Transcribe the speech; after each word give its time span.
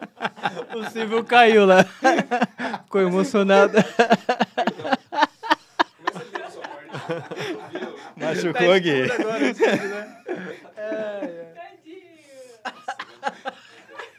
o 0.76 0.90
Silvio 0.90 1.24
caiu 1.24 1.66
lá. 1.66 1.84
Ficou 2.84 3.00
emocionado. 3.02 3.78
Machucou 8.16 8.72
aqui. 8.72 9.06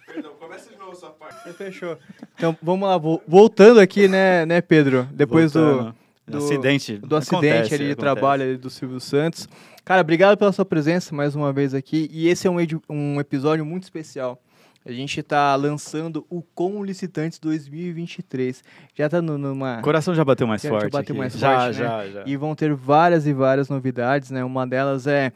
Perdão, 0.06 0.34
começa 0.40 0.70
de 0.70 0.78
novo 0.78 0.96
sua 0.96 1.10
parte. 1.12 1.54
Fechou. 1.54 1.98
Então, 2.36 2.56
vamos 2.62 2.88
lá. 2.88 2.98
vo- 2.98 3.22
Voltando 3.28 3.80
aqui, 3.80 4.08
né, 4.08 4.46
né 4.46 4.62
Pedro? 4.62 5.08
Depois 5.12 5.52
do, 5.52 5.60
Voltando. 5.62 5.96
do- 6.28 6.38
acidente. 6.38 6.98
do 6.98 7.16
acidente 7.16 7.48
Acontece, 7.48 7.74
ali 7.76 7.86
de 7.86 7.92
acontece. 7.92 7.96
trabalho 7.96 8.44
ali 8.44 8.58
do 8.58 8.70
Silvio 8.70 9.00
Santos. 9.00 9.48
Cara, 9.86 10.02
obrigado 10.02 10.38
pela 10.38 10.52
sua 10.52 10.66
presença 10.66 11.16
mais 11.16 11.36
uma 11.36 11.52
vez 11.54 11.74
aqui. 11.74 12.10
E 12.12 12.28
esse 12.28 12.48
é 12.48 12.52
um, 12.52 12.58
um 12.90 13.20
episódio 13.20 13.66
muito 13.66 13.84
especial. 13.84 14.40
A 14.84 14.92
gente 14.92 15.20
está 15.20 15.54
lançando 15.56 16.26
o 16.30 16.42
Com 16.42 16.84
Licitantes 16.84 17.38
2023. 17.40 18.64
Já 18.96 19.08
tá 19.10 19.22
no- 19.22 19.38
numa. 19.38 19.80
O 19.80 19.82
coração 19.84 20.16
já 20.16 20.26
bateu 20.26 20.48
mais 20.48 20.62
Já- 20.62 20.70
já 20.70 20.76
forte. 20.80 20.92
bateu 20.92 21.14
aqui. 21.14 21.20
mais 21.20 21.34
já, 21.38 21.60
forte, 21.60 21.80
né? 21.80 21.86
já, 21.86 22.08
já. 22.08 22.24
E 22.26 22.36
vão 22.36 22.56
ter 22.56 22.74
várias 22.74 23.28
e 23.28 23.34
várias 23.34 23.70
novidades, 23.70 24.32
né? 24.32 24.44
Uma 24.44 24.66
delas 24.66 25.06
é 25.06 25.32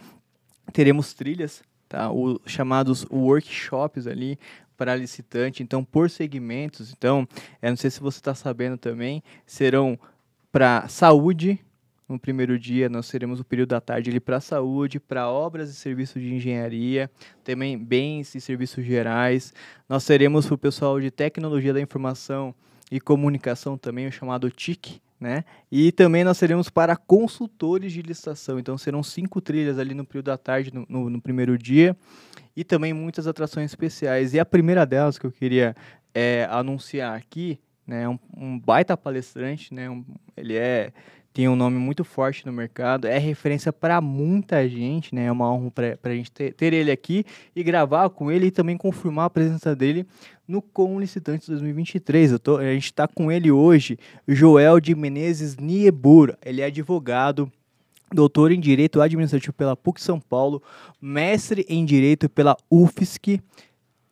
teremos 0.73 1.13
trilhas, 1.13 1.61
tá? 1.88 2.11
O 2.11 2.39
chamados 2.45 3.05
workshops 3.11 4.07
ali 4.07 4.39
para 4.75 4.95
licitante, 4.95 5.61
então 5.61 5.83
por 5.83 6.09
segmentos. 6.09 6.91
Então, 6.91 7.27
eu 7.61 7.69
não 7.69 7.77
sei 7.77 7.89
se 7.91 7.99
você 7.99 8.17
está 8.17 8.33
sabendo 8.33 8.77
também, 8.77 9.21
serão 9.45 9.97
para 10.51 10.88
saúde. 10.88 11.59
No 12.07 12.19
primeiro 12.19 12.59
dia, 12.59 12.87
nós 12.87 13.09
teremos 13.09 13.39
o 13.39 13.43
período 13.43 13.69
da 13.69 13.81
tarde 13.81 14.19
para 14.19 14.39
saúde, 14.39 14.99
para 14.99 15.27
obras 15.27 15.69
e 15.71 15.73
serviços 15.73 16.21
de 16.21 16.33
engenharia, 16.35 17.09
também 17.43 17.75
bens 17.77 18.35
e 18.35 18.41
serviços 18.41 18.85
gerais. 18.85 19.51
Nós 19.89 20.05
teremos 20.05 20.45
para 20.45 20.53
o 20.53 20.57
pessoal 20.57 20.99
de 21.01 21.09
tecnologia 21.09 21.73
da 21.73 21.81
informação 21.81 22.53
e 22.91 22.99
comunicação 22.99 23.75
também, 23.75 24.05
o 24.05 24.11
chamado 24.11 24.51
TIC, 24.51 25.01
né? 25.19 25.43
E 25.71 25.91
também 25.91 26.23
nós 26.23 26.37
teremos 26.37 26.69
para 26.69 26.95
consultores 26.95 27.91
de 27.91 28.03
licitação. 28.03 28.59
Então 28.59 28.77
serão 28.77 29.01
cinco 29.01 29.41
trilhas 29.41 29.79
ali 29.79 29.95
no 29.95 30.05
período 30.05 30.25
da 30.25 30.37
tarde, 30.37 30.71
no, 30.71 30.85
no- 30.87 31.09
no 31.09 31.19
primeiro 31.19 31.57
dia. 31.57 31.97
E 32.55 32.63
também 32.63 32.93
muitas 32.93 33.25
atrações 33.25 33.71
especiais. 33.71 34.35
E 34.35 34.39
a 34.39 34.45
primeira 34.45 34.85
delas 34.85 35.17
que 35.17 35.25
eu 35.25 35.31
queria 35.31 35.75
é, 36.13 36.47
anunciar 36.51 37.17
aqui, 37.17 37.59
né? 37.87 38.03
é 38.03 38.09
Um, 38.09 38.19
um 38.37 38.59
baita 38.59 38.95
palestrante, 38.95 39.73
né? 39.73 39.89
um- 39.89 40.05
ele 40.37 40.53
é 40.55 40.93
tem 41.36 41.50
um 41.50 41.55
nome 41.58 41.78
muito 41.78 42.06
forte 42.06 42.46
no 42.46 42.53
mercado, 42.53 43.07
é 43.07 43.18
referência 43.18 43.73
para 43.73 44.00
muita 44.00 44.69
gente, 44.69 45.13
né? 45.13 45.25
É 45.25 45.31
uma 45.34 45.51
honra 45.51 45.69
para 45.69 46.12
a 46.13 46.16
gente 46.16 46.31
ter, 46.31 46.53
ter 46.53 46.72
ele 46.72 46.90
aqui 46.90 47.25
e 47.53 47.62
gravar 47.62 48.09
com 48.09 48.31
ele 48.31 48.46
e 48.46 48.51
também 48.51 48.78
confirmar 48.78 49.25
a 49.25 49.29
presença 49.29 49.75
dele 49.75 50.07
no 50.47 50.62
Com 50.62 50.97
Licitantes 50.97 51.50
2023. 51.50 52.31
Eu 52.31 52.40
tô, 52.40 52.56
a 52.56 52.74
gente 52.74 52.85
está 52.85 53.06
com 53.06 53.29
ele 53.29 53.51
hoje, 53.51 54.00
Joel 54.25 54.79
de 54.79 54.95
Menezes 54.95 55.57
Niebur. 55.57 56.38
Ele 56.41 56.62
é 56.62 56.68
advogado, 56.68 57.51
doutor 58.13 58.53
em 58.53 58.59
Direito 58.62 59.01
Administrativo 59.01 59.51
pela 59.51 59.75
PUC 59.75 60.01
São 60.01 60.22
Paulo, 60.22 60.63
mestre 61.01 61.66
em 61.68 61.84
Direito 61.84 62.29
pela 62.29 62.56
UFSC, 62.72 63.41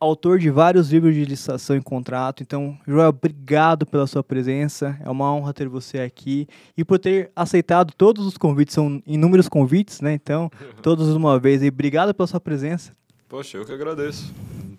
autor 0.03 0.37
de 0.37 0.49
vários 0.49 0.91
livros 0.91 1.13
de 1.13 1.23
licitação 1.23 1.75
e 1.75 1.81
contrato. 1.81 2.43
Então, 2.43 2.77
Joel, 2.85 3.09
obrigado 3.09 3.85
pela 3.85 4.05
sua 4.05 4.23
presença. 4.23 4.97
É 5.03 5.09
uma 5.09 5.33
honra 5.33 5.53
ter 5.53 5.67
você 5.67 5.99
aqui 5.99 6.47
e 6.77 6.83
por 6.83 6.99
ter 6.99 7.31
aceitado 7.35 7.93
todos 7.97 8.25
os 8.25 8.37
convites. 8.37 8.75
São 8.75 9.01
inúmeros 9.05 9.47
convites, 9.47 10.01
né? 10.01 10.13
Então, 10.13 10.51
todos 10.83 11.07
de 11.07 11.17
uma 11.17 11.39
vez. 11.39 11.63
E 11.63 11.69
obrigado 11.69 12.13
pela 12.13 12.27
sua 12.27 12.39
presença. 12.39 12.93
Poxa, 13.29 13.57
eu 13.57 13.65
que 13.65 13.71
agradeço. 13.71 14.33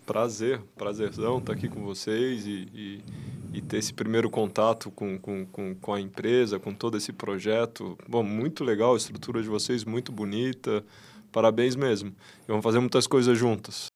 Prazer, 0.07 0.61
prazerzão 0.77 1.39
estar 1.39 1.55
aqui 1.55 1.67
com 1.67 1.83
vocês 1.83 2.47
e, 2.47 2.69
e, 2.75 3.01
e 3.55 3.63
ter 3.63 3.79
esse 3.79 3.95
primeiro 3.95 4.29
contato 4.29 4.91
com, 4.91 5.19
com, 5.19 5.47
com, 5.47 5.75
com 5.75 5.95
a 5.95 6.01
empresa, 6.01 6.59
com 6.59 6.75
todo 6.75 6.99
esse 6.99 7.11
projeto. 7.11 7.97
Bom, 8.07 8.23
muito 8.23 8.63
legal, 8.63 8.93
a 8.93 8.97
estrutura 8.99 9.43
de 9.43 9.49
vocês 9.49 9.85
muito 9.85 10.13
bonita. 10.13 10.85
Parabéns 11.33 11.75
mesmo. 11.75 12.11
E 12.11 12.49
vamos 12.49 12.63
fazer 12.63 12.79
muitas 12.79 13.07
coisas 13.07 13.37
juntas. 13.37 13.94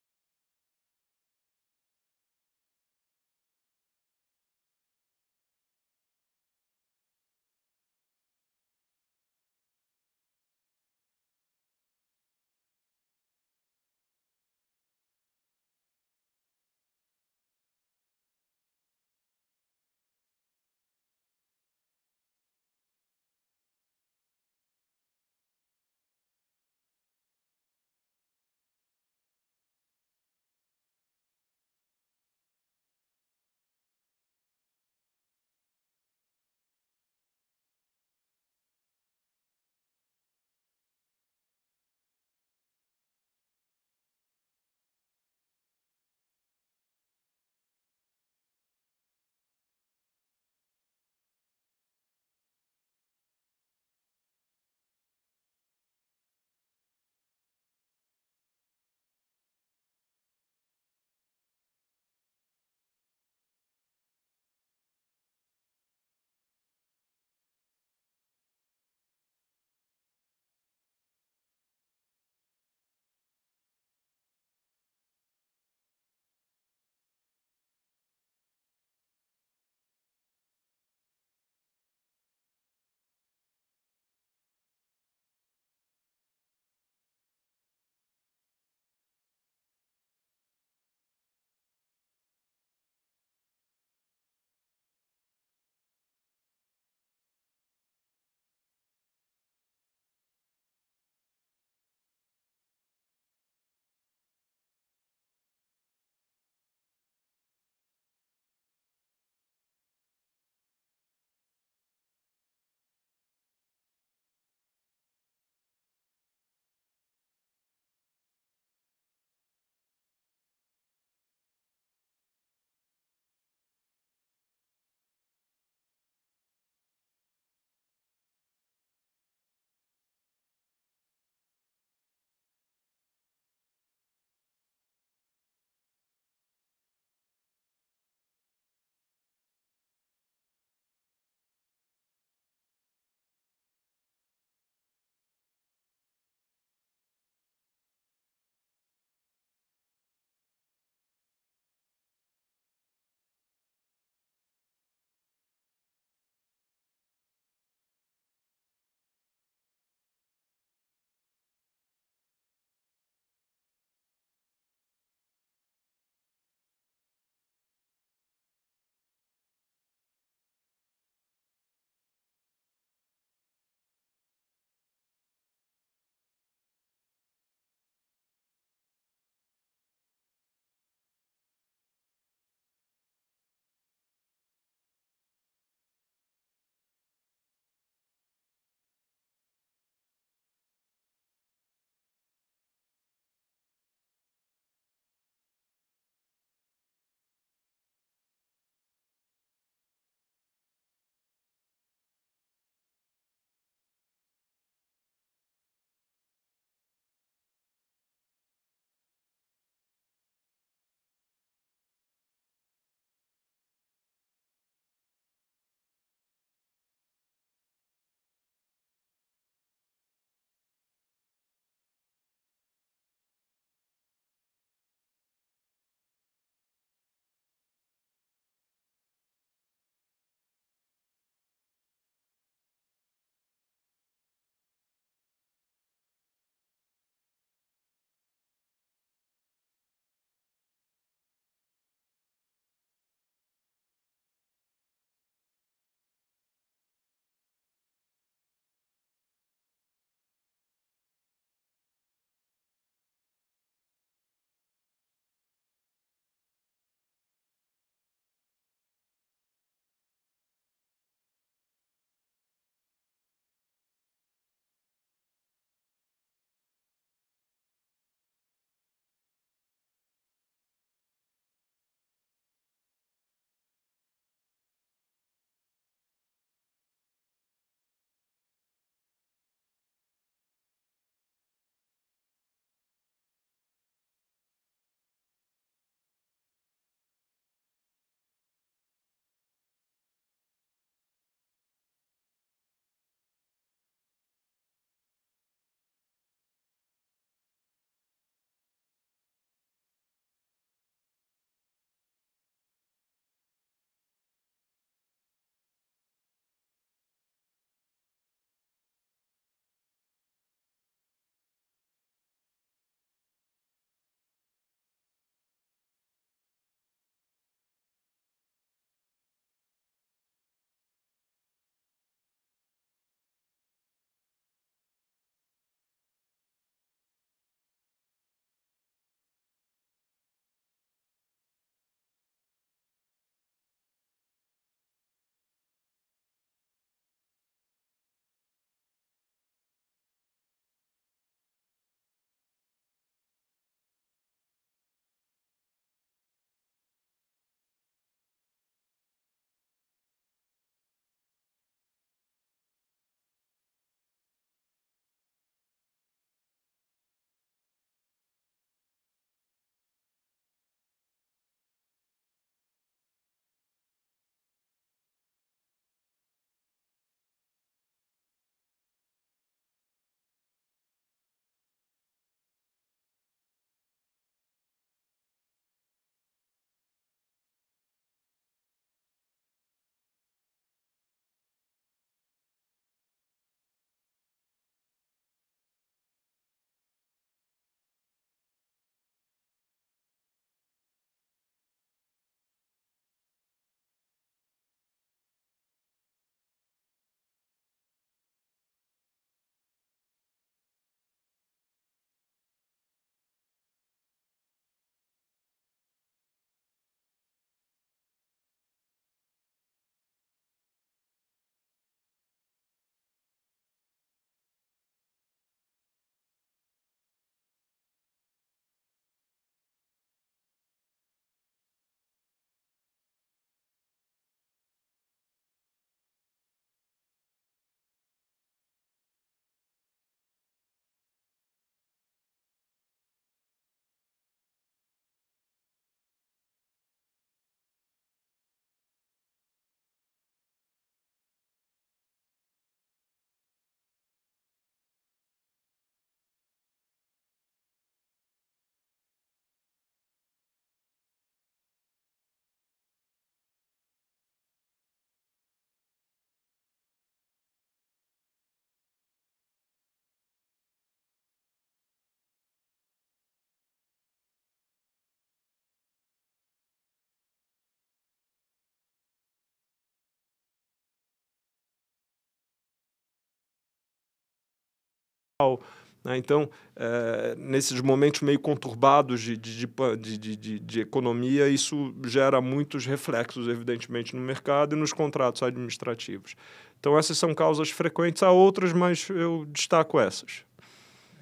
Então, 476.17 476.51
é, 476.75 477.37
nesses 477.39 477.81
momentos 477.81 478.23
meio 478.23 478.41
conturbados 478.41 479.21
de, 479.21 479.37
de, 479.37 479.67
de, 479.97 480.37
de, 480.37 480.59
de 480.59 480.81
economia, 480.81 481.49
isso 481.49 481.95
gera 482.07 482.41
muitos 482.41 482.87
reflexos, 482.87 483.47
evidentemente, 483.47 484.17
no 484.17 484.21
mercado 484.21 484.75
e 484.75 484.79
nos 484.79 484.93
contratos 484.93 485.45
administrativos. 485.45 486.35
Então, 486.81 486.99
essas 486.99 487.19
são 487.19 487.33
causas 487.37 487.71
frequentes, 487.71 488.25
há 488.25 488.33
outras, 488.33 488.73
mas 488.73 489.09
eu 489.11 489.47
destaco 489.49 490.01
essas. 490.01 490.45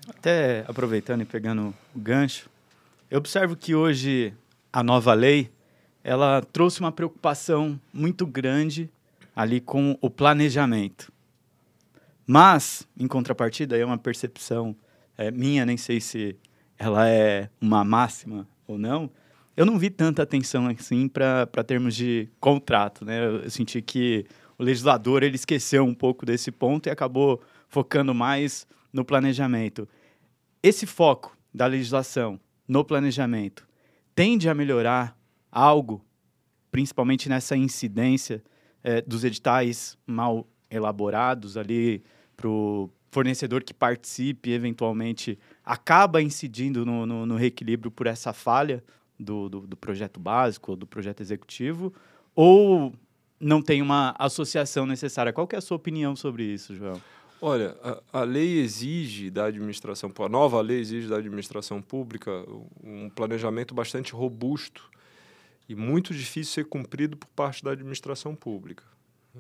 Até 0.08 0.64
aproveitando 0.66 1.20
e 1.20 1.26
pegando 1.26 1.75
o 1.94 1.99
gancho, 1.99 2.49
eu 3.11 3.18
observo 3.18 3.54
que 3.54 3.75
hoje 3.75 4.32
a 4.73 4.82
nova 4.82 5.12
lei 5.12 5.50
ela 6.02 6.40
trouxe 6.40 6.80
uma 6.80 6.92
preocupação 6.92 7.78
muito 7.92 8.26
grande 8.26 8.88
ali 9.35 9.61
com 9.61 9.99
o 10.00 10.08
planejamento. 10.08 11.12
Mas, 12.26 12.88
em 12.99 13.06
contrapartida, 13.06 13.76
é 13.76 13.85
uma 13.85 13.99
percepção 13.99 14.75
é, 15.16 15.30
minha, 15.30 15.64
nem 15.64 15.76
sei 15.76 16.00
se 16.00 16.37
ela 16.78 17.09
é 17.09 17.49
uma 17.61 17.85
máxima 17.85 18.47
ou 18.66 18.76
não, 18.76 19.11
eu 19.56 19.64
não 19.64 19.78
vi 19.78 19.88
tanta 19.88 20.23
atenção 20.23 20.66
assim 20.66 21.09
para 21.09 21.64
termos 21.64 21.95
de 21.95 22.28
contrato. 22.38 23.04
Né? 23.04 23.26
Eu 23.26 23.50
senti 23.50 23.80
que 23.80 24.26
o 24.59 24.62
legislador 24.62 25.23
ele 25.23 25.37
esqueceu 25.37 25.85
um 25.85 25.95
pouco 25.95 26.26
desse 26.26 26.50
ponto 26.50 26.88
e 26.88 26.90
acabou 26.90 27.40
focando 27.68 28.14
mais 28.14 28.66
no 28.92 29.04
planejamento. 29.04 29.88
Esse 30.62 30.85
foco 30.85 31.37
da 31.54 31.66
legislação 31.66 32.38
no 32.68 32.85
planejamento 32.85 33.66
tende 34.14 34.49
a 34.49 34.54
melhorar 34.54 35.16
algo, 35.50 36.04
principalmente 36.71 37.28
nessa 37.28 37.56
incidência 37.56 38.42
é, 38.83 39.00
dos 39.00 39.25
editais 39.25 39.97
mal 40.06 40.47
elaborados 40.71 41.56
ali 41.56 42.02
para 42.37 42.49
o 42.49 42.90
fornecedor 43.11 43.62
que 43.62 43.73
participe, 43.73 44.50
eventualmente, 44.50 45.38
acaba 45.64 46.21
incidindo 46.21 46.85
no, 46.85 47.07
no, 47.07 47.26
no 47.26 47.37
reequilíbrio 47.37 47.90
por 47.90 48.07
essa 48.07 48.33
falha 48.33 48.85
do, 49.19 49.49
do, 49.49 49.61
do 49.61 49.76
projeto 49.76 50.21
básico 50.21 50.73
ou 50.73 50.76
do 50.76 50.87
projeto 50.87 51.23
executivo, 51.23 51.95
ou 52.35 52.93
não 53.40 53.62
tem 53.62 53.81
uma 53.81 54.14
associação 54.19 54.87
necessária? 54.87 55.33
Qual 55.33 55.49
é 55.52 55.57
a 55.57 55.61
sua 55.61 55.76
opinião 55.76 56.14
sobre 56.14 56.45
isso, 56.45 56.75
João? 56.75 57.00
Olha, 57.40 57.76
a, 57.83 58.21
a, 58.21 58.25
lei 58.25 58.59
exige 58.59 59.31
da 59.31 59.47
administração, 59.47 60.11
a 60.19 60.28
nova 60.28 60.61
lei 60.61 60.81
exige 60.81 61.07
da 61.07 61.16
administração 61.16 61.83
pública 61.83 62.31
um 62.83 63.11
planejamento 63.11 63.75
bastante 63.75 64.12
robusto 64.12 64.90
e 65.69 65.75
muito 65.75 66.14
difícil 66.14 66.52
ser 66.52 66.64
cumprido 66.64 67.16
por 67.16 67.28
parte 67.28 67.62
da 67.62 67.73
administração 67.73 68.35
pública. 68.35 68.85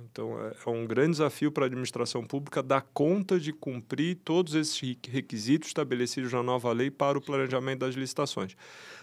Então, 0.04 0.38
é, 0.44 0.54
é 0.66 0.70
um 0.70 0.86
grande 0.86 1.12
desafio 1.12 1.50
para 1.50 1.64
a 1.64 1.66
administração 1.66 2.24
pública 2.24 2.62
dar 2.62 2.82
conta 2.92 3.40
de 3.40 3.52
cumprir 3.52 4.16
todos 4.24 4.54
esses 4.54 4.96
requisitos 5.08 5.68
estabelecidos 5.68 6.32
na 6.32 6.42
nova 6.42 6.72
lei 6.72 6.90
para 6.90 7.16
o 7.16 7.20
planejamento 7.20 7.80
das 7.80 7.94
licitações. 7.94 8.56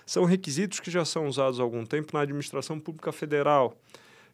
São 0.06 0.26
requisitos 0.26 0.80
que 0.80 0.92
já 0.92 1.04
são 1.04 1.28
usados 1.28 1.60
há 1.60 1.64
algum 1.64 1.86
tempo 1.86 2.12
na 2.14 2.22
administração 2.22 2.80
pública 2.80 3.12
federal, 3.12 3.76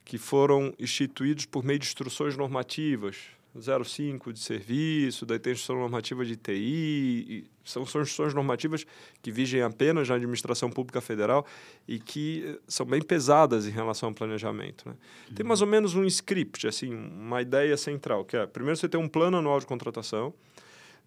que 0.04 0.18
foram 0.18 0.74
instituídos 0.80 1.46
por 1.46 1.63
meio 1.63 1.80
de 1.80 1.86
instruções 1.86 2.36
normativas, 2.36 3.18
05 3.62 4.34
de 4.34 4.39
serviço, 4.39 5.25
da 5.25 5.36
instituição 5.36 5.78
normativa 5.78 6.25
de 6.25 6.36
TI, 6.36 7.46
são, 7.63 7.86
são 7.86 8.01
instituições 8.01 8.34
normativas 8.34 8.86
que 9.22 9.32
vigem 9.32 9.62
apenas 9.62 10.10
na 10.10 10.16
administração 10.16 10.70
pública 10.70 11.01
federal 11.01 11.46
e 11.88 12.00
que 12.00 12.44
eh, 12.46 12.60
são 12.68 12.86
bem 12.86 13.01
pesadas 13.01 13.68
em 13.68 13.72
relação 13.72 14.10
ao 14.10 14.16
planejamento. 14.16 14.88
Né? 14.88 14.96
Uhum. 15.30 15.36
Tem 15.36 15.46
mais 15.46 15.62
ou 15.62 15.68
menos 15.68 15.94
um 15.96 16.04
script, 16.06 16.68
assim, 16.68 16.94
uma 16.94 17.42
ideia 17.42 17.78
central, 17.78 18.25
que 18.25 18.36
é, 18.36 18.46
primeiro 18.48 18.78
você 18.78 18.89
tem 18.89 19.00
um 19.00 19.08
plano 19.08 19.38
anual 19.38 19.60
de 19.60 19.66
contratação, 19.66 20.34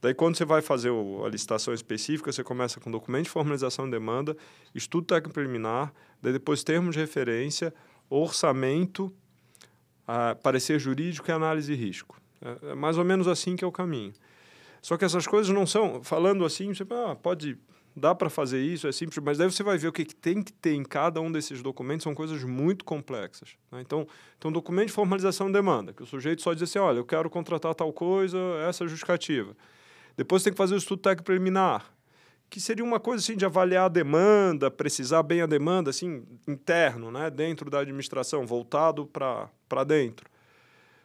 Daí, 0.02 0.12
quando 0.12 0.37
você 0.37 0.44
vai 0.44 0.61
fazer 0.61 0.90
a 1.25 1.28
licitação 1.28 1.73
específica, 1.73 2.32
você 2.32 2.42
começa 2.42 2.80
com 2.80 2.90
documento 2.90 3.26
de 3.26 3.30
formalização 3.30 3.85
de 3.85 3.92
demanda, 3.92 4.37
estudo 4.75 5.06
técnico 5.06 5.32
preliminar, 5.32 5.94
daí 6.21 6.32
depois 6.32 6.64
termos 6.64 6.97
de 6.97 7.00
referência, 7.00 7.73
orçamento, 8.11 9.14
ah, 10.06 10.37
parecer 10.42 10.80
jurídico 10.80 11.30
e 11.30 11.32
análise 11.32 11.73
de 11.73 11.80
risco. 11.80 12.21
É, 12.42 12.72
é 12.72 12.75
mais 12.75 12.99
ou 12.99 13.04
menos 13.04 13.28
assim 13.28 13.56
que 13.56 13.64
é 13.64 13.66
o 13.66 13.72
caminho. 13.72 14.12
Só 14.82 14.96
que 14.96 15.04
essas 15.04 15.26
coisas 15.26 15.54
não 15.54 15.64
são, 15.64 16.02
falando 16.02 16.44
assim, 16.44 16.75
você 16.75 16.84
ah, 16.90 17.14
pode, 17.14 17.56
dá 17.94 18.12
para 18.14 18.28
fazer 18.28 18.61
isso, 18.61 18.88
é 18.88 18.92
simples, 18.92 19.22
mas 19.25 19.38
daí 19.38 19.49
você 19.49 19.62
vai 19.62 19.78
ver 19.78 19.87
o 19.87 19.92
que, 19.92 20.04
que 20.04 20.14
tem 20.14 20.42
que 20.42 20.52
ter 20.52 20.75
em 20.75 20.82
cada 20.82 21.20
um 21.20 21.30
desses 21.30 21.62
documentos, 21.62 22.02
são 22.02 22.14
coisas 22.14 22.42
muito 22.42 22.84
complexas. 22.84 23.50
Né? 23.70 23.80
Então, 23.80 24.08
então, 24.37 24.50
documento 24.50 24.88
de 24.88 24.92
formalização 24.92 25.46
de 25.46 25.52
demanda, 25.52 25.92
que 25.92 26.02
o 26.02 26.06
sujeito 26.06 26.42
só 26.42 26.52
diz 26.52 26.64
assim, 26.64 26.80
olha, 26.80 26.99
eu 26.99 27.04
quero 27.04 27.30
contratar 27.30 27.75
tal 27.76 27.92
coisa, 27.92 28.37
essa 28.68 28.82
é 28.82 28.88
justificativa. 28.88 29.56
Depois 30.16 30.42
tem 30.42 30.52
que 30.52 30.56
fazer 30.56 30.75
o 30.75 30.78
estudo 30.78 31.00
técnico 31.00 31.26
preliminar, 31.26 31.94
que 32.50 32.61
seria 32.61 32.84
uma 32.84 32.99
coisa 32.99 33.22
assim 33.22 33.37
de 33.37 33.46
avaliar 33.46 33.87
a 33.87 33.88
demanda, 33.88 34.68
precisar 34.68 35.22
bem 35.22 35.42
a 35.42 35.46
demanda, 35.46 35.90
assim, 35.90 36.25
interno, 36.46 37.11
né, 37.12 37.30
dentro 37.30 37.70
da 37.70 37.78
administração, 37.78 38.44
voltado 38.44 39.06
para 39.06 39.84
dentro. 39.87 40.31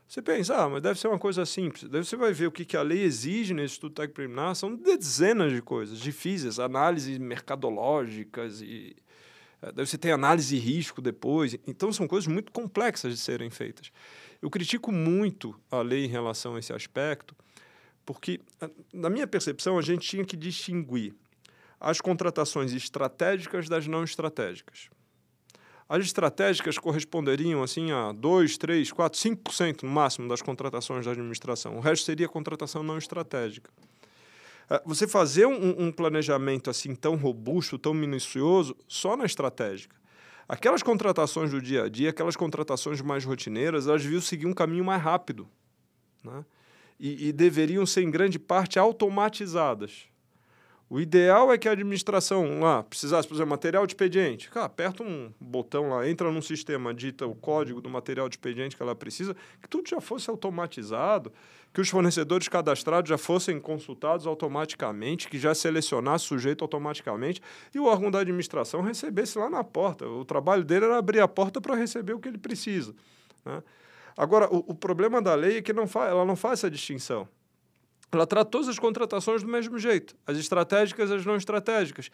Você 0.07 0.21
pensa, 0.21 0.55
ah, 0.55 0.69
mas 0.69 0.81
deve 0.81 0.97
ser 0.97 1.09
uma 1.09 1.19
coisa 1.19 1.45
simples. 1.45 1.83
Daí 1.89 2.03
você 2.03 2.15
vai 2.15 2.31
ver 2.31 2.47
o 2.47 2.51
que, 2.51 2.63
que 2.63 2.77
a 2.77 2.81
lei 2.81 3.03
exige 3.03 3.53
nesse 3.53 3.73
estudo 3.73 3.93
técnico 3.93 4.15
preliminar, 4.15 4.55
são 4.55 4.73
dezenas 4.73 5.51
de 5.51 5.61
coisas 5.61 5.99
difíceis, 5.99 6.59
análises 6.59 7.17
mercadológicas 7.17 8.61
e 8.61 8.95
eh, 9.61 9.71
daí 9.73 9.85
você 9.85 9.97
tem 9.97 10.11
análise 10.11 10.55
de 10.55 10.61
risco 10.61 11.01
depois. 11.01 11.57
Então 11.67 11.91
são 11.91 12.07
coisas 12.07 12.25
muito 12.25 12.53
complexas 12.53 13.13
de 13.13 13.19
serem 13.19 13.49
feitas. 13.49 13.91
Eu 14.41 14.49
critico 14.49 14.93
muito 14.93 15.59
a 15.69 15.81
lei 15.81 16.05
em 16.05 16.09
relação 16.09 16.55
a 16.55 16.59
esse 16.59 16.71
aspecto, 16.71 17.35
porque 18.05 18.39
eh, 18.61 18.69
na 18.93 19.09
minha 19.09 19.27
percepção 19.27 19.77
a 19.77 19.81
gente 19.81 20.07
tinha 20.07 20.23
que 20.23 20.37
distinguir 20.37 21.13
as 21.81 21.99
contratações 21.99 22.71
estratégicas 22.71 23.67
das 23.67 23.85
não 23.87 24.05
estratégicas. 24.05 24.89
As 25.89 26.03
estratégicas 26.03 26.77
corresponderiam 26.77 27.63
assim 27.63 27.91
a 27.91 28.11
2, 28.11 28.57
3, 28.57 28.91
4, 28.91 29.19
5% 29.19 29.83
no 29.83 29.89
máximo 29.89 30.27
das 30.27 30.41
contratações 30.41 31.05
da 31.05 31.11
administração. 31.11 31.77
O 31.77 31.79
resto 31.79 32.05
seria 32.05 32.27
contratação 32.27 32.83
não 32.83 32.97
estratégica. 32.97 33.69
É, 34.69 34.81
você 34.85 35.07
fazer 35.07 35.45
um, 35.45 35.87
um 35.87 35.91
planejamento 35.91 36.69
assim 36.69 36.93
tão 36.93 37.15
robusto, 37.15 37.77
tão 37.77 37.93
minucioso, 37.93 38.75
só 38.85 39.15
na 39.15 39.25
estratégica. 39.25 39.95
Aquelas 40.47 40.83
contratações 40.83 41.51
do 41.51 41.61
dia 41.61 41.83
a 41.83 41.89
dia, 41.89 42.09
aquelas 42.09 42.35
contratações 42.35 43.01
mais 43.01 43.23
rotineiras, 43.23 43.87
elas 43.87 44.03
deviam 44.03 44.21
seguir 44.21 44.45
um 44.45 44.53
caminho 44.53 44.83
mais 44.83 45.01
rápido. 45.01 45.47
Né? 46.23 46.45
E, 46.99 47.29
e 47.29 47.33
deveriam 47.33 47.85
ser, 47.85 48.01
em 48.01 48.11
grande 48.11 48.39
parte, 48.39 48.77
automatizadas. 48.77 50.05
O 50.89 51.01
ideal 51.01 51.51
é 51.51 51.57
que 51.57 51.67
a 51.67 51.73
administração 51.73 52.61
lá 52.61 52.81
precisasse, 52.81 53.27
por 53.27 53.35
exemplo, 53.35 53.49
material 53.49 53.85
de 53.85 53.91
expediente. 53.91 54.49
Cara, 54.49 54.67
aperta 54.67 55.03
um 55.03 55.33
botão 55.37 55.89
lá, 55.89 56.07
entra 56.07 56.31
num 56.31 56.41
sistema, 56.41 56.93
dita 56.93 57.27
o 57.27 57.35
código 57.35 57.81
do 57.81 57.89
material 57.89 58.29
de 58.29 58.35
expediente 58.35 58.77
que 58.77 58.81
ela 58.81 58.95
precisa, 58.95 59.35
que 59.61 59.67
tudo 59.67 59.89
já 59.89 59.99
fosse 59.99 60.29
automatizado, 60.29 61.33
que 61.73 61.81
os 61.81 61.89
fornecedores 61.89 62.47
cadastrados 62.47 63.09
já 63.09 63.17
fossem 63.17 63.59
consultados 63.59 64.25
automaticamente, 64.25 65.27
que 65.27 65.37
já 65.37 65.53
selecionasse 65.53 66.23
o 66.23 66.27
sujeito 66.29 66.63
automaticamente 66.63 67.41
e 67.75 67.79
o 67.79 67.85
órgão 67.85 68.09
da 68.09 68.21
administração 68.21 68.81
recebesse 68.81 69.37
lá 69.37 69.49
na 69.49 69.65
porta. 69.65 70.07
O 70.07 70.23
trabalho 70.23 70.63
dele 70.63 70.85
era 70.85 70.97
abrir 70.97 71.19
a 71.19 71.27
porta 71.27 71.59
para 71.59 71.75
receber 71.75 72.13
o 72.13 72.19
que 72.19 72.29
ele 72.29 72.37
precisa. 72.37 72.95
Né? 73.43 73.61
Agora, 74.15 74.47
o, 74.49 74.63
o, 74.69 74.73
problema 74.73 75.21
da 75.21 75.35
lei 75.35 75.57
é 75.57 75.61
que 75.61 75.73
não 75.73 75.83
ela 75.95 76.23
não 76.23 76.37
faz 76.37 76.59
essa 76.59 76.71
distinção 76.71 77.27
ela 78.11 78.25
trata 78.25 78.49
todas 78.49 78.69
as 78.69 78.79
contratações 78.79 79.43
do 79.43 79.49
mesmo 79.49 79.77
jeito, 79.77 80.15
as 80.25 80.37
estratégicas 80.37 81.09
e 81.09 81.13
as 81.13 81.25
não 81.25 81.35
estratégicas. 81.35 82.09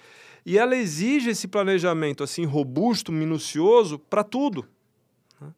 E 0.45 0.57
ela 0.57 0.75
exige 0.75 1.29
esse 1.29 1.47
planejamento 1.47 2.23
assim 2.23 2.45
robusto, 2.45 3.11
minucioso 3.11 3.99
para 3.99 4.23
tudo. 4.23 4.67
Né? 5.39 5.53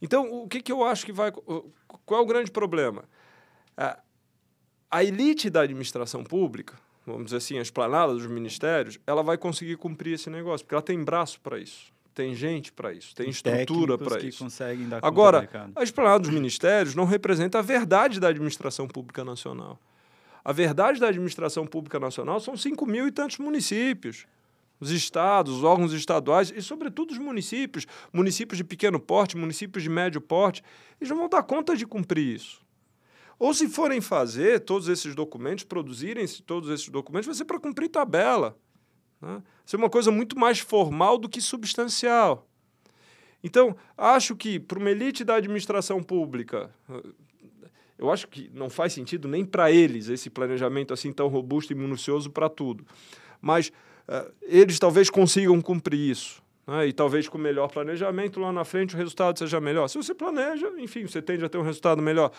Então, 0.00 0.42
o 0.42 0.48
que, 0.48 0.62
que 0.62 0.72
eu 0.72 0.82
acho 0.82 1.04
que 1.04 1.12
vai. 1.12 1.30
Qual 1.30 2.20
é 2.20 2.22
o 2.22 2.26
grande 2.26 2.50
problema? 2.50 3.04
A 4.90 5.04
elite 5.04 5.50
da 5.50 5.60
administração 5.60 6.24
pública, 6.24 6.78
vamos 7.06 7.26
dizer 7.26 7.36
assim, 7.36 7.58
a 7.58 7.62
esplanada 7.62 8.14
dos 8.14 8.26
ministérios, 8.26 8.98
ela 9.06 9.22
vai 9.22 9.36
conseguir 9.36 9.76
cumprir 9.76 10.14
esse 10.14 10.30
negócio, 10.30 10.64
porque 10.64 10.74
ela 10.74 10.82
tem 10.82 11.02
braço 11.04 11.38
para 11.40 11.58
isso 11.58 11.92
tem 12.14 12.34
gente 12.34 12.72
para 12.72 12.92
isso, 12.92 13.14
tem 13.14 13.30
estrutura 13.30 13.96
para 13.96 14.20
isso. 14.20 14.44
Conseguem 14.44 14.88
dar 14.88 15.00
Agora, 15.02 15.48
a 15.74 15.82
esplanada 15.82 16.20
dos 16.20 16.30
ministérios 16.30 16.94
não 16.94 17.04
representa 17.04 17.58
a 17.58 17.62
verdade 17.62 18.18
da 18.18 18.28
administração 18.28 18.88
pública 18.88 19.24
nacional. 19.24 19.78
A 20.44 20.52
verdade 20.52 20.98
da 20.98 21.08
administração 21.08 21.66
pública 21.66 22.00
nacional 22.00 22.40
são 22.40 22.56
5 22.56 22.86
mil 22.86 23.06
e 23.06 23.12
tantos 23.12 23.38
municípios. 23.38 24.26
Os 24.80 24.90
estados, 24.90 25.58
os 25.58 25.62
órgãos 25.62 25.92
estaduais 25.92 26.50
e, 26.54 26.62
sobretudo, 26.62 27.10
os 27.10 27.18
municípios, 27.18 27.86
municípios 28.10 28.56
de 28.56 28.64
pequeno 28.64 28.98
porte, 28.98 29.36
municípios 29.36 29.82
de 29.82 29.90
médio 29.90 30.20
porte, 30.22 30.62
eles 30.98 31.10
não 31.10 31.18
vão 31.18 31.28
dar 31.28 31.42
conta 31.42 31.76
de 31.76 31.86
cumprir 31.86 32.36
isso. 32.36 32.62
Ou 33.38 33.52
se 33.52 33.68
forem 33.68 34.00
fazer 34.00 34.60
todos 34.60 34.88
esses 34.88 35.14
documentos, 35.14 35.64
produzirem 35.64 36.26
todos 36.46 36.70
esses 36.70 36.88
documentos, 36.88 37.26
vai 37.26 37.34
ser 37.34 37.44
para 37.44 37.60
cumprir 37.60 37.90
tabela. 37.90 38.56
Né? 39.20 39.42
Isso 39.70 39.76
é 39.76 39.78
uma 39.78 39.88
coisa 39.88 40.10
muito 40.10 40.36
mais 40.36 40.58
formal 40.58 41.16
do 41.16 41.28
que 41.28 41.40
substancial. 41.40 42.44
Então, 43.40 43.76
acho 43.96 44.34
que 44.34 44.58
para 44.58 44.80
uma 44.80 44.90
elite 44.90 45.22
da 45.22 45.36
administração 45.36 46.02
pública, 46.02 46.74
Eu 47.96 48.10
acho 48.10 48.26
que 48.26 48.50
não 48.52 48.68
faz 48.68 48.92
sentido 48.92 49.28
nem 49.28 49.44
para 49.44 49.70
eles 49.70 50.08
esse 50.08 50.28
planejamento 50.28 50.92
assim 50.92 51.12
tão 51.12 51.28
robusto 51.28 51.72
e 51.72 51.76
minucioso 51.76 52.30
para 52.30 52.48
tudo. 52.48 52.84
Mas 53.40 53.68
uh, 54.08 54.32
eles 54.42 54.76
talvez 54.80 55.08
consigam 55.08 55.60
cumprir 55.60 56.10
isso. 56.10 56.42
Né? 56.70 56.86
E 56.86 56.92
talvez 56.92 57.28
com 57.28 57.36
melhor 57.36 57.66
planejamento 57.66 58.38
lá 58.38 58.52
na 58.52 58.64
frente 58.64 58.94
o 58.94 58.96
resultado 58.96 59.36
seja 59.36 59.60
melhor. 59.60 59.88
Se 59.88 59.98
você 59.98 60.14
planeja, 60.14 60.72
enfim, 60.78 61.04
você 61.04 61.20
tende 61.20 61.44
a 61.44 61.48
ter 61.48 61.58
um 61.58 61.62
resultado 61.62 62.00
melhor. 62.00 62.30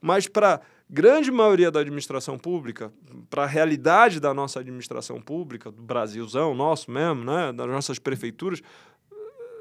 Mas 0.00 0.28
para 0.28 0.60
grande 0.88 1.28
maioria 1.32 1.72
da 1.72 1.80
administração 1.80 2.38
pública, 2.38 2.92
para 3.28 3.42
a 3.42 3.46
realidade 3.46 4.20
da 4.20 4.32
nossa 4.32 4.60
administração 4.60 5.20
pública, 5.20 5.72
do 5.72 5.82
Brasilzão 5.82 6.54
nosso 6.54 6.88
mesmo, 6.88 7.24
né? 7.24 7.52
das 7.52 7.66
nossas 7.66 7.98
prefeituras, 7.98 8.62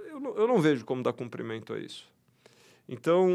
eu 0.08 0.20
não, 0.20 0.36
eu 0.36 0.48
não 0.48 0.60
vejo 0.62 0.86
como 0.86 1.02
dar 1.02 1.14
cumprimento 1.14 1.74
a 1.74 1.80
isso. 1.80 2.08
Então, 2.88 3.30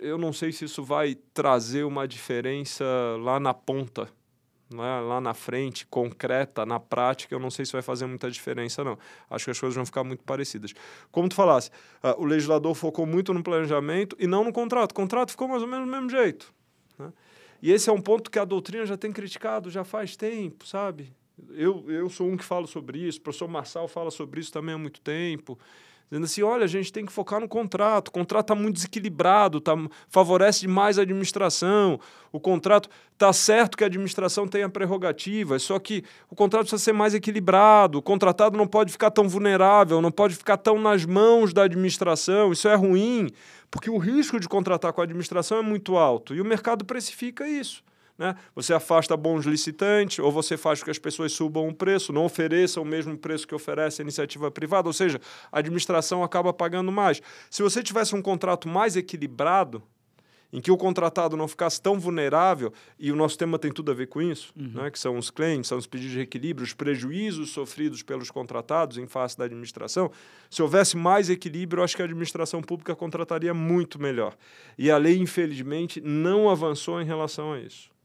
eu 0.00 0.16
não 0.16 0.32
sei 0.32 0.50
se 0.50 0.64
isso 0.64 0.82
vai 0.82 1.14
trazer 1.34 1.84
uma 1.84 2.08
diferença 2.08 2.84
lá 3.22 3.38
na 3.38 3.52
ponta, 3.52 4.08
né? 4.70 5.00
lá 5.00 5.20
na 5.20 5.34
frente, 5.34 5.86
concreta, 5.86 6.66
na 6.66 6.80
prática, 6.80 7.34
eu 7.34 7.38
não 7.38 7.50
sei 7.50 7.64
se 7.64 7.72
vai 7.72 7.82
fazer 7.82 8.06
muita 8.06 8.30
diferença, 8.30 8.82
não. 8.82 8.98
Acho 9.30 9.46
que 9.46 9.50
as 9.50 9.60
coisas 9.60 9.74
vão 9.74 9.86
ficar 9.86 10.04
muito 10.04 10.22
parecidas. 10.24 10.72
Como 11.10 11.28
tu 11.28 11.34
falasse, 11.34 11.70
uh, 12.02 12.20
o 12.20 12.24
legislador 12.24 12.74
focou 12.74 13.06
muito 13.06 13.32
no 13.32 13.42
planejamento 13.42 14.16
e 14.18 14.26
não 14.26 14.44
no 14.44 14.52
contrato. 14.52 14.92
O 14.92 14.94
contrato 14.94 15.30
ficou 15.30 15.48
mais 15.48 15.62
ou 15.62 15.68
menos 15.68 15.86
do 15.86 15.90
mesmo 15.90 16.10
jeito. 16.10 16.52
Né? 16.98 17.12
E 17.62 17.72
esse 17.72 17.88
é 17.88 17.92
um 17.92 18.00
ponto 18.00 18.30
que 18.30 18.38
a 18.38 18.44
doutrina 18.44 18.84
já 18.84 18.96
tem 18.96 19.12
criticado 19.12 19.70
já 19.70 19.84
faz 19.84 20.16
tempo, 20.16 20.66
sabe? 20.66 21.12
Eu, 21.50 21.84
eu 21.90 22.08
sou 22.08 22.28
um 22.28 22.36
que 22.36 22.44
falo 22.44 22.66
sobre 22.66 22.98
isso, 22.98 23.18
o 23.18 23.22
professor 23.22 23.48
Marçal 23.48 23.86
fala 23.88 24.10
sobre 24.10 24.40
isso 24.40 24.52
também 24.52 24.74
há 24.74 24.78
muito 24.78 25.00
tempo 25.00 25.58
dizendo 26.10 26.24
assim: 26.24 26.42
olha, 26.42 26.64
a 26.64 26.68
gente 26.68 26.92
tem 26.92 27.04
que 27.04 27.12
focar 27.12 27.40
no 27.40 27.48
contrato, 27.48 28.08
o 28.08 28.10
contrato 28.10 28.44
está 28.44 28.54
muito 28.54 28.74
desequilibrado, 28.74 29.60
tá, 29.60 29.74
favorece 30.08 30.60
demais 30.60 30.98
a 30.98 31.02
administração, 31.02 31.98
o 32.32 32.40
contrato 32.40 32.88
está 33.12 33.32
certo 33.32 33.76
que 33.76 33.84
a 33.84 33.86
administração 33.86 34.46
tem 34.46 34.62
a 34.62 34.68
prerrogativa, 34.68 35.58
só 35.58 35.78
que 35.78 36.04
o 36.30 36.36
contrato 36.36 36.62
precisa 36.62 36.82
ser 36.82 36.92
mais 36.92 37.14
equilibrado, 37.14 37.98
o 37.98 38.02
contratado 38.02 38.56
não 38.56 38.66
pode 38.66 38.92
ficar 38.92 39.10
tão 39.10 39.28
vulnerável, 39.28 40.00
não 40.00 40.10
pode 40.10 40.34
ficar 40.34 40.56
tão 40.56 40.78
nas 40.78 41.04
mãos 41.04 41.52
da 41.52 41.62
administração, 41.64 42.52
isso 42.52 42.68
é 42.68 42.74
ruim, 42.74 43.28
porque 43.70 43.90
o 43.90 43.98
risco 43.98 44.38
de 44.38 44.48
contratar 44.48 44.92
com 44.92 45.00
a 45.00 45.04
administração 45.04 45.58
é 45.58 45.62
muito 45.62 45.96
alto 45.96 46.34
e 46.34 46.40
o 46.40 46.44
mercado 46.44 46.84
precifica 46.84 47.48
isso. 47.48 47.82
Né? 48.18 48.34
Você 48.54 48.72
afasta 48.72 49.16
bons 49.16 49.44
licitantes, 49.44 50.18
ou 50.18 50.32
você 50.32 50.56
faz 50.56 50.80
com 50.80 50.86
que 50.86 50.90
as 50.90 50.98
pessoas 50.98 51.32
subam 51.32 51.68
o 51.68 51.74
preço, 51.74 52.12
não 52.12 52.24
ofereçam 52.24 52.82
o 52.82 52.86
mesmo 52.86 53.16
preço 53.16 53.46
que 53.46 53.54
oferece 53.54 54.00
a 54.00 54.04
iniciativa 54.04 54.50
privada, 54.50 54.88
ou 54.88 54.92
seja, 54.92 55.20
a 55.52 55.58
administração 55.58 56.24
acaba 56.24 56.52
pagando 56.52 56.90
mais. 56.90 57.20
Se 57.50 57.62
você 57.62 57.82
tivesse 57.82 58.14
um 58.14 58.22
contrato 58.22 58.68
mais 58.68 58.96
equilibrado, 58.96 59.82
em 60.52 60.60
que 60.60 60.70
o 60.70 60.76
contratado 60.76 61.36
não 61.36 61.48
ficasse 61.48 61.82
tão 61.82 61.98
vulnerável, 61.98 62.72
e 62.98 63.12
o 63.12 63.16
nosso 63.16 63.36
tema 63.36 63.58
tem 63.58 63.70
tudo 63.70 63.90
a 63.90 63.94
ver 63.94 64.06
com 64.06 64.22
isso, 64.22 64.54
uhum. 64.56 64.82
né, 64.82 64.90
que 64.90 64.98
são 64.98 65.18
os 65.18 65.30
claims, 65.30 65.66
são 65.66 65.76
os 65.76 65.86
pedidos 65.86 66.12
de 66.12 66.18
reequilíbrio, 66.18 66.64
os 66.64 66.72
prejuízos 66.72 67.50
sofridos 67.50 68.02
pelos 68.02 68.30
contratados 68.30 68.96
em 68.96 69.06
face 69.06 69.36
da 69.36 69.44
administração. 69.44 70.10
Se 70.48 70.62
houvesse 70.62 70.96
mais 70.96 71.28
equilíbrio, 71.28 71.80
eu 71.80 71.84
acho 71.84 71.96
que 71.96 72.02
a 72.02 72.06
administração 72.06 72.62
pública 72.62 72.94
contrataria 72.94 73.52
muito 73.52 74.00
melhor. 74.00 74.34
E 74.78 74.90
a 74.90 74.96
lei, 74.96 75.18
infelizmente, 75.18 76.00
não 76.00 76.48
avançou 76.48 77.02
em 77.02 77.04
relação 77.04 77.52
a 77.52 77.60
isso. 77.60 77.95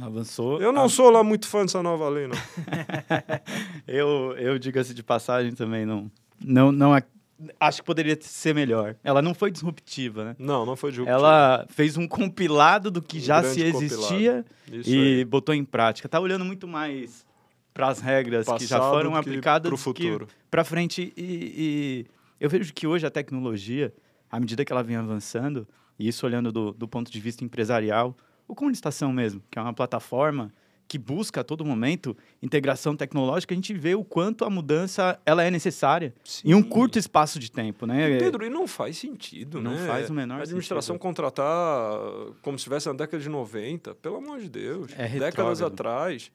Avançou. 0.00 0.60
Eu 0.60 0.72
não 0.72 0.84
a... 0.84 0.88
sou 0.88 1.10
lá 1.10 1.22
muito 1.22 1.46
fã 1.46 1.62
dessa 1.62 1.82
nova 1.82 2.08
lei, 2.08 2.26
não. 2.26 2.36
eu, 3.86 4.34
eu 4.38 4.58
diga-se 4.58 4.94
de 4.94 5.02
passagem 5.02 5.52
também, 5.52 5.84
não, 5.84 6.10
não, 6.40 6.72
não 6.72 6.94
acho 7.58 7.80
que 7.80 7.86
poderia 7.86 8.16
ser 8.20 8.54
melhor. 8.54 8.96
Ela 9.02 9.20
não 9.20 9.34
foi 9.34 9.50
disruptiva, 9.50 10.24
né? 10.24 10.36
Não, 10.38 10.64
não 10.64 10.76
foi 10.76 10.90
disruptiva. 10.90 11.16
Ela 11.16 11.66
fez 11.68 11.96
um 11.96 12.06
compilado 12.06 12.90
do 12.90 13.02
que 13.02 13.18
um 13.18 13.20
já 13.20 13.42
se 13.42 13.62
existia 13.62 14.44
e 14.70 15.18
aí. 15.18 15.24
botou 15.24 15.54
em 15.54 15.64
prática. 15.64 16.08
Tá 16.08 16.20
olhando 16.20 16.44
muito 16.44 16.66
mais 16.66 17.26
para 17.74 17.88
as 17.88 18.00
regras 18.00 18.46
Passado 18.46 18.60
que 18.60 18.66
já 18.66 18.78
foram 18.78 19.14
aplicadas 19.14 19.68
para 19.68 19.78
futuro. 19.78 20.28
Para 20.50 20.64
frente 20.64 21.12
e, 21.16 21.22
e, 21.22 22.06
eu 22.38 22.50
vejo 22.50 22.72
que 22.72 22.86
hoje 22.86 23.06
a 23.06 23.10
tecnologia, 23.10 23.92
à 24.30 24.38
medida 24.38 24.64
que 24.64 24.72
ela 24.72 24.82
vem 24.82 24.96
avançando, 24.96 25.66
e 25.98 26.08
isso 26.08 26.26
olhando 26.26 26.52
do, 26.52 26.72
do 26.72 26.88
ponto 26.88 27.10
de 27.10 27.20
vista 27.20 27.44
empresarial, 27.44 28.16
o 28.52 28.56
Comunistação 28.56 29.12
mesmo, 29.12 29.42
que 29.50 29.58
é 29.58 29.62
uma 29.62 29.72
plataforma 29.72 30.52
que 30.86 30.98
busca 30.98 31.40
a 31.40 31.44
todo 31.44 31.64
momento 31.64 32.14
integração 32.42 32.94
tecnológica, 32.94 33.54
a 33.54 33.56
gente 33.56 33.72
vê 33.72 33.94
o 33.94 34.04
quanto 34.04 34.44
a 34.44 34.50
mudança 34.50 35.18
ela 35.24 35.42
é 35.42 35.50
necessária 35.50 36.14
Sim. 36.22 36.50
em 36.50 36.54
um 36.54 36.62
curto 36.62 36.98
espaço 36.98 37.38
de 37.38 37.50
tempo, 37.50 37.86
né? 37.86 38.18
Pedro, 38.18 38.44
e 38.44 38.50
não 38.50 38.66
faz 38.66 38.98
sentido, 38.98 39.58
não 39.58 39.70
né? 39.70 39.86
faz 39.86 40.10
o 40.10 40.12
menor 40.12 40.40
A 40.40 40.42
administração 40.42 40.96
sentido. 40.96 41.02
contratar 41.02 41.98
como 42.42 42.58
se 42.58 42.62
estivesse 42.62 42.88
na 42.88 42.92
década 42.92 43.22
de 43.22 43.28
90, 43.28 43.94
pelo 43.94 44.16
amor 44.16 44.38
de 44.38 44.50
Deus, 44.50 44.92
é 44.98 45.08
décadas 45.08 45.62
atrás, 45.62 46.30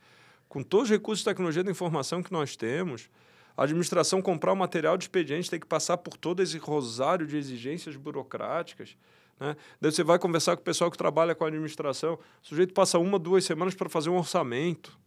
com 0.49 0.63
todos 0.63 0.85
os 0.85 0.91
recursos 0.91 1.19
de 1.19 1.25
tecnologia 1.25 1.63
da 1.63 1.69
informação 1.69 2.23
que 2.23 2.31
nós 2.31 2.55
temos, 2.55 3.11
a 3.55 3.63
administração 3.63 4.23
comprar 4.23 4.53
o 4.53 4.55
material 4.55 4.97
de 4.97 5.03
expediente 5.03 5.51
tem 5.51 5.59
que 5.59 5.67
passar 5.67 5.97
por 5.97 6.17
todo 6.17 6.41
esse 6.41 6.57
rosário 6.57 7.27
de 7.27 7.37
exigências 7.37 7.95
burocráticas. 7.95 8.97
Né? 9.39 9.55
Daí 9.79 9.91
você 9.91 10.03
vai 10.03 10.17
conversar 10.17 10.55
com 10.55 10.61
o 10.61 10.65
pessoal 10.65 10.89
que 10.89 10.97
trabalha 10.97 11.35
com 11.35 11.43
a 11.43 11.47
administração, 11.47 12.15
o 12.15 12.47
sujeito 12.47 12.73
passa 12.73 12.97
uma, 12.97 13.19
duas 13.19 13.43
semanas 13.43 13.75
para 13.75 13.89
fazer 13.89 14.09
um 14.09 14.17
orçamento. 14.17 14.97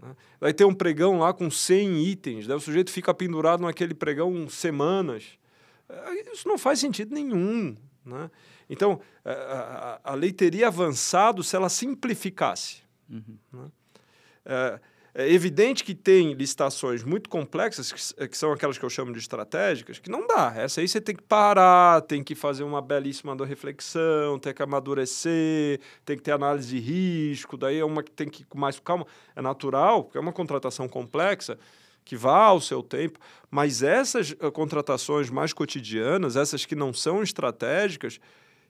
Né? 0.00 0.16
Daí 0.40 0.52
tem 0.52 0.66
um 0.66 0.74
pregão 0.74 1.18
lá 1.18 1.32
com 1.32 1.50
100 1.50 2.04
itens, 2.04 2.46
daí 2.46 2.56
o 2.56 2.60
sujeito 2.60 2.90
fica 2.90 3.12
pendurado 3.12 3.62
naquele 3.62 3.94
pregão 3.94 4.48
semanas. 4.48 5.38
Isso 6.32 6.48
não 6.48 6.58
faz 6.58 6.80
sentido 6.80 7.14
nenhum. 7.14 7.76
Né? 8.04 8.30
Então, 8.68 9.00
a, 9.24 10.00
a, 10.04 10.14
lei 10.14 10.32
teria 10.32 10.68
avançado 10.68 11.42
se 11.42 11.56
ela 11.56 11.68
simplificasse. 11.68 12.82
Uhum. 13.08 13.38
Né? 13.52 13.70
É, 14.44 14.80
é 15.18 15.32
evidente 15.32 15.82
que 15.82 15.94
tem 15.94 16.34
licitações 16.34 17.02
muito 17.02 17.30
complexas, 17.30 17.90
que, 17.90 18.22
é, 18.22 18.28
que, 18.28 18.36
são 18.36 18.52
aquelas 18.52 18.76
que 18.76 18.84
eu 18.84 18.90
chamo 18.90 19.14
de 19.14 19.18
estratégicas, 19.18 19.98
que 19.98 20.10
não 20.10 20.26
dá. 20.26 20.52
Essa 20.54 20.82
aí 20.82 20.88
você 20.88 21.00
tem 21.00 21.16
que 21.16 21.22
parar, 21.22 22.02
tem 22.02 22.22
que 22.22 22.34
fazer 22.34 22.64
uma 22.64 22.82
belíssima 22.82 23.34
reflexão, 23.46 24.38
tem 24.38 24.52
que 24.52 24.62
amadurecer, 24.62 25.80
tem 26.04 26.18
que 26.18 26.22
ter 26.22 26.32
análise 26.32 26.68
de 26.68 26.78
risco, 26.78 27.56
daí 27.56 27.78
é 27.78 27.84
uma 27.84 28.02
que 28.02 28.10
tem 28.10 28.28
que 28.28 28.42
ir 28.42 28.44
com 28.44 28.58
mais 28.58 28.78
calma. 28.78 29.06
É 29.34 29.40
natural, 29.40 30.04
porque 30.04 30.18
é 30.18 30.20
uma 30.20 30.34
contratação 30.34 30.86
complexa 30.86 31.58
que 32.04 32.14
vá 32.14 32.44
ao 32.44 32.60
seu 32.60 32.82
tempo, 32.82 33.18
mas 33.50 33.82
essas 33.82 34.32
uh, 34.32 34.52
contratações 34.52 35.30
mais 35.30 35.54
cotidianas, 35.54 36.36
essas 36.36 36.66
que 36.66 36.76
não 36.76 36.92
são 36.92 37.22
estratégicas, 37.22 38.20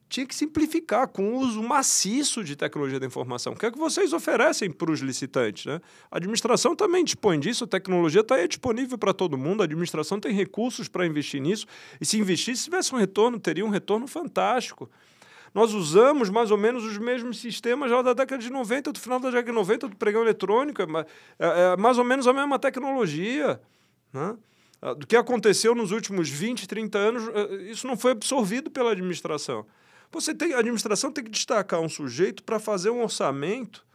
tinha 0.09 0.27
que 0.27 0.35
simplificar 0.35 1.09
com 1.09 1.35
o 1.35 1.39
uso 1.39 1.63
maciço 1.63 2.45
de 2.45 2.55
tecnologia 2.55 3.01
da 3.01 3.07
informação. 3.07 3.53
O 3.53 3.57
que 3.57 3.67
é 3.67 3.71
que 3.71 3.79
vocês 3.79 4.13
oferecem 4.13 4.71
para 4.71 4.91
os 4.91 5.01
licitantes? 5.01 5.67
Né? 5.67 5.81
A 6.11 6.19
administração 6.19 6.77
também 6.77 7.05
dispõe 7.05 7.41
disso, 7.41 7.65
a 7.65 7.67
tecnologia 7.67 8.21
está 8.21 8.37
aí 8.37 8.47
disponível 8.47 8.97
para 8.97 9.13
todo 9.13 9.37
mundo, 9.37 9.63
a 9.63 9.65
administração 9.65 10.21
tem 10.21 10.33
recursos 10.33 10.89
para 10.89 11.05
investir 11.07 11.41
nisso, 11.41 11.67
e 12.01 12.07
se 12.07 12.19
investisse, 12.19 12.59
se 12.59 12.65
tivesse 12.65 12.95
um 12.95 12.99
retorno, 12.99 13.41
teria 13.41 13.65
um 13.65 13.69
retorno 13.69 14.07
fantástico. 14.07 14.89
Nós 15.53 15.73
usamos 15.73 16.29
mais 16.29 16.51
ou 16.51 16.59
menos 16.59 16.85
os 16.85 16.99
mesmos 16.99 17.41
sistemas 17.41 17.91
já 17.91 18.03
da 18.03 18.13
década 18.13 18.43
de 18.43 18.51
90, 18.51 18.93
do 18.93 19.01
final 19.01 19.19
da 19.19 19.31
década 19.31 19.47
de 19.47 19.53
90, 19.53 19.89
do 19.89 19.97
pregão 19.97 20.23
eletrônico, 20.23 20.83
é, 20.83 20.87
é, 21.39 21.73
é 21.73 21.77
mais 21.77 21.99
ou 21.99 22.05
menos 22.05 22.29
a 22.29 22.33
mesma 22.33 22.59
tecnologia. 22.59 23.61
Né? 24.13 24.37
Ah, 24.81 24.95
do 24.95 25.07
que 25.07 25.17
aconteceu 25.17 25.75
nos 25.75 25.91
últimos 25.91 26.29
20, 26.29 26.69
30 26.69 26.99
anos, 26.99 27.29
eh, 27.29 27.71
isso 27.71 27.87
não 27.87 27.97
foi 27.97 28.13
absorvido 28.13 28.71
pela 28.71 28.93
administração. 28.93 29.67
Você 30.11 30.35
tem, 30.35 30.55
a 30.55 30.59
administração 30.59 31.11
tem 31.11 31.25
que 31.25 31.31
destacar 31.31 31.81
um 31.81 31.89
sujeito 31.89 32.43
para 32.43 32.59
fazer 32.59 32.91
um 32.91 33.03
orçamento, 33.03 33.87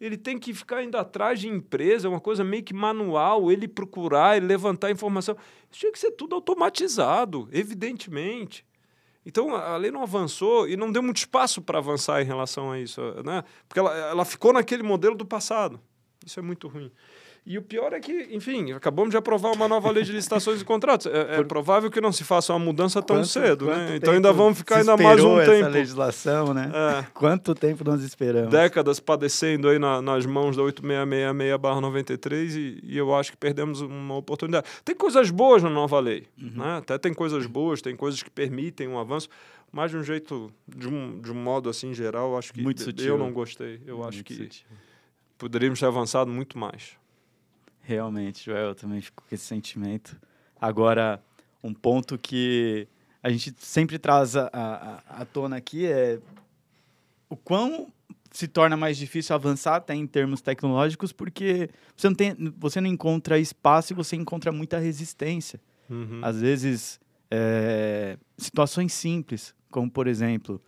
ele 0.00 0.16
tem 0.16 0.38
que 0.38 0.54
ficar 0.54 0.82
indo 0.82 0.96
atrás 0.96 1.40
de 1.40 1.48
empresa, 1.48 2.06
é 2.06 2.10
uma 2.10 2.20
coisa 2.20 2.44
meio 2.44 2.62
que 2.62 2.72
manual, 2.72 3.50
ele 3.50 3.66
procurar, 3.66 4.36
ele 4.36 4.46
levantar 4.46 4.90
informação. 4.90 5.36
Isso 5.70 5.80
tinha 5.80 5.92
que 5.92 5.98
ser 5.98 6.12
tudo 6.12 6.34
automatizado, 6.34 7.48
evidentemente. 7.52 8.64
Então 9.26 9.54
a 9.54 9.76
lei 9.76 9.90
não 9.90 10.02
avançou 10.02 10.68
e 10.68 10.76
não 10.76 10.90
deu 10.90 11.02
muito 11.02 11.18
espaço 11.18 11.60
para 11.60 11.78
avançar 11.78 12.22
em 12.22 12.24
relação 12.24 12.70
a 12.70 12.78
isso, 12.78 13.00
né? 13.24 13.44
Porque 13.68 13.80
ela, 13.80 13.94
ela 13.94 14.24
ficou 14.24 14.52
naquele 14.52 14.82
modelo 14.82 15.16
do 15.16 15.26
passado. 15.26 15.80
Isso 16.24 16.38
é 16.38 16.42
muito 16.42 16.68
ruim. 16.68 16.90
E 17.48 17.56
o 17.56 17.62
pior 17.62 17.94
é 17.94 17.98
que, 17.98 18.28
enfim, 18.30 18.72
acabamos 18.72 19.10
de 19.10 19.16
aprovar 19.16 19.50
uma 19.52 19.66
nova 19.66 19.90
lei 19.90 20.04
de 20.04 20.12
licitações 20.12 20.60
e 20.60 20.64
contratos. 20.66 21.06
É, 21.06 21.40
é 21.40 21.42
provável 21.42 21.90
que 21.90 21.98
não 21.98 22.12
se 22.12 22.22
faça 22.22 22.52
uma 22.52 22.58
mudança 22.58 23.00
tão 23.00 23.16
quanto, 23.16 23.26
cedo, 23.26 23.64
quanto 23.64 23.78
né? 23.78 23.96
Então 23.96 24.12
ainda 24.12 24.30
vamos 24.34 24.58
ficar 24.58 24.80
ainda 24.80 24.94
mais 24.98 25.24
um 25.24 25.40
essa 25.40 25.52
tempo. 25.52 25.70
legislação, 25.70 26.52
né? 26.52 26.70
É. 26.74 27.06
Quanto 27.14 27.54
tempo 27.54 27.82
nós 27.84 28.02
esperamos? 28.02 28.50
Décadas 28.50 29.00
padecendo 29.00 29.66
aí 29.70 29.78
na, 29.78 30.02
nas 30.02 30.26
mãos 30.26 30.58
da 30.58 30.62
8666-93 30.62 32.54
e, 32.54 32.80
e 32.82 32.98
eu 32.98 33.14
acho 33.14 33.30
que 33.30 33.38
perdemos 33.38 33.80
uma 33.80 34.16
oportunidade. 34.16 34.66
Tem 34.84 34.94
coisas 34.94 35.30
boas 35.30 35.62
na 35.62 35.70
nova 35.70 35.98
lei, 36.00 36.26
uhum. 36.38 36.52
né? 36.54 36.76
Até 36.76 36.98
tem 36.98 37.14
coisas 37.14 37.46
boas, 37.46 37.80
tem 37.80 37.96
coisas 37.96 38.22
que 38.22 38.28
permitem 38.28 38.86
um 38.88 38.98
avanço, 38.98 39.30
mas 39.72 39.90
de 39.90 39.96
um 39.96 40.02
jeito, 40.04 40.52
de 40.68 40.86
um, 40.86 41.18
de 41.18 41.32
um 41.32 41.34
modo 41.34 41.70
assim 41.70 41.94
geral, 41.94 42.36
acho 42.36 42.52
que 42.52 42.60
muito 42.60 42.82
sutil. 42.82 43.06
eu 43.06 43.16
não 43.16 43.32
gostei. 43.32 43.80
Eu 43.86 43.96
muito 43.96 44.08
acho 44.10 44.22
que 44.22 44.34
sutil. 44.34 44.66
poderíamos 45.38 45.80
ter 45.80 45.86
avançado 45.86 46.30
muito 46.30 46.58
mais. 46.58 46.98
Realmente, 47.88 48.44
Joel, 48.44 48.68
eu 48.68 48.74
também 48.74 49.00
fico 49.00 49.24
com 49.26 49.34
esse 49.34 49.46
sentimento. 49.46 50.14
Agora, 50.60 51.22
um 51.64 51.72
ponto 51.72 52.18
que 52.18 52.86
a 53.22 53.30
gente 53.30 53.54
sempre 53.60 53.98
traz 53.98 54.36
à, 54.36 54.50
à, 54.52 55.22
à 55.22 55.24
tona 55.24 55.56
aqui 55.56 55.86
é 55.86 56.20
o 57.30 57.34
quão 57.34 57.90
se 58.30 58.46
torna 58.46 58.76
mais 58.76 58.98
difícil 58.98 59.34
avançar 59.34 59.76
até 59.76 59.94
em 59.94 60.06
termos 60.06 60.42
tecnológicos, 60.42 61.14
porque 61.14 61.70
você 61.96 62.08
não, 62.10 62.14
tem, 62.14 62.36
você 62.58 62.78
não 62.78 62.90
encontra 62.90 63.38
espaço 63.38 63.94
e 63.94 63.96
você 63.96 64.16
encontra 64.16 64.52
muita 64.52 64.78
resistência. 64.78 65.58
Uhum. 65.88 66.20
Às 66.22 66.42
vezes, 66.42 67.00
é, 67.30 68.18
situações 68.36 68.92
simples, 68.92 69.54
como, 69.70 69.90
por 69.90 70.06
exemplo, 70.06 70.60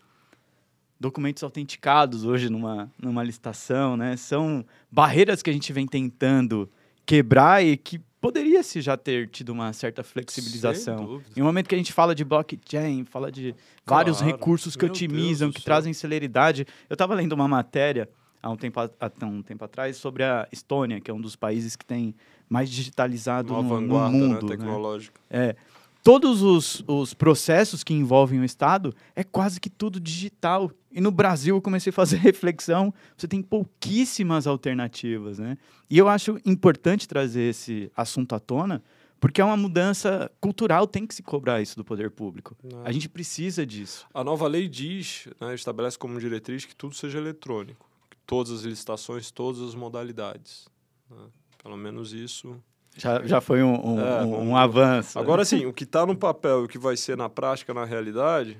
documentos 0.99 1.43
autenticados 1.43 2.25
hoje 2.25 2.49
numa, 2.49 2.91
numa 2.99 3.23
licitação, 3.23 3.95
né? 3.95 4.17
São 4.17 4.65
barreiras 4.91 5.43
que 5.43 5.51
a 5.51 5.53
gente 5.53 5.71
vem 5.71 5.87
tentando 5.87 6.67
quebrar 7.15 7.65
e 7.65 7.77
que 7.77 7.99
poderia 8.21 8.63
se 8.63 8.81
já 8.81 8.97
ter 8.97 9.29
tido 9.29 9.49
uma 9.51 9.73
certa 9.73 10.05
flexibilização. 10.05 11.21
Em 11.37 11.43
um 11.43 11.45
momento 11.45 11.69
que 11.69 11.75
a 11.75 11.79
gente 11.79 11.93
fala 11.93 12.15
de 12.15 12.25
blockchain, 12.25 13.05
fala 13.05 13.33
de 13.33 13.53
vários 13.85 14.19
Claro. 14.19 14.33
recursos 14.33 14.77
que 14.77 14.85
Meu 14.85 14.93
otimizam, 14.93 15.49
Deus 15.49 15.57
que 15.57 15.63
trazem 15.65 15.93
celeridade. 15.93 16.65
Eu 16.89 16.95
estava 16.95 17.15
lendo 17.15 17.33
uma 17.33 17.49
matéria 17.49 18.09
há 18.41 18.49
um, 18.49 18.57
tempo, 18.57 18.79
a- 18.79 18.91
há 19.01 19.27
um 19.27 19.43
tempo 19.43 19.65
atrás 19.65 19.97
sobre 19.97 20.23
a 20.23 20.47
Estônia, 20.53 21.01
que 21.01 21.11
é 21.11 21.15
um 21.15 21.21
dos 21.21 21.35
países 21.35 21.75
que 21.75 21.85
tem 21.85 22.15
mais 22.49 22.71
digitalizado 22.71 23.55
Uma 23.55 23.63
no, 23.63 23.69
no 23.69 23.75
vanguarda 23.89 24.17
mundo. 24.17 24.29
né, 24.35 24.41
né? 24.43 24.57
tecnológica. 24.57 25.21
É, 25.29 25.57
todos 26.03 26.43
os, 26.43 26.83
os 26.87 27.15
processos 27.15 27.85
que 27.85 27.95
envolvem 27.95 28.41
o 28.41 28.45
Estado 28.45 28.95
é 29.15 29.23
quase 29.23 29.61
que 29.61 29.71
tudo 29.71 30.01
digital. 30.01 30.71
E 30.91 31.01
no 31.01 31.11
Brasil 31.11 31.57
eu 31.57 31.63
comecei 31.63 31.91
a 31.91 31.93
fazer 31.93 32.17
reflexão, 32.19 32.93
você 33.17 33.29
tem 33.29 33.43
pouquíssimas 33.43 34.47
alternativas, 34.47 35.39
né? 35.39 35.57
E 35.89 35.99
eu 35.99 36.09
acho 36.09 36.39
importante 36.45 37.07
trazer 37.07 37.43
esse 37.43 37.91
assunto 37.97 38.35
à 38.35 38.41
tona, 38.41 38.83
porque 39.21 39.41
é 39.41 39.45
uma 39.45 39.57
mudança 39.57 40.31
cultural, 40.41 40.87
tem 40.87 41.07
que 41.07 41.15
se 41.15 41.23
cobrar 41.23 41.61
isso 41.61 41.77
do 41.77 41.85
poder 41.85 42.11
público. 42.11 42.57
Né? 42.63 42.81
A 42.85 42.91
gente 42.91 43.09
precisa 43.09 43.67
disso. 43.67 44.07
A 44.15 44.25
nova 44.25 44.49
lei 44.49 44.67
diz, 44.67 45.29
né, 45.39 45.55
estabelece 45.55 45.99
como 45.99 46.19
diretriz 46.19 46.65
que 46.65 46.75
tudo 46.75 46.95
seja 46.95 47.19
eletrônico, 47.19 47.87
todas 48.27 48.51
as 48.51 48.63
licitações, 48.63 49.31
todas 49.31 49.61
as 49.61 49.75
modalidades. 49.75 50.67
né? 51.11 51.27
Pelo 51.63 51.77
menos 51.77 52.13
isso. 52.15 52.57
Já, 52.97 53.25
já 53.27 53.41
foi 53.41 53.63
um, 53.63 53.75
um, 53.95 54.01
É, 54.01 54.23
um- 54.25 54.49
um 54.51 54.57
avanço. 54.57 55.19
Agora 55.19 55.45
sim, 55.45 55.65
o 55.67 55.73
que 55.73 55.85
está 55.85 56.05
no 56.05 56.17
papel 56.17 56.63
e 56.63 56.65
o 56.65 56.69
que 56.69 56.79
vai 56.79 56.97
ser 56.97 57.17
na 57.17 57.29
prática, 57.29 57.73
na 57.73 57.85
realidade, 57.85 58.59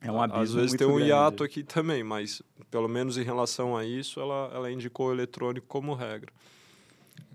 é 0.00 0.10
um 0.12 0.20
abismo 0.20 0.42
às 0.42 0.52
vezes 0.54 0.68
muito 0.70 0.78
tem 0.78 0.86
um 0.86 0.96
grande. 0.96 1.08
hiato 1.10 1.42
aqui 1.42 1.62
também, 1.64 2.04
mas 2.04 2.42
pelo 2.70 2.86
menos 2.88 3.16
em 3.16 3.22
relação 3.22 3.76
a 3.76 3.84
isso, 3.84 4.20
ela, 4.20 4.50
ela 4.54 4.70
indicou 4.70 5.08
o 5.08 5.12
eletrônico 5.12 5.66
como 5.66 5.94
regra. 5.94 6.30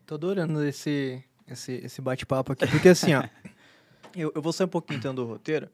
Tô 0.05 0.15
adorando 0.15 0.63
esse, 0.63 1.23
esse, 1.47 1.73
esse 1.83 2.01
bate-papo 2.01 2.51
aqui, 2.53 2.67
porque 2.67 2.89
assim, 2.89 3.13
ó, 3.15 3.23
eu, 4.15 4.31
eu 4.35 4.41
vou 4.41 4.53
sair 4.53 4.65
um 4.65 4.69
pouquinho 4.69 4.97
então 4.99 5.15
do 5.15 5.25
roteiro, 5.25 5.69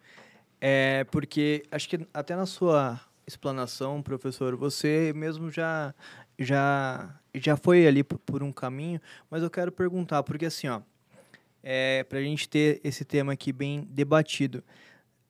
é 0.61 1.03
porque 1.11 1.63
acho 1.71 1.89
que 1.89 2.07
até 2.13 2.35
na 2.35 2.45
sua 2.45 2.99
explanação, 3.27 4.01
professor, 4.01 4.55
você 4.55 5.11
mesmo 5.15 5.51
já 5.51 5.93
já 6.37 7.13
já 7.35 7.55
foi 7.55 7.85
ali 7.85 8.03
por, 8.03 8.17
por 8.19 8.41
um 8.41 8.51
caminho, 8.51 8.99
mas 9.29 9.43
eu 9.43 9.49
quero 9.49 9.71
perguntar, 9.71 10.23
porque 10.23 10.45
assim, 10.45 10.67
ó, 10.67 10.81
é, 11.61 12.03
para 12.03 12.17
a 12.17 12.23
gente 12.23 12.49
ter 12.49 12.81
esse 12.83 13.05
tema 13.05 13.33
aqui 13.33 13.53
bem 13.53 13.87
debatido, 13.91 14.63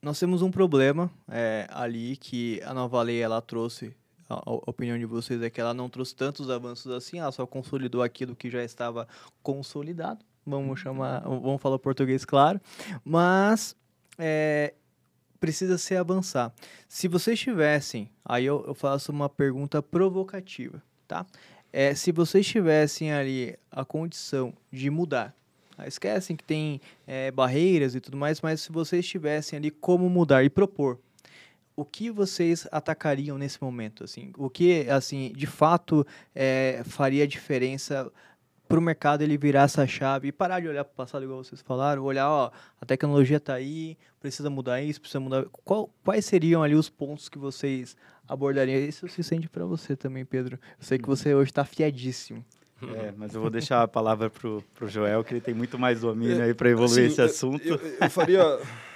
nós 0.01 0.17
temos 0.19 0.41
um 0.41 0.49
problema 0.49 1.11
é, 1.27 1.67
ali 1.69 2.15
que 2.15 2.61
a 2.63 2.73
nova 2.73 3.01
lei 3.01 3.19
ela 3.19 3.41
trouxe 3.41 3.93
a, 4.29 4.41
opinião 4.69 4.97
de 4.97 5.05
vocês 5.05 5.41
é 5.41 5.49
que 5.49 5.59
ela 5.59 5.73
não 5.73 5.89
trouxe 5.89 6.15
tantos 6.15 6.49
avanços 6.49 6.91
assim, 6.91 7.19
ela 7.19 7.31
só 7.31 7.45
consolidou 7.45 8.01
aquilo 8.03 8.35
que 8.35 8.49
já 8.49 8.63
estava 8.63 9.07
consolidado, 9.41 10.23
vamos 10.45 10.79
chamar, 10.79 11.21
vamos 11.21 11.61
falar 11.61 11.79
português 11.79 12.25
claro, 12.25 12.59
mas 13.03 13.75
é, 14.17 14.73
precisa 15.39 15.77
se 15.77 15.95
avançar. 15.95 16.53
Se 16.87 17.07
vocês 17.07 17.39
tivessem, 17.39 18.09
aí 18.23 18.45
eu, 18.45 18.63
eu 18.67 18.73
faço 18.73 19.11
uma 19.11 19.29
pergunta 19.29 19.81
provocativa, 19.81 20.81
tá? 21.07 21.25
É, 21.71 21.93
se 21.93 22.11
vocês 22.11 22.45
tivessem 22.45 23.11
ali 23.11 23.57
a 23.71 23.85
condição 23.85 24.53
de 24.71 24.89
mudar, 24.89 25.33
ah, 25.77 25.87
esquecem 25.87 26.35
que 26.35 26.43
tem 26.43 26.81
é, 27.05 27.29
barreiras 27.29 27.93
e 27.93 27.99
tudo 27.99 28.17
mais, 28.17 28.41
mas 28.41 28.61
se 28.61 28.71
vocês 28.71 29.05
tivessem 29.05 29.57
ali 29.57 29.69
como 29.69 30.09
mudar 30.09 30.43
e 30.43 30.49
propor, 30.49 30.99
o 31.75 31.85
que 31.85 32.09
vocês 32.09 32.67
atacariam 32.71 33.37
nesse 33.37 33.61
momento? 33.61 34.03
Assim, 34.03 34.31
o 34.35 34.49
que, 34.49 34.89
assim, 34.89 35.31
de 35.35 35.45
fato 35.45 36.05
é, 36.33 36.81
faria 36.83 37.27
diferença 37.27 38.11
para 38.67 38.79
o 38.79 38.81
mercado 38.81 39.21
ele 39.21 39.37
virar 39.37 39.63
essa 39.63 39.85
chave 39.87 40.27
e 40.27 40.31
parar 40.31 40.59
de 40.59 40.67
olhar 40.67 40.83
para 40.83 40.91
o 40.91 40.95
passado, 40.95 41.23
igual 41.23 41.43
vocês 41.43 41.61
falaram, 41.61 42.03
olhar, 42.03 42.29
ó, 42.29 42.51
a 42.81 42.85
tecnologia 42.85 43.37
está 43.37 43.53
aí, 43.53 43.97
precisa 44.19 44.49
mudar 44.49 44.81
isso, 44.81 44.99
precisa 44.99 45.19
mudar. 45.19 45.45
Qual, 45.63 45.89
quais 46.03 46.25
seriam 46.25 46.63
ali 46.63 46.75
os 46.75 46.89
pontos 46.89 47.29
que 47.29 47.37
vocês 47.37 47.95
abordariam? 48.27 48.79
Isso 48.79 49.07
se 49.07 49.23
sente 49.23 49.47
para 49.49 49.65
você 49.65 49.95
também, 49.95 50.25
Pedro. 50.25 50.55
Eu 50.79 50.85
sei 50.85 50.97
que 50.97 51.07
você 51.07 51.33
hoje 51.33 51.51
está 51.51 51.61
afiadíssimo. 51.61 52.43
É, 52.95 53.11
mas 53.17 53.33
eu 53.33 53.41
vou 53.41 53.49
deixar 53.49 53.81
a 53.81 53.87
palavra 53.87 54.29
pro, 54.29 54.63
pro 54.75 54.87
Joel, 54.87 55.23
que 55.23 55.33
ele 55.33 55.41
tem 55.41 55.53
muito 55.53 55.79
mais 55.79 56.01
domínio 56.01 56.43
aí 56.43 56.53
para 56.53 56.69
evoluir 56.69 56.91
Assim, 56.91 57.11
esse 57.11 57.21
eu- 57.21 57.25
assunto. 57.25 57.67
Eu, 57.67 57.79
eu 58.01 58.09
faria. 58.09 58.41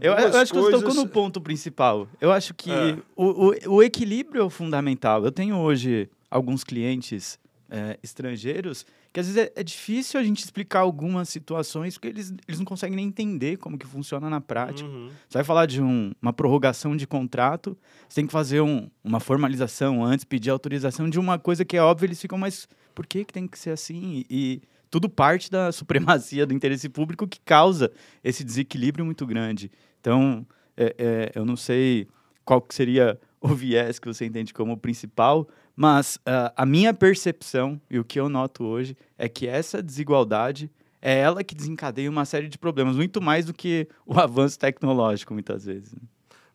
Eu, 0.00 0.12
eu 0.12 0.28
acho 0.38 0.52
que 0.52 0.58
você 0.60 0.70
tocou 0.70 0.82
coisas- 0.82 0.94
no 0.94 1.08
ponto 1.08 1.40
principal. 1.40 2.06
Eu 2.20 2.30
acho 2.30 2.54
que 2.54 2.70
É. 2.70 2.96
o, 3.16 3.48
o, 3.48 3.74
o 3.78 3.82
equilíbrio 3.82 4.42
é 4.42 4.44
o 4.44 4.48
fundamental. 4.48 5.24
Eu 5.24 5.32
tenho 5.32 5.56
hoje 5.56 6.08
alguns 6.30 6.62
clientes 6.62 7.36
é, 7.68 7.98
estrangeiros 8.00 8.86
que 9.12 9.20
às 9.20 9.26
vezes 9.26 9.42
é, 9.42 9.52
é 9.60 9.62
difícil 9.64 10.18
a 10.20 10.22
gente 10.22 10.42
explicar 10.44 10.80
algumas 10.80 11.28
situações 11.28 11.94
porque 11.94 12.08
eles, 12.08 12.32
eles 12.46 12.58
não 12.58 12.64
conseguem 12.66 12.96
nem 12.96 13.06
entender 13.06 13.56
como 13.56 13.78
que 13.78 13.86
funciona 13.86 14.28
na 14.28 14.40
prática. 14.40 14.88
Uhum. 14.88 15.08
Você 15.28 15.38
vai 15.38 15.44
falar 15.44 15.66
de 15.66 15.80
um- 15.82 16.12
uma 16.20 16.32
prorrogação 16.32 16.96
de 16.96 17.06
contrato, 17.06 17.76
você 18.08 18.16
tem 18.16 18.26
que 18.26 18.32
fazer 18.32 18.60
um- 18.60 18.88
uma 19.02 19.20
formalização 19.20 20.04
antes, 20.04 20.24
pedir 20.24 20.50
autorização 20.50 21.08
de 21.08 21.18
uma 21.18 21.38
coisa 21.38 21.64
que 21.64 21.76
é 21.76 21.82
óbvia, 21.82 22.06
eles 22.06 22.20
ficam, 22.20 22.36
mas 22.38 22.68
por 22.94 23.06
que, 23.06 23.24
que 23.24 23.32
tem 23.32 23.46
que 23.46 23.58
ser 23.58 23.70
assim? 23.70 24.24
E, 24.28 24.60
e 24.60 24.62
tudo 24.90 25.08
parte 25.08 25.50
da 25.50 25.70
supremacia 26.26 26.46
do 26.46 26.54
interesse 26.54 26.88
público 26.88 27.26
que 27.26 27.40
causa 27.40 27.90
esse 28.22 28.42
desequilíbrio 28.44 29.04
muito 29.04 29.26
grande. 29.26 29.70
Então, 30.00 30.46
é- 30.76 30.94
é, 30.98 31.32
eu 31.34 31.44
não 31.44 31.56
sei 31.56 32.06
qual 32.44 32.60
que 32.60 32.74
seria 32.74 33.18
o 33.40 33.48
viés 33.48 33.98
que 33.98 34.06
você 34.08 34.24
entende 34.26 34.52
como 34.52 34.76
principal, 34.76 35.46
mas 35.78 36.18
ah, 36.26 36.52
a 36.56 36.66
minha 36.66 36.92
percepção 36.92 37.80
e 37.88 38.00
o 38.00 38.04
que 38.04 38.18
eu 38.18 38.28
noto 38.28 38.64
hoje 38.64 38.96
é 39.16 39.28
que 39.28 39.46
essa 39.46 39.80
desigualdade 39.80 40.68
é 41.00 41.16
ela 41.16 41.44
que 41.44 41.54
desencadeia 41.54 42.10
uma 42.10 42.24
série 42.24 42.48
de 42.48 42.58
problemas, 42.58 42.96
muito 42.96 43.22
mais 43.22 43.46
do 43.46 43.54
que 43.54 43.86
o 44.04 44.18
avanço 44.18 44.58
tecnológico, 44.58 45.32
muitas 45.32 45.66
vezes. 45.66 45.92
né? 45.92 46.00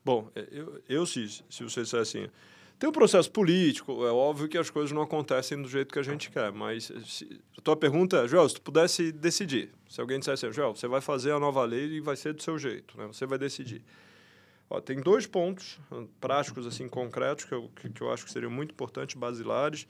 Bom, 0.04 0.30
é, 0.36 0.46
eu, 0.52 0.82
eu 0.90 1.06
se, 1.06 1.42
se 1.50 1.64
você 1.64 1.84
disser 1.84 2.02
assim, 2.02 2.28
tem 2.78 2.90
um 2.90 2.92
processo 2.92 3.32
político, 3.32 4.06
é 4.06 4.12
óbvio 4.12 4.50
que 4.50 4.58
as 4.58 4.70
coisas 4.70 4.92
não 4.92 5.02
acontecem 5.02 5.62
do 5.62 5.70
jeito 5.70 5.94
que 5.94 6.00
a 6.00 6.04
gente 6.04 6.30
quer, 6.30 6.52
mas 6.52 6.92
se, 7.06 7.40
a 7.58 7.62
tua 7.62 7.78
pergunta 7.78 8.26
é, 8.26 8.28
Joel, 8.28 8.50
se 8.50 8.56
tu 8.56 8.62
pudesse 8.62 9.10
decidir, 9.14 9.70
se 9.88 10.02
alguém 10.02 10.20
dissesse 10.20 10.46
assim, 10.46 10.54
Joel, 10.54 10.76
você 10.76 10.86
vai 10.86 11.00
fazer 11.00 11.32
a 11.32 11.40
nova 11.40 11.64
lei 11.64 11.86
e 11.94 12.02
vai 12.02 12.18
ser 12.18 12.34
do 12.34 12.44
seu 12.44 12.58
jeito, 12.58 12.98
né? 12.98 13.08
você 13.08 13.26
vai 13.26 13.38
decidir. 13.38 13.82
Ó, 14.70 14.80
tem 14.82 15.00
dois 15.00 15.28
pontos 15.28 15.80
hum, 15.92 16.08
práticos, 16.20 16.66
assim, 16.66 16.88
concretos, 16.88 17.46
que 17.46 17.54
eu, 17.54 17.70
que, 17.76 17.90
que 17.90 18.02
eu 18.02 18.12
acho 18.12 18.26
que 18.26 18.32
seriam 18.32 18.52
muito 18.52 18.72
importantes, 18.72 19.16
basilares, 19.16 19.88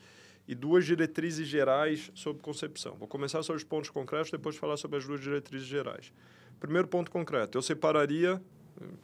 e 0.48 0.54
duas 0.54 0.86
diretrizes 0.86 1.48
gerais 1.48 2.12
sobre 2.14 2.42
concepção. 2.42 2.96
Vou 2.96 3.08
começar 3.08 3.42
sobre 3.44 3.62
os 3.62 3.64
pontos 3.64 3.90
concretos, 3.90 4.30
depois 4.30 4.58
falar 4.58 4.78
sobre 4.78 4.98
as 4.98 5.06
duas 5.06 5.22
diretrizes 5.22 5.68
gerais. 5.68 6.12
Primeiro 6.60 6.88
ponto 6.88 7.10
concreto, 7.10 7.58
eu 7.58 7.62
separaria, 7.62 8.42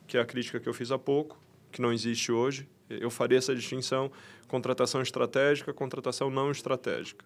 que 0.05 0.17
é 0.17 0.21
a 0.21 0.25
crítica 0.25 0.59
que 0.59 0.67
eu 0.67 0.73
fiz 0.73 0.91
há 0.91 0.99
pouco, 0.99 1.41
que 1.71 1.81
não 1.81 1.93
existe 1.93 2.31
hoje, 2.31 2.67
eu 2.89 3.09
faria 3.09 3.37
essa 3.37 3.55
distinção, 3.55 4.11
contratação 4.47 5.01
estratégica, 5.01 5.73
contratação 5.73 6.29
não 6.29 6.51
estratégica. 6.51 7.23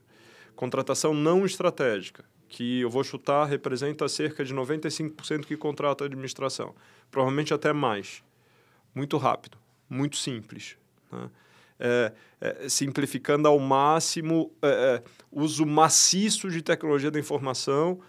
Contratação 0.56 1.14
não 1.14 1.46
estratégica, 1.46 2.26
que 2.48 2.82
eu 2.82 2.90
vou 2.90 3.04
chutar, 3.04 3.46
representa 3.46 4.08
cerca 4.08 4.46
de 4.46 4.54
95% 4.54 5.46
que 5.46 5.58
contrata 5.58 6.04
a 6.04 6.08
administração, 6.08 6.76
provavelmente 7.10 7.54
até 7.54 7.74
mais. 7.74 8.24
Muito 8.94 9.18
rápido, 9.18 9.58
muito 9.90 10.18
simples. 10.18 10.78
Né? 11.12 11.30
É, 11.80 12.14
é, 12.40 12.70
simplificando 12.70 13.48
ao 13.48 13.60
máximo, 13.60 14.52
é, 14.62 14.68
é, 14.68 15.04
uso 15.32 15.66
maciço 15.66 16.50
de 16.50 16.62
tecnologia 16.62 17.12
da 17.12 17.20
informação. 17.20 18.00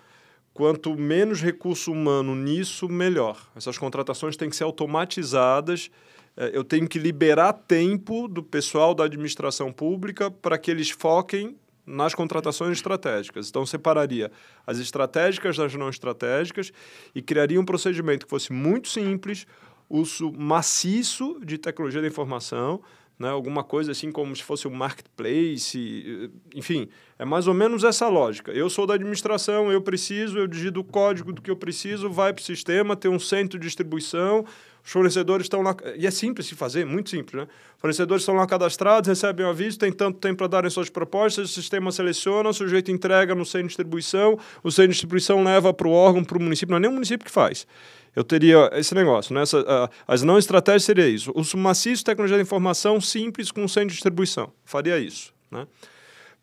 Quanto 0.52 0.96
menos 0.96 1.42
recurso 1.42 1.90
humano 1.90 2.34
nisso, 2.34 2.88
melhor. 2.88 3.50
Essas 3.56 3.76
contratações 3.76 4.36
têm 4.36 4.48
que 4.48 4.54
ser 4.54 4.64
automatizadas. 4.64 5.90
É, 6.36 6.50
eu 6.52 6.62
tenho 6.62 6.88
que 6.88 6.98
liberar 6.98 7.52
tempo 7.52 8.28
do 8.28 8.42
pessoal 8.42 8.94
da 8.94 9.04
administração 9.04 9.72
pública 9.72 10.30
para 10.30 10.58
que 10.58 10.70
eles 10.70 10.90
foquem 10.90 11.56
nas 11.86 12.14
contratações 12.14 12.78
estratégicas. 12.78 13.48
Então, 13.48 13.66
separaria 13.66 14.30
as 14.66 14.78
estratégicas 14.78 15.56
das 15.56 15.74
não 15.74 15.88
estratégicas 15.88 16.72
e 17.14 17.20
criaria 17.20 17.60
um 17.60 17.64
procedimento 17.64 18.24
que 18.26 18.30
fosse 18.30 18.52
muito 18.52 18.88
simples, 18.88 19.46
uso 19.88 20.32
maciço 20.32 21.40
de 21.44 21.58
tecnologia 21.58 22.00
da 22.00 22.08
informação, 22.08 22.80
né? 23.18 23.28
alguma 23.28 23.62
coisa 23.62 23.92
assim 23.92 24.10
como 24.10 24.34
se 24.34 24.42
fosse 24.42 24.66
um 24.66 24.72
marketplace, 24.72 26.30
enfim, 26.54 26.88
é 27.18 27.24
mais 27.24 27.46
ou 27.46 27.54
menos 27.54 27.84
essa 27.84 28.08
lógica. 28.08 28.50
Eu 28.52 28.68
sou 28.68 28.86
da 28.86 28.94
administração, 28.94 29.70
eu 29.70 29.80
preciso, 29.80 30.38
eu 30.38 30.46
digito 30.46 30.80
o 30.80 30.84
código 30.84 31.32
do 31.32 31.40
que 31.40 31.50
eu 31.50 31.56
preciso, 31.56 32.10
vai 32.10 32.32
para 32.32 32.40
o 32.40 32.44
sistema, 32.44 32.96
tem 32.96 33.10
um 33.10 33.18
centro 33.18 33.58
de 33.58 33.66
distribuição, 33.66 34.44
Os 34.84 34.90
fornecedores 34.90 35.46
estão 35.46 35.62
lá, 35.62 35.74
e 35.96 36.06
é 36.06 36.10
simples 36.10 36.46
de 36.46 36.54
fazer, 36.54 36.84
muito 36.84 37.08
simples, 37.08 37.42
né? 37.42 37.48
Fornecedores 37.78 38.22
estão 38.22 38.34
lá 38.34 38.46
cadastrados, 38.46 39.08
recebem 39.08 39.46
o 39.46 39.48
aviso, 39.48 39.78
tem 39.78 39.90
tanto 39.90 40.18
tempo 40.18 40.36
para 40.38 40.46
darem 40.46 40.70
suas 40.70 40.90
propostas, 40.90 41.50
o 41.50 41.52
sistema 41.52 41.90
seleciona, 41.90 42.50
o 42.50 42.52
sujeito 42.52 42.90
entrega 42.90 43.34
no 43.34 43.46
centro 43.46 43.62
de 43.62 43.68
distribuição, 43.68 44.38
o 44.62 44.70
centro 44.70 44.88
de 44.88 44.94
distribuição 44.94 45.42
leva 45.42 45.72
para 45.72 45.88
o 45.88 45.90
órgão, 45.90 46.22
para 46.22 46.36
o 46.36 46.42
município, 46.42 46.72
não 46.72 46.76
é 46.76 46.80
nem 46.80 46.90
o 46.90 46.92
município 46.92 47.24
que 47.24 47.30
faz. 47.30 47.66
Eu 48.14 48.22
teria 48.22 48.70
esse 48.74 48.94
negócio, 48.94 49.34
né? 49.34 49.42
Essa, 49.42 49.90
as 50.06 50.22
não 50.22 50.38
estratégias 50.38 50.84
seria 50.84 51.08
isso. 51.08 51.32
O 51.32 51.56
maciço, 51.56 52.04
tecnologia 52.04 52.36
de 52.36 52.42
informação 52.42 53.00
simples 53.00 53.50
com 53.50 53.66
centro 53.66 53.88
de 53.88 53.94
distribuição. 53.94 54.52
Faria 54.64 54.98
isso, 54.98 55.32
né? 55.50 55.66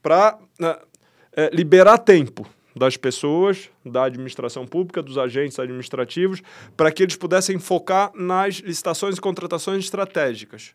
Para 0.02 0.38
uh, 0.38 0.66
uh, 0.66 1.50
liberar 1.54 1.98
tempo 1.98 2.46
das 2.76 2.98
pessoas, 2.98 3.70
da 3.86 4.06
administração 4.06 4.66
pública, 4.66 5.02
dos 5.02 5.18
agentes 5.18 5.60
administrativos, 5.60 6.42
para 6.76 6.92
que 6.92 7.04
eles 7.04 7.16
pudessem 7.16 7.60
focar 7.60 8.12
nas 8.16 8.56
licitações 8.56 9.18
e 9.18 9.22
contratações 9.22 9.84
estratégicas. 9.84 10.74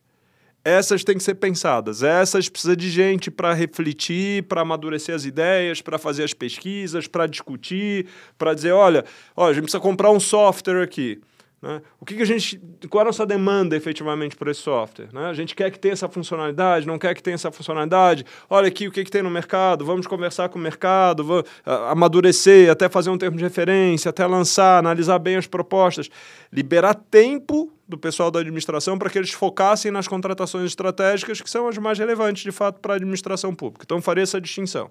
Essas 0.67 1.05
têm 1.05 1.17
que 1.17 1.23
ser 1.23 1.37
pensadas, 1.37 2.03
essas 2.03 2.49
precisa 2.49 2.77
de 2.77 2.91
gente 2.91 3.31
para 3.31 3.55
refletir, 3.55 4.43
para 4.49 4.63
amadurecer 4.63 5.15
as 5.15 5.25
ideias, 5.25 5.81
para 5.81 5.97
fazer 5.97 6.25
as 6.25 6.35
pesquisas, 6.35 7.07
para 7.07 7.29
discutir, 7.29 8.09
para 8.37 8.53
dizer, 8.53 8.73
olha, 8.73 9.05
olha, 9.37 9.53
a 9.53 9.55
gente 9.55 9.63
precisa 9.63 9.79
comprar 9.79 10.11
um 10.11 10.19
software 10.19 10.83
aqui. 10.83 11.21
Né? 11.61 11.81
O 11.99 12.05
que, 12.05 12.15
que, 12.15 12.23
a 12.23 12.27
gente, 12.27 12.61
qual 12.91 13.01
é 13.01 13.05
a 13.05 13.07
nossa 13.07 13.25
demanda 13.25 13.75
efetivamente 13.77 14.37
por 14.37 14.49
esse 14.49 14.61
software? 14.61 15.09
Né? 15.13 15.27
A 15.27 15.33
gente 15.33 15.55
quer 15.55 15.71
que 15.71 15.79
tenha 15.79 15.93
essa 15.93 16.09
funcionalidade, 16.09 16.87
não 16.87 16.99
quer 16.99 17.15
que 17.15 17.23
tenha 17.23 17.35
essa 17.35 17.51
funcionalidade. 17.51 18.25
Olha 18.49 18.69
aqui 18.69 18.87
o 18.87 18.93
que, 18.93 19.05
que 19.05 19.11
tem 19.11 19.23
no 19.23 19.31
mercado, 19.31 19.85
vamos 19.85 20.07
conversar 20.07 20.49
com 20.49 20.59
o 20.59 20.63
mercado, 20.63 21.25
vamos, 21.25 21.49
uh, 21.67 21.91
amadurecer, 21.91 22.71
até 22.71 22.89
fazer 22.89 23.11
um 23.11 23.19
termo 23.19 23.37
de 23.37 23.45
referência, 23.45 24.11
até 24.11 24.27
lançar, 24.27 24.79
analisar 24.79 25.19
bem 25.19 25.37
as 25.37 25.47
propostas. 25.47 26.11
Liberar 26.53 26.95
tempo 26.95 27.73
do 27.89 27.97
pessoal 27.97 28.31
da 28.31 28.41
administração 28.41 28.99
para 28.99 29.09
que 29.09 29.19
eles 29.19 29.31
focassem 29.31 29.91
nas 29.91 30.07
contratações 30.07 30.67
estratégicas, 30.67 31.41
que 31.41 31.49
são 31.49 31.69
as 31.69 31.79
mais 31.79 31.99
relevantes, 31.99 32.43
de 32.43 32.53
fato, 32.53 32.81
para 32.81 32.95
a 32.95 32.97
administração 32.97 33.55
pública. 33.55 33.85
Então, 33.85 34.03
faria 34.03 34.25
essa 34.25 34.41
distinção. 34.41 34.91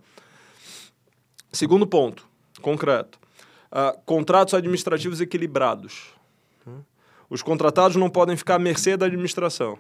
Segundo 1.52 1.86
ponto, 1.86 2.28
concreto. 2.62 3.20
Uh, 3.72 3.98
contratos 4.06 4.54
administrativos 4.54 5.20
equilibrados. 5.20 6.15
Os 7.30 7.42
contratados 7.42 7.96
não 7.96 8.10
podem 8.10 8.36
ficar 8.36 8.56
à 8.56 8.60
mercê 8.60 8.96
da 8.96 9.06
administração. 9.06 9.78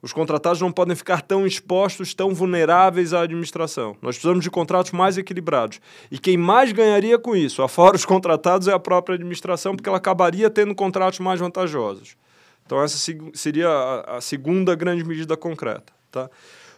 Os 0.00 0.12
contratados 0.12 0.60
não 0.60 0.70
podem 0.70 0.94
ficar 0.94 1.22
tão 1.22 1.44
expostos, 1.44 2.14
tão 2.14 2.32
vulneráveis 2.32 3.12
à 3.12 3.22
administração. 3.22 3.96
Nós 4.00 4.14
precisamos 4.14 4.44
de 4.44 4.50
contratos 4.50 4.92
mais 4.92 5.18
equilibrados. 5.18 5.80
E 6.08 6.18
quem 6.18 6.36
mais 6.36 6.70
ganharia 6.70 7.18
com 7.18 7.34
isso, 7.34 7.62
afora 7.62 7.96
os 7.96 8.04
contratados, 8.04 8.68
é 8.68 8.72
a 8.72 8.78
própria 8.78 9.16
administração, 9.16 9.74
porque 9.74 9.88
ela 9.88 9.98
acabaria 9.98 10.48
tendo 10.48 10.72
contratos 10.72 11.18
mais 11.18 11.40
vantajosos. 11.40 12.16
Então, 12.64 12.80
essa 12.80 12.96
seria 13.34 13.68
a, 14.06 14.20
segunda 14.20 14.74
grande 14.76 15.02
medida 15.02 15.36
concreta. 15.36 15.92
Tá? 16.12 16.30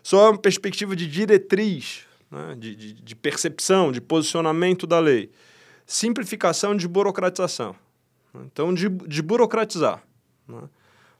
Só 0.02 0.30
uma 0.30 0.38
perspectiva 0.38 0.96
de 0.96 1.06
diretriz, 1.06 2.06
né? 2.30 2.54
de, 2.58 2.74
de, 2.74 2.92
de 2.94 3.16
percepção, 3.16 3.92
de 3.92 4.00
posicionamento 4.00 4.86
da 4.86 4.98
lei. 4.98 5.30
Simplificação 5.84 6.74
de 6.74 6.88
burocratização. 6.88 7.74
Então, 8.46 8.72
de, 8.72 8.88
de 8.88 9.22
burocratizar. 9.22 10.02
Né? 10.46 10.62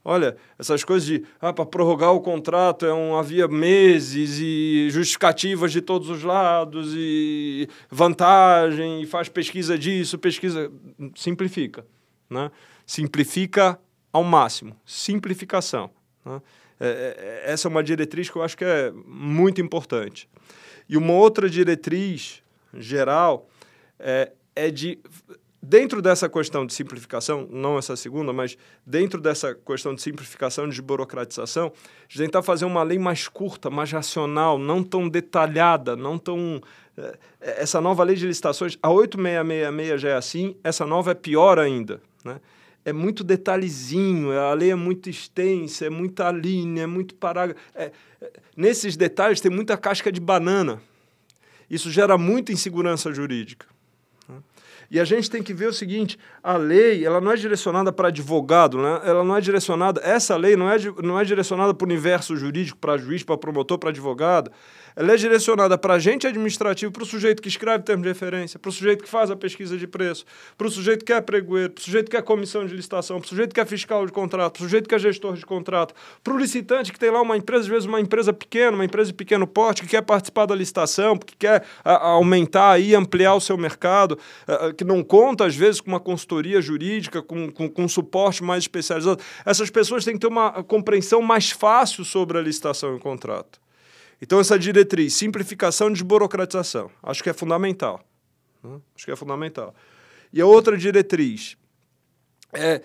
Olha, 0.04 0.36
essas 0.58 0.82
coisas 0.82 1.06
de 1.06 1.24
ah, 1.40 1.52
para 1.52 1.66
prorrogar 1.66 2.12
o 2.12 2.20
contrato 2.20 2.86
é 2.86 2.94
um 2.94 3.16
havia 3.16 3.46
meses 3.46 4.38
e 4.40 4.88
justificativas 4.90 5.72
de 5.72 5.82
todos 5.82 6.08
os 6.08 6.22
lados 6.22 6.94
e 6.96 7.68
vantagem, 7.90 9.02
e 9.02 9.06
faz 9.06 9.28
pesquisa 9.28 9.78
disso, 9.78 10.18
pesquisa. 10.18 10.72
Simplifica. 11.14 11.86
Né? 12.30 12.50
Simplifica 12.86 13.78
ao 14.10 14.24
máximo. 14.24 14.74
Simplificação. 14.86 15.90
Né? 16.24 16.40
É, 16.80 17.42
é, 17.46 17.52
essa 17.52 17.68
é 17.68 17.70
uma 17.70 17.82
diretriz 17.82 18.30
que 18.30 18.36
eu 18.36 18.42
acho 18.42 18.56
que 18.56 18.64
é 18.64 18.90
muito 19.06 19.60
importante. 19.60 20.28
E 20.88 20.96
uma 20.96 21.12
outra 21.12 21.48
diretriz 21.48 22.42
geral 22.72 23.48
é, 23.98 24.32
é 24.56 24.70
de 24.70 24.98
dentro 25.62 26.00
dessa 26.00 26.28
questão 26.28 26.64
de 26.64 26.72
simplificação, 26.72 27.46
não 27.50 27.78
essa 27.78 27.94
segunda, 27.96 28.32
mas 28.32 28.56
dentro 28.84 29.20
dessa 29.20 29.54
questão 29.54 29.94
de 29.94 30.00
simplificação, 30.00 30.68
de 30.68 30.80
burocratização, 30.80 31.72
gente 32.08 32.24
tentar 32.24 32.42
fazer 32.42 32.64
uma 32.64 32.82
lei 32.82 32.98
mais 32.98 33.28
curta, 33.28 33.68
mais 33.68 33.90
racional, 33.92 34.58
não 34.58 34.82
tão 34.82 35.08
detalhada, 35.08 35.94
não 35.96 36.18
tão. 36.18 36.60
Eh, 36.96 37.18
essa 37.40 37.80
nova 37.80 38.02
lei 38.04 38.16
de 38.16 38.26
licitações, 38.26 38.78
a 38.82 38.90
8666 38.90 40.00
já 40.00 40.08
é 40.08 40.14
assim, 40.14 40.56
essa 40.64 40.86
nova 40.86 41.10
é 41.10 41.14
pior 41.14 41.58
ainda. 41.58 42.00
Né? 42.24 42.40
É 42.84 42.92
muito 42.92 43.22
detalhezinho, 43.22 44.32
a 44.32 44.54
lei 44.54 44.70
é 44.70 44.74
muito 44.74 45.10
extensa, 45.10 45.86
é 45.86 45.90
muita 45.90 46.30
linha, 46.30 46.84
é 46.84 46.86
muito 46.86 47.14
parágrafo. 47.14 47.60
É, 47.74 47.92
é, 48.20 48.32
nesses 48.56 48.96
detalhes 48.96 49.40
tem 49.40 49.50
muita 49.50 49.76
casca 49.76 50.10
de 50.10 50.20
banana. 50.20 50.80
Isso 51.68 51.90
gera 51.90 52.16
muita 52.16 52.52
insegurança 52.52 53.12
jurídica. 53.12 53.66
E 54.90 54.98
a 54.98 55.04
gente 55.04 55.30
tem 55.30 55.42
que 55.42 55.54
ver 55.54 55.68
o 55.68 55.72
seguinte: 55.72 56.18
a 56.42 56.56
lei 56.56 57.04
ela 57.04 57.20
não 57.20 57.30
é 57.30 57.36
direcionada 57.36 57.92
para 57.92 58.08
advogado, 58.08 58.78
né? 58.78 59.00
ela 59.04 59.22
não 59.22 59.36
é 59.36 59.40
direcionada. 59.40 60.00
Essa 60.02 60.36
lei 60.36 60.56
não 60.56 60.68
é, 60.68 60.76
não 61.02 61.18
é 61.18 61.24
direcionada 61.24 61.72
para 61.72 61.84
o 61.84 61.88
universo 61.88 62.36
jurídico, 62.36 62.78
para 62.78 62.98
juiz, 62.98 63.22
para 63.22 63.38
promotor, 63.38 63.78
para 63.78 63.90
advogado 63.90 64.50
ela 64.96 65.12
é 65.12 65.16
direcionada 65.16 65.76
para 65.78 65.94
agente 65.94 66.26
administrativo, 66.26 66.92
para 66.92 67.02
o 67.02 67.06
sujeito 67.06 67.42
que 67.42 67.48
escreve 67.48 67.84
termos 67.84 68.02
de 68.02 68.08
referência, 68.08 68.58
para 68.58 68.68
o 68.68 68.72
sujeito 68.72 69.04
que 69.04 69.10
faz 69.10 69.30
a 69.30 69.36
pesquisa 69.36 69.76
de 69.76 69.86
preço, 69.86 70.24
para 70.56 70.66
o 70.66 70.70
sujeito 70.70 71.04
que 71.04 71.12
é 71.12 71.20
pregoeiro, 71.20 71.70
para 71.70 71.80
o 71.80 71.84
sujeito 71.84 72.10
que 72.10 72.16
é 72.16 72.22
comissão 72.22 72.66
de 72.66 72.74
licitação, 72.74 73.18
para 73.18 73.26
o 73.26 73.28
sujeito 73.28 73.54
que 73.54 73.60
é 73.60 73.66
fiscal 73.66 74.04
de 74.06 74.12
contrato, 74.12 74.54
para 74.54 74.60
o 74.60 74.64
sujeito 74.64 74.88
que 74.88 74.94
é 74.94 74.98
gestor 74.98 75.34
de 75.34 75.46
contrato, 75.46 75.94
para 76.22 76.34
o 76.34 76.38
licitante 76.38 76.92
que 76.92 76.98
tem 76.98 77.10
lá 77.10 77.20
uma 77.20 77.36
empresa, 77.36 77.62
às 77.62 77.68
vezes 77.68 77.86
uma 77.86 78.00
empresa 78.00 78.32
pequena, 78.32 78.72
uma 78.76 78.84
empresa 78.84 79.08
de 79.08 79.14
pequeno 79.14 79.46
porte, 79.46 79.82
que 79.82 79.88
quer 79.88 80.02
participar 80.02 80.46
da 80.46 80.54
licitação, 80.54 81.16
que 81.16 81.36
quer 81.36 81.64
a, 81.84 82.08
aumentar 82.08 82.80
e 82.80 82.94
ampliar 82.94 83.34
o 83.34 83.40
seu 83.40 83.56
mercado, 83.56 84.18
a, 84.46 84.72
que 84.72 84.84
não 84.84 85.02
conta, 85.02 85.46
às 85.46 85.54
vezes, 85.54 85.80
com 85.80 85.88
uma 85.88 86.00
consultoria 86.00 86.60
jurídica, 86.60 87.22
com, 87.22 87.50
com, 87.50 87.68
com 87.68 87.88
suporte 87.88 88.42
mais 88.42 88.64
especializado. 88.64 89.20
Essas 89.44 89.70
pessoas 89.70 90.04
têm 90.04 90.14
que 90.14 90.20
ter 90.20 90.26
uma 90.26 90.62
compreensão 90.62 91.22
mais 91.22 91.50
fácil 91.50 92.04
sobre 92.04 92.38
a 92.38 92.40
licitação 92.40 92.92
e 92.92 92.96
o 92.96 93.00
contrato. 93.00 93.60
Então, 94.20 94.38
essa 94.38 94.58
diretriz, 94.58 95.14
simplificação 95.14 95.88
e 95.88 95.92
desburocratização, 95.92 96.90
acho 97.02 97.22
que 97.22 97.30
é 97.30 97.32
fundamental. 97.32 98.04
Né? 98.62 98.80
Acho 98.94 99.04
que 99.06 99.10
é 99.10 99.16
fundamental. 99.16 99.74
E 100.32 100.40
a 100.40 100.46
outra 100.46 100.76
diretriz 100.76 101.56
é 102.52 102.82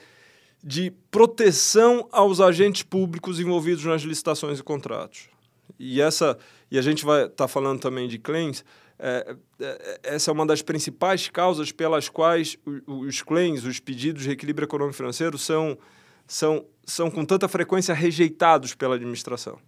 de 0.64 0.92
proteção 1.12 2.08
aos 2.12 2.40
agentes 2.42 2.82
públicos 2.82 3.40
envolvidos 3.40 3.84
nas 3.86 4.02
licitações 4.02 4.60
e 4.60 4.64
contratos. 4.64 5.30
E 5.78 6.02
essa 6.02 6.38
e 6.72 6.78
a 6.78 6.82
gente 6.82 7.06
vai 7.06 7.24
estar 7.24 7.36
tá 7.36 7.48
falando 7.48 7.80
também 7.80 8.08
de 8.08 8.18
claims. 8.18 8.66
É, 8.98 9.36
é, 9.60 10.00
essa 10.04 10.32
é 10.32 10.34
uma 10.34 10.46
das 10.46 10.62
principais 10.62 11.30
causas 11.30 11.72
pelas 11.72 12.10
quais 12.10 12.58
os 12.88 13.22
claims, 13.22 13.64
os 13.64 13.80
pedidos 13.80 14.24
de 14.24 14.30
reequilíbrio 14.30 14.66
econômico 14.66 14.98
financeiro, 14.98 15.38
são, 15.38 15.78
são, 16.26 16.66
são 16.86 17.12
com 17.12 17.24
tanta 17.26 17.48
frequência 17.48 17.94
rejeitados 17.94 18.74
pela 18.74 18.96
administração. 18.96 19.60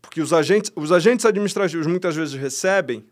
Porque 0.00 0.20
os 0.20 0.32
agentes, 0.32 0.72
os 0.74 0.92
agentes 0.92 1.26
administrativos 1.26 1.86
muitas 1.86 2.14
vezes 2.14 2.34
recebem, 2.34 3.04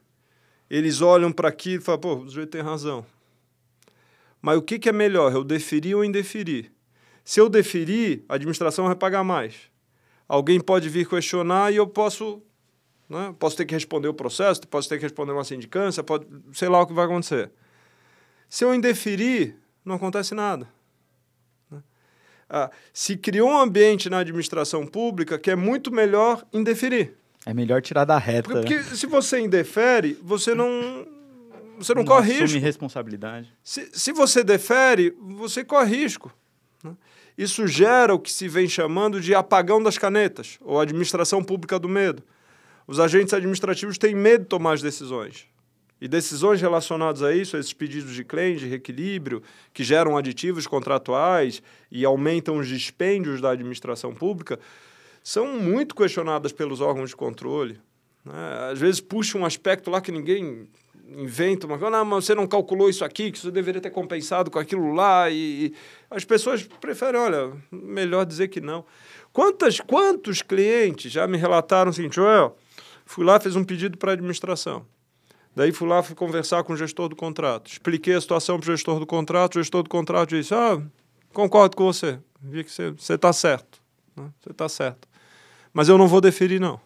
eles 0.69 1.01
olham 1.01 1.31
para 1.31 1.49
aquilo 1.49 1.83
e 1.83 1.85
falam, 1.85 2.01
pô, 2.01 2.15
o 2.17 2.29
sujeito 2.29 2.51
tem 2.51 2.63
razão. 2.63 3.05
Mas 4.41 4.59
o 4.59 4.63
que, 4.63 4.79
que 4.79 4.89
é 4.89 4.93
melhor, 4.93 5.33
eu 5.33 5.45
deferir 5.45 5.97
ou 5.97 6.05
indeferir? 6.05 6.71
Se 7.25 7.41
eu 7.41 7.49
deferir, 7.49 8.25
a 8.29 8.35
administração 8.35 8.87
vai 8.87 8.95
pagar 8.95 9.25
mais. 9.25 9.55
Alguém 10.29 10.61
pode 10.61 10.89
vir 10.89 11.09
questionar 11.09 11.73
e 11.73 11.77
eu 11.77 11.87
posso, 11.87 12.43
né, 13.09 13.35
posso 13.39 13.57
ter 13.57 13.65
que 13.65 13.75
responder 13.75 14.09
o 14.09 14.15
processo, 14.15 14.67
posso 14.69 14.89
ter 14.89 14.97
que 14.99 15.03
responder 15.05 15.33
uma 15.33 15.45
sindicância, 15.45 16.03
pode, 16.03 16.27
sei 16.53 16.69
lá 16.69 16.83
o 16.83 16.87
que 16.87 16.93
vai 16.93 17.07
acontecer. 17.07 17.51
Se 18.49 18.65
eu 18.65 18.75
indeferir, 18.75 19.57
não 19.85 19.97
acontece 19.97 20.35
nada. 20.35 20.69
Ah, 22.49 22.71
se 22.93 23.17
criou 23.17 23.49
um 23.49 23.59
ambiente 23.59 24.09
na 24.11 24.19
administração 24.19 24.87
pública 24.87 25.39
que 25.39 25.51
é 25.51 25.57
muito 25.57 25.91
melhor 25.91 26.45
indeferir. 26.53 27.15
É 27.47 27.53
melhor 27.53 27.83
tirar 27.83 28.05
da 28.05 28.19
reta. 28.19 28.49
Porque, 28.49 28.77
porque 28.77 28.97
se 28.97 29.07
você 29.07 29.39
indefere, 29.41 30.19
você 30.23 30.55
não, 30.55 31.07
você 31.79 31.95
não, 31.95 32.03
não 32.03 32.09
corre 32.09 32.33
assume 32.33 32.45
risco. 32.45 32.59
responsabilidade. 32.61 33.53
Se, 33.63 33.89
se 33.93 34.13
você 34.13 34.43
defere, 34.43 35.15
você 35.21 35.65
corre 35.65 35.97
risco. 35.97 36.35
Né? 36.83 36.93
Isso 37.37 37.67
gera 37.67 38.15
o 38.15 38.19
que 38.19 38.33
se 38.33 38.49
vem 38.49 38.69
chamando 38.69 39.21
de 39.21 39.35
apagão 39.35 39.83
das 39.83 39.99
canetas, 39.99 40.59
ou 40.61 40.81
administração 40.81 41.43
pública 41.43 41.79
do 41.79 41.89
medo. 41.89 42.23
Os 42.87 43.01
agentes 43.01 43.35
administrativos 43.35 43.99
têm 43.99 44.15
medo 44.15 44.43
de 44.43 44.49
tomar 44.49 44.75
as 44.75 44.83
decisões. 44.83 45.47
E 46.05 46.09
decisões 46.09 46.61
relacionadas 46.61 47.23
a 47.23 47.35
isso, 47.35 47.57
a 47.57 47.59
esses 47.59 47.73
pedidos 47.73 48.15
de 48.15 48.23
claim, 48.23 48.57
de 48.57 48.67
reequilíbrio, 48.67 49.43
que 49.73 49.83
geram 49.83 50.19
aditivos 50.19 50.67
contratuais 50.67 51.63
e 51.91 52.05
aumentam 52.05 52.59
os 52.59 52.69
dispêndios 52.69 53.41
da 53.41 53.53
administração 53.53 54.13
pública, 54.13 54.61
são 55.23 55.59
muito 55.59 55.95
questionadas 55.95 56.53
pelos 56.53 56.83
órgãos 56.83 57.09
de 57.09 57.17
controle. 57.17 57.81
Né? 58.23 58.35
Às 58.71 58.79
vezes 58.79 59.01
puxa 59.01 59.39
um 59.39 59.47
aspecto 59.47 59.91
lá 59.91 59.99
que 59.99 60.13
ninguém 60.13 60.69
inventa 61.09 61.67
coisa, 61.67 61.89
não, 61.89 62.05
mas 62.05 62.27
você 62.27 62.35
não 62.35 62.47
calculou 62.47 62.91
isso 62.91 63.03
aqui, 63.03 63.33
que 63.33 63.39
você 63.39 63.51
deveria 63.51 63.81
ter 63.81 63.89
compensado 63.89 64.51
com 64.51 64.59
aquilo 64.59 64.93
lá, 64.93 65.31
e, 65.31 65.69
e 65.69 65.75
as 66.11 66.23
pessoas 66.23 66.65
preferem, 66.83 67.19
olha, 67.19 67.51
melhor 67.73 68.27
dizer 68.27 68.49
que 68.49 68.61
não. 68.61 68.85
Quantas, 69.33 69.81
quantos 69.81 70.43
clientes 70.43 71.11
já 71.11 71.27
me 71.27 71.39
relataram 71.39 71.91
seguinte, 71.95 72.17
Joel, 72.17 72.59
fui 73.07 73.25
lá, 73.25 73.41
fiz 73.41 73.57
um 73.57 73.65
pedido 73.65 73.97
para 73.97 74.11
a 74.11 74.13
administração. 74.13 74.85
Daí 75.55 75.73
fui 75.73 75.89
lá, 75.89 76.03
fui 76.03 76.17
conversar 76.17 76.65
com 76.65 76.73
o 76.73 76.77
gestor 76.77 77.09
do 77.09 77.17
contrato. 77.17 77.71
Expliquei 77.71 78.15
a 78.15 78.21
situação 78.21 78.59
para 78.59 78.69
o 78.69 78.73
gestor 78.77 78.99
do 78.99 79.07
contrato. 79.07 79.57
O 79.57 79.63
gestor 79.63 79.83
do 79.83 79.89
contrato 79.89 80.31
disse: 80.31 80.53
Ah, 80.55 80.83
concordo 81.33 81.77
com 81.77 81.85
você. 81.85 82.19
Vi 82.41 82.65
que 82.65 82.71
você 82.71 83.15
está 83.15 83.33
certo. 83.33 83.81
Né? 84.17 84.29
Você 84.41 84.51
está 84.51 84.69
certo. 84.69 85.09
Mas 85.73 85.89
eu 85.89 85.97
não 85.97 86.09
vou 86.09 86.21
deferir, 86.21 86.61
não. 86.61 86.81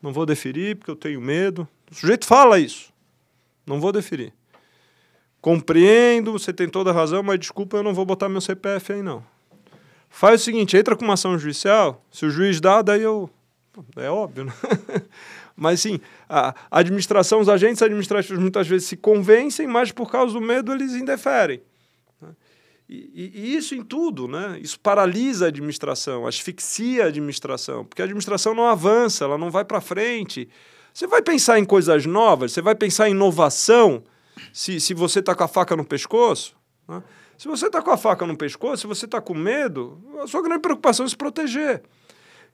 Não 0.00 0.12
vou 0.12 0.26
deferir 0.26 0.76
porque 0.76 0.90
eu 0.90 0.96
tenho 0.96 1.20
medo. 1.20 1.68
O 1.90 1.94
sujeito 1.94 2.26
fala 2.26 2.58
isso. 2.58 2.92
Não 3.66 3.80
vou 3.80 3.92
deferir. 3.92 4.32
Compreendo, 5.40 6.32
você 6.32 6.52
tem 6.52 6.68
toda 6.68 6.90
a 6.90 6.92
razão, 6.92 7.22
mas 7.22 7.38
desculpa, 7.38 7.76
eu 7.76 7.82
não 7.82 7.92
vou 7.92 8.04
botar 8.04 8.28
meu 8.28 8.40
CPF 8.40 8.94
aí, 8.94 9.02
não. 9.02 9.24
Faz 10.08 10.40
o 10.40 10.44
seguinte, 10.44 10.76
entra 10.76 10.96
com 10.96 11.04
uma 11.04 11.14
ação 11.14 11.38
judicial, 11.38 12.02
se 12.10 12.24
o 12.24 12.30
juiz 12.30 12.60
dá, 12.60 12.80
daí 12.82 13.02
eu... 13.02 13.28
É 13.96 14.08
óbvio, 14.08 14.44
né? 14.44 14.52
mas 15.56 15.80
sim, 15.80 16.00
a 16.28 16.54
administração, 16.70 17.40
os 17.40 17.48
agentes 17.48 17.82
administrativos 17.82 18.38
muitas 18.38 18.66
vezes 18.66 18.88
se 18.88 18.96
convencem, 18.96 19.66
mas 19.66 19.92
por 19.92 20.10
causa 20.10 20.32
do 20.34 20.40
medo 20.40 20.72
eles 20.72 20.94
indeferem. 20.94 21.62
E, 22.88 23.10
e, 23.14 23.32
e, 23.34 23.56
isso 23.56 23.74
em 23.74 23.82
tudo, 23.82 24.28
né? 24.28 24.58
Isso 24.60 24.78
paralisa 24.78 25.46
a 25.46 25.48
administração, 25.48 26.26
asfixia 26.26 27.04
a 27.04 27.06
administração, 27.06 27.84
porque 27.84 28.02
a 28.02 28.04
administração 28.04 28.54
não 28.54 28.66
avança, 28.66 29.24
ela 29.24 29.38
não 29.38 29.50
vai 29.50 29.64
para 29.64 29.80
frente. 29.80 30.48
Você 30.92 31.06
vai 31.06 31.22
pensar 31.22 31.58
em 31.58 31.64
coisas 31.64 32.04
novas, 32.04 32.52
você 32.52 32.60
vai 32.60 32.74
pensar 32.74 33.08
em 33.08 33.12
inovação 33.12 34.04
se, 34.52 34.78
se 34.80 34.92
você 34.92 35.20
está 35.20 35.34
com 35.34 35.44
a 35.44 35.48
faca 35.48 35.74
no 35.74 35.84
pescoço. 35.84 36.54
Né? 36.86 37.02
Se 37.38 37.48
você 37.48 37.66
está 37.66 37.80
com 37.80 37.90
a 37.90 37.96
faca 37.96 38.26
no 38.26 38.36
pescoço, 38.36 38.82
se 38.82 38.86
você 38.86 39.06
está 39.06 39.20
com 39.20 39.34
medo, 39.34 40.00
a 40.22 40.26
sua 40.26 40.42
grande 40.42 40.60
preocupação 40.60 41.06
é 41.06 41.08
se 41.08 41.16
proteger. 41.16 41.82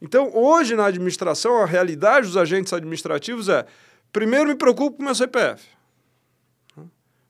Então, 0.01 0.31
hoje 0.35 0.75
na 0.75 0.87
administração, 0.87 1.63
a 1.63 1.67
realidade 1.67 2.27
dos 2.27 2.37
agentes 2.37 2.73
administrativos 2.73 3.49
é: 3.49 3.67
primeiro 4.13 4.49
me 4.49 4.55
preocupo 4.55 4.97
com 4.97 5.05
meu 5.05 5.15
CPF. 5.15 5.63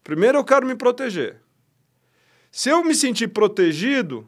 Primeiro 0.04 0.38
eu 0.38 0.44
quero 0.44 0.66
me 0.66 0.74
proteger. 0.74 1.36
Se 2.50 2.68
eu 2.68 2.82
me 2.82 2.94
sentir 2.94 3.28
protegido, 3.28 4.26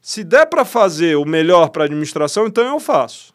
se 0.00 0.24
der 0.24 0.46
para 0.46 0.64
fazer 0.64 1.16
o 1.16 1.24
melhor 1.24 1.68
para 1.68 1.84
a 1.84 1.86
administração, 1.86 2.46
então 2.46 2.64
eu 2.64 2.80
faço. 2.80 3.34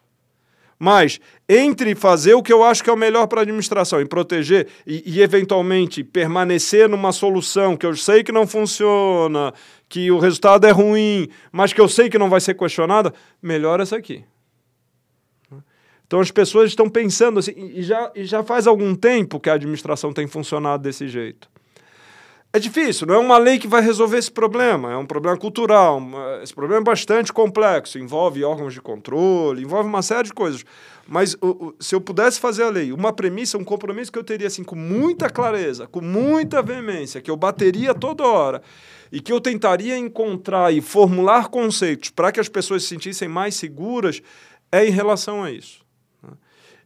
Mas 0.78 1.20
entre 1.48 1.94
fazer 1.94 2.34
o 2.34 2.42
que 2.42 2.52
eu 2.52 2.62
acho 2.62 2.84
que 2.84 2.90
é 2.90 2.92
o 2.92 2.96
melhor 2.96 3.26
para 3.26 3.40
a 3.40 3.42
administração 3.42 4.00
e 4.00 4.04
proteger 4.04 4.68
e, 4.86 5.02
e, 5.06 5.22
eventualmente 5.22 6.04
permanecer 6.04 6.88
numa 6.88 7.12
solução 7.12 7.76
que 7.76 7.86
eu 7.86 7.96
sei 7.96 8.22
que 8.22 8.32
não 8.32 8.46
funciona, 8.46 9.54
que 9.88 10.10
o 10.10 10.18
resultado 10.18 10.66
é 10.66 10.70
ruim, 10.70 11.28
mas 11.50 11.72
que 11.72 11.80
eu 11.80 11.88
sei 11.88 12.10
que 12.10 12.18
não 12.18 12.28
vai 12.28 12.40
ser 12.40 12.54
questionada, 12.54 13.14
melhor 13.40 13.80
essa 13.80 13.96
aqui. 13.96 14.24
Então 16.06 16.20
as 16.20 16.30
pessoas 16.30 16.70
estão 16.70 16.88
pensando 16.88 17.38
assim, 17.38 17.52
e 17.56 17.82
já, 17.82 18.12
e 18.14 18.24
já 18.24 18.42
faz 18.42 18.66
algum 18.66 18.94
tempo 18.94 19.40
que 19.40 19.50
a 19.50 19.54
administração 19.54 20.12
tem 20.12 20.26
funcionado 20.26 20.82
desse 20.82 21.08
jeito. 21.08 21.48
É 22.52 22.58
difícil, 22.58 23.06
não 23.06 23.16
é 23.16 23.18
uma 23.18 23.36
lei 23.36 23.58
que 23.58 23.68
vai 23.68 23.82
resolver 23.82 24.16
esse 24.16 24.30
problema, 24.30 24.90
é 24.90 24.96
um 24.96 25.04
problema 25.04 25.36
cultural. 25.36 26.00
Esse 26.42 26.54
problema 26.54 26.80
é 26.80 26.84
bastante 26.84 27.30
complexo, 27.30 27.98
envolve 27.98 28.42
órgãos 28.44 28.72
de 28.72 28.80
controle, 28.80 29.62
envolve 29.62 29.86
uma 29.86 30.00
série 30.00 30.28
de 30.28 30.32
coisas. 30.32 30.64
Mas 31.06 31.36
se 31.78 31.94
eu 31.94 32.00
pudesse 32.00 32.40
fazer 32.40 32.62
a 32.62 32.70
lei, 32.70 32.92
uma 32.92 33.12
premissa, 33.12 33.58
um 33.58 33.64
compromisso 33.64 34.10
que 34.10 34.18
eu 34.18 34.24
teria 34.24 34.46
assim 34.46 34.64
com 34.64 34.74
muita 34.74 35.28
clareza, 35.28 35.86
com 35.86 36.00
muita 36.00 36.62
veemência, 36.62 37.20
que 37.20 37.30
eu 37.30 37.36
bateria 37.36 37.92
toda 37.92 38.24
hora 38.24 38.62
e 39.12 39.20
que 39.20 39.32
eu 39.32 39.40
tentaria 39.40 39.98
encontrar 39.98 40.72
e 40.72 40.80
formular 40.80 41.48
conceitos 41.48 42.08
para 42.08 42.32
que 42.32 42.40
as 42.40 42.48
pessoas 42.48 42.84
se 42.84 42.88
sentissem 42.88 43.28
mais 43.28 43.54
seguras, 43.54 44.22
é 44.72 44.86
em 44.86 44.90
relação 44.90 45.42
a 45.42 45.50
isso. 45.50 45.85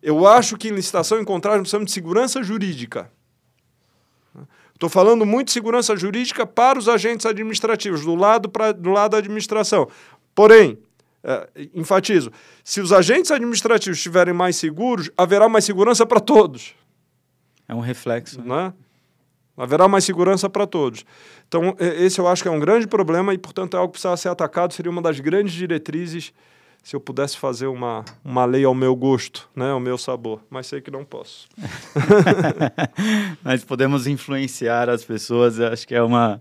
Eu 0.02 0.26
acho 0.26 0.56
que 0.56 0.68
em 0.68 0.72
licitação 0.72 1.20
e 1.20 1.24
contrato 1.24 1.58
precisamos 1.58 1.86
de 1.86 1.92
segurança 1.92 2.42
jurídica. 2.42 3.10
Estou 4.72 4.88
falando 4.88 5.26
muito 5.26 5.48
de 5.48 5.52
segurança 5.52 5.94
jurídica 5.94 6.46
para 6.46 6.78
os 6.78 6.88
agentes 6.88 7.26
administrativos, 7.26 8.02
do 8.02 8.14
lado, 8.14 8.48
pra, 8.48 8.72
do 8.72 8.90
lado 8.90 9.10
da 9.10 9.18
administração. 9.18 9.86
Porém, 10.34 10.78
é, 11.22 11.48
enfatizo, 11.74 12.32
se 12.64 12.80
os 12.80 12.90
agentes 12.90 13.30
administrativos 13.30 13.98
estiverem 13.98 14.32
mais 14.32 14.56
seguros, 14.56 15.10
haverá 15.18 15.50
mais 15.50 15.66
segurança 15.66 16.06
para 16.06 16.18
todos. 16.18 16.74
É 17.68 17.74
um 17.74 17.80
reflexo. 17.80 18.40
Né? 18.40 18.72
Haverá 19.54 19.86
mais 19.86 20.02
segurança 20.04 20.48
para 20.48 20.66
todos. 20.66 21.04
Então, 21.46 21.76
esse 21.78 22.18
eu 22.18 22.26
acho 22.26 22.42
que 22.42 22.48
é 22.48 22.50
um 22.50 22.58
grande 22.58 22.86
problema 22.86 23.34
e, 23.34 23.38
portanto, 23.38 23.76
é 23.76 23.78
algo 23.78 23.92
que 23.92 24.00
precisa 24.00 24.16
ser 24.16 24.28
atacado. 24.30 24.72
Seria 24.72 24.90
uma 24.90 25.02
das 25.02 25.20
grandes 25.20 25.52
diretrizes 25.52 26.32
se 26.82 26.96
eu 26.96 27.00
pudesse 27.00 27.36
fazer 27.36 27.66
uma, 27.66 28.04
uma 28.24 28.44
lei 28.44 28.64
ao 28.64 28.74
meu 28.74 28.96
gosto, 28.96 29.48
né, 29.54 29.70
ao 29.70 29.80
meu 29.80 29.96
sabor, 29.98 30.40
mas 30.50 30.66
sei 30.66 30.80
que 30.80 30.90
não 30.90 31.04
posso. 31.04 31.48
mas 33.44 33.64
podemos 33.64 34.06
influenciar 34.06 34.88
as 34.88 35.04
pessoas, 35.04 35.60
acho 35.60 35.86
que 35.86 35.94
é 35.94 36.02
uma, 36.02 36.40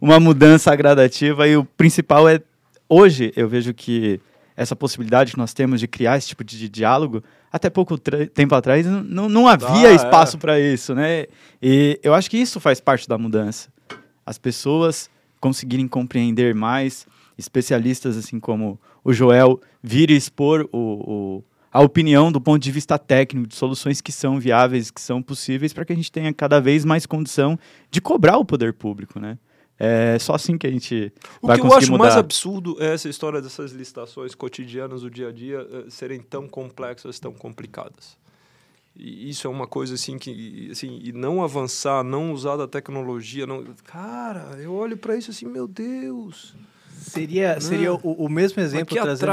uma 0.00 0.18
mudança 0.18 0.74
gradativa 0.74 1.46
e 1.46 1.56
o 1.56 1.64
principal 1.64 2.28
é, 2.28 2.40
hoje 2.88 3.32
eu 3.36 3.48
vejo 3.48 3.74
que 3.74 4.20
essa 4.56 4.76
possibilidade 4.76 5.32
que 5.32 5.38
nós 5.38 5.54
temos 5.54 5.80
de 5.80 5.88
criar 5.88 6.18
esse 6.18 6.28
tipo 6.28 6.44
de, 6.44 6.58
de 6.58 6.68
diálogo, 6.68 7.22
até 7.50 7.70
pouco 7.70 7.96
tempo 7.98 8.54
atrás 8.54 8.86
não, 8.86 9.28
não 9.28 9.48
havia 9.48 9.88
ah, 9.88 9.92
espaço 9.92 10.36
é. 10.36 10.40
para 10.40 10.60
isso, 10.60 10.94
né? 10.94 11.26
E 11.62 11.98
eu 12.02 12.12
acho 12.12 12.30
que 12.30 12.36
isso 12.36 12.60
faz 12.60 12.78
parte 12.78 13.08
da 13.08 13.16
mudança. 13.16 13.70
As 14.24 14.36
pessoas 14.36 15.08
conseguirem 15.40 15.88
compreender 15.88 16.54
mais, 16.54 17.06
especialistas 17.40 18.16
assim 18.16 18.38
como 18.38 18.78
o 19.02 19.12
Joel 19.12 19.60
vir 19.82 20.10
e 20.10 20.16
expor 20.16 20.68
o, 20.72 20.78
o, 20.78 21.44
a 21.72 21.80
opinião 21.80 22.30
do 22.30 22.40
ponto 22.40 22.62
de 22.62 22.70
vista 22.70 22.98
técnico, 22.98 23.48
de 23.48 23.54
soluções 23.54 24.00
que 24.00 24.12
são 24.12 24.38
viáveis, 24.38 24.90
que 24.90 25.00
são 25.00 25.22
possíveis, 25.22 25.72
para 25.72 25.84
que 25.84 25.92
a 25.92 25.96
gente 25.96 26.12
tenha 26.12 26.32
cada 26.32 26.60
vez 26.60 26.84
mais 26.84 27.06
condição 27.06 27.58
de 27.90 28.00
cobrar 28.00 28.38
o 28.38 28.44
poder 28.44 28.72
público, 28.72 29.18
né? 29.18 29.38
É 29.82 30.18
só 30.18 30.34
assim 30.34 30.58
que 30.58 30.66
a 30.66 30.70
gente 30.70 31.10
o 31.40 31.46
vai 31.46 31.56
conseguir 31.56 31.56
mudar. 31.56 31.64
O 31.64 31.68
que 31.68 31.72
eu 31.72 31.78
acho 31.78 31.90
mudar. 31.90 32.04
mais 32.04 32.16
absurdo 32.16 32.76
é 32.78 32.92
essa 32.92 33.08
história 33.08 33.40
dessas 33.40 33.72
licitações 33.72 34.34
cotidianas 34.34 35.00
do 35.00 35.10
dia 35.10 35.28
a 35.28 35.32
dia 35.32 35.66
eh, 35.72 35.84
serem 35.88 36.20
tão 36.20 36.46
complexas, 36.46 37.18
tão 37.18 37.32
complicadas. 37.32 38.18
E 38.94 39.30
isso 39.30 39.46
é 39.46 39.50
uma 39.50 39.66
coisa 39.66 39.94
assim 39.94 40.18
que 40.18 40.68
assim, 40.70 41.00
e 41.02 41.12
não 41.12 41.42
avançar, 41.42 42.04
não 42.04 42.32
usar 42.32 42.56
da 42.58 42.68
tecnologia, 42.68 43.46
não, 43.46 43.64
cara, 43.84 44.58
eu 44.60 44.74
olho 44.74 44.98
para 44.98 45.16
isso 45.16 45.30
assim, 45.30 45.46
meu 45.46 45.66
Deus. 45.66 46.54
Seria, 47.00 47.60
seria 47.60 47.94
o, 47.94 47.98
o 48.24 48.28
mesmo 48.28 48.60
exemplo 48.62 48.96
trazendo 48.96 49.32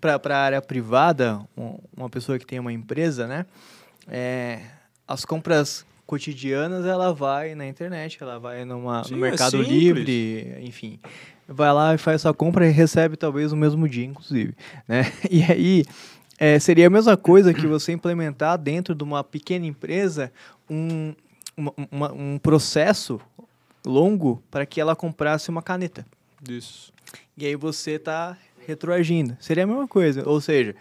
para 0.00 0.12
é, 0.12 0.32
a 0.32 0.38
área 0.38 0.60
privada, 0.60 1.40
um, 1.56 1.78
uma 1.96 2.10
pessoa 2.10 2.38
que 2.38 2.46
tem 2.46 2.58
uma 2.58 2.72
empresa, 2.72 3.26
né? 3.26 3.46
É, 4.08 4.60
as 5.06 5.24
compras 5.24 5.86
cotidianas 6.06 6.84
ela 6.84 7.12
vai 7.12 7.54
na 7.54 7.66
internet, 7.66 8.18
ela 8.20 8.38
vai 8.38 8.64
numa, 8.64 9.04
Sim, 9.04 9.14
no 9.14 9.26
é 9.26 9.30
Mercado 9.30 9.56
é 9.56 9.62
Livre, 9.62 10.56
enfim. 10.60 10.98
Vai 11.48 11.72
lá 11.72 11.94
e 11.94 11.98
faz 11.98 12.22
sua 12.22 12.34
compra 12.34 12.66
e 12.66 12.72
recebe 12.72 13.16
talvez 13.16 13.52
no 13.52 13.58
mesmo 13.58 13.88
dia, 13.88 14.04
inclusive. 14.04 14.54
Né? 14.88 15.12
E 15.30 15.42
aí 15.44 15.84
é, 16.38 16.58
seria 16.58 16.86
a 16.86 16.90
mesma 16.90 17.16
coisa 17.16 17.54
que 17.54 17.66
você 17.66 17.92
implementar 17.92 18.58
dentro 18.58 18.94
de 18.94 19.02
uma 19.02 19.22
pequena 19.22 19.66
empresa 19.66 20.32
um, 20.68 21.14
uma, 21.56 21.72
uma, 21.90 22.12
um 22.12 22.38
processo 22.38 23.20
longo 23.84 24.42
para 24.50 24.66
que 24.66 24.80
ela 24.80 24.96
comprasse 24.96 25.48
uma 25.48 25.62
caneta. 25.62 26.04
Isso. 26.48 26.92
E 27.36 27.46
aí 27.46 27.56
você 27.56 27.92
está 27.92 28.36
retroagindo. 28.66 29.36
Seria 29.40 29.64
a 29.64 29.66
mesma 29.66 29.86
coisa. 29.86 30.28
Ou 30.28 30.40
seja, 30.40 30.74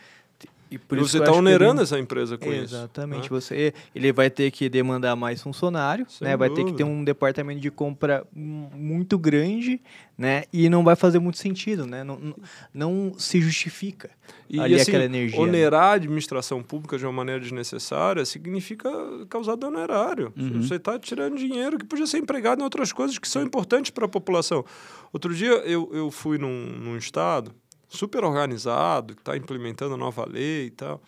e 0.76 0.78
por 0.78 0.98
isso 0.98 1.08
você 1.10 1.20
está 1.20 1.32
onerando 1.32 1.76
ele... 1.76 1.84
essa 1.84 1.98
empresa 1.98 2.38
com 2.38 2.52
Exatamente. 2.52 2.66
isso. 2.66 2.76
Exatamente. 2.76 3.24
Né? 3.24 3.30
Você, 3.30 3.74
ele 3.96 4.12
vai 4.12 4.30
ter 4.30 4.52
que 4.52 4.68
demandar 4.68 5.16
mais 5.16 5.42
funcionário, 5.42 6.06
né? 6.20 6.36
vai 6.36 6.50
ter 6.50 6.66
que 6.66 6.74
ter 6.74 6.84
um 6.84 7.02
departamento 7.02 7.62
de 7.62 7.72
compra 7.72 8.28
muito 8.34 9.18
grande, 9.18 9.82
né? 10.18 10.44
E 10.52 10.68
não 10.68 10.84
vai 10.84 10.98
fazer 10.98 11.20
muito 11.20 11.38
sentido, 11.38 11.86
né? 11.86 12.04
Não, 12.04 12.36
não, 12.74 13.14
se 13.18 13.40
justifica 13.40 14.10
e, 14.50 14.60
ali 14.60 14.76
assim, 14.76 14.92
aquela 14.92 15.06
energia. 15.06 15.40
Né? 15.40 15.44
Onerar 15.44 15.84
a 15.84 15.92
administração 15.94 16.62
pública 16.62 16.98
de 16.98 17.06
uma 17.06 17.14
maneira 17.14 17.40
desnecessária 17.40 18.26
significa 18.26 18.90
causar 19.30 19.56
dano 19.56 19.80
erário. 19.80 20.34
Uhum. 20.38 20.62
Você 20.62 20.76
está 20.76 21.00
tirando 21.00 21.38
dinheiro 21.38 21.78
que 21.78 21.86
podia 21.86 22.06
ser 22.06 22.18
empregado 22.18 22.60
em 22.60 22.64
outras 22.64 22.92
coisas 22.92 23.18
que 23.18 23.30
são 23.30 23.42
importantes 23.42 23.92
para 23.92 24.06
a 24.06 24.10
população. 24.10 24.66
Outro 25.14 25.34
dia 25.34 25.54
eu, 25.64 25.90
eu 25.94 26.12
fui 26.12 26.38
num, 26.38 26.66
num 26.78 26.98
estado 26.98 27.54
super 27.96 28.24
organizado, 28.24 29.16
que 29.16 29.22
está 29.22 29.36
implementando 29.36 29.98
nova 29.98 30.28
lei 30.30 30.68
e 30.68 30.72
tal. 30.72 31.02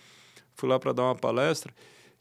Fui 0.56 0.68
lá 0.68 0.80
para 0.80 0.94
dar 0.94 1.04
uma 1.04 1.16
palestra 1.16 1.74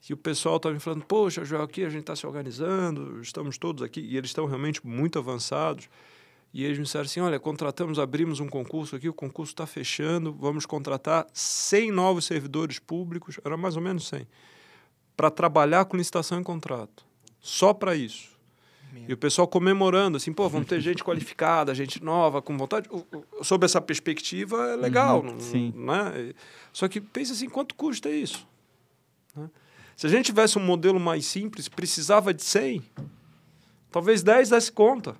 e 0.09 0.13
o 0.13 0.17
pessoal 0.17 0.57
estava 0.57 0.73
me 0.73 0.79
falando: 0.79 1.03
Poxa, 1.05 1.43
Joel, 1.43 1.63
aqui 1.63 1.83
a 1.83 1.89
gente 1.89 2.01
está 2.01 2.15
se 2.15 2.25
organizando, 2.25 3.21
estamos 3.21 3.57
todos 3.57 3.83
aqui, 3.83 3.99
e 3.99 4.17
eles 4.17 4.29
estão 4.29 4.45
realmente 4.45 4.85
muito 4.85 5.19
avançados. 5.19 5.89
E 6.53 6.63
eles 6.63 6.77
me 6.77 6.85
disseram 6.85 7.05
assim: 7.05 7.19
Olha, 7.19 7.39
contratamos, 7.39 7.99
abrimos 7.99 8.39
um 8.39 8.47
concurso 8.47 8.95
aqui, 8.95 9.09
o 9.09 9.13
concurso 9.13 9.51
está 9.51 9.65
fechando, 9.65 10.33
vamos 10.33 10.65
contratar 10.65 11.27
100 11.33 11.91
novos 11.91 12.25
servidores 12.25 12.79
públicos, 12.79 13.39
era 13.43 13.57
mais 13.57 13.75
ou 13.75 13.81
menos 13.81 14.07
100, 14.07 14.27
para 15.15 15.29
trabalhar 15.29 15.85
com 15.85 15.97
licitação 15.97 16.39
em 16.39 16.43
contrato. 16.43 17.05
Só 17.39 17.73
para 17.73 17.95
isso. 17.95 18.36
E 19.07 19.13
o 19.13 19.17
pessoal 19.17 19.47
comemorando, 19.47 20.17
assim, 20.17 20.33
pô, 20.33 20.49
vamos 20.49 20.67
ter 20.67 20.81
gente 20.81 21.03
qualificada, 21.03 21.73
gente 21.73 22.03
nova, 22.03 22.41
com 22.41 22.57
vontade. 22.57 22.89
Sob 23.41 23.63
essa 23.63 23.79
perspectiva, 23.79 24.71
é 24.71 24.75
legal, 24.75 25.23
uhum, 25.23 25.39
sim. 25.39 25.73
né? 25.75 26.33
Só 26.73 26.87
que 26.89 26.99
pensa 26.99 27.31
assim, 27.31 27.47
quanto 27.47 27.73
custa 27.73 28.09
isso? 28.09 28.45
Né? 29.35 29.49
Se 29.95 30.05
a 30.05 30.09
gente 30.09 30.25
tivesse 30.25 30.57
um 30.57 30.61
modelo 30.61 30.99
mais 30.99 31.25
simples, 31.25 31.69
precisava 31.69 32.33
de 32.33 32.43
100, 32.43 32.83
talvez 33.91 34.21
10 34.21 34.49
desse 34.49 34.71
conta. 34.71 35.15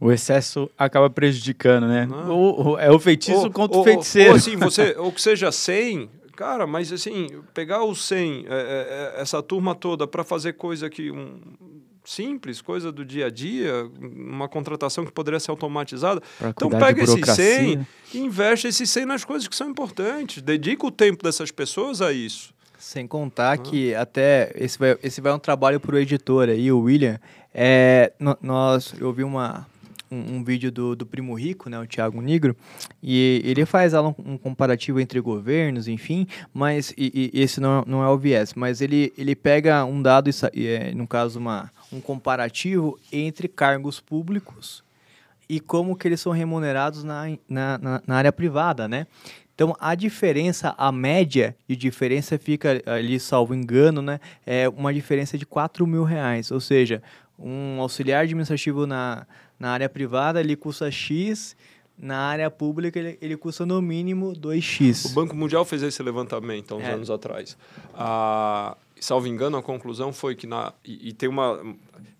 O 0.00 0.10
excesso 0.10 0.70
acaba 0.76 1.08
prejudicando, 1.08 1.86
né? 1.86 2.08
O, 2.28 2.70
o, 2.70 2.78
é 2.78 2.90
o 2.90 2.98
feitiço 2.98 3.44
ou, 3.44 3.50
contra 3.50 3.78
o 3.78 3.84
feiticeiro. 3.84 4.30
Ou 4.30 4.36
assim, 4.36 4.56
você, 4.56 4.94
ou 4.98 5.12
que 5.12 5.20
seja 5.20 5.52
100, 5.52 6.10
cara, 6.40 6.66
mas 6.66 6.90
assim, 6.90 7.28
pegar 7.52 7.84
os 7.84 8.02
100, 8.06 8.46
é, 8.48 8.54
é, 8.54 9.14
é, 9.18 9.20
essa 9.20 9.42
turma 9.42 9.74
toda 9.74 10.06
para 10.06 10.24
fazer 10.24 10.54
coisa 10.54 10.88
que 10.88 11.10
um, 11.10 11.38
simples, 12.02 12.62
coisa 12.62 12.90
do 12.90 13.04
dia 13.04 13.26
a 13.26 13.30
dia, 13.30 13.86
uma 14.00 14.48
contratação 14.48 15.04
que 15.04 15.12
poderia 15.12 15.38
ser 15.38 15.50
automatizada. 15.50 16.22
Então 16.48 16.70
pega 16.70 17.02
esses 17.02 17.28
100 17.28 17.86
e 18.14 18.18
investe 18.20 18.68
esses 18.68 18.88
100 18.88 19.04
nas 19.04 19.22
coisas 19.22 19.46
que 19.46 19.54
são 19.54 19.68
importantes. 19.68 20.42
Dedica 20.42 20.86
o 20.86 20.90
tempo 20.90 21.22
dessas 21.22 21.50
pessoas 21.50 22.00
a 22.00 22.10
isso. 22.10 22.54
Sem 22.78 23.06
contar 23.06 23.58
que 23.58 23.94
até 23.94 24.50
esse 24.54 24.78
vai, 24.78 24.98
esse 25.02 25.20
vai 25.20 25.34
um 25.34 25.38
trabalho 25.38 25.78
para 25.78 25.94
o 25.94 25.98
editor 25.98 26.48
aí, 26.48 26.72
o 26.72 26.80
William. 26.80 27.20
É, 27.52 28.14
nós, 28.40 28.94
eu 28.98 29.12
vi 29.12 29.24
uma, 29.24 29.66
um, 30.10 30.36
um, 30.36 30.44
vídeo 30.44 30.70
do, 30.70 30.96
do 30.96 31.06
Primo 31.06 31.34
Rico, 31.34 31.68
né, 31.68 31.78
o 31.78 31.86
Thiago 31.86 32.20
Negro, 32.20 32.56
e 33.02 33.40
ele 33.44 33.64
faz 33.64 33.94
um, 33.94 34.14
um 34.24 34.36
comparativo 34.36 35.00
entre 35.00 35.20
governos, 35.20 35.88
enfim, 35.88 36.26
mas 36.52 36.92
e, 36.96 37.30
e 37.34 37.40
esse 37.40 37.60
não, 37.60 37.84
não 37.86 38.02
é 38.02 38.08
o 38.08 38.18
viés, 38.18 38.54
mas 38.54 38.80
ele, 38.80 39.12
ele 39.16 39.34
pega 39.34 39.84
um 39.84 40.02
dado, 40.02 40.30
e, 40.54 40.66
é, 40.66 40.92
no 40.94 41.06
caso 41.06 41.38
uma, 41.38 41.70
um 41.92 42.00
comparativo 42.00 42.98
entre 43.12 43.48
cargos 43.48 44.00
públicos 44.00 44.82
e 45.48 45.58
como 45.58 45.96
que 45.96 46.06
eles 46.06 46.20
são 46.20 46.30
remunerados 46.30 47.02
na, 47.02 47.24
na, 47.48 47.78
na, 47.78 48.02
na 48.06 48.14
área 48.14 48.32
privada, 48.32 48.86
né? 48.86 49.06
Então, 49.52 49.76
a 49.78 49.94
diferença, 49.94 50.74
a 50.78 50.90
média 50.90 51.54
de 51.68 51.76
diferença 51.76 52.38
fica 52.38 52.80
ali, 52.86 53.20
salvo 53.20 53.54
engano, 53.54 54.00
né? 54.00 54.18
É 54.46 54.66
uma 54.68 54.94
diferença 54.94 55.36
de 55.36 55.44
4 55.44 55.86
mil 55.86 56.02
reais. 56.02 56.50
Ou 56.50 56.60
seja, 56.60 57.02
um 57.38 57.78
auxiliar 57.78 58.22
administrativo 58.22 58.86
na, 58.86 59.26
na 59.60 59.70
área 59.72 59.88
privada 59.88 60.40
ele 60.40 60.56
custa 60.56 60.90
X, 60.90 61.54
na 61.96 62.16
área 62.16 62.50
pública 62.50 62.98
ele, 62.98 63.18
ele 63.20 63.36
custa 63.36 63.66
no 63.66 63.80
mínimo 63.82 64.32
2x. 64.32 65.10
O 65.10 65.14
Banco 65.14 65.36
Mundial 65.36 65.66
fez 65.66 65.82
esse 65.82 66.02
levantamento 66.02 66.72
há 66.72 66.78
uns 66.78 66.84
é. 66.84 66.92
anos 66.92 67.10
atrás. 67.10 67.58
Ah, 67.94 68.74
salvo 68.98 69.26
engano, 69.26 69.58
a 69.58 69.62
conclusão 69.62 70.12
foi 70.14 70.34
que 70.34 70.46
na 70.46 70.72
e, 70.82 71.10
e, 71.10 71.12
tem 71.12 71.28
uma 71.28 71.60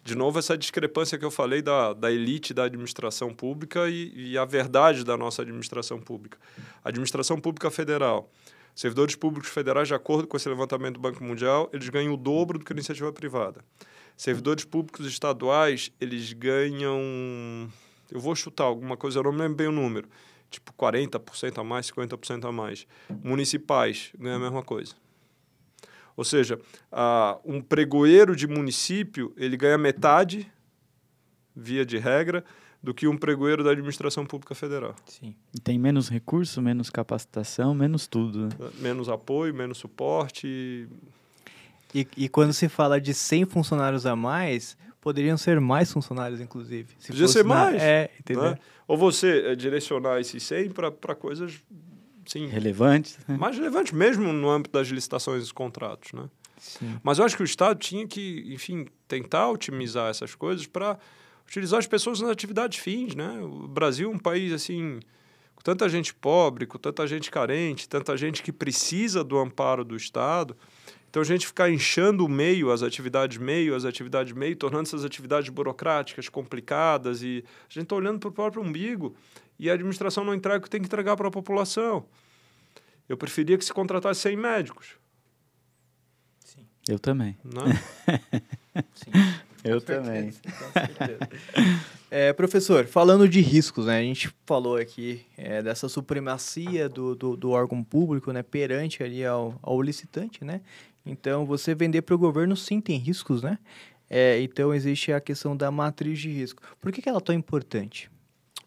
de 0.04 0.14
novo 0.14 0.38
essa 0.38 0.56
discrepância 0.56 1.16
que 1.16 1.24
eu 1.24 1.30
falei 1.30 1.62
da, 1.62 1.94
da 1.94 2.12
elite 2.12 2.52
da 2.52 2.64
administração 2.64 3.32
pública 3.32 3.88
e, 3.88 4.32
e 4.32 4.38
a 4.38 4.44
verdade 4.44 5.02
da 5.02 5.16
nossa 5.16 5.40
administração 5.40 5.98
pública. 5.98 6.36
A 6.84 6.90
administração 6.90 7.40
pública 7.40 7.70
federal, 7.70 8.30
servidores 8.74 9.14
públicos 9.14 9.48
federais, 9.48 9.88
de 9.88 9.94
acordo 9.94 10.26
com 10.26 10.36
esse 10.36 10.48
levantamento 10.48 10.94
do 10.94 11.00
Banco 11.00 11.24
Mundial, 11.24 11.70
eles 11.72 11.88
ganham 11.88 12.12
o 12.12 12.16
dobro 12.18 12.58
do 12.58 12.64
que 12.66 12.72
a 12.72 12.76
iniciativa 12.76 13.10
privada. 13.12 13.64
Servidores 14.16 14.64
públicos 14.64 15.06
estaduais, 15.06 15.92
eles 16.00 16.32
ganham. 16.32 17.00
Eu 18.10 18.20
vou 18.20 18.34
chutar 18.34 18.64
alguma 18.64 18.96
coisa, 18.96 19.18
eu 19.18 19.22
não 19.22 19.32
me 19.32 19.38
lembro 19.38 19.56
bem 19.56 19.68
o 19.68 19.72
número. 19.72 20.08
Tipo 20.50 20.72
40% 20.72 21.58
a 21.58 21.64
mais, 21.64 21.90
50% 21.90 22.44
a 22.44 22.52
mais. 22.52 22.86
Municipais 23.22 24.10
ganham 24.18 24.36
a 24.36 24.40
mesma 24.40 24.62
coisa. 24.62 24.94
Ou 26.16 26.24
seja, 26.24 26.60
uh, 26.92 27.40
um 27.44 27.62
pregoeiro 27.62 28.34
de 28.34 28.46
município, 28.46 29.32
ele 29.36 29.56
ganha 29.56 29.78
metade, 29.78 30.50
via 31.54 31.84
de 31.86 31.98
regra, 31.98 32.44
do 32.82 32.94
que 32.94 33.06
um 33.06 33.16
pregoeiro 33.16 33.62
da 33.62 33.70
administração 33.70 34.24
pública 34.24 34.54
federal. 34.54 34.94
Sim. 35.06 35.34
E 35.54 35.60
tem 35.60 35.78
menos 35.78 36.08
recurso, 36.08 36.60
menos 36.62 36.88
capacitação, 36.88 37.74
menos 37.74 38.06
tudo. 38.06 38.46
Né? 38.46 38.70
Menos 38.78 39.08
apoio, 39.08 39.54
menos 39.54 39.78
suporte. 39.78 40.46
E, 40.46 40.88
e 42.16 42.28
quando 42.28 42.52
se 42.52 42.68
fala 42.68 43.00
de 43.00 43.12
100 43.12 43.46
funcionários 43.46 44.06
a 44.06 44.14
mais, 44.14 44.76
poderiam 45.00 45.36
ser 45.36 45.60
mais 45.60 45.90
funcionários, 45.92 46.40
inclusive. 46.40 46.94
Se 46.98 47.08
Podia 47.08 47.28
ser 47.28 47.44
mais. 47.44 47.76
Na... 47.76 47.82
É, 47.82 48.10
entendeu? 48.18 48.50
Né? 48.50 48.58
Ou 48.86 48.96
você 48.96 49.46
é, 49.46 49.56
direcionar 49.56 50.20
esses 50.20 50.42
100 50.42 50.70
para 50.70 51.14
coisas 51.14 51.60
sim, 52.26 52.46
relevantes. 52.46 53.18
Né? 53.26 53.36
Mais 53.36 53.56
relevantes, 53.56 53.92
mesmo 53.92 54.32
no 54.32 54.50
âmbito 54.50 54.72
das 54.72 54.88
licitações 54.88 55.48
e 55.48 55.54
contratos. 55.54 56.12
Né? 56.12 56.28
Sim. 56.58 56.98
Mas 57.02 57.18
eu 57.18 57.24
acho 57.24 57.36
que 57.36 57.42
o 57.42 57.44
Estado 57.44 57.78
tinha 57.78 58.06
que, 58.06 58.44
enfim, 58.52 58.86
tentar 59.08 59.48
otimizar 59.50 60.10
essas 60.10 60.34
coisas 60.34 60.66
para 60.66 60.98
utilizar 61.46 61.78
as 61.78 61.86
pessoas 61.86 62.20
nas 62.20 62.30
atividades 62.30 62.78
fins. 62.78 63.14
Né? 63.14 63.40
O 63.40 63.66
Brasil 63.66 64.10
é 64.10 64.14
um 64.14 64.18
país 64.18 64.52
assim 64.52 65.00
com 65.54 65.62
tanta 65.62 65.88
gente 65.88 66.14
pobre, 66.14 66.66
com 66.66 66.78
tanta 66.78 67.06
gente 67.06 67.30
carente, 67.30 67.88
tanta 67.88 68.16
gente 68.16 68.42
que 68.42 68.52
precisa 68.52 69.22
do 69.22 69.38
amparo 69.38 69.84
do 69.84 69.96
Estado. 69.96 70.56
Então 71.10 71.20
a 71.20 71.24
gente 71.24 71.44
ficar 71.44 71.68
inchando 71.68 72.24
o 72.24 72.28
meio, 72.28 72.70
as 72.70 72.84
atividades 72.84 73.36
meio, 73.36 73.74
as 73.74 73.84
atividades 73.84 74.32
meio, 74.32 74.54
tornando 74.54 74.84
essas 74.84 75.04
atividades 75.04 75.48
burocráticas, 75.48 76.28
complicadas, 76.28 77.20
e 77.20 77.44
a 77.68 77.72
gente 77.72 77.82
está 77.82 77.96
olhando 77.96 78.20
para 78.20 78.28
o 78.28 78.32
próprio 78.32 78.62
umbigo 78.62 79.16
e 79.58 79.68
a 79.68 79.74
administração 79.74 80.24
não 80.24 80.32
entrega 80.32 80.58
o 80.58 80.62
que 80.62 80.70
tem 80.70 80.80
que 80.80 80.86
entregar 80.86 81.16
para 81.16 81.26
a 81.26 81.30
população. 81.30 82.06
Eu 83.08 83.16
preferia 83.16 83.58
que 83.58 83.64
se 83.64 83.72
contratasse 83.72 84.20
100 84.20 84.36
médicos. 84.36 84.94
Sim. 86.44 86.64
Eu 86.88 86.98
também. 86.98 87.36
Não? 87.42 87.66
Sim. 88.94 89.10
Eu 89.64 89.80
também. 89.80 90.32
É, 92.10 92.32
professor, 92.32 92.86
falando 92.86 93.28
de 93.28 93.40
riscos, 93.40 93.86
né? 93.86 93.98
A 93.98 94.02
gente 94.02 94.34
falou 94.44 94.76
aqui 94.76 95.24
é, 95.36 95.62
dessa 95.62 95.88
supremacia 95.88 96.88
do, 96.88 97.14
do, 97.14 97.36
do, 97.36 97.50
órgão 97.50 97.84
público, 97.84 98.32
né? 98.32 98.42
Perante 98.42 99.02
ali 99.02 99.24
ao, 99.24 99.58
ao 99.62 99.80
licitante, 99.80 100.44
né? 100.44 100.60
Então, 101.10 101.44
você 101.44 101.74
vender 101.74 102.02
para 102.02 102.14
o 102.14 102.18
governo 102.18 102.56
sim 102.56 102.80
tem 102.80 102.96
riscos, 102.96 103.42
né? 103.42 103.58
É, 104.08 104.40
então, 104.40 104.72
existe 104.72 105.12
a 105.12 105.20
questão 105.20 105.56
da 105.56 105.70
matriz 105.70 106.20
de 106.20 106.30
risco. 106.30 106.62
Por 106.80 106.92
que, 106.92 107.02
que 107.02 107.08
ela 107.08 107.18
é 107.18 107.20
tão 107.20 107.34
importante? 107.34 108.08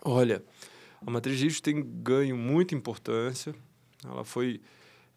Olha, 0.03 0.43
a 1.05 1.09
matriz 1.09 1.37
de 1.37 1.45
risco 1.45 1.61
tem 1.61 1.81
ganho 1.81 2.37
muita 2.37 2.75
importância. 2.75 3.55
Ela 4.05 4.25
foi... 4.25 4.59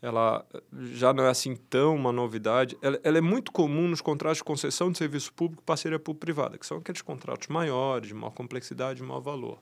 Ela 0.00 0.46
já 0.92 1.12
não 1.12 1.24
é 1.24 1.30
assim 1.30 1.56
tão 1.56 1.96
uma 1.96 2.12
novidade. 2.12 2.76
Ela, 2.80 3.00
ela 3.02 3.18
é 3.18 3.20
muito 3.20 3.50
comum 3.50 3.88
nos 3.88 4.00
contratos 4.00 4.38
de 4.38 4.44
concessão 4.44 4.92
de 4.92 4.98
serviço 4.98 5.32
público 5.32 5.62
parceria 5.64 5.98
público-privada, 5.98 6.58
que 6.58 6.66
são 6.66 6.76
aqueles 6.76 7.02
contratos 7.02 7.48
maiores, 7.48 8.08
de 8.08 8.14
maior 8.14 8.30
complexidade, 8.30 9.00
de 9.00 9.02
maior 9.02 9.20
valor 9.20 9.58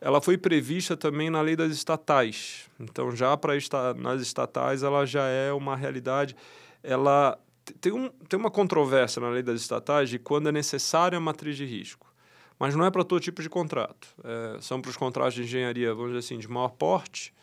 ela 0.00 0.20
foi 0.20 0.36
prevista 0.36 0.96
também 0.96 1.30
na 1.30 1.40
lei 1.40 1.56
das 1.56 1.72
estatais. 1.72 2.68
Então, 2.78 3.14
já 3.14 3.36
para 3.36 3.56
estar 3.56 3.94
nas 3.94 4.20
estatais, 4.20 4.82
ela 4.82 5.06
já 5.06 5.26
é 5.26 5.52
uma 5.52 5.74
realidade. 5.74 6.36
Ela 6.82 7.38
tem, 7.80 7.92
um, 7.92 8.08
tem 8.28 8.38
uma 8.38 8.50
controvérsia 8.50 9.20
na 9.20 9.30
lei 9.30 9.42
das 9.42 9.60
estatais 9.60 10.10
de 10.10 10.18
quando 10.18 10.48
é 10.48 10.52
necessária 10.52 11.16
a 11.16 11.20
matriz 11.20 11.56
de 11.56 11.64
risco. 11.64 12.06
Mas 12.58 12.74
não 12.74 12.84
é 12.84 12.90
para 12.90 13.04
todo 13.04 13.20
tipo 13.20 13.42
de 13.42 13.48
contrato. 13.50 14.08
É, 14.22 14.60
são 14.60 14.80
para 14.80 14.90
os 14.90 14.96
contratos 14.96 15.34
de 15.34 15.42
engenharia, 15.42 15.92
vamos 15.94 16.12
dizer 16.12 16.20
assim, 16.20 16.38
de 16.38 16.48
maior 16.48 16.70
porte, 16.70 17.34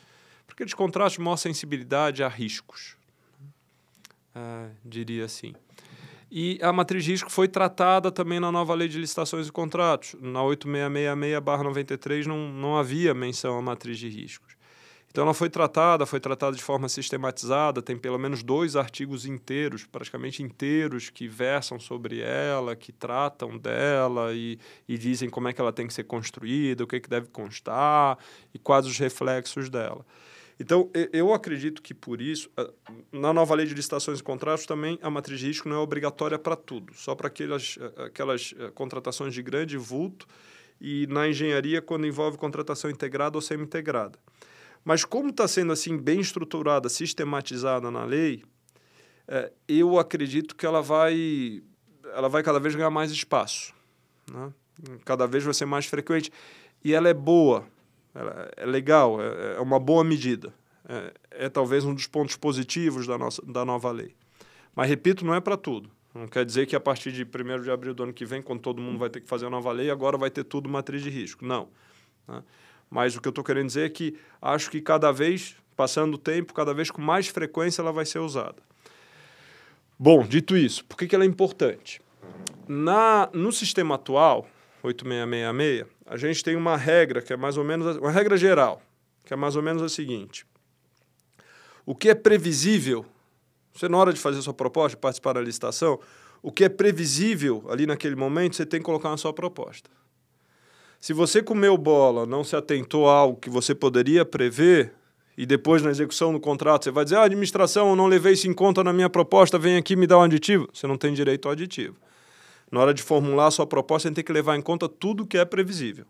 porque 0.48 0.64
eles 0.64 0.74
contratos 0.74 1.14
de 1.14 1.22
maior 1.22 1.38
sensibilidade 1.38 2.24
a 2.24 2.28
riscos. 2.28 2.96
É, 4.36 4.70
diria 4.84 5.26
assim. 5.26 5.54
E 6.36 6.58
a 6.64 6.74
matriz 6.74 7.04
de 7.04 7.12
risco 7.12 7.32
foi 7.32 7.48
tratada 7.48 8.12
também 8.12 8.40
na 8.40 8.52
nova 8.52 8.74
lei 8.74 8.88
de 8.88 8.98
licitações 8.98 9.48
e 9.48 9.52
contratos. 9.52 10.16
Na 10.20 10.40
8666-93 10.40 12.26
não, 12.26 12.52
não 12.52 12.76
havia 12.76 13.14
menção 13.14 13.56
à 13.56 13.62
matriz 13.62 14.00
de 14.00 14.10
riscos. 14.10 14.56
Então 15.12 15.26
ela 15.26 15.36
foi 15.36 15.48
tratada, 15.48 16.08
foi 16.08 16.20
tratada 16.20 16.56
de 16.56 16.64
forma 16.64 16.90
sistematizada, 16.90 17.84
tem 17.84 17.96
pelo 17.96 18.18
menos 18.18 18.42
dois 18.42 18.76
artigos 18.76 19.28
inteiros, 19.28 19.86
praticamente 19.86 20.42
inteiros, 20.42 21.12
que 21.12 21.28
versam 21.28 21.80
sobre 21.80 22.22
ela, 22.22 22.76
que 22.76 22.92
tratam 22.92 23.56
dela 23.56 24.34
e, 24.34 24.58
e 24.90 24.98
dizem 24.98 25.30
como 25.30 25.50
é 25.50 25.54
que 25.54 25.62
ela 25.62 25.72
tem 25.72 25.86
que 25.86 25.94
ser 25.94 26.06
construída, 26.06 26.84
o 26.84 26.88
que, 26.88 26.96
é 26.96 27.00
que 27.00 27.08
deve 27.08 27.28
constar 27.28 28.18
e 28.52 28.58
quais 28.58 28.88
os 28.88 28.98
reflexos 28.98 29.70
dela. 29.70 30.04
Então, 30.60 30.90
eu 31.12 31.34
acredito 31.34 31.82
que 31.82 31.94
por 31.94 32.22
isso, 32.22 32.50
na 33.12 33.34
nova 33.34 33.56
lei 33.56 33.66
de 33.66 33.74
licitações 33.74 34.20
e 34.20 34.24
contratos 34.24 34.66
também 34.66 35.00
a 35.02 35.10
matriz 35.10 35.40
de 35.40 35.48
risco 35.48 35.68
não 35.68 35.78
é 35.78 35.80
obrigatória 35.80 36.38
para 36.38 36.56
tudo, 36.56 36.94
só 36.94 37.16
para 37.16 37.28
aquelas, 37.28 37.78
aquelas 37.98 38.54
contratações 38.76 39.34
de 39.34 39.42
grande 39.42 39.78
vulto 39.78 40.28
e 40.80 41.08
na 41.08 41.28
engenharia 41.28 41.82
quando 41.82 42.06
envolve 42.06 42.38
contratação 42.38 42.90
integrada 42.90 43.38
ou 43.38 43.42
semi-integrada. 43.42 44.20
Mas 44.84 45.06
como 45.06 45.30
está 45.30 45.48
sendo 45.48 45.72
assim 45.72 45.98
bem 45.98 46.20
estruturada, 46.20 46.90
sistematizada 46.90 47.90
na 47.90 48.04
lei, 48.04 48.44
é, 49.28 49.52
eu 49.68 49.98
acredito 49.98 50.56
que 50.56 50.66
ela 50.66 50.82
vai, 50.82 51.64
ela 52.14 52.28
vai 52.28 52.44
cada 52.44 52.60
vez 52.60 52.76
ganhar 52.76 52.90
mais 52.90 53.12
espaço. 53.12 53.74
Né? 54.32 54.54
Cada 55.06 55.26
vez 55.26 55.44
vai 55.44 55.54
ser 55.54 55.66
mais 55.66 55.86
frequente. 55.86 56.32
E 56.84 56.94
ela 56.94 57.08
é 57.08 57.14
boa, 57.14 57.66
é 58.58 58.66
legal, 58.66 59.22
é, 59.22 59.56
é 59.58 59.60
uma 59.60 59.80
boa 59.80 60.04
medida. 60.04 60.54
é, 60.88 61.46
é 61.46 61.50
talvez 61.50 61.86
um 61.86 61.94
dos 61.94 62.08
pontos 62.08 62.36
positivos 62.36 63.08
da, 63.08 63.18
nossa, 63.18 63.42
da 63.46 63.66
nova 63.66 63.92
lei. 63.92 64.16
Mas, 64.76 64.90
repito, 64.90 65.26
não 65.26 65.34
é 65.34 65.42
para 65.42 65.58
tudo. 65.58 65.90
Não 66.14 66.28
quer 66.28 66.46
dizer 66.46 66.68
que 66.68 66.76
a 66.76 66.80
partir 66.80 67.12
de 67.12 67.24
1 67.24 67.62
de 67.64 67.72
abril 67.72 67.94
do 67.94 68.04
ano 68.04 68.14
que 68.14 68.26
vem, 68.26 68.42
quando 68.42 68.60
todo 68.60 68.82
mundo 68.82 69.00
vai 69.00 69.10
ter 69.10 69.20
que 69.20 69.28
fazer 69.28 69.48
a 69.48 69.50
nova 69.50 69.72
lei, 69.72 69.90
agora 69.90 70.18
vai 70.18 70.30
ter 70.30 70.44
tudo 70.44 70.70
matriz 70.70 71.02
de 71.02 71.10
risco. 71.10 71.44
Não. 71.44 71.68
Né? 72.28 72.44
Mas 72.90 73.16
o 73.16 73.22
que 73.22 73.28
eu 73.28 73.32
estou 73.32 73.44
querendo 73.44 73.68
dizer 73.68 73.88
é 73.88 73.90
que 73.90 74.16
acho 74.40 74.70
que 74.70 74.80
cada 74.80 75.12
vez, 75.12 75.56
passando 75.76 76.14
o 76.14 76.18
tempo, 76.18 76.54
cada 76.54 76.74
vez 76.74 76.92
com 76.92 77.02
mais 77.02 77.28
frequência 77.28 77.82
ela 77.82 77.92
vai 77.92 78.06
ser 78.06 78.20
usada. 78.20 78.62
Bom, 79.98 80.24
dito 80.24 80.56
isso, 80.56 80.86
por 80.86 80.98
que, 80.98 81.08
que 81.08 81.16
ela 81.16 81.24
é 81.24 81.28
importante? 81.28 82.00
Na, 82.68 83.30
no 83.34 83.52
sistema 83.52 83.96
atual, 83.96 84.48
8666, 84.84 85.88
a 86.06 86.18
gente 86.18 86.44
tem 86.44 86.56
uma 86.56 86.78
regra 86.78 87.22
que 87.22 87.34
é 87.34 87.38
mais 87.38 87.58
ou 87.58 87.64
menos, 87.64 87.98
uma 87.98 88.12
regra 88.12 88.38
geral, 88.38 88.82
que 89.26 89.34
é 89.34 89.38
mais 89.38 89.56
ou 89.56 89.62
menos 89.62 89.82
a 89.82 89.90
seguinte. 89.90 90.46
O 91.86 91.96
que 91.96 92.10
é 92.10 92.16
previsível, 92.16 93.06
você 93.74 93.90
na 93.90 93.98
hora 93.98 94.14
de 94.14 94.20
fazer 94.20 94.40
a 94.40 94.42
sua 94.42 94.54
proposta, 94.54 94.98
participar 94.98 95.34
da 95.34 95.42
licitação, 95.42 96.00
o 96.42 96.52
que 96.52 96.64
é 96.64 96.70
previsível 96.70 97.66
ali 97.70 97.86
naquele 97.86 98.16
momento, 98.16 98.56
você 98.56 98.66
tem 98.66 98.80
que 98.80 98.86
colocar 98.86 99.10
na 99.10 99.18
sua 99.18 99.34
proposta. 99.34 99.90
Se 101.00 101.12
você 101.12 101.44
comeu 101.44 101.78
bola, 101.78 102.26
não 102.26 102.44
se 102.44 102.56
atentou 102.56 103.10
a 103.10 103.14
algo 103.14 103.40
que 103.40 103.50
você 103.50 103.76
poderia 103.76 104.24
prever, 104.24 104.94
e 105.38 105.46
depois 105.46 105.82
na 105.82 105.90
execução 105.90 106.32
do 106.32 106.40
contrato 106.40 106.84
você 106.84 106.92
vai 106.92 107.04
dizer, 107.04 107.18
ah, 107.18 107.24
administração, 107.24 107.90
eu 107.90 107.96
não 107.96 108.08
levei 108.08 108.34
isso 108.34 108.48
em 108.48 108.54
conta 108.54 108.84
na 108.84 108.94
minha 108.94 109.10
proposta, 109.10 109.58
vem 109.58 109.78
aqui 109.78 109.96
me 109.96 110.06
dar 110.06 110.20
um 110.20 110.22
aditivo. 110.22 110.70
Você 110.72 110.86
não 110.86 110.98
tem 110.98 111.14
direito 111.14 111.48
ao 111.48 111.54
aditivo. 111.54 111.96
Na 112.74 112.80
hora 112.80 112.92
de 112.92 113.04
formular 113.04 113.46
a 113.46 113.52
sua 113.52 113.68
proposta, 113.68 114.10
você 114.10 114.16
tem 114.16 114.24
que 114.24 114.34
levar 114.34 114.58
em 114.58 114.62
conta 114.62 114.90
tudo 114.90 115.28
que 115.28 115.38
é 115.38 115.46
previsível. 115.46 116.06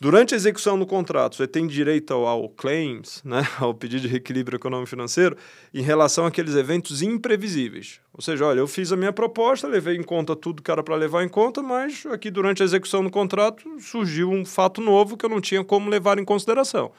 Durante 0.00 0.34
a 0.34 0.36
execução 0.36 0.76
do 0.76 0.84
contrato, 0.84 1.36
você 1.36 1.46
tem 1.46 1.68
direito 1.68 2.12
ao, 2.12 2.26
ao 2.26 2.48
claims, 2.48 3.22
né, 3.24 3.46
ao 3.60 3.72
pedido 3.72 4.02
de 4.02 4.08
reequilíbrio 4.08 4.56
econômico 4.56 4.90
financeiro, 4.90 5.36
em 5.72 5.82
relação 5.82 6.26
àqueles 6.26 6.56
eventos 6.56 7.00
imprevisíveis. 7.00 8.00
Ou 8.12 8.20
seja, 8.20 8.44
olha, 8.44 8.58
eu 8.58 8.66
fiz 8.66 8.90
a 8.90 8.96
minha 8.96 9.12
proposta, 9.12 9.68
levei 9.68 9.94
em 9.94 10.02
conta 10.02 10.34
tudo 10.34 10.64
que 10.64 10.70
era 10.70 10.82
para 10.82 10.96
levar 10.96 11.22
em 11.22 11.28
conta, 11.28 11.62
mas 11.62 12.04
aqui 12.06 12.28
durante 12.28 12.60
a 12.62 12.64
execução 12.64 13.04
do 13.04 13.10
contrato 13.10 13.78
surgiu 13.78 14.32
um 14.32 14.44
fato 14.44 14.80
novo 14.80 15.16
que 15.16 15.24
eu 15.24 15.30
não 15.30 15.40
tinha 15.40 15.62
como 15.62 15.88
levar 15.88 16.18
em 16.18 16.24
consideração. 16.24 16.90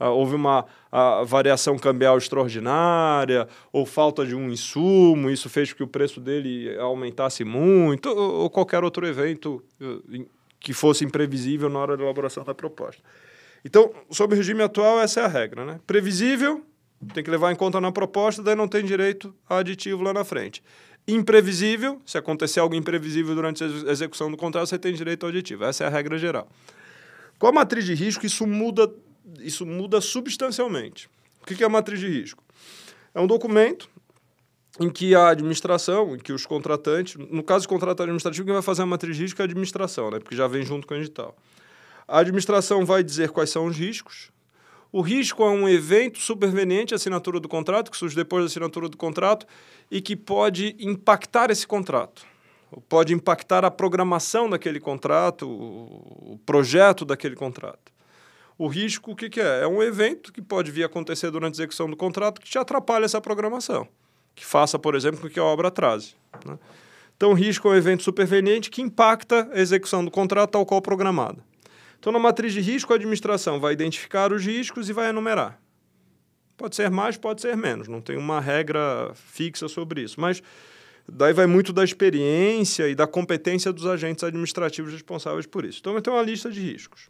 Uh, 0.00 0.04
houve 0.06 0.34
uma 0.34 0.64
uh, 0.92 1.24
variação 1.24 1.76
cambial 1.78 2.16
extraordinária, 2.16 3.48
ou 3.72 3.84
falta 3.84 4.24
de 4.24 4.34
um 4.34 4.48
insumo, 4.48 5.28
isso 5.28 5.48
fez 5.48 5.72
com 5.72 5.78
que 5.78 5.82
o 5.82 5.88
preço 5.88 6.20
dele 6.20 6.76
aumentasse 6.78 7.44
muito, 7.44 8.08
ou, 8.08 8.48
qualquer 8.48 8.84
outro 8.84 9.06
evento 9.06 9.62
uh, 9.80 10.26
que 10.60 10.72
fosse 10.72 11.04
imprevisível 11.04 11.68
na 11.68 11.78
hora 11.78 11.96
da 11.96 12.04
elaboração 12.04 12.44
da 12.44 12.54
proposta. 12.54 13.02
Então, 13.64 13.92
sob 14.10 14.34
o 14.34 14.36
regime 14.36 14.62
atual, 14.62 15.00
essa 15.00 15.20
é 15.20 15.24
a 15.24 15.28
regra. 15.28 15.64
Né? 15.64 15.80
Previsível, 15.86 16.64
tem 17.12 17.22
que 17.22 17.30
levar 17.30 17.52
em 17.52 17.56
conta 17.56 17.80
na 17.80 17.92
proposta, 17.92 18.42
daí 18.42 18.54
não 18.54 18.68
tem 18.68 18.84
direito 18.84 19.34
a 19.48 19.58
aditivo 19.58 20.02
lá 20.02 20.12
na 20.12 20.24
frente. 20.24 20.62
Imprevisível, 21.06 22.00
se 22.04 22.18
acontecer 22.18 22.60
algo 22.60 22.74
imprevisível 22.74 23.34
durante 23.34 23.64
a 23.64 23.90
execução 23.90 24.30
do 24.30 24.36
contrato, 24.36 24.68
você 24.68 24.78
tem 24.78 24.92
direito 24.92 25.24
ao 25.24 25.30
aditivo. 25.30 25.64
Essa 25.64 25.84
é 25.84 25.86
a 25.86 25.90
regra 25.90 26.18
geral. 26.18 26.48
Com 27.38 27.46
a 27.46 27.52
matriz 27.52 27.84
de 27.84 27.94
risco, 27.94 28.26
isso 28.26 28.46
muda 28.46 28.92
isso 29.40 29.66
muda 29.66 30.00
substancialmente. 30.00 31.08
O 31.42 31.46
que 31.46 31.62
é 31.62 31.66
a 31.66 31.70
matriz 31.70 32.00
de 32.00 32.08
risco? 32.08 32.42
É 33.14 33.20
um 33.20 33.26
documento 33.26 33.88
em 34.80 34.88
que 34.88 35.14
a 35.14 35.30
administração, 35.30 36.14
em 36.14 36.18
que 36.18 36.32
os 36.32 36.46
contratantes, 36.46 37.16
no 37.16 37.42
caso 37.42 37.66
do 37.66 37.68
contrato 37.68 38.02
administrativo, 38.02 38.44
quem 38.44 38.52
vai 38.52 38.62
fazer 38.62 38.82
a 38.82 38.86
matriz 38.86 39.16
de 39.16 39.22
risco 39.22 39.40
é 39.40 39.44
a 39.44 39.46
administração, 39.46 40.10
né? 40.10 40.18
porque 40.18 40.36
já 40.36 40.46
vem 40.46 40.62
junto 40.64 40.86
com 40.86 40.94
o 40.94 40.96
edital. 40.96 41.36
A 42.06 42.20
administração 42.20 42.84
vai 42.86 43.02
dizer 43.02 43.30
quais 43.30 43.50
são 43.50 43.66
os 43.66 43.76
riscos. 43.76 44.30
O 44.90 45.02
risco 45.02 45.42
é 45.42 45.50
um 45.50 45.68
evento 45.68 46.18
superveniente 46.18 46.94
à 46.94 46.96
assinatura 46.96 47.38
do 47.38 47.48
contrato, 47.48 47.90
que 47.90 47.96
surge 47.96 48.16
depois 48.16 48.44
da 48.44 48.46
assinatura 48.46 48.88
do 48.88 48.96
contrato 48.96 49.46
e 49.90 50.00
que 50.00 50.16
pode 50.16 50.74
impactar 50.78 51.50
esse 51.50 51.66
contrato. 51.66 52.24
Pode 52.88 53.12
impactar 53.12 53.64
a 53.64 53.70
programação 53.70 54.48
daquele 54.48 54.80
contrato, 54.80 55.46
o 55.46 56.38
projeto 56.46 57.04
daquele 57.04 57.34
contrato. 57.34 57.92
O 58.58 58.66
risco, 58.66 59.12
o 59.12 59.16
que, 59.16 59.30
que 59.30 59.40
é? 59.40 59.62
É 59.62 59.68
um 59.68 59.80
evento 59.80 60.32
que 60.32 60.42
pode 60.42 60.72
vir 60.72 60.82
a 60.82 60.86
acontecer 60.86 61.30
durante 61.30 61.54
a 61.54 61.56
execução 61.58 61.88
do 61.88 61.96
contrato 61.96 62.40
que 62.40 62.50
te 62.50 62.58
atrapalha 62.58 63.04
essa 63.04 63.20
programação, 63.20 63.86
que 64.34 64.44
faça, 64.44 64.76
por 64.76 64.96
exemplo, 64.96 65.20
com 65.20 65.30
que 65.30 65.38
a 65.38 65.44
obra 65.44 65.68
atrase. 65.68 66.16
Né? 66.44 66.58
Então, 67.16 67.30
o 67.30 67.34
risco 67.34 67.68
é 67.68 67.70
um 67.70 67.74
evento 67.76 68.02
superveniente 68.02 68.68
que 68.68 68.82
impacta 68.82 69.48
a 69.52 69.60
execução 69.60 70.04
do 70.04 70.10
contrato 70.10 70.50
tal 70.50 70.66
qual 70.66 70.82
programada. 70.82 71.38
Então, 72.00 72.12
na 72.12 72.18
matriz 72.18 72.52
de 72.52 72.60
risco, 72.60 72.92
a 72.92 72.96
administração 72.96 73.60
vai 73.60 73.74
identificar 73.74 74.32
os 74.32 74.44
riscos 74.44 74.88
e 74.88 74.92
vai 74.92 75.08
enumerar. 75.10 75.60
Pode 76.56 76.74
ser 76.74 76.90
mais, 76.90 77.16
pode 77.16 77.40
ser 77.40 77.56
menos, 77.56 77.86
não 77.86 78.00
tem 78.00 78.16
uma 78.16 78.40
regra 78.40 79.12
fixa 79.14 79.68
sobre 79.68 80.02
isso, 80.02 80.20
mas 80.20 80.42
daí 81.08 81.32
vai 81.32 81.46
muito 81.46 81.72
da 81.72 81.84
experiência 81.84 82.88
e 82.88 82.94
da 82.96 83.06
competência 83.06 83.72
dos 83.72 83.86
agentes 83.86 84.24
administrativos 84.24 84.92
responsáveis 84.92 85.46
por 85.46 85.64
isso. 85.64 85.78
Então, 85.80 85.92
vai 85.92 86.02
ter 86.02 86.10
uma 86.10 86.22
lista 86.22 86.50
de 86.50 86.60
riscos. 86.60 87.08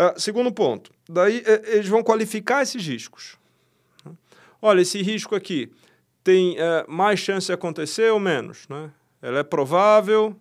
Uh, 0.00 0.18
segundo 0.18 0.50
ponto, 0.50 0.90
daí 1.06 1.42
eh, 1.44 1.74
eles 1.74 1.86
vão 1.86 2.02
qualificar 2.02 2.62
esses 2.62 2.86
riscos. 2.86 3.36
Olha, 4.62 4.80
esse 4.80 5.02
risco 5.02 5.34
aqui 5.34 5.70
tem 6.24 6.56
eh, 6.58 6.86
mais 6.88 7.20
chance 7.20 7.48
de 7.48 7.52
acontecer 7.52 8.10
ou 8.10 8.18
menos? 8.18 8.66
Né? 8.66 8.90
Ele 9.22 9.36
é 9.36 9.42
provável, 9.42 10.34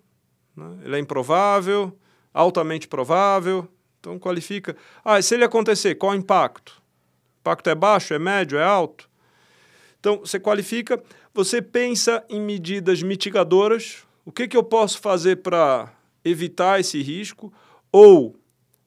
né? 0.55 0.78
ele 0.86 0.95
é 0.95 0.99
improvável, 0.99 1.93
altamente 2.34 2.88
provável. 2.88 3.68
Então 3.99 4.18
qualifica. 4.18 4.78
Ah, 5.03 5.22
se 5.22 5.36
ele 5.36 5.43
acontecer, 5.43 5.95
qual 5.95 6.14
o 6.14 6.16
impacto? 6.16 6.82
O 7.38 7.39
impacto 7.41 7.70
é 7.70 7.76
baixo, 7.76 8.14
é 8.14 8.20
médio, 8.20 8.57
é 8.57 8.64
alto? 8.64 9.10
Então 9.99 10.20
você 10.20 10.39
qualifica, 10.39 11.03
você 11.34 11.62
pensa 11.62 12.24
em 12.30 12.39
medidas 12.39 13.03
mitigadoras. 13.03 14.05
O 14.26 14.32
que, 14.32 14.47
que 14.47 14.55
eu 14.55 14.64
posso 14.64 14.99
fazer 14.99 15.38
para 15.38 15.91
evitar 16.24 16.80
esse 16.80 17.01
risco? 17.01 17.51
Ou 17.91 18.39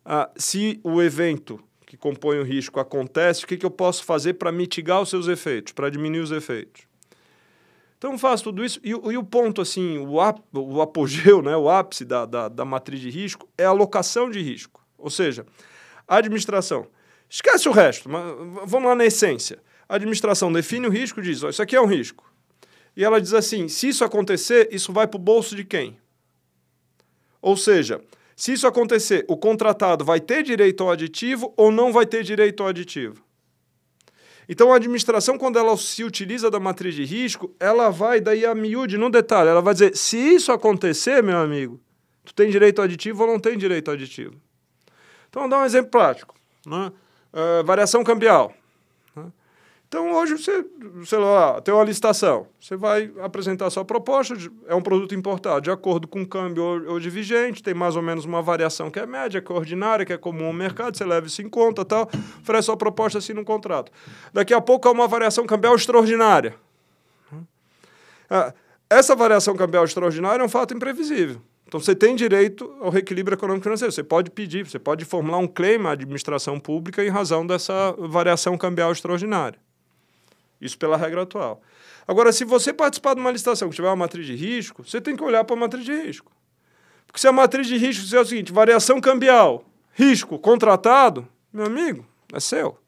ah, 0.05 0.31
se 0.37 0.81
o 0.83 1.01
evento 1.01 1.63
que 1.87 1.97
compõe 1.97 2.39
o 2.39 2.43
risco 2.43 2.81
acontece, 2.81 3.45
o 3.45 3.47
que, 3.47 3.57
que 3.57 3.67
eu 3.67 3.71
posso 3.71 4.05
fazer 4.05 4.35
para 4.35 4.51
mitigar 4.51 5.01
os 5.01 5.11
seus 5.11 5.29
efeitos, 5.29 5.73
para 5.73 5.91
diminuir 5.91 6.21
os 6.21 6.33
efeitos? 6.33 6.83
Então 7.99 8.19
faço 8.19 8.45
tudo 8.45 8.65
isso. 8.65 8.81
E, 8.83 8.91
e 8.91 9.17
o 9.17 9.23
ponto, 9.23 9.61
assim, 9.61 9.99
o, 9.99 10.21
ap, 10.21 10.41
o 10.53 10.83
apogeu, 10.83 11.41
né, 11.41 11.57
o 11.57 11.71
ápice 11.71 12.05
da, 12.05 12.27
da, 12.27 12.49
da 12.49 12.65
matriz 12.65 13.01
de 13.01 13.11
risco 13.11 13.49
é 13.57 13.65
a 13.65 13.69
alocação 13.69 14.29
de 14.29 14.41
risco. 14.41 14.85
Ou 14.99 15.09
seja, 15.11 15.47
a 16.09 16.17
administração. 16.17 16.87
Esquece 17.29 17.69
o 17.69 17.73
resto, 17.73 18.09
mas 18.09 18.25
vamos 18.67 18.89
lá 18.89 18.95
na 18.95 19.05
essência. 19.05 19.63
A 19.89 19.97
administração 19.97 20.53
define 20.53 20.87
o 20.87 20.91
risco 20.91 21.21
e 21.21 21.23
diz: 21.23 21.43
oh, 21.43 21.49
isso 21.49 21.63
aqui 21.63 21.77
é 21.77 21.81
um 21.81 21.87
risco. 21.87 22.31
E 22.97 23.05
ela 23.05 23.21
diz 23.21 23.33
assim: 23.33 23.69
se 23.69 23.89
isso 23.89 24.05
acontecer, 24.05 24.69
isso 24.73 24.93
vai 24.93 25.07
para 25.07 25.17
o 25.17 25.23
bolso 25.23 25.55
de 25.55 25.65
quem? 25.65 25.97
Ou 27.41 27.57
seja, 27.57 28.01
se 28.43 28.55
isso 28.55 28.67
acontecer, 28.67 29.25
o 29.29 29.37
contratado 29.37 30.05
vai 30.05 30.19
ter 30.19 30.43
direito 30.43 30.83
ao 30.83 30.91
aditivo 30.91 31.55
ou 31.57 31.71
não 31.71 31.93
vai 31.93 32.05
ter 32.05 32.25
direito 32.25 32.61
ao 32.61 32.71
aditivo? 32.71 33.23
Então, 34.49 34.73
a 34.73 34.77
administração, 34.79 35.39
quando 35.39 35.61
ela 35.61 35.77
se 35.77 36.03
utiliza 36.03 36.51
da 36.51 36.59
matriz 36.59 36.97
de 36.97 37.05
risco, 37.05 37.55
ela 37.61 37.89
vai 37.89 38.21
daí 38.21 38.45
a 38.45 38.53
miúde, 38.53 38.99
no 38.99 39.09
detalhe, 39.11 39.49
ela 39.49 39.63
vai 39.63 39.75
dizer, 39.75 39.97
se 39.97 40.17
isso 40.17 40.51
acontecer, 40.51 41.23
meu 41.23 41.39
amigo, 41.39 41.81
tu 42.25 42.35
tem 42.35 42.51
direito 42.51 42.81
ao 42.81 42.85
aditivo 42.85 43.23
ou 43.23 43.29
não 43.29 43.39
tem 43.39 43.57
direito 43.57 43.87
ao 43.91 43.95
aditivo? 43.95 44.35
Então, 45.29 45.43
vou 45.43 45.49
dar 45.49 45.61
um 45.61 45.65
exemplo 45.65 45.93
prático. 45.93 46.35
Né? 46.67 46.91
Uh, 47.33 47.65
variação 47.65 48.03
cambial. 48.03 48.53
Então, 49.93 50.11
hoje, 50.11 50.39
você, 50.39 50.65
sei 51.05 51.19
lá, 51.19 51.61
tem 51.61 51.75
uma 51.75 51.85
licitação. 51.85 52.47
Você 52.59 52.75
vai 52.77 53.13
apresentar 53.21 53.69
sua 53.69 53.85
proposta, 53.85 54.35
é 54.67 54.75
um 54.75 54.81
produto 54.81 55.15
importado 55.15 55.61
de 55.61 55.71
acordo 55.71 56.09
com 56.09 56.23
o 56.23 56.27
câmbio 56.27 56.65
hoje 56.91 57.11
vigente, 57.11 57.63
tem 57.63 57.75
mais 57.75 57.95
ou 57.95 58.01
menos 58.01 58.25
uma 58.25 58.41
variação 58.41 58.91
que 58.91 58.99
é 58.99 59.05
média, 59.05 59.43
que 59.43 59.53
é 59.53 59.55
ordinária, 59.55 60.07
que 60.07 60.13
é 60.15 60.17
comum 60.17 60.47
ao 60.47 60.53
mercado, 60.55 60.97
você 60.97 61.05
leva 61.05 61.27
isso 61.27 61.43
em 61.43 61.49
conta 61.51 61.85
tal, 61.85 62.09
oferece 62.41 62.65
sua 62.65 62.77
proposta 62.79 63.19
assim 63.19 63.35
no 63.35 63.45
contrato. 63.45 63.93
Daqui 64.33 64.55
a 64.55 64.63
pouco 64.63 64.89
há 64.89 64.93
uma 64.93 65.07
variação 65.07 65.45
cambial 65.45 65.75
extraordinária. 65.75 66.55
Ah, 68.31 68.55
essa 68.89 69.15
variação 69.15 69.55
cambial 69.55 69.85
extraordinária 69.85 70.43
é 70.43 70.47
um 70.47 70.49
fato 70.49 70.73
imprevisível. 70.73 71.37
Então, 71.69 71.79
você 71.79 71.95
tem 71.95 72.17
direito 72.17 72.75
ao 72.81 72.89
reequilíbrio 72.89 73.35
econômico 73.35 73.65
financeiro. 73.65 73.93
Você 73.93 74.03
pode 74.03 74.31
pedir, 74.31 74.67
você 74.67 74.79
pode 74.79 75.05
formular 75.05 75.37
um 75.37 75.47
claim 75.47 75.85
à 75.85 75.91
administração 75.91 76.59
pública 76.59 77.05
em 77.05 77.11
razão 77.11 77.47
dessa 77.47 77.93
variação 77.99 78.57
cambial 78.57 78.91
extraordinária. 78.91 79.59
Isso 80.63 80.79
pela 80.79 80.97
regra 80.97 81.23
atual. 81.23 81.61
Agora, 82.07 82.33
se 82.33 82.45
você 82.45 82.73
participar 82.73 83.15
de 83.15 83.21
uma 83.21 83.33
licitação 83.33 83.69
que 83.69 83.75
tiver 83.75 83.89
uma 83.89 83.97
matriz 83.97 84.25
de 84.25 84.37
risco, 84.37 84.85
você 84.85 85.01
tem 85.01 85.17
que 85.17 85.25
olhar 85.25 85.43
para 85.43 85.57
a 85.57 85.59
matriz 85.59 85.85
de 85.85 85.93
risco. 85.93 86.31
Porque 87.07 87.19
se 87.21 87.27
a 87.27 87.33
matriz 87.33 87.67
de 87.67 87.77
risco 87.77 88.17
é 88.17 88.21
o 88.21 88.25
seguinte, 88.25 88.53
variação 88.53 89.01
cambial, 89.01 89.65
risco 89.93 90.39
contratado, 90.39 91.27
meu 91.53 91.67
amigo, 91.67 92.07
é 92.33 92.39
seu. 92.39 92.79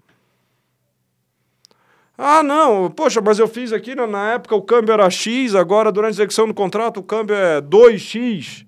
Ah, 2.17 2.45
não, 2.45 2.89
poxa, 2.91 3.21
mas 3.21 3.41
eu 3.41 3.49
fiz 3.49 3.73
aqui, 3.73 3.95
na 3.97 4.35
época 4.35 4.55
o 4.55 4.63
câmbio 4.63 4.93
era 4.93 5.11
X, 5.11 5.57
agora 5.57 5.91
durante 5.91 6.13
a 6.13 6.15
execução 6.15 6.47
do 6.47 6.55
contrato 6.55 7.01
o 7.01 7.03
câmbio 7.03 7.35
é 7.35 7.61
2X. 7.61 8.65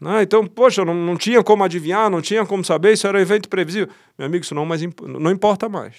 Né? 0.00 0.22
Então, 0.22 0.46
poxa, 0.46 0.84
não, 0.84 0.94
não 0.94 1.16
tinha 1.16 1.42
como 1.42 1.64
adivinhar, 1.64 2.08
não 2.08 2.22
tinha 2.22 2.46
como 2.46 2.64
saber, 2.64 2.92
isso 2.92 3.06
era 3.06 3.18
um 3.18 3.20
evento 3.20 3.48
previsível. 3.48 3.88
Meu 4.16 4.26
amigo, 4.26 4.44
isso 4.44 4.54
não, 4.54 4.64
mais, 4.64 4.80
não 5.02 5.30
importa 5.30 5.68
mais. 5.68 5.96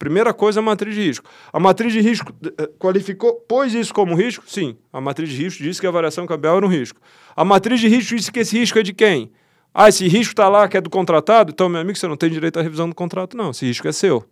Primeira 0.00 0.32
coisa, 0.32 0.60
a 0.60 0.62
matriz 0.62 0.94
de 0.94 1.02
risco. 1.02 1.28
A 1.52 1.60
matriz 1.60 1.92
de 1.92 2.00
risco 2.00 2.32
eh, 2.42 2.70
qualificou, 2.78 3.34
pôs 3.34 3.74
isso 3.74 3.92
como 3.92 4.14
risco? 4.14 4.42
Sim. 4.46 4.74
A 4.90 4.98
matriz 4.98 5.28
de 5.28 5.36
risco 5.36 5.62
disse 5.62 5.78
que 5.78 5.86
a 5.86 5.90
variação 5.90 6.26
cambial 6.26 6.56
era 6.56 6.64
um 6.64 6.70
risco. 6.70 6.98
A 7.36 7.44
matriz 7.44 7.78
de 7.78 7.86
risco 7.86 8.16
disse 8.16 8.32
que 8.32 8.40
esse 8.40 8.58
risco 8.58 8.78
é 8.78 8.82
de 8.82 8.94
quem? 8.94 9.30
Ah, 9.74 9.90
esse 9.90 10.08
risco 10.08 10.32
está 10.32 10.48
lá 10.48 10.66
que 10.68 10.78
é 10.78 10.80
do 10.80 10.88
contratado? 10.88 11.52
Então, 11.52 11.68
meu 11.68 11.82
amigo, 11.82 11.98
você 11.98 12.08
não 12.08 12.16
tem 12.16 12.30
direito 12.30 12.58
à 12.58 12.62
revisão 12.62 12.88
do 12.88 12.94
contrato, 12.94 13.36
não. 13.36 13.50
Esse 13.50 13.66
risco 13.66 13.86
é 13.86 13.92
seu. 13.92 14.24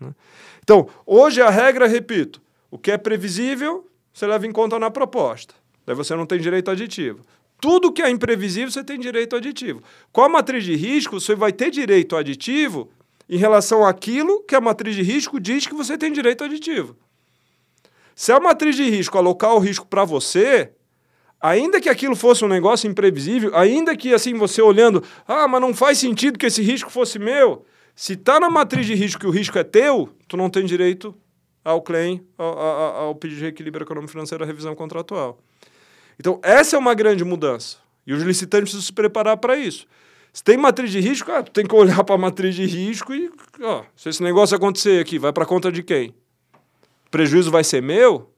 Né? 0.00 0.14
Então, 0.62 0.88
hoje 1.04 1.42
a 1.42 1.50
regra, 1.50 1.86
repito, 1.86 2.40
o 2.70 2.78
que 2.78 2.90
é 2.90 2.96
previsível, 2.96 3.86
você 4.10 4.26
leva 4.26 4.46
em 4.46 4.52
conta 4.52 4.78
na 4.78 4.90
proposta. 4.90 5.52
Daí 5.84 5.94
você 5.94 6.16
não 6.16 6.24
tem 6.24 6.40
direito 6.40 6.70
aditivo. 6.70 7.20
Tudo 7.60 7.92
que 7.92 8.00
é 8.00 8.08
imprevisível, 8.08 8.70
você 8.70 8.82
tem 8.82 8.98
direito 8.98 9.36
aditivo. 9.36 9.82
Com 10.10 10.22
a 10.22 10.30
matriz 10.30 10.64
de 10.64 10.74
risco, 10.74 11.20
você 11.20 11.34
vai 11.34 11.52
ter 11.52 11.70
direito 11.70 12.16
aditivo 12.16 12.90
em 13.28 13.36
relação 13.36 13.84
àquilo 13.84 14.42
que 14.44 14.54
a 14.54 14.60
matriz 14.60 14.94
de 14.94 15.02
risco 15.02 15.40
diz 15.40 15.66
que 15.66 15.74
você 15.74 15.96
tem 15.96 16.12
direito 16.12 16.44
aditivo. 16.44 16.96
Se 18.14 18.32
a 18.32 18.40
matriz 18.40 18.76
de 18.76 18.84
risco 18.88 19.16
alocar 19.16 19.54
o 19.54 19.58
risco 19.58 19.86
para 19.86 20.04
você, 20.04 20.72
ainda 21.40 21.80
que 21.80 21.88
aquilo 21.88 22.14
fosse 22.14 22.44
um 22.44 22.48
negócio 22.48 22.88
imprevisível, 22.88 23.56
ainda 23.56 23.96
que 23.96 24.12
assim 24.12 24.34
você 24.34 24.60
olhando, 24.60 25.02
ah, 25.26 25.48
mas 25.48 25.60
não 25.60 25.74
faz 25.74 25.98
sentido 25.98 26.38
que 26.38 26.46
esse 26.46 26.62
risco 26.62 26.90
fosse 26.90 27.18
meu. 27.18 27.64
Se 27.94 28.14
está 28.14 28.38
na 28.38 28.48
matriz 28.48 28.86
de 28.86 28.94
risco 28.94 29.20
que 29.20 29.26
o 29.26 29.30
risco 29.30 29.58
é 29.58 29.64
teu, 29.64 30.08
tu 30.28 30.36
não 30.36 30.48
tem 30.48 30.64
direito 30.64 31.14
ao 31.64 31.80
claim, 31.80 32.26
ao, 32.36 32.58
ao, 32.58 32.96
ao 33.06 33.14
pedido 33.14 33.38
de 33.38 33.44
reequilíbrio 33.44 33.84
econômico 33.84 34.12
financeiro, 34.12 34.42
à 34.44 34.46
revisão 34.46 34.74
contratual. 34.74 35.38
Então, 36.18 36.40
essa 36.42 36.76
é 36.76 36.78
uma 36.78 36.94
grande 36.94 37.24
mudança. 37.24 37.78
E 38.06 38.12
os 38.12 38.22
licitantes 38.22 38.70
precisam 38.70 38.82
se 38.82 38.92
preparar 38.92 39.36
para 39.36 39.56
isso. 39.56 39.86
Se 40.32 40.42
tem 40.42 40.56
matriz 40.56 40.90
de 40.90 40.98
risco, 40.98 41.30
ah, 41.30 41.42
tu 41.42 41.50
tem 41.50 41.66
que 41.66 41.74
olhar 41.74 42.02
para 42.04 42.14
a 42.14 42.18
matriz 42.18 42.54
de 42.54 42.64
risco 42.64 43.12
e, 43.12 43.30
ó, 43.60 43.84
se 43.94 44.08
esse 44.08 44.22
negócio 44.22 44.56
acontecer 44.56 45.00
aqui, 45.00 45.18
vai 45.18 45.32
para 45.32 45.44
conta 45.44 45.70
de 45.70 45.82
quem? 45.82 46.14
Prejuízo 47.10 47.50
vai 47.50 47.62
ser 47.62 47.82
meu? 47.82 48.32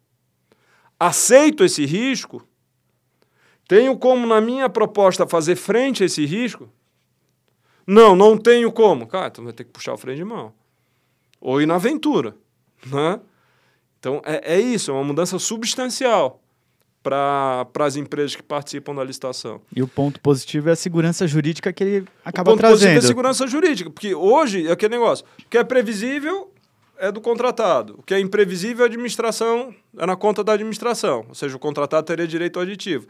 Aceito 0.98 1.64
esse 1.64 1.86
risco? 1.86 2.46
Tenho 3.68 3.96
como, 3.96 4.26
na 4.26 4.40
minha 4.40 4.68
proposta, 4.68 5.26
fazer 5.26 5.56
frente 5.56 6.02
a 6.02 6.06
esse 6.06 6.26
risco? 6.26 6.68
Não, 7.86 8.16
não 8.16 8.36
tenho 8.36 8.72
como. 8.72 9.06
Cara, 9.06 9.28
então 9.28 9.44
vai 9.44 9.52
ter 9.52 9.64
que 9.64 9.70
puxar 9.70 9.94
o 9.94 9.96
freio 9.96 10.16
de 10.16 10.24
mão. 10.24 10.52
Ou 11.40 11.60
ir 11.62 11.66
na 11.66 11.76
aventura. 11.76 12.36
Né? 12.86 13.20
Então, 13.98 14.20
é, 14.24 14.54
é 14.56 14.60
isso, 14.60 14.90
é 14.90 14.94
uma 14.94 15.04
mudança 15.04 15.38
substancial 15.38 16.43
para 17.04 17.66
as 17.80 17.96
empresas 17.96 18.34
que 18.34 18.42
participam 18.42 18.94
da 18.94 19.04
licitação. 19.04 19.60
E 19.76 19.82
o 19.82 19.86
ponto 19.86 20.18
positivo 20.20 20.70
é 20.70 20.72
a 20.72 20.76
segurança 20.76 21.26
jurídica 21.26 21.70
que 21.70 21.84
ele 21.84 22.08
acaba 22.24 22.50
o 22.50 22.54
ponto 22.54 22.60
trazendo. 22.60 22.78
positivo 22.78 22.94
é 22.94 22.98
a 22.98 23.06
segurança 23.06 23.46
jurídica, 23.46 23.90
porque 23.90 24.14
hoje 24.14 24.66
é 24.66 24.72
aquele 24.72 24.94
negócio, 24.94 25.26
o 25.38 25.48
que 25.48 25.58
é 25.58 25.62
previsível 25.62 26.50
é 26.98 27.12
do 27.12 27.20
contratado, 27.20 27.96
o 27.98 28.02
que 28.02 28.14
é 28.14 28.18
imprevisível 28.18 28.84
é 28.84 28.88
a 28.88 28.90
administração, 28.90 29.74
é 29.98 30.06
na 30.06 30.16
conta 30.16 30.42
da 30.42 30.54
administração, 30.54 31.26
ou 31.28 31.34
seja, 31.34 31.54
o 31.54 31.58
contratado 31.58 32.06
teria 32.06 32.26
direito 32.26 32.58
ao 32.58 32.62
aditivo. 32.62 33.06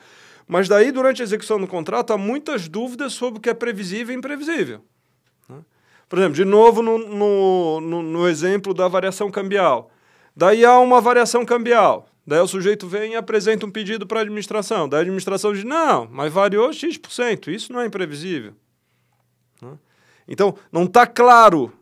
Mas 0.49 0.69
daí, 0.69 0.91
durante 0.91 1.23
a 1.23 1.25
execução 1.25 1.61
do 1.61 1.67
contrato, 1.69 2.13
há 2.13 2.19
muitas 2.19 2.69
dúvidas 2.69 3.13
sobre 3.13 3.39
o 3.39 3.41
que 3.41 3.49
é 3.49 3.55
previsível 3.55 4.13
e 4.13 4.19
imprevisível. 4.19 4.81
Né? 5.49 5.59
Por 6.09 6.19
exemplo, 6.19 6.35
de 6.35 6.45
novo 6.45 6.83
no, 6.83 6.99
no, 6.99 7.81
no, 7.81 8.03
no 8.03 8.29
exemplo 8.29 8.75
da 8.75 8.89
variação 8.89 9.31
cambial. 9.31 9.91
Daí 10.37 10.65
há 10.65 10.79
uma 10.81 11.01
variação 11.01 11.47
cambial. 11.47 12.09
Daí 12.27 12.41
o 12.41 12.47
sujeito 12.47 12.89
vem 12.89 13.13
e 13.13 13.17
apresenta 13.17 13.67
um 13.67 13.71
pedido 13.71 14.07
para 14.07 14.21
a 14.21 14.23
administração. 14.23 14.89
Daí 14.89 15.01
a 15.01 15.03
administração 15.03 15.53
diz: 15.53 15.65
não, 15.65 16.09
mas 16.11 16.33
variou 16.33 16.73
X%. 16.73 17.49
Isso 17.49 17.73
não 17.73 17.81
é 17.81 17.87
imprevisível. 17.87 18.55
Né? 19.61 19.79
Então, 20.27 20.57
não 20.73 20.85
está 20.85 21.07
claro. 21.07 21.73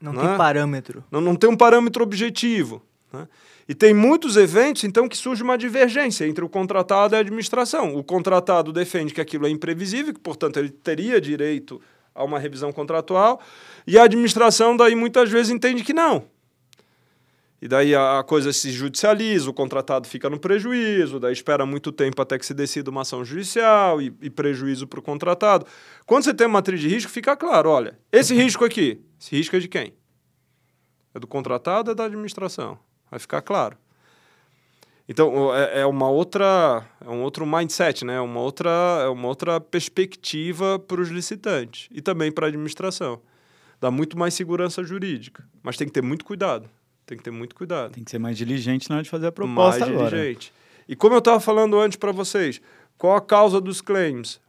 Não 0.00 0.12
né? 0.12 0.26
tem 0.26 0.36
parâmetro. 0.36 1.04
Não, 1.10 1.20
não 1.20 1.36
tem 1.36 1.48
um 1.48 1.56
parâmetro 1.56 2.02
objetivo. 2.02 2.82
Né? 3.12 3.28
E 3.68 3.74
tem 3.74 3.94
muitos 3.94 4.36
eventos, 4.36 4.82
então, 4.82 5.08
que 5.08 5.16
surge 5.16 5.42
uma 5.44 5.56
divergência 5.56 6.26
entre 6.26 6.44
o 6.44 6.48
contratado 6.48 7.14
e 7.14 7.16
a 7.16 7.20
administração. 7.20 7.94
O 7.94 8.02
contratado 8.02 8.72
defende 8.72 9.14
que 9.14 9.20
aquilo 9.20 9.46
é 9.46 9.50
imprevisível, 9.50 10.12
que, 10.12 10.18
portanto, 10.18 10.56
ele 10.56 10.70
teria 10.70 11.20
direito 11.20 11.80
a 12.12 12.24
uma 12.24 12.40
revisão 12.40 12.72
contratual, 12.72 13.40
e 13.86 13.96
a 13.96 14.02
administração, 14.02 14.76
daí, 14.76 14.96
muitas 14.96 15.30
vezes 15.30 15.52
entende 15.52 15.84
que 15.84 15.92
não 15.92 16.24
e 17.62 17.68
daí 17.68 17.94
a 17.94 18.22
coisa 18.26 18.52
se 18.54 18.72
judicializa, 18.72 19.50
o 19.50 19.52
contratado 19.52 20.08
fica 20.08 20.30
no 20.30 20.40
prejuízo, 20.40 21.20
daí 21.20 21.34
espera 21.34 21.66
muito 21.66 21.92
tempo 21.92 22.22
até 22.22 22.38
que 22.38 22.46
se 22.46 22.54
decida 22.54 22.90
uma 22.90 23.02
ação 23.02 23.22
judicial 23.22 24.00
e, 24.00 24.14
e 24.22 24.30
prejuízo 24.30 24.86
para 24.86 24.98
o 24.98 25.02
contratado. 25.02 25.66
Quando 26.06 26.24
você 26.24 26.32
tem 26.32 26.46
uma 26.46 26.54
matriz 26.54 26.80
de 26.80 26.88
risco, 26.88 27.10
fica 27.10 27.36
claro: 27.36 27.68
olha, 27.68 27.98
esse 28.10 28.34
risco 28.34 28.64
aqui, 28.64 29.02
esse 29.20 29.36
risco 29.36 29.56
é 29.56 29.58
de 29.58 29.68
quem? 29.68 29.92
É 31.14 31.20
do 31.20 31.26
contratado 31.26 31.90
ou 31.90 31.92
é 31.92 31.94
da 31.94 32.04
administração? 32.04 32.78
Vai 33.10 33.20
ficar 33.20 33.42
claro. 33.42 33.76
Então, 35.06 35.54
é, 35.54 35.80
é 35.80 35.86
uma 35.86 36.08
outra, 36.08 36.86
é 37.04 37.10
um 37.10 37.22
outro 37.22 37.44
mindset, 37.44 38.04
né? 38.06 38.14
É 38.14 38.20
uma 38.20 38.40
outra, 38.40 38.70
é 39.02 39.08
uma 39.08 39.28
outra 39.28 39.60
perspectiva 39.60 40.78
para 40.78 41.00
os 41.00 41.10
licitantes 41.10 41.88
e 41.90 42.00
também 42.00 42.32
para 42.32 42.46
a 42.46 42.48
administração. 42.48 43.20
Dá 43.80 43.90
muito 43.90 44.16
mais 44.16 44.32
segurança 44.32 44.82
jurídica, 44.84 45.44
mas 45.62 45.76
tem 45.76 45.86
que 45.86 45.92
ter 45.92 46.02
muito 46.02 46.24
cuidado 46.24 46.70
tem 47.10 47.18
que 47.18 47.24
ter 47.24 47.32
muito 47.32 47.56
cuidado. 47.56 47.92
Tem 47.92 48.04
que 48.04 48.10
ser 48.10 48.20
mais 48.20 48.38
diligente 48.38 48.88
na 48.88 48.96
hora 48.96 49.02
de 49.02 49.10
fazer 49.10 49.26
a 49.26 49.32
proposta 49.32 49.80
mais 49.80 49.92
agora. 49.92 50.10
diligente. 50.10 50.52
E 50.88 50.94
como 50.94 51.14
eu 51.14 51.18
estava 51.18 51.40
falando 51.40 51.78
antes 51.78 51.96
para 51.96 52.12
vocês, 52.12 52.60
qual 52.96 53.16
a 53.16 53.20
causa 53.20 53.60
dos 53.60 53.80
claims? 53.80 54.40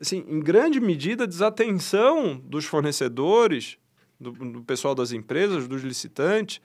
Assim, 0.00 0.24
em 0.28 0.40
grande 0.40 0.80
medida, 0.80 1.26
desatenção 1.26 2.40
dos 2.44 2.64
fornecedores, 2.64 3.78
do, 4.18 4.30
do 4.30 4.62
pessoal 4.62 4.94
das 4.94 5.12
empresas, 5.12 5.66
dos 5.66 5.82
licitantes, 5.82 6.60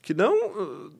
que 0.00 0.14
não 0.14 0.90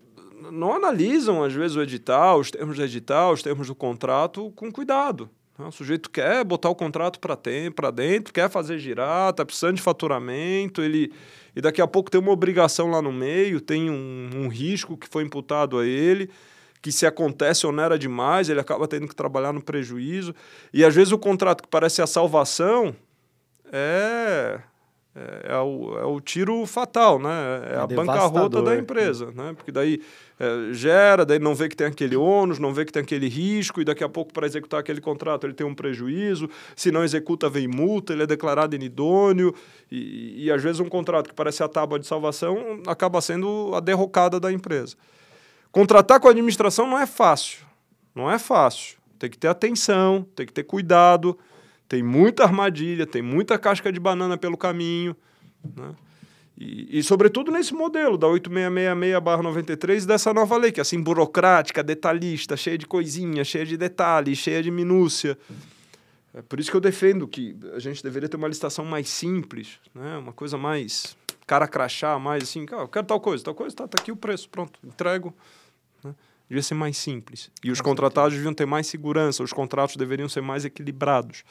não 0.50 0.74
analisam, 0.74 1.42
às 1.44 1.52
vezes, 1.52 1.76
o 1.76 1.82
edital, 1.82 2.40
os 2.40 2.50
termos 2.50 2.76
do 2.76 2.82
edital, 2.82 3.32
os 3.32 3.42
termos 3.42 3.68
do 3.68 3.74
contrato 3.76 4.50
com 4.56 4.72
cuidado. 4.72 5.30
O 5.66 5.72
sujeito 5.72 6.10
quer 6.10 6.44
botar 6.44 6.68
o 6.68 6.74
contrato 6.74 7.18
para 7.20 7.90
dentro, 7.90 8.32
quer 8.32 8.50
fazer 8.50 8.78
girar, 8.78 9.30
está 9.30 9.44
precisando 9.44 9.76
de 9.76 9.82
faturamento, 9.82 10.82
ele 10.82 11.12
e 11.54 11.60
daqui 11.60 11.82
a 11.82 11.86
pouco 11.86 12.10
tem 12.10 12.20
uma 12.20 12.32
obrigação 12.32 12.90
lá 12.90 13.02
no 13.02 13.12
meio, 13.12 13.60
tem 13.60 13.90
um, 13.90 14.30
um 14.34 14.48
risco 14.48 14.96
que 14.96 15.06
foi 15.06 15.22
imputado 15.22 15.78
a 15.78 15.86
ele, 15.86 16.30
que 16.80 16.90
se 16.90 17.04
acontece 17.06 17.66
onera 17.66 17.98
demais, 17.98 18.48
ele 18.48 18.58
acaba 18.58 18.88
tendo 18.88 19.06
que 19.06 19.14
trabalhar 19.14 19.52
no 19.52 19.62
prejuízo. 19.62 20.34
E 20.72 20.84
às 20.84 20.94
vezes 20.94 21.12
o 21.12 21.18
contrato 21.18 21.62
que 21.62 21.68
parece 21.68 22.00
a 22.00 22.06
salvação 22.06 22.94
é 23.70 24.60
é, 25.14 25.52
é, 25.52 25.56
o, 25.58 25.98
é 25.98 26.04
o 26.06 26.20
tiro 26.20 26.64
fatal, 26.64 27.18
né? 27.18 27.30
É, 27.70 27.74
é 27.74 27.78
a 27.78 27.86
bancarrota 27.86 28.62
da 28.62 28.74
empresa, 28.76 29.30
né? 29.32 29.52
Porque 29.54 29.70
daí 29.70 30.00
é, 30.42 30.72
gera, 30.74 31.24
daí 31.24 31.38
não 31.38 31.54
vê 31.54 31.68
que 31.68 31.76
tem 31.76 31.86
aquele 31.86 32.16
ônus, 32.16 32.58
não 32.58 32.74
vê 32.74 32.84
que 32.84 32.92
tem 32.92 33.02
aquele 33.02 33.28
risco, 33.28 33.80
e 33.80 33.84
daqui 33.84 34.02
a 34.02 34.08
pouco, 34.08 34.32
para 34.32 34.46
executar 34.46 34.80
aquele 34.80 35.00
contrato, 35.00 35.46
ele 35.46 35.54
tem 35.54 35.66
um 35.66 35.74
prejuízo. 35.74 36.48
Se 36.74 36.90
não 36.90 37.04
executa, 37.04 37.48
vem 37.48 37.68
multa, 37.68 38.12
ele 38.12 38.24
é 38.24 38.26
declarado 38.26 38.74
inidôneo. 38.74 39.54
E, 39.90 40.44
e 40.44 40.50
às 40.50 40.62
vezes 40.62 40.80
um 40.80 40.88
contrato 40.88 41.28
que 41.28 41.34
parece 41.34 41.62
a 41.62 41.68
tábua 41.68 41.98
de 41.98 42.06
salvação 42.06 42.82
acaba 42.86 43.20
sendo 43.20 43.72
a 43.74 43.80
derrocada 43.80 44.40
da 44.40 44.52
empresa. 44.52 44.96
Contratar 45.70 46.18
com 46.20 46.28
a 46.28 46.30
administração 46.30 46.86
não 46.86 46.98
é 46.98 47.06
fácil. 47.06 47.64
Não 48.14 48.30
é 48.30 48.38
fácil. 48.38 48.98
Tem 49.18 49.30
que 49.30 49.38
ter 49.38 49.48
atenção, 49.48 50.26
tem 50.34 50.44
que 50.44 50.52
ter 50.52 50.64
cuidado 50.64 51.38
tem 51.92 52.02
muita 52.02 52.44
armadilha, 52.44 53.06
tem 53.06 53.20
muita 53.20 53.58
casca 53.58 53.92
de 53.92 54.00
banana 54.00 54.38
pelo 54.38 54.56
caminho. 54.56 55.14
Né? 55.62 55.94
E, 56.56 56.98
e, 56.98 57.02
sobretudo, 57.02 57.50
nesse 57.50 57.72
modelo 57.74 58.16
da 58.18 58.26
8666-93 58.28 60.06
dessa 60.06 60.32
nova 60.34 60.56
lei, 60.56 60.70
que 60.70 60.80
é 60.80 60.82
assim, 60.82 61.00
burocrática, 61.00 61.82
detalhista, 61.82 62.56
cheia 62.56 62.76
de 62.76 62.86
coisinha, 62.86 63.42
cheia 63.44 63.64
de 63.64 63.76
detalhes, 63.76 64.38
cheia 64.38 64.62
de 64.62 64.70
minúcia. 64.70 65.36
É 66.34 66.40
por 66.42 66.60
isso 66.60 66.70
que 66.70 66.76
eu 66.76 66.80
defendo 66.80 67.26
que 67.28 67.56
a 67.74 67.78
gente 67.78 68.02
deveria 68.02 68.28
ter 68.28 68.36
uma 68.36 68.48
licitação 68.48 68.84
mais 68.84 69.08
simples, 69.08 69.78
né? 69.94 70.16
uma 70.18 70.32
coisa 70.32 70.56
mais 70.56 71.16
cara 71.46 71.68
crachá, 71.68 72.18
mais 72.18 72.44
assim, 72.44 72.64
ah, 72.72 72.76
eu 72.76 72.88
quero 72.88 73.06
tal 73.06 73.20
coisa, 73.20 73.44
tal 73.44 73.54
coisa, 73.54 73.74
tá, 73.74 73.86
tá 73.86 74.00
aqui 74.00 74.10
o 74.10 74.16
preço, 74.16 74.48
pronto, 74.48 74.78
entrego. 74.84 75.34
Né? 76.02 76.14
Devia 76.48 76.62
ser 76.62 76.74
mais 76.74 76.96
simples. 76.96 77.50
E 77.62 77.70
os 77.70 77.80
contratados 77.80 78.34
deviam 78.34 78.54
ter 78.54 78.66
mais 78.66 78.86
segurança, 78.86 79.42
os 79.42 79.52
contratos 79.52 79.96
deveriam 79.96 80.28
ser 80.28 80.40
mais 80.40 80.64
equilibrados. 80.64 81.44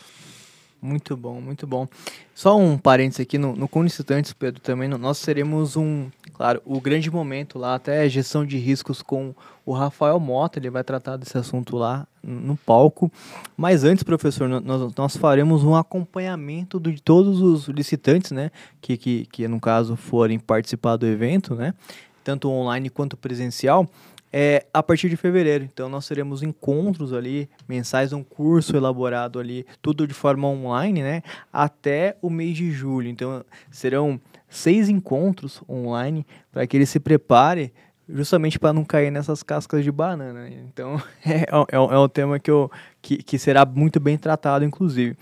Muito 0.82 1.16
bom, 1.16 1.40
muito 1.40 1.68
bom. 1.68 1.88
Só 2.34 2.58
um 2.58 2.76
parênteses 2.76 3.20
aqui, 3.20 3.38
no, 3.38 3.56
no 3.56 3.68
Conicitantes, 3.68 4.34
Pedro, 4.34 4.60
também 4.60 4.90
nós 4.90 5.22
teremos 5.22 5.78
um, 5.78 6.10
claro, 6.34 6.60
o 6.66 6.82
grande 6.82 7.12
momento 7.12 7.60
lá, 7.60 7.76
até 7.76 8.10
gestão 8.10 8.44
de 8.44 8.58
riscos 8.58 9.04
com 9.04 9.36
o 9.64 9.74
Rafael 9.74 10.20
Mota, 10.20 10.58
ele 10.58 10.72
vai 10.72 10.84
tratar 10.84 11.18
desse 11.18 11.38
assunto 11.38 11.78
lá 11.78 12.08
no 12.24 12.58
palco. 12.58 13.12
Mas 13.56 13.84
antes, 13.84 14.04
professor, 14.04 14.50
nós, 14.50 14.92
nós 14.96 15.16
faremos 15.16 15.64
um 15.64 15.76
acompanhamento 15.76 16.80
de 16.80 17.00
todos 17.00 17.42
os 17.42 17.68
licitantes, 17.68 18.32
né, 18.32 18.50
que, 18.82 18.98
que, 18.98 19.26
que 19.28 19.48
no 19.48 19.60
caso 19.60 19.96
forem 19.96 20.40
participar 20.40 20.98
do 20.98 21.06
evento, 21.06 21.54
né, 21.54 21.76
tanto 22.24 22.50
online 22.50 22.90
quanto 22.90 23.16
presencial, 23.16 23.88
é 24.32 24.66
a 24.74 24.82
partir 24.82 25.10
de 25.10 25.18
fevereiro. 25.18 25.64
Então 25.64 25.90
nós 25.90 26.08
teremos 26.08 26.42
encontros 26.42 27.14
ali, 27.14 27.50
mensais, 27.68 28.14
um 28.14 28.24
curso 28.24 28.76
elaborado 28.76 29.40
ali, 29.40 29.66
tudo 29.82 30.08
de 30.08 30.14
forma 30.14 30.48
online, 30.48 31.02
né? 31.04 31.22
Até 31.52 32.16
o 32.22 32.30
mês 32.30 32.56
de 32.56 32.72
julho. 32.72 33.10
Então 33.10 33.44
serão 33.70 34.20
seis 34.50 34.90
encontros 34.90 35.62
online 35.70 36.26
para 36.52 36.66
que 36.66 36.78
ele 36.78 36.86
se 36.86 37.00
prepare 37.00 37.74
justamente 38.08 38.60
para 38.60 38.74
não 38.74 38.84
cair 38.84 39.12
nessas 39.12 39.42
cascas 39.44 39.84
de 39.84 39.92
banana. 39.92 40.50
Então 40.50 41.02
é, 41.26 41.42
é, 41.42 41.76
é 41.76 41.98
um 42.00 42.10
tema 42.10 42.40
que, 42.40 42.52
eu, 42.52 42.70
que, 43.02 43.18
que 43.18 43.38
será 43.38 43.66
muito 43.66 44.00
bem 44.00 44.18
tratado, 44.18 44.66
inclusive. 44.66 45.18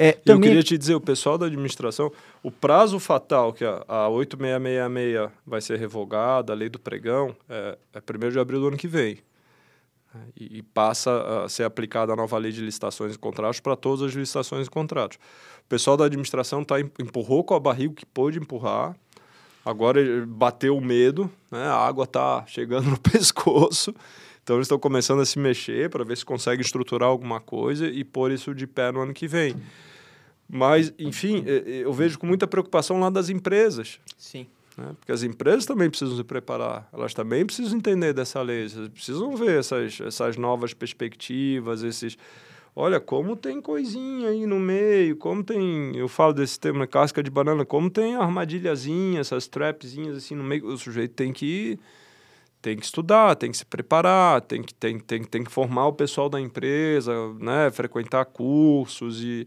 É, 0.00 0.12
também... 0.12 0.36
Eu 0.36 0.40
queria 0.40 0.62
te 0.62 0.78
dizer, 0.78 0.94
o 0.94 1.00
pessoal 1.00 1.36
da 1.36 1.46
administração, 1.46 2.12
o 2.40 2.52
prazo 2.52 3.00
fatal, 3.00 3.52
que 3.52 3.64
a, 3.64 3.84
a 3.88 4.08
8666 4.08 5.28
vai 5.44 5.60
ser 5.60 5.76
revogada, 5.76 6.52
a 6.52 6.56
lei 6.56 6.68
do 6.68 6.78
pregão, 6.78 7.34
é, 7.48 7.76
é 7.92 7.98
1 7.98 8.30
de 8.30 8.38
abril 8.38 8.60
do 8.60 8.68
ano 8.68 8.76
que 8.76 8.86
vem. 8.86 9.18
E, 10.36 10.58
e, 10.58 10.62
passa 10.62 11.44
a 11.44 11.48
ser 11.48 11.64
aplicada 11.64 12.12
a 12.12 12.16
nova 12.16 12.38
lei 12.38 12.52
de 12.52 12.60
licitações 12.60 13.14
e 13.14 13.18
contratos 13.18 13.58
para 13.58 13.74
todas 13.74 14.02
as 14.02 14.12
licitações 14.12 14.68
e 14.68 14.70
contratos. 14.70 15.18
O 15.64 15.68
pessoal 15.68 15.96
da 15.96 16.04
administração 16.04 16.64
tá, 16.64 16.80
empurrou 16.80 17.42
com 17.42 17.54
a 17.54 17.60
barriga 17.60 17.94
que 17.94 18.06
pôde 18.06 18.38
empurrar, 18.38 18.96
agora 19.64 20.00
bateu 20.26 20.76
o 20.76 20.80
medo, 20.80 21.30
né? 21.50 21.64
a 21.64 21.74
água 21.76 22.04
está 22.04 22.44
chegando 22.46 22.86
no 22.88 22.98
pescoço, 22.98 23.92
então 24.42 24.56
eles 24.56 24.66
estão 24.66 24.78
começando 24.78 25.20
a 25.20 25.26
se 25.26 25.38
mexer 25.38 25.90
para 25.90 26.04
ver 26.04 26.16
se 26.16 26.24
conseguem 26.24 26.64
estruturar 26.64 27.08
alguma 27.08 27.40
coisa 27.40 27.86
e 27.86 28.02
pôr 28.04 28.30
isso 28.30 28.54
de 28.54 28.66
pé 28.66 28.92
no 28.92 29.00
ano 29.00 29.12
que 29.12 29.26
vem. 29.26 29.54
Mas, 30.48 30.92
enfim, 30.98 31.44
eu 31.46 31.92
vejo 31.92 32.18
com 32.18 32.26
muita 32.26 32.46
preocupação 32.46 32.98
lá 32.98 33.10
das 33.10 33.28
empresas. 33.28 34.00
Sim. 34.16 34.46
Né? 34.78 34.94
Porque 34.98 35.12
as 35.12 35.22
empresas 35.22 35.66
também 35.66 35.90
precisam 35.90 36.16
se 36.16 36.24
preparar, 36.24 36.88
elas 36.92 37.12
também 37.12 37.44
precisam 37.44 37.76
entender 37.76 38.12
dessa 38.14 38.40
lei, 38.40 38.68
elas 38.74 38.88
precisam 38.88 39.36
ver 39.36 39.58
essas, 39.58 40.00
essas 40.00 40.36
novas 40.36 40.72
perspectivas, 40.72 41.82
esses. 41.82 42.16
Olha, 42.74 43.00
como 43.00 43.34
tem 43.34 43.60
coisinha 43.60 44.28
aí 44.28 44.46
no 44.46 44.60
meio, 44.60 45.16
como 45.16 45.42
tem. 45.42 45.96
Eu 45.96 46.06
falo 46.06 46.32
desse 46.32 46.60
tema, 46.60 46.86
casca 46.86 47.22
de 47.22 47.30
banana, 47.30 47.64
como 47.64 47.90
tem 47.90 48.14
armadilhazinha, 48.14 49.20
essas 49.20 49.48
trapzinhas 49.48 50.16
assim 50.16 50.36
no 50.36 50.44
meio. 50.44 50.64
O 50.66 50.78
sujeito 50.78 51.12
tem 51.14 51.32
que 51.32 51.78
tem 52.62 52.76
que 52.76 52.84
estudar, 52.84 53.34
tem 53.36 53.50
que 53.50 53.56
se 53.56 53.64
preparar, 53.64 54.40
tem 54.40 54.62
que, 54.62 54.74
tem, 54.74 54.98
tem, 54.98 55.22
tem 55.22 55.44
que 55.44 55.50
formar 55.50 55.86
o 55.86 55.92
pessoal 55.92 56.28
da 56.28 56.40
empresa, 56.40 57.12
né? 57.38 57.70
frequentar 57.70 58.24
cursos 58.26 59.22
e 59.22 59.46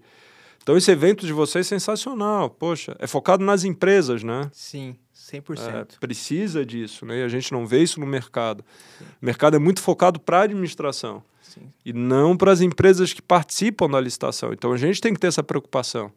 então, 0.61 0.77
esse 0.77 0.91
evento 0.91 1.25
de 1.25 1.33
vocês 1.33 1.65
é 1.65 1.69
sensacional. 1.69 2.49
Poxa, 2.49 2.95
é 2.99 3.07
focado 3.07 3.43
nas 3.43 3.63
empresas, 3.63 4.23
né? 4.23 4.49
Sim, 4.53 4.95
100%. 5.15 5.59
É, 5.59 5.85
precisa 5.99 6.63
disso, 6.65 7.05
né? 7.05 7.19
E 7.19 7.23
a 7.23 7.27
gente 7.27 7.51
não 7.51 7.65
vê 7.65 7.81
isso 7.81 7.99
no 7.99 8.05
mercado. 8.05 8.63
Sim. 8.97 9.05
O 9.21 9.25
mercado 9.25 9.55
é 9.55 9.59
muito 9.59 9.81
focado 9.81 10.19
para 10.19 10.41
a 10.41 10.43
administração 10.43 11.23
Sim. 11.41 11.61
e 11.83 11.91
não 11.91 12.37
para 12.37 12.51
as 12.51 12.61
empresas 12.61 13.11
que 13.11 13.21
participam 13.21 13.89
da 13.89 13.99
licitação. 13.99 14.53
Então, 14.53 14.71
a 14.71 14.77
gente 14.77 15.01
tem 15.01 15.13
que 15.13 15.19
ter 15.19 15.27
essa 15.27 15.41
preocupação. 15.41 16.11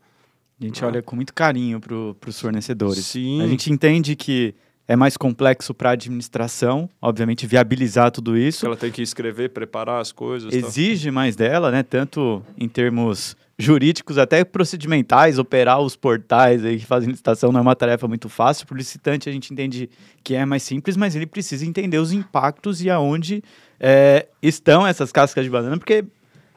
A 0.61 0.64
gente 0.64 0.84
ah. 0.84 0.88
olha 0.88 1.03
com 1.03 1.16
muito 1.16 1.32
carinho 1.32 1.80
para 1.80 2.28
os 2.28 2.38
fornecedores. 2.38 3.07
Sim. 3.07 3.42
A 3.42 3.47
gente 3.47 3.72
entende 3.72 4.14
que 4.14 4.55
é 4.87 4.95
mais 4.95 5.16
complexo 5.16 5.72
para 5.72 5.91
a 5.91 5.93
administração, 5.93 6.89
obviamente, 7.01 7.47
viabilizar 7.47 8.11
tudo 8.11 8.37
isso. 8.37 8.66
Ela 8.66 8.76
tem 8.76 8.91
que 8.91 9.03
escrever, 9.03 9.51
preparar 9.51 10.01
as 10.01 10.12
coisas. 10.12 10.53
Exige 10.53 11.11
mais 11.11 11.35
dela, 11.35 11.70
né? 11.70 11.82
Tanto 11.82 12.43
em 12.59 12.68
termos 12.68 13.37
jurídicos, 13.59 14.18
até 14.18 14.45
procedimentais, 14.45 15.39
operar 15.39 15.80
os 15.80 15.97
portais 15.97 16.64
aí 16.64 16.78
que 16.78 16.85
fazem 16.85 17.09
licitação 17.09 17.53
não 17.53 17.61
é 17.61 17.62
uma 17.62 17.76
tarefa 17.76 18.07
muito 18.09 18.28
fácil. 18.28 18.66
Para 18.66 18.74
o 18.74 18.78
licitante, 18.78 19.28
a 19.28 19.32
gente 19.32 19.53
entende 19.53 19.89
que 20.22 20.35
é 20.35 20.45
mais 20.45 20.62
simples, 20.62 20.97
mas 20.97 21.14
ele 21.14 21.26
precisa 21.26 21.64
entender 21.64 21.99
os 21.99 22.12
impactos 22.12 22.82
e 22.82 22.91
aonde 22.91 23.43
é, 23.78 24.26
estão 24.43 24.87
essas 24.87 25.12
cascas 25.12 25.45
de 25.45 25.51
banana, 25.51 25.78
porque 25.78 26.05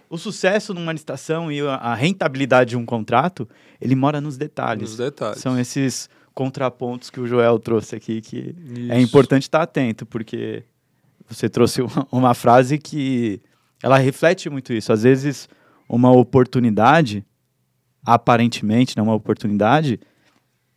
o 0.09 0.17
sucesso 0.17 0.73
numa 0.73 0.91
licitação 0.91 1.51
e 1.51 1.61
a 1.61 1.93
rentabilidade 1.93 2.71
de 2.71 2.78
um 2.78 2.86
contrato, 2.86 3.47
ele 3.80 3.95
mora 3.95 4.19
nos 4.19 4.38
detalhes. 4.38 4.89
Nos 4.89 4.97
detalhes. 4.97 5.39
São 5.39 5.59
esses 5.59 6.09
contrapontos 6.38 7.09
que 7.09 7.19
o 7.19 7.25
Joel 7.25 7.57
trouxe 7.57 7.95
aqui, 7.95 8.21
que 8.21 8.55
Isso. 8.75 8.91
é 8.91 9.01
importante 9.01 9.43
estar 9.43 9.63
atento, 9.63 10.05
porque 10.05 10.63
você 11.27 11.49
trouxe 11.49 11.81
uma, 11.81 12.07
uma 12.11 12.33
frase 12.35 12.77
que 12.77 13.41
ela 13.81 13.97
reflete 13.97 14.47
muito 14.47 14.71
isso. 14.71 14.93
Às 14.93 15.01
vezes, 15.01 15.49
uma 15.89 16.11
oportunidade, 16.11 17.25
aparentemente, 18.05 18.95
não 18.95 19.03
né, 19.03 19.09
uma 19.09 19.15
oportunidade, 19.15 19.99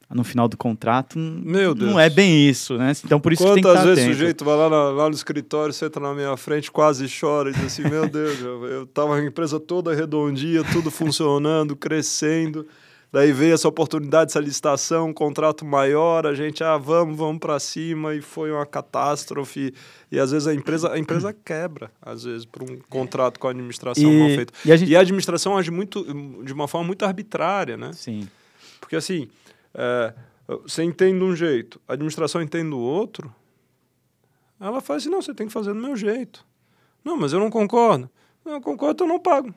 no 0.08 0.24
final 0.24 0.48
do 0.48 0.56
contrato, 0.56 1.18
Meu 1.18 1.74
Deus. 1.74 1.90
não 1.90 2.00
é 2.00 2.08
bem 2.08 2.48
isso, 2.48 2.78
né? 2.78 2.92
Então 3.04 3.20
por 3.20 3.30
isso 3.30 3.42
Quantas 3.42 3.56
que 3.56 3.62
tem 3.62 3.72
que 3.72 3.86
vezes 3.86 3.98
atento. 3.98 4.11
o 4.11 4.14
sujeito 4.14 4.44
vai 4.44 4.56
lá, 4.56 4.70
na, 4.70 4.82
lá 4.88 5.08
no 5.11 5.14
escritório, 5.14 5.74
senta 5.74 6.00
na 6.00 6.14
minha 6.14 6.36
frente, 6.38 6.70
quase 6.70 7.06
chora 7.06 7.50
e 7.50 7.52
diz 7.52 7.66
assim, 7.66 7.82
meu 7.82 8.08
Deus, 8.08 8.40
eu, 8.40 8.64
eu 8.64 8.86
tava 8.86 9.14
a 9.14 9.24
empresa 9.24 9.61
toda 9.61 9.94
redondinha, 9.94 10.64
tudo 10.72 10.90
funcionando, 10.90 11.76
crescendo. 11.76 12.66
Daí 13.12 13.32
veio 13.32 13.54
essa 13.54 13.66
oportunidade, 13.66 14.30
essa 14.30 14.38
licitação, 14.38 15.08
um 15.08 15.12
contrato 15.12 15.64
maior, 15.64 16.26
a 16.26 16.34
gente, 16.34 16.62
ah, 16.62 16.76
vamos, 16.76 17.16
vamos 17.16 17.40
para 17.40 17.58
cima, 17.58 18.14
e 18.14 18.22
foi 18.22 18.52
uma 18.52 18.64
catástrofe. 18.64 19.74
E 20.12 20.18
às 20.18 20.30
vezes 20.30 20.46
a 20.46 20.54
empresa, 20.54 20.92
a 20.92 20.98
empresa 20.98 21.32
quebra, 21.44 21.90
às 22.00 22.22
vezes, 22.22 22.44
por 22.44 22.62
um 22.62 22.78
contrato 22.88 23.40
com 23.40 23.48
a 23.48 23.50
administração 23.50 24.04
e, 24.04 24.18
mal 24.18 24.28
feito. 24.28 24.52
E 24.64 24.70
a, 24.70 24.76
gente... 24.76 24.90
e 24.90 24.96
a, 24.96 25.00
administração 25.00 25.56
age 25.56 25.72
muito, 25.72 26.04
de 26.44 26.52
uma 26.52 26.68
forma 26.68 26.86
muito 26.86 27.04
arbitrária, 27.04 27.76
né? 27.76 27.92
Sim. 27.92 28.28
Porque 28.80 28.94
assim, 28.94 29.28
é, 29.74 30.14
você 30.46 30.84
entende 30.84 31.18
de 31.18 31.24
um 31.24 31.34
jeito, 31.34 31.80
a 31.88 31.94
administração 31.94 32.40
entende 32.40 32.70
do 32.70 32.78
outro, 32.78 33.34
ela 34.61 34.80
faz 34.80 35.02
assim, 35.02 35.11
não, 35.11 35.20
você 35.20 35.34
tem 35.34 35.48
que 35.48 35.52
fazer 35.52 35.72
do 35.72 35.80
meu 35.80 35.96
jeito. 35.96 36.46
Não, 37.04 37.16
mas 37.16 37.32
eu 37.32 37.40
não 37.40 37.50
concordo. 37.50 38.08
Não, 38.44 38.52
eu 38.52 38.61
concordo, 38.61 38.92
então 38.92 39.06
eu 39.06 39.12
não 39.12 39.20
pago. 39.20 39.52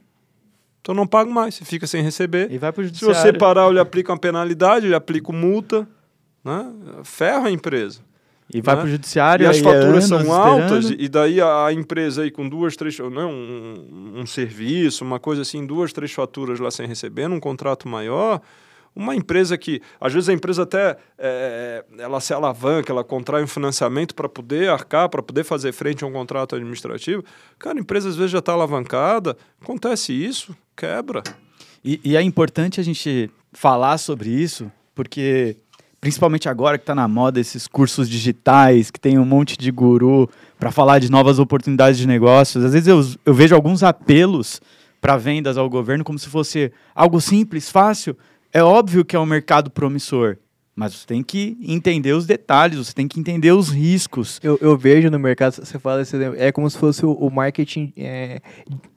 Então 0.84 0.94
não 0.94 1.08
pago 1.08 1.32
mais, 1.32 1.56
você 1.56 1.64
fica 1.64 1.88
sem 1.88 2.04
receber. 2.04 2.52
E 2.52 2.58
vai 2.58 2.74
para 2.74 2.82
o 2.82 2.84
judiciário. 2.84 3.16
Se 3.16 3.22
você 3.22 3.32
parar, 3.32 3.70
ele 3.70 3.80
aplica 3.80 4.12
uma 4.12 4.18
penalidade, 4.18 4.86
ele 4.86 4.94
aplica 4.94 5.32
multa, 5.32 5.88
né? 6.44 6.74
ferra 7.06 7.48
a 7.48 7.52
empresa. 7.52 8.02
E 8.54 8.60
vai 8.60 8.76
né? 8.76 8.82
para 8.82 8.88
o 8.90 8.92
judiciário. 8.92 9.46
E 9.46 9.48
as 9.48 9.60
faturas 9.60 10.04
são 10.04 10.34
altas, 10.34 10.90
e 10.90 11.08
daí 11.08 11.40
a, 11.40 11.72
empresa 11.72 12.24
aí 12.24 12.30
com 12.30 12.50
duas, 12.50 12.76
três. 12.76 13.00
Não, 13.00 13.32
um, 13.32 14.20
um 14.20 14.26
serviço, 14.26 15.06
uma 15.06 15.22
coisa 15.22 15.44
assim, 15.44 15.66
duas, 15.66 15.94
três 15.94 16.12
faturas 16.12 16.60
lá 16.60 16.70
sem 16.70 16.86
receber, 16.86 17.30
num 17.30 17.40
contrato 17.40 17.88
maior, 17.88 18.42
uma 18.96 19.16
empresa 19.16 19.58
que, 19.58 19.82
às 20.00 20.14
vezes, 20.14 20.30
a 20.30 20.34
empresa 20.34 20.64
até 20.64 20.98
é, 21.18 21.84
ela 21.98 22.20
se 22.20 22.34
alavanca, 22.34 22.92
ela 22.92 23.04
contrai 23.04 23.44
um 23.44 23.48
financiamento 23.48 24.14
para 24.14 24.30
poder 24.30 24.70
arcar, 24.70 25.10
para 25.10 25.24
poder 25.24 25.44
fazer 25.44 25.72
frente 25.72 26.04
a 26.04 26.08
um 26.08 26.12
contrato 26.12 26.56
administrativo. 26.56 27.24
Cara, 27.58 27.78
a 27.78 27.82
empresa 27.82 28.10
às 28.10 28.16
vezes 28.16 28.32
já 28.32 28.40
está 28.40 28.54
alavancada, 28.54 29.36
acontece 29.62 30.14
isso, 30.14 30.56
quebra. 30.76 31.24
E, 31.84 32.00
e 32.04 32.16
é 32.16 32.22
importante 32.22 32.80
a 32.80 32.84
gente 32.84 33.30
falar 33.52 33.98
sobre 33.98 34.30
isso, 34.30 34.72
porque 34.96 35.58
principalmente 36.00 36.50
agora 36.50 36.78
que 36.78 36.84
está 36.84 36.94
na 36.94 37.08
moda 37.08 37.40
esses 37.40 37.68
cursos 37.68 38.10
digitais, 38.10 38.92
que 38.92 39.00
tem 39.00 39.18
um 39.18 39.26
monte 39.26 39.58
de 39.58 39.72
guru 39.72 40.30
para 40.60 40.70
falar 40.70 41.00
de 41.00 41.10
novas 41.10 41.40
oportunidades 41.40 41.98
de 41.98 42.06
negócios. 42.06 42.64
Às 42.64 42.74
vezes 42.74 42.88
eu, 42.88 43.02
eu 43.26 43.34
vejo 43.34 43.56
alguns 43.56 43.84
apelos 43.84 44.62
para 45.00 45.18
vendas 45.18 45.58
ao 45.58 45.70
governo 45.70 46.04
como 46.04 46.20
se 46.20 46.28
fosse 46.30 46.72
algo 46.96 47.20
simples, 47.20 47.70
fácil, 47.70 48.18
é 48.54 48.64
óbvio 48.64 49.04
que 49.04 49.16
é 49.16 49.20
um 49.20 49.26
mercado 49.26 49.72
promissor, 49.72 50.38
mas 50.76 50.94
você 50.94 51.06
tem 51.06 51.22
que 51.22 51.58
entender 51.62 52.14
os 52.14 52.26
detalhes, 52.26 52.78
você 52.78 52.94
tem 52.94 53.08
que 53.08 53.20
entender 53.20 53.52
os 53.52 53.70
riscos. 53.70 54.40
Eu, 54.44 54.58
eu 54.62 54.78
vejo 54.78 55.10
no 55.10 55.20
mercado, 55.20 55.54
você 55.54 55.78
fala, 55.78 56.04
é 56.38 56.52
como 56.52 56.70
se 56.70 56.78
fosse 56.78 57.06
o, 57.06 57.12
o 57.14 57.32
marketing, 57.32 57.94
é, 57.98 58.42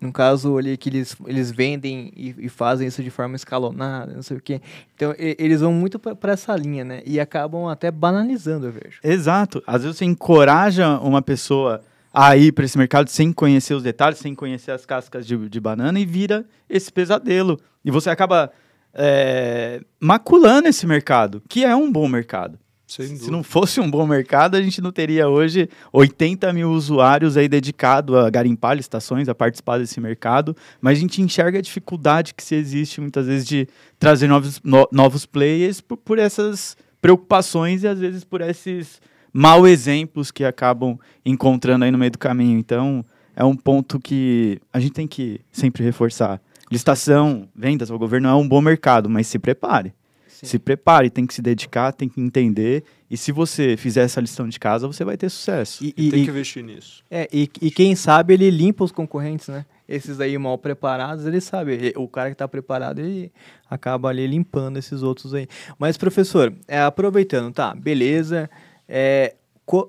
no 0.00 0.12
caso 0.12 0.56
ali, 0.56 0.76
que 0.76 0.88
eles, 0.88 1.16
eles 1.26 1.50
vendem 1.50 2.12
e, 2.16 2.34
e, 2.38 2.48
fazem 2.48 2.86
isso 2.86 3.02
de 3.02 3.10
forma 3.10 3.36
escalonada, 3.36 4.14
não 4.14 4.22
sei 4.22 4.36
o 4.36 4.40
quê. 4.40 4.60
Então, 4.94 5.14
e, 5.18 5.36
eles 5.38 5.60
vão 5.60 5.72
muito 5.72 5.98
para 5.98 6.32
essa 6.32 6.54
linha, 6.56 6.84
né? 6.84 7.02
E 7.04 7.20
acabam 7.20 7.66
até 7.66 7.90
banalizando, 7.90 8.66
eu 8.66 8.72
vejo. 8.72 9.00
Exato. 9.02 9.62
Às 9.66 9.82
vezes 9.82 9.98
você 9.98 10.04
encoraja 10.04 10.98
uma 10.98 11.20
pessoa 11.20 11.82
a 12.12 12.34
ir 12.36 12.52
para 12.52 12.64
esse 12.64 12.78
mercado 12.78 13.08
sem 13.08 13.30
conhecer 13.30 13.74
os 13.74 13.82
detalhes, 13.82 14.18
sem 14.18 14.34
conhecer 14.34 14.70
as 14.70 14.86
cascas 14.86 15.26
de, 15.26 15.36
de 15.48 15.60
banana 15.60 16.00
e 16.00 16.06
vira 16.06 16.46
esse 16.70 16.90
pesadelo. 16.90 17.60
E 17.84 17.90
você 17.90 18.08
acaba 18.08 18.50
é, 18.96 19.80
maculando 20.00 20.68
esse 20.68 20.86
mercado, 20.86 21.42
que 21.48 21.64
é 21.64 21.76
um 21.76 21.92
bom 21.92 22.08
mercado. 22.08 22.58
Se 22.86 23.32
não 23.32 23.42
fosse 23.42 23.80
um 23.80 23.90
bom 23.90 24.06
mercado, 24.06 24.54
a 24.54 24.62
gente 24.62 24.80
não 24.80 24.92
teria 24.92 25.28
hoje 25.28 25.68
80 25.92 26.52
mil 26.52 26.70
usuários 26.70 27.36
aí 27.36 27.48
dedicados 27.48 28.14
a 28.14 28.30
garimpar 28.30 28.78
estações, 28.78 29.28
a 29.28 29.34
participar 29.34 29.78
desse 29.78 30.00
mercado, 30.00 30.56
mas 30.80 30.96
a 30.96 31.00
gente 31.00 31.20
enxerga 31.20 31.58
a 31.58 31.62
dificuldade 31.62 32.32
que 32.32 32.44
se 32.44 32.54
existe 32.54 33.00
muitas 33.00 33.26
vezes 33.26 33.44
de 33.44 33.68
trazer 33.98 34.28
novos, 34.28 34.60
no, 34.62 34.88
novos 34.92 35.26
players 35.26 35.80
por, 35.80 35.96
por 35.96 36.18
essas 36.18 36.76
preocupações 37.02 37.82
e 37.82 37.88
às 37.88 37.98
vezes 37.98 38.22
por 38.22 38.40
esses 38.40 39.00
mau 39.32 39.66
exemplos 39.66 40.30
que 40.30 40.44
acabam 40.44 40.96
encontrando 41.24 41.84
aí 41.84 41.90
no 41.90 41.98
meio 41.98 42.12
do 42.12 42.18
caminho. 42.18 42.56
Então, 42.56 43.04
é 43.34 43.44
um 43.44 43.56
ponto 43.56 43.98
que 43.98 44.60
a 44.72 44.78
gente 44.78 44.92
tem 44.92 45.08
que 45.08 45.40
sempre 45.50 45.82
reforçar. 45.82 46.40
Licitação, 46.70 47.48
vendas 47.54 47.90
ao 47.90 47.98
governo 47.98 48.28
é 48.28 48.34
um 48.34 48.46
bom 48.46 48.60
mercado, 48.60 49.08
mas 49.08 49.26
se 49.26 49.38
prepare. 49.38 49.94
se 50.26 50.58
prepare, 50.58 51.08
tem 51.08 51.26
que 51.26 51.32
se 51.32 51.40
dedicar, 51.40 51.92
tem 51.92 52.08
que 52.08 52.20
entender. 52.20 52.84
E 53.10 53.16
se 53.16 53.32
você 53.32 53.76
fizer 53.76 54.02
essa 54.02 54.20
lição 54.20 54.48
de 54.48 54.58
casa, 54.58 54.86
você 54.86 55.04
vai 55.04 55.16
ter 55.16 55.30
sucesso. 55.30 55.84
E, 55.84 55.94
e 55.96 56.10
tem 56.10 56.24
que 56.24 56.30
investir 56.30 56.62
nisso. 56.62 57.02
É, 57.10 57.28
e, 57.32 57.48
e 57.62 57.70
quem 57.70 57.94
sabe 57.94 58.34
ele 58.34 58.50
limpa 58.50 58.84
os 58.84 58.92
concorrentes, 58.92 59.48
né? 59.48 59.64
Esses 59.88 60.20
aí 60.20 60.36
mal 60.36 60.58
preparados, 60.58 61.24
ele 61.24 61.40
sabe. 61.40 61.92
O 61.96 62.08
cara 62.08 62.28
que 62.30 62.34
está 62.34 62.48
preparado, 62.48 62.98
ele 62.98 63.32
acaba 63.70 64.08
ali 64.08 64.26
limpando 64.26 64.78
esses 64.78 65.02
outros 65.02 65.32
aí. 65.32 65.46
Mas, 65.78 65.96
professor, 65.96 66.52
é, 66.66 66.80
aproveitando, 66.80 67.54
tá, 67.54 67.72
beleza. 67.74 68.50
É, 68.88 69.36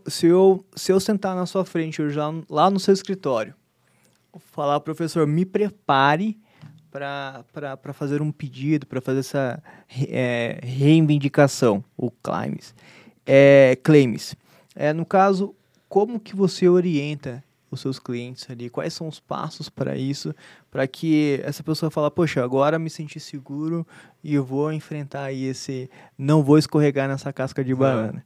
se, 0.07 0.27
eu, 0.27 0.63
se 0.75 0.91
eu 0.91 0.99
sentar 0.99 1.35
na 1.35 1.47
sua 1.47 1.65
frente 1.65 2.01
hoje 2.01 2.17
lá 2.47 2.69
no 2.69 2.79
seu 2.79 2.93
escritório, 2.93 3.55
falar, 4.51 4.79
professor, 4.79 5.25
me 5.25 5.43
prepare 5.43 6.37
para 7.53 7.93
fazer 7.93 8.21
um 8.21 8.31
pedido, 8.31 8.85
para 8.85 9.01
fazer 9.01 9.19
essa 9.19 9.61
é, 10.09 10.59
reivindicação, 10.63 11.83
o 11.95 12.09
claims. 12.09 12.73
É, 13.25 13.77
claims. 13.83 14.35
É, 14.75 14.93
no 14.93 15.05
caso, 15.05 15.55
como 15.89 16.19
que 16.19 16.35
você 16.35 16.67
orienta 16.67 17.43
os 17.69 17.81
seus 17.81 17.99
clientes 17.99 18.49
ali? 18.49 18.69
Quais 18.69 18.93
são 18.93 19.07
os 19.07 19.19
passos 19.19 19.69
para 19.69 19.97
isso? 19.97 20.33
Para 20.71 20.87
que 20.87 21.41
essa 21.43 21.63
pessoa 21.63 21.91
fale, 21.91 22.09
poxa, 22.11 22.43
agora 22.43 22.79
me 22.79 22.89
senti 22.89 23.19
seguro 23.19 23.85
e 24.23 24.33
eu 24.35 24.43
vou 24.43 24.71
enfrentar 24.71 25.23
aí 25.23 25.45
esse... 25.45 25.89
Não 26.17 26.43
vou 26.43 26.57
escorregar 26.57 27.07
nessa 27.07 27.33
casca 27.33 27.63
de 27.63 27.75
banana. 27.75 28.23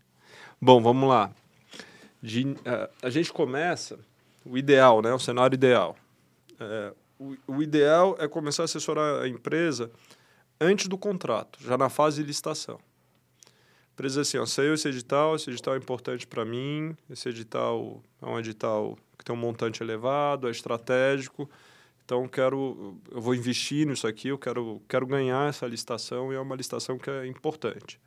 Bom, 0.61 0.81
vamos 0.81 1.09
lá. 1.09 1.31
De, 2.21 2.43
uh, 2.43 2.89
a 3.01 3.09
gente 3.09 3.33
começa, 3.33 3.97
o 4.45 4.57
ideal, 4.57 5.01
né? 5.01 5.11
O 5.11 5.19
cenário 5.19 5.55
ideal. 5.55 5.95
Uh, 6.53 6.95
o, 7.21 7.37
o 7.47 7.61
ideal 7.61 8.15
é 8.19 8.27
começar 8.27 8.63
a 8.63 8.65
assessorar 8.65 9.21
a 9.21 9.27
empresa 9.27 9.91
antes 10.59 10.87
do 10.87 10.97
contrato, 10.97 11.59
já 11.61 11.77
na 11.77 11.87
fase 11.87 12.21
de 12.21 12.27
licitação. 12.27 12.79
A 13.45 13.93
empresa 13.93 14.21
assim, 14.21 14.39
ó, 14.39 14.45
saiu 14.45 14.73
esse 14.73 14.87
edital, 14.87 15.35
esse 15.35 15.51
edital 15.51 15.75
é 15.75 15.77
importante 15.77 16.25
para 16.25 16.43
mim, 16.43 16.97
esse 17.09 17.29
edital 17.29 18.01
é 18.19 18.25
um 18.25 18.39
edital 18.39 18.97
que 19.17 19.23
tem 19.23 19.35
um 19.35 19.39
montante 19.39 19.83
elevado, 19.83 20.47
é 20.47 20.51
estratégico, 20.51 21.47
então 22.03 22.27
quero, 22.27 22.97
eu 23.11 23.21
vou 23.21 23.35
investir 23.35 23.85
nisso 23.85 24.07
aqui, 24.07 24.29
eu 24.29 24.37
quero, 24.37 24.81
quero 24.89 25.05
ganhar 25.05 25.47
essa 25.47 25.67
licitação 25.67 26.33
e 26.33 26.35
é 26.35 26.39
uma 26.39 26.55
licitação 26.55 26.97
que 26.97 27.09
é 27.09 27.27
importante. 27.27 27.99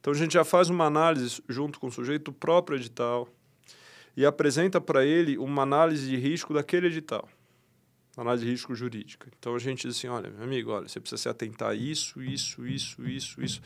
Então 0.00 0.12
a 0.12 0.16
gente 0.16 0.32
já 0.32 0.44
faz 0.44 0.68
uma 0.68 0.86
análise 0.86 1.40
junto 1.48 1.78
com 1.78 1.86
o 1.86 1.92
sujeito 1.92 2.24
do 2.24 2.32
próprio 2.32 2.76
edital 2.76 3.28
e 4.16 4.26
apresenta 4.26 4.80
para 4.80 5.04
ele 5.04 5.38
uma 5.38 5.62
análise 5.62 6.08
de 6.08 6.16
risco 6.16 6.52
daquele 6.52 6.88
edital 6.88 7.28
análise 8.16 8.44
de 8.44 8.50
risco 8.50 8.74
jurídica. 8.74 9.28
Então 9.38 9.54
a 9.54 9.58
gente 9.58 9.86
diz 9.86 9.96
assim, 9.96 10.08
olha, 10.08 10.30
meu 10.30 10.44
amigo, 10.44 10.70
olha, 10.70 10.88
você 10.88 11.00
precisa 11.00 11.22
se 11.22 11.28
atentar 11.28 11.70
a 11.70 11.74
isso, 11.74 12.22
isso, 12.22 12.66
isso, 12.66 13.02
isso, 13.08 13.42
isso. 13.42 13.62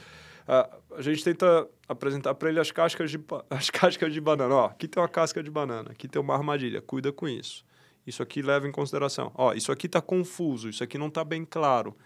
Ah, 0.47 0.68
a 0.97 1.03
gente 1.03 1.24
tenta 1.24 1.68
apresentar 1.88 2.34
para 2.34 2.49
ele 2.49 2.61
as 2.61 2.70
cascas 2.70 3.11
de 3.11 3.18
as 3.51 3.68
cascas 3.70 4.12
de 4.12 4.20
banana. 4.20 4.55
Ó, 4.55 4.66
aqui 4.66 4.86
tem 4.86 5.03
uma 5.03 5.09
casca 5.09 5.42
de 5.42 5.51
banana, 5.51 5.90
aqui 5.90 6.07
tem 6.07 6.22
uma 6.22 6.34
armadilha, 6.34 6.80
cuida 6.80 7.12
com 7.12 7.28
isso. 7.28 7.64
Isso 8.07 8.22
aqui 8.22 8.40
leva 8.40 8.68
em 8.68 8.72
consideração. 8.72 9.32
Ó, 9.34 9.53
isso 9.53 9.72
aqui 9.72 9.86
está 9.86 10.01
confuso, 10.01 10.68
isso 10.68 10.84
aqui 10.84 10.97
não 10.97 11.09
está 11.09 11.24
bem 11.24 11.44
claro. 11.44 11.97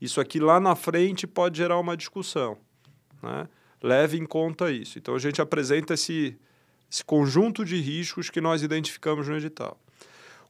Isso 0.00 0.20
aqui 0.20 0.38
lá 0.38 0.60
na 0.60 0.76
frente 0.76 1.26
pode 1.26 1.56
gerar 1.56 1.78
uma 1.78 1.96
discussão. 1.96 2.58
Né? 3.22 3.48
Leve 3.82 4.18
em 4.18 4.26
conta 4.26 4.70
isso. 4.70 4.98
Então 4.98 5.14
a 5.14 5.18
gente 5.18 5.40
apresenta 5.40 5.94
esse, 5.94 6.38
esse 6.90 7.02
conjunto 7.02 7.64
de 7.64 7.80
riscos 7.80 8.28
que 8.28 8.40
nós 8.40 8.62
identificamos 8.62 9.26
no 9.26 9.36
edital. 9.36 9.80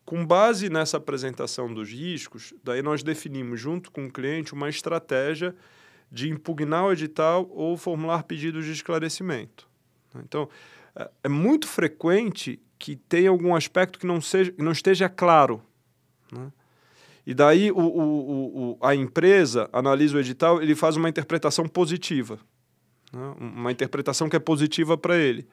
Com 0.08 0.24
base 0.24 0.70
nessa 0.70 0.96
apresentação 0.96 1.70
dos 1.70 1.90
riscos, 1.90 2.54
daí 2.64 2.80
nós 2.80 3.02
definimos 3.02 3.60
junto 3.60 3.92
com 3.92 4.06
o 4.06 4.10
cliente 4.10 4.54
uma 4.54 4.70
estratégia 4.70 5.54
de 6.10 6.30
impugnar 6.30 6.86
o 6.86 6.92
edital 6.92 7.46
ou 7.50 7.76
formular 7.76 8.22
pedidos 8.22 8.64
de 8.64 8.72
esclarecimento. 8.72 9.68
Então, 10.24 10.48
é, 10.96 11.10
é 11.24 11.28
muito 11.28 11.68
frequente 11.68 12.58
que 12.78 12.96
tenha 12.96 13.28
algum 13.28 13.54
aspecto 13.54 13.98
que 13.98 14.06
não, 14.06 14.18
seja, 14.18 14.54
não 14.56 14.72
esteja 14.72 15.10
claro. 15.10 15.62
Né? 16.32 16.50
E 17.26 17.34
daí 17.34 17.70
o, 17.70 17.78
o, 17.78 18.70
o, 18.70 18.78
a 18.80 18.94
empresa 18.94 19.68
analisa 19.74 20.16
o 20.16 20.20
edital, 20.20 20.62
ele 20.62 20.74
faz 20.74 20.96
uma 20.96 21.10
interpretação 21.10 21.68
positiva. 21.68 22.38
Né? 23.12 23.34
Uma 23.38 23.70
interpretação 23.70 24.26
que 24.26 24.36
é 24.36 24.40
positiva 24.40 24.96
para 24.96 25.18
ele. 25.18 25.46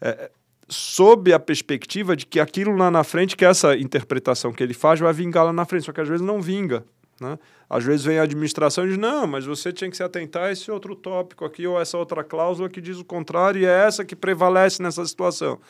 É, 0.00 0.30
sob 0.68 1.32
a 1.32 1.38
perspectiva 1.38 2.16
de 2.16 2.26
que 2.26 2.40
aquilo 2.40 2.76
lá 2.76 2.90
na 2.90 3.04
frente, 3.04 3.36
que 3.36 3.44
essa 3.44 3.76
interpretação 3.76 4.52
que 4.52 4.62
ele 4.62 4.74
faz, 4.74 4.98
vai 4.98 5.12
vingar 5.12 5.44
lá 5.44 5.52
na 5.52 5.64
frente, 5.64 5.84
só 5.84 5.92
que 5.92 6.00
às 6.00 6.08
vezes 6.08 6.24
não 6.24 6.40
vinga. 6.40 6.84
Né? 7.20 7.38
Às 7.70 7.84
vezes 7.84 8.04
vem 8.04 8.18
a 8.18 8.22
administração 8.22 8.84
e 8.84 8.88
diz, 8.88 8.98
não, 8.98 9.26
mas 9.26 9.46
você 9.46 9.72
tinha 9.72 9.88
que 9.88 9.96
se 9.96 10.02
atentar 10.02 10.44
a 10.44 10.52
esse 10.52 10.70
outro 10.70 10.94
tópico 10.94 11.44
aqui, 11.44 11.66
ou 11.66 11.80
essa 11.80 11.96
outra 11.96 12.22
cláusula 12.22 12.68
que 12.68 12.80
diz 12.80 12.98
o 12.98 13.04
contrário, 13.04 13.60
e 13.60 13.64
é 13.64 13.86
essa 13.86 14.04
que 14.04 14.16
prevalece 14.16 14.82
nessa 14.82 15.04
situação. 15.06 15.60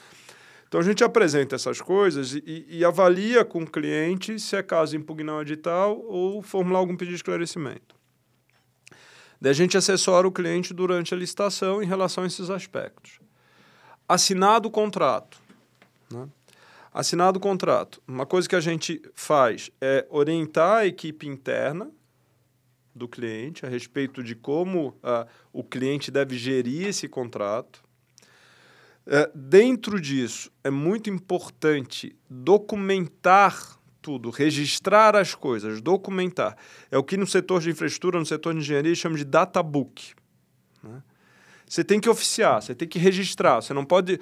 Então 0.67 0.81
a 0.81 0.83
gente 0.83 1.05
apresenta 1.05 1.55
essas 1.55 1.81
coisas 1.81 2.35
e, 2.35 2.67
e 2.69 2.85
avalia 2.85 3.45
com 3.45 3.63
o 3.63 3.71
cliente 3.71 4.39
se 4.41 4.57
é 4.57 4.63
caso 4.63 4.97
impugnar 4.97 5.37
o 5.37 5.43
edital 5.43 6.03
ou 6.05 6.43
formular 6.43 6.81
algum 6.81 6.97
pedido 6.97 7.13
de 7.13 7.17
esclarecimento. 7.17 7.95
Daí 9.41 9.51
a 9.51 9.55
gente 9.55 9.77
assessora 9.77 10.27
o 10.27 10.33
cliente 10.33 10.75
durante 10.75 11.15
a 11.15 11.17
licitação 11.17 11.81
em 11.81 11.87
relação 11.87 12.25
a 12.25 12.27
esses 12.27 12.51
aspectos 12.51 13.21
assinado 14.09 14.69
o 14.69 14.71
contrato. 14.71 15.41
Né? 16.11 16.29
Assinado 16.93 17.39
o 17.39 17.41
contrato. 17.41 18.01
Uma 18.07 18.25
coisa 18.25 18.49
que 18.49 18.57
a 18.57 18.61
gente 18.61 19.03
faz 19.15 19.71
é 19.81 20.07
orientar 20.11 20.79
a 20.79 20.87
equipe 20.87 21.27
interna 21.27 21.91
do 22.95 23.07
cliente 23.07 23.67
a 23.67 23.69
respeito 23.69 24.23
de 24.23 24.35
como 24.35 24.89
uh, 24.89 25.29
o 25.53 25.63
cliente 25.63 26.11
deve 26.11 26.39
gerir 26.39 26.89
esse 26.89 27.07
contrato. 27.07 27.85
Uh, 29.07 29.31
dentro 29.35 30.01
disso, 30.01 30.51
é 30.65 30.71
muito 30.71 31.11
importante 31.11 32.17
documentar 32.29 33.77
tudo, 34.01 34.31
registrar 34.31 35.15
as 35.15 35.35
coisas, 35.35 35.81
documentar. 35.81 36.57
É 36.91 36.97
o 36.97 37.05
que 37.05 37.17
no 37.17 37.27
setor 37.27 37.61
de 37.61 37.71
infraestrutura, 37.71 38.19
no 38.19 38.25
setor 38.25 38.55
de 38.55 38.61
engenharia, 38.61 38.95
chama 38.95 39.19
de 39.19 39.25
data 39.25 39.63
book. 39.63 40.15
Né? 40.83 41.03
Você 41.69 41.83
tem 41.83 41.99
que 41.99 42.09
oficiar, 42.09 42.63
você 42.63 42.75
tem 42.75 42.87
que 42.87 42.99
registrar. 42.99 43.61
Você 43.61 43.75
não 43.75 43.85
pode. 43.85 44.21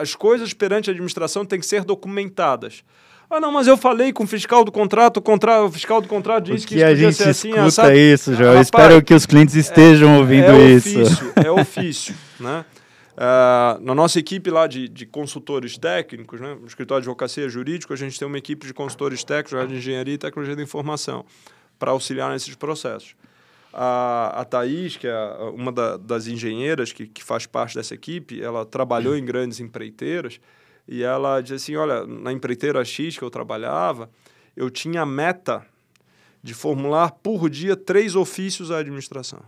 As 0.00 0.14
coisas 0.14 0.52
perante 0.52 0.88
a 0.88 0.92
administração 0.92 1.44
têm 1.44 1.58
que 1.58 1.66
ser 1.66 1.84
documentadas. 1.84 2.84
Ah, 3.30 3.40
não, 3.40 3.52
mas 3.52 3.66
eu 3.66 3.76
falei 3.76 4.10
com 4.10 4.24
o 4.24 4.26
fiscal 4.26 4.64
do 4.64 4.72
contrato, 4.72 5.18
o, 5.18 5.22
contra, 5.22 5.62
o 5.62 5.70
fiscal 5.70 6.00
do 6.00 6.08
contrato 6.08 6.44
disse 6.44 6.66
que, 6.66 6.76
que 6.76 6.80
isso 6.80 6.88
podia 6.88 7.12
ser 7.12 7.28
assim. 7.28 7.50
Escuta 7.50 7.94
isso, 7.94 8.34
João. 8.34 8.54
Eu 8.54 8.60
espero 8.62 9.02
que 9.02 9.12
os 9.12 9.26
clientes 9.26 9.54
estejam 9.54 10.14
é, 10.14 10.18
ouvindo 10.18 10.46
é 10.46 10.70
isso. 10.70 11.02
Ofício, 11.02 11.32
é 11.36 11.50
ofício, 11.52 12.14
né? 12.40 12.64
Uh, 13.18 13.84
na 13.84 13.94
nossa 13.96 14.18
equipe 14.18 14.48
lá 14.48 14.66
de, 14.66 14.88
de 14.88 15.04
consultores 15.04 15.76
técnicos, 15.76 16.40
né, 16.40 16.56
no 16.58 16.68
escritório 16.68 17.02
de 17.02 17.08
advocacia 17.08 17.48
jurídico, 17.48 17.92
a 17.92 17.96
gente 17.96 18.16
tem 18.16 18.26
uma 18.26 18.38
equipe 18.38 18.64
de 18.64 18.72
consultores 18.72 19.24
técnicos 19.24 19.68
de 19.68 19.74
engenharia 19.74 20.14
e 20.14 20.18
tecnologia 20.18 20.54
da 20.54 20.62
informação 20.62 21.24
para 21.78 21.90
auxiliar 21.90 22.30
nesses 22.30 22.54
processos. 22.54 23.16
A, 23.72 24.40
a 24.40 24.44
Thaís, 24.44 24.96
que 24.96 25.06
é 25.06 25.14
uma 25.54 25.70
da, 25.70 25.96
das 25.96 26.26
engenheiras 26.26 26.92
que, 26.92 27.06
que 27.06 27.22
faz 27.22 27.46
parte 27.46 27.74
dessa 27.74 27.94
equipe, 27.94 28.42
ela 28.42 28.64
trabalhou 28.64 29.16
em 29.16 29.24
grandes 29.24 29.60
empreiteiras 29.60 30.40
e 30.86 31.02
ela 31.02 31.40
diz 31.42 31.62
assim, 31.62 31.76
olha, 31.76 32.06
na 32.06 32.32
empreiteira 32.32 32.82
X 32.82 33.18
que 33.18 33.22
eu 33.22 33.30
trabalhava, 33.30 34.10
eu 34.56 34.70
tinha 34.70 35.02
a 35.02 35.06
meta 35.06 35.64
de 36.42 36.54
formular 36.54 37.10
por 37.10 37.50
dia 37.50 37.76
três 37.76 38.16
ofícios 38.16 38.70
à 38.70 38.78
administração. 38.78 39.40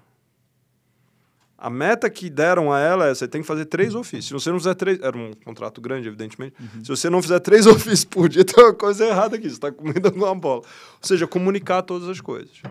A 1.56 1.68
meta 1.68 2.08
que 2.08 2.30
deram 2.30 2.72
a 2.72 2.78
ela 2.78 3.06
é 3.06 3.14
você 3.14 3.28
tem 3.28 3.42
que 3.42 3.46
fazer 3.46 3.66
três 3.66 3.94
ofícios. 3.94 4.26
Se 4.26 4.32
você 4.32 4.50
não 4.50 4.58
fizer 4.58 4.74
três. 4.74 4.98
Era 5.00 5.16
um 5.16 5.32
contrato 5.44 5.78
grande, 5.78 6.08
evidentemente. 6.08 6.54
Uhum. 6.58 6.82
Se 6.82 6.88
você 6.88 7.10
não 7.10 7.20
fizer 7.20 7.38
três 7.40 7.66
ofícios 7.68 8.04
por 8.06 8.30
dia, 8.30 8.44
tem 8.44 8.64
uma 8.64 8.72
coisa 8.72 9.04
errada 9.04 9.36
aqui. 9.36 9.46
Você 9.46 9.56
está 9.56 9.70
comendo 9.70 10.08
alguma 10.08 10.34
bola. 10.34 10.62
Ou 10.62 11.02
seja, 11.02 11.26
comunicar 11.26 11.82
todas 11.82 12.08
as 12.08 12.18
coisas 12.18 12.62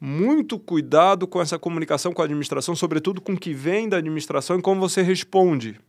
muito 0.00 0.58
cuidado 0.58 1.26
com 1.26 1.40
essa 1.40 1.58
comunicação 1.58 2.12
com 2.12 2.20
a 2.20 2.24
administração, 2.24 2.76
sobretudo 2.76 3.20
com 3.20 3.32
o 3.32 3.38
que 3.38 3.52
vem 3.52 3.88
da 3.88 3.96
administração 3.96 4.58
e 4.58 4.62
como 4.62 4.80
você 4.80 5.02
responde. 5.02 5.80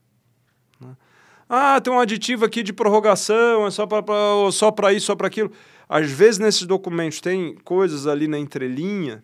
Né? 0.79 0.95
Ah, 1.49 1.79
tem 1.81 1.91
um 1.91 1.99
aditivo 1.99 2.45
aqui 2.45 2.63
de 2.63 2.73
prorrogação, 2.73 3.67
é 3.67 3.71
só 3.71 3.85
para 3.85 4.03
só 4.51 4.73
isso, 4.91 5.05
só 5.07 5.15
para 5.15 5.27
aquilo. 5.27 5.51
Às 5.89 6.09
vezes, 6.09 6.39
nesses 6.39 6.65
documentos, 6.65 7.21
tem 7.21 7.55
coisas 7.63 8.07
ali 8.07 8.27
na 8.27 8.37
entrelinha, 8.37 9.23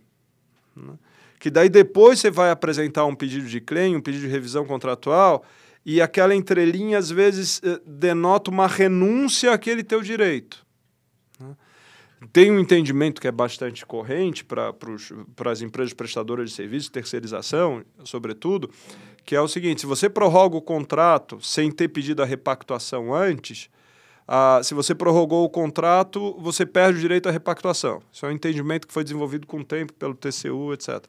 né? 0.76 0.94
que 1.40 1.50
daí 1.50 1.70
depois 1.70 2.20
você 2.20 2.32
vai 2.32 2.50
apresentar 2.52 3.06
um 3.06 3.16
pedido 3.16 3.48
de 3.48 3.60
claim, 3.60 3.96
um 3.96 4.02
pedido 4.02 4.22
de 4.22 4.30
revisão 4.30 4.66
contratual, 4.66 5.44
e 5.86 6.02
aquela 6.02 6.34
entrelinha, 6.34 6.98
às 6.98 7.10
vezes, 7.10 7.62
eh, 7.62 7.82
denota 7.86 8.50
uma 8.50 8.68
renúncia 8.68 9.52
àquele 9.52 9.84
teu 9.84 10.02
direito 10.02 10.63
tem 12.32 12.52
um 12.52 12.60
entendimento 12.60 13.20
que 13.20 13.28
é 13.28 13.32
bastante 13.32 13.86
corrente 13.86 14.46
para 14.46 14.72
as 15.52 15.62
empresas 15.62 15.94
prestadoras 15.94 16.50
de 16.50 16.56
serviços, 16.56 16.90
terceirização, 16.90 17.84
sobretudo, 18.04 18.70
que 19.26 19.36
é 19.36 19.42
o 19.42 19.48
seguinte: 19.48 19.82
se 19.82 19.88
você 19.88 20.10
prorroga 20.10 20.56
o 20.56 20.62
contrato 20.62 21.42
sem 21.42 21.72
ter 21.72 21.88
pedido 21.90 22.22
a 22.22 22.26
repactuação 22.26 23.14
antes, 23.14 23.70
ah, 24.28 24.62
se 24.64 24.74
você 24.74 24.96
prorrogou 24.96 25.44
o 25.44 25.50
contrato, 25.50 26.36
você 26.40 26.66
perde 26.66 26.98
o 26.98 27.02
direito 27.02 27.28
à 27.28 27.32
repactuação. 27.32 28.02
Isso 28.12 28.26
é 28.26 28.30
um 28.30 28.32
entendimento 28.32 28.88
que 28.88 28.94
foi 28.94 29.04
desenvolvido 29.04 29.46
com 29.46 29.60
o 29.60 29.64
tempo 29.66 29.94
pelo 29.94 30.14
TCU, 30.14 30.74
etc. 30.74 31.06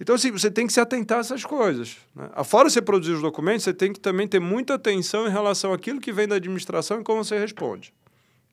Então, 0.00 0.14
assim, 0.14 0.30
você 0.30 0.48
tem 0.48 0.64
que 0.64 0.72
se 0.72 0.78
atentar 0.78 1.18
a 1.18 1.20
essas 1.22 1.44
coisas. 1.44 1.96
Né? 2.14 2.30
Fora 2.44 2.70
você 2.70 2.80
produzir 2.80 3.12
os 3.12 3.20
documentos, 3.22 3.64
você 3.64 3.74
tem 3.74 3.92
que 3.92 3.98
também 3.98 4.28
ter 4.28 4.38
muita 4.38 4.74
atenção 4.74 5.26
em 5.26 5.30
relação 5.30 5.72
àquilo 5.72 6.00
que 6.00 6.12
vem 6.12 6.28
da 6.28 6.36
administração 6.36 7.00
e 7.00 7.04
como 7.04 7.24
você 7.24 7.36
responde. 7.36 7.92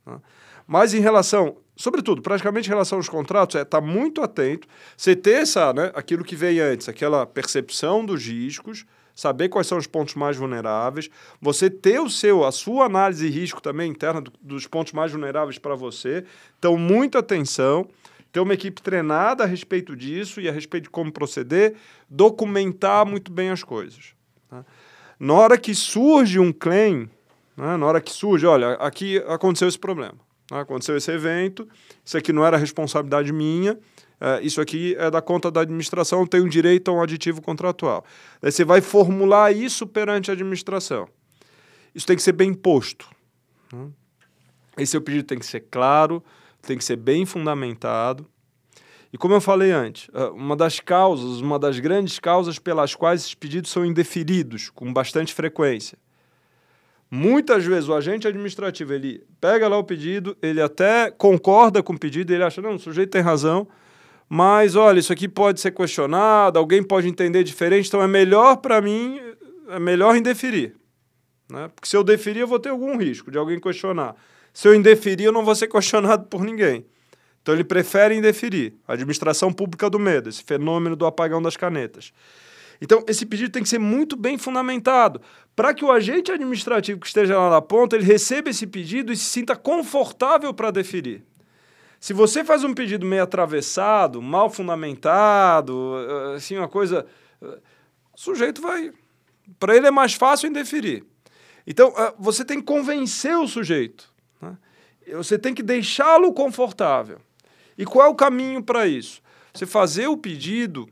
Né? 0.05 0.19
Mas 0.65 0.95
em 0.95 0.99
relação, 0.99 1.57
sobretudo, 1.75 2.21
praticamente 2.21 2.67
em 2.67 2.69
relação 2.69 2.97
aos 2.97 3.09
contratos, 3.09 3.55
é 3.55 3.61
estar 3.61 3.81
tá 3.81 3.85
muito 3.85 4.21
atento, 4.21 4.67
você 4.95 5.15
ter 5.15 5.41
essa, 5.41 5.73
né, 5.73 5.91
aquilo 5.93 6.23
que 6.23 6.35
veio 6.35 6.63
antes, 6.63 6.87
aquela 6.87 7.25
percepção 7.25 8.05
dos 8.05 8.25
riscos, 8.25 8.85
saber 9.15 9.49
quais 9.49 9.67
são 9.67 9.77
os 9.77 9.87
pontos 9.87 10.15
mais 10.15 10.35
vulneráveis, 10.35 11.09
você 11.41 11.69
ter 11.69 11.99
o 11.99 12.09
seu, 12.09 12.43
a 12.43 12.51
sua 12.51 12.85
análise 12.85 13.25
de 13.25 13.39
risco 13.39 13.61
também 13.61 13.89
interna 13.89 14.21
do, 14.21 14.31
dos 14.41 14.67
pontos 14.67 14.91
mais 14.91 15.11
vulneráveis 15.11 15.57
para 15.57 15.73
você. 15.73 16.25
Então, 16.59 16.77
muita 16.77 17.19
atenção 17.19 17.87
ter 18.31 18.41
uma 18.41 18.53
equipe 18.53 18.81
treinada 18.81 19.45
a 19.45 19.47
respeito 19.47 19.95
disso 19.95 20.41
e 20.41 20.49
a 20.49 20.51
respeito 20.51 20.83
de 20.83 20.89
como 20.89 21.09
proceder, 21.09 21.75
documentar 22.09 23.05
muito 23.05 23.31
bem 23.31 23.49
as 23.49 23.63
coisas. 23.63 24.13
Tá? 24.49 24.65
Na 25.17 25.33
hora 25.33 25.57
que 25.57 25.73
surge 25.73 26.37
um 26.37 26.51
claim, 26.51 27.09
né, 27.55 27.77
na 27.77 27.85
hora 27.85 28.01
que 28.01 28.11
surge, 28.11 28.45
olha, 28.45 28.73
aqui 28.73 29.19
aconteceu 29.19 29.69
esse 29.69 29.79
problema, 29.79 30.15
aconteceu 30.51 30.95
esse 30.95 31.11
evento, 31.11 31.67
isso 32.03 32.17
aqui 32.17 32.31
não 32.31 32.45
era 32.45 32.57
responsabilidade 32.57 33.33
minha, 33.33 33.77
é, 34.19 34.41
isso 34.41 34.61
aqui 34.61 34.95
é 34.97 35.09
da 35.09 35.21
conta 35.21 35.51
da 35.51 35.61
administração, 35.61 36.25
tem 36.25 36.41
um 36.41 36.47
direito 36.47 36.89
a 36.89 36.93
um 36.93 37.01
aditivo 37.01 37.41
contratual. 37.41 38.05
Daí 38.41 38.51
você 38.51 38.63
vai 38.63 38.81
formular 38.81 39.51
isso 39.51 39.85
perante 39.85 40.29
a 40.29 40.33
administração. 40.33 41.07
Isso 41.93 42.05
tem 42.05 42.15
que 42.15 42.21
ser 42.21 42.33
bem 42.33 42.53
posto. 42.53 43.09
Né? 43.73 43.89
Esse 44.77 44.91
seu 44.91 45.01
pedido 45.01 45.23
tem 45.23 45.39
que 45.39 45.45
ser 45.45 45.61
claro, 45.71 46.23
tem 46.61 46.77
que 46.77 46.83
ser 46.83 46.97
bem 46.97 47.25
fundamentado. 47.25 48.27
E 49.13 49.17
como 49.17 49.33
eu 49.33 49.41
falei 49.41 49.71
antes, 49.71 50.09
ah, 50.13 50.31
uma 50.31 50.55
das 50.55 50.79
causas, 50.79 51.39
uma 51.39 51.57
das 51.57 51.79
grandes 51.79 52.19
causas 52.19 52.59
pelas 52.59 52.93
quais 52.93 53.21
esses 53.21 53.33
pedidos 53.33 53.71
são 53.71 53.85
indeferidos 53.85 54.69
com 54.69 54.91
bastante 54.91 55.33
frequência. 55.33 55.97
Muitas 57.15 57.63
vezes 57.63 57.87
o 57.87 57.93
agente 57.93 58.27
administrativo 58.27 58.93
ele 58.93 59.23
pega 59.39 59.69
lá 59.69 59.77
o 59.77 59.83
pedido, 59.85 60.35
ele 60.41 60.61
até 60.61 61.09
concorda 61.09 61.81
com 61.81 61.93
o 61.93 61.97
pedido, 61.97 62.33
ele 62.33 62.43
acha, 62.43 62.61
não, 62.61 62.75
o 62.75 62.79
sujeito 62.79 63.11
tem 63.11 63.21
razão, 63.21 63.65
mas 64.27 64.75
olha, 64.75 64.99
isso 64.99 65.13
aqui 65.13 65.25
pode 65.25 65.61
ser 65.61 65.71
questionado, 65.71 66.59
alguém 66.59 66.83
pode 66.83 67.07
entender 67.07 67.41
diferente, 67.45 67.87
então 67.87 68.03
é 68.03 68.07
melhor 68.07 68.57
para 68.57 68.81
mim, 68.81 69.21
é 69.69 69.79
melhor 69.79 70.17
indeferir. 70.17 70.75
Né? 71.49 71.69
Porque 71.73 71.87
se 71.87 71.95
eu 71.95 72.03
deferir, 72.03 72.41
eu 72.41 72.47
vou 72.47 72.59
ter 72.59 72.67
algum 72.67 72.97
risco 72.97 73.31
de 73.31 73.37
alguém 73.37 73.61
questionar. 73.61 74.13
Se 74.53 74.67
eu 74.67 74.75
indeferir, 74.75 75.23
eu 75.23 75.31
não 75.31 75.45
vou 75.45 75.55
ser 75.55 75.69
questionado 75.69 76.25
por 76.25 76.43
ninguém. 76.43 76.85
Então 77.41 77.55
ele 77.55 77.63
prefere 77.63 78.13
indeferir. 78.13 78.73
A 78.85 78.91
administração 78.91 79.53
pública 79.53 79.89
do 79.89 79.97
medo, 79.97 80.27
esse 80.27 80.43
fenômeno 80.43 80.97
do 80.97 81.05
apagão 81.05 81.41
das 81.41 81.55
canetas. 81.55 82.11
Então, 82.81 83.03
esse 83.07 83.25
pedido 83.25 83.51
tem 83.51 83.63
que 83.63 83.69
ser 83.69 83.79
muito 83.79 84.15
bem 84.15 84.37
fundamentado, 84.37 85.21
para 85.55 85.73
que 85.73 85.85
o 85.85 85.91
agente 85.91 86.31
administrativo 86.31 86.99
que 86.99 87.07
esteja 87.07 87.39
lá 87.39 87.49
na 87.49 87.61
ponta, 87.61 87.95
ele 87.95 88.05
receba 88.05 88.49
esse 88.49 88.67
pedido 88.67 89.13
e 89.13 89.17
se 89.17 89.25
sinta 89.25 89.55
confortável 89.55 90.53
para 90.53 90.71
deferir. 90.71 91.23
Se 91.99 92.13
você 92.13 92.43
faz 92.43 92.63
um 92.63 92.73
pedido 92.73 93.05
meio 93.05 93.23
atravessado, 93.23 94.21
mal 94.21 94.49
fundamentado, 94.49 95.95
assim, 96.35 96.57
uma 96.57 96.67
coisa. 96.67 97.05
O 97.41 97.57
sujeito 98.15 98.61
vai. 98.61 98.91
Para 99.59 99.75
ele 99.75 99.87
é 99.87 99.91
mais 99.91 100.13
fácil 100.13 100.47
indeferir. 100.47 101.03
Então, 101.65 101.93
você 102.19 102.45
tem 102.45 102.59
que 102.59 102.65
convencer 102.65 103.35
o 103.37 103.47
sujeito. 103.47 104.13
Né? 104.41 104.57
Você 105.13 105.39
tem 105.39 105.53
que 105.53 105.63
deixá-lo 105.63 106.31
confortável. 106.33 107.19
E 107.77 107.85
qual 107.85 108.07
é 108.07 108.09
o 108.09 108.15
caminho 108.15 108.61
para 108.61 108.85
isso? 108.85 109.21
Você 109.53 109.65
fazer 109.65 110.07
o 110.07 110.17
pedido 110.17 110.87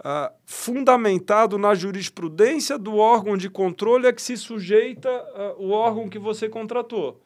uh, 0.00 0.32
fundamentado 0.44 1.58
na 1.58 1.74
jurisprudência 1.74 2.78
do 2.78 2.96
órgão 2.96 3.36
de 3.36 3.48
controle 3.48 4.06
a 4.06 4.12
que 4.12 4.22
se 4.22 4.36
sujeita 4.36 5.10
uh, 5.10 5.62
o 5.62 5.70
órgão 5.70 6.08
que 6.08 6.18
você 6.18 6.48
contratou. 6.48 7.20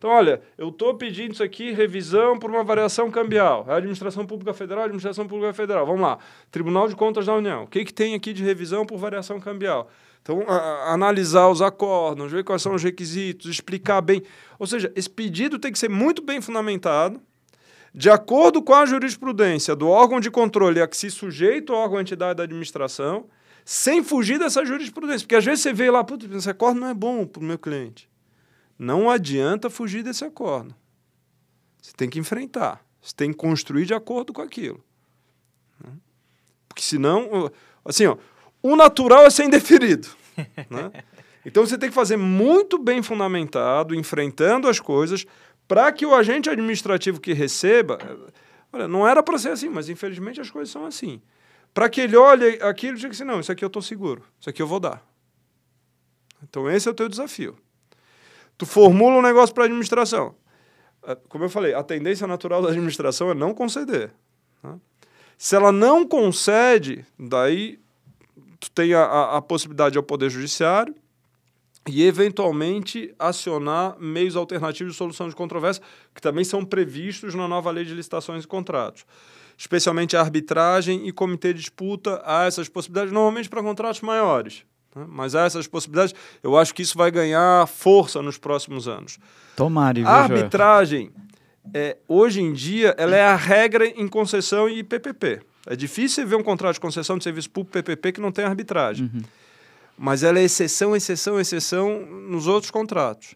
Então, 0.00 0.08
olha, 0.08 0.40
eu 0.56 0.70
estou 0.70 0.94
pedindo 0.94 1.34
isso 1.34 1.42
aqui, 1.42 1.72
revisão 1.72 2.38
por 2.38 2.48
uma 2.50 2.64
variação 2.64 3.10
cambial. 3.10 3.66
É 3.68 3.72
a 3.72 3.76
administração 3.76 4.26
pública 4.26 4.54
federal, 4.54 4.84
administração 4.84 5.28
pública 5.28 5.52
federal. 5.52 5.84
Vamos 5.84 6.00
lá. 6.00 6.18
Tribunal 6.50 6.88
de 6.88 6.96
Contas 6.96 7.26
da 7.26 7.34
União. 7.34 7.64
O 7.64 7.66
que, 7.66 7.84
que 7.84 7.92
tem 7.92 8.14
aqui 8.14 8.32
de 8.32 8.42
revisão 8.42 8.86
por 8.86 8.96
variação 8.96 9.38
cambial? 9.38 9.90
Então, 10.22 10.42
a, 10.48 10.56
a, 10.56 10.94
analisar 10.94 11.48
os 11.48 11.60
acordos, 11.60 12.32
ver 12.32 12.44
quais 12.44 12.62
são 12.62 12.74
os 12.74 12.82
requisitos, 12.82 13.50
explicar 13.50 14.00
bem. 14.00 14.22
Ou 14.58 14.66
seja, 14.66 14.90
esse 14.96 15.08
pedido 15.08 15.58
tem 15.58 15.70
que 15.70 15.78
ser 15.78 15.90
muito 15.90 16.22
bem 16.22 16.40
fundamentado, 16.40 17.20
de 17.94 18.08
acordo 18.08 18.62
com 18.62 18.74
a 18.74 18.86
jurisprudência 18.86 19.74
do 19.74 19.88
órgão 19.88 20.20
de 20.20 20.30
controle 20.30 20.80
a 20.80 20.86
que 20.86 20.96
se 20.96 21.10
sujeita 21.10 21.72
o 21.72 21.76
órgão 21.76 22.00
entidade 22.00 22.36
da 22.36 22.44
administração, 22.44 23.28
sem 23.64 24.02
fugir 24.02 24.38
dessa 24.38 24.64
jurisprudência. 24.64 25.20
Porque 25.20 25.36
às 25.36 25.44
vezes 25.44 25.60
você 25.62 25.72
vê 25.72 25.90
lá, 25.90 26.02
putz, 26.04 26.30
esse 26.30 26.50
acordo 26.50 26.80
não 26.80 26.88
é 26.88 26.94
bom 26.94 27.26
para 27.26 27.40
o 27.40 27.44
meu 27.44 27.58
cliente. 27.58 28.08
Não 28.78 29.10
adianta 29.10 29.68
fugir 29.68 30.02
desse 30.02 30.24
acordo. 30.24 30.74
Você 31.80 31.92
tem 31.96 32.08
que 32.08 32.18
enfrentar. 32.18 32.84
Você 33.00 33.14
tem 33.14 33.30
que 33.30 33.36
construir 33.36 33.86
de 33.86 33.94
acordo 33.94 34.32
com 34.32 34.42
aquilo. 34.42 34.82
Né? 35.82 35.92
Porque 36.68 36.82
senão, 36.82 37.50
assim, 37.84 38.06
ó, 38.06 38.16
o 38.62 38.76
natural 38.76 39.24
é 39.24 39.30
ser 39.30 39.44
indeferido. 39.44 40.08
né? 40.70 40.90
Então 41.44 41.64
você 41.64 41.78
tem 41.78 41.88
que 41.88 41.94
fazer 41.94 42.16
muito 42.16 42.78
bem 42.78 43.02
fundamentado, 43.02 43.94
enfrentando 43.94 44.68
as 44.68 44.78
coisas, 44.78 45.24
para 45.70 45.92
que 45.92 46.04
o 46.04 46.12
agente 46.12 46.50
administrativo 46.50 47.20
que 47.20 47.32
receba. 47.32 47.96
Olha, 48.72 48.88
não 48.88 49.06
era 49.06 49.22
para 49.22 49.38
ser 49.38 49.50
assim, 49.50 49.68
mas 49.68 49.88
infelizmente 49.88 50.40
as 50.40 50.50
coisas 50.50 50.68
são 50.68 50.84
assim. 50.84 51.22
Para 51.72 51.88
que 51.88 52.00
ele 52.00 52.16
olhe 52.16 52.60
aquilo 52.60 52.96
e 52.96 53.00
diga 53.00 53.12
assim: 53.12 53.22
não, 53.22 53.38
isso 53.38 53.52
aqui 53.52 53.64
eu 53.64 53.68
estou 53.68 53.80
seguro, 53.80 54.24
isso 54.40 54.50
aqui 54.50 54.60
eu 54.60 54.66
vou 54.66 54.80
dar. 54.80 55.00
Então 56.42 56.68
esse 56.68 56.88
é 56.88 56.90
o 56.90 56.94
teu 56.94 57.08
desafio. 57.08 57.56
Tu 58.58 58.66
formula 58.66 59.16
um 59.16 59.22
negócio 59.22 59.54
para 59.54 59.62
a 59.62 59.66
administração. 59.66 60.34
É, 61.04 61.14
como 61.28 61.44
eu 61.44 61.48
falei, 61.48 61.72
a 61.72 61.84
tendência 61.84 62.26
natural 62.26 62.60
da 62.62 62.70
administração 62.70 63.30
é 63.30 63.34
não 63.34 63.54
conceder. 63.54 64.10
Né? 64.64 64.76
Se 65.38 65.54
ela 65.54 65.70
não 65.70 66.04
concede, 66.04 67.06
daí 67.16 67.78
tu 68.58 68.72
tem 68.72 68.92
a, 68.92 69.04
a, 69.04 69.36
a 69.36 69.40
possibilidade 69.40 69.96
ao 69.96 70.02
Poder 70.02 70.30
Judiciário 70.30 70.96
e, 71.88 72.04
eventualmente, 72.04 73.14
acionar 73.18 73.96
meios 73.98 74.36
alternativos 74.36 74.92
de 74.92 74.98
solução 74.98 75.28
de 75.28 75.34
controvérsia, 75.34 75.82
que 76.14 76.20
também 76.20 76.44
são 76.44 76.64
previstos 76.64 77.34
na 77.34 77.48
nova 77.48 77.70
lei 77.70 77.84
de 77.84 77.94
licitações 77.94 78.44
e 78.44 78.46
contratos. 78.46 79.04
Especialmente 79.56 80.16
a 80.16 80.20
arbitragem 80.20 81.06
e 81.06 81.12
comitê 81.12 81.52
de 81.52 81.60
disputa, 81.60 82.22
há 82.24 82.44
essas 82.44 82.68
possibilidades, 82.68 83.12
normalmente 83.12 83.48
para 83.48 83.62
contratos 83.62 84.00
maiores. 84.00 84.64
Né? 84.94 85.04
Mas 85.08 85.34
há 85.34 85.44
essas 85.44 85.66
possibilidades. 85.66 86.14
Eu 86.42 86.56
acho 86.56 86.74
que 86.74 86.82
isso 86.82 86.96
vai 86.96 87.10
ganhar 87.10 87.66
força 87.66 88.22
nos 88.22 88.38
próximos 88.38 88.88
anos. 88.88 89.18
Tomare, 89.56 90.02
A 90.04 90.22
arbitragem, 90.22 91.10
é, 91.74 91.96
hoje 92.08 92.40
em 92.40 92.52
dia, 92.52 92.94
ela 92.98 93.16
é 93.16 93.24
a 93.24 93.36
regra 93.36 93.86
em 93.86 94.08
concessão 94.08 94.68
e 94.68 94.82
PPP. 94.82 95.40
É 95.66 95.76
difícil 95.76 96.26
ver 96.26 96.36
um 96.36 96.42
contrato 96.42 96.74
de 96.74 96.80
concessão 96.80 97.18
de 97.18 97.24
serviço 97.24 97.50
público 97.50 97.72
PPP 97.72 98.12
que 98.12 98.20
não 98.20 98.32
tem 98.32 98.44
arbitragem. 98.44 99.10
Uhum. 99.12 99.20
Mas 100.02 100.22
ela 100.22 100.38
é 100.38 100.44
exceção, 100.44 100.96
exceção, 100.96 101.38
exceção 101.38 102.06
nos 102.06 102.46
outros 102.46 102.70
contratos. 102.70 103.34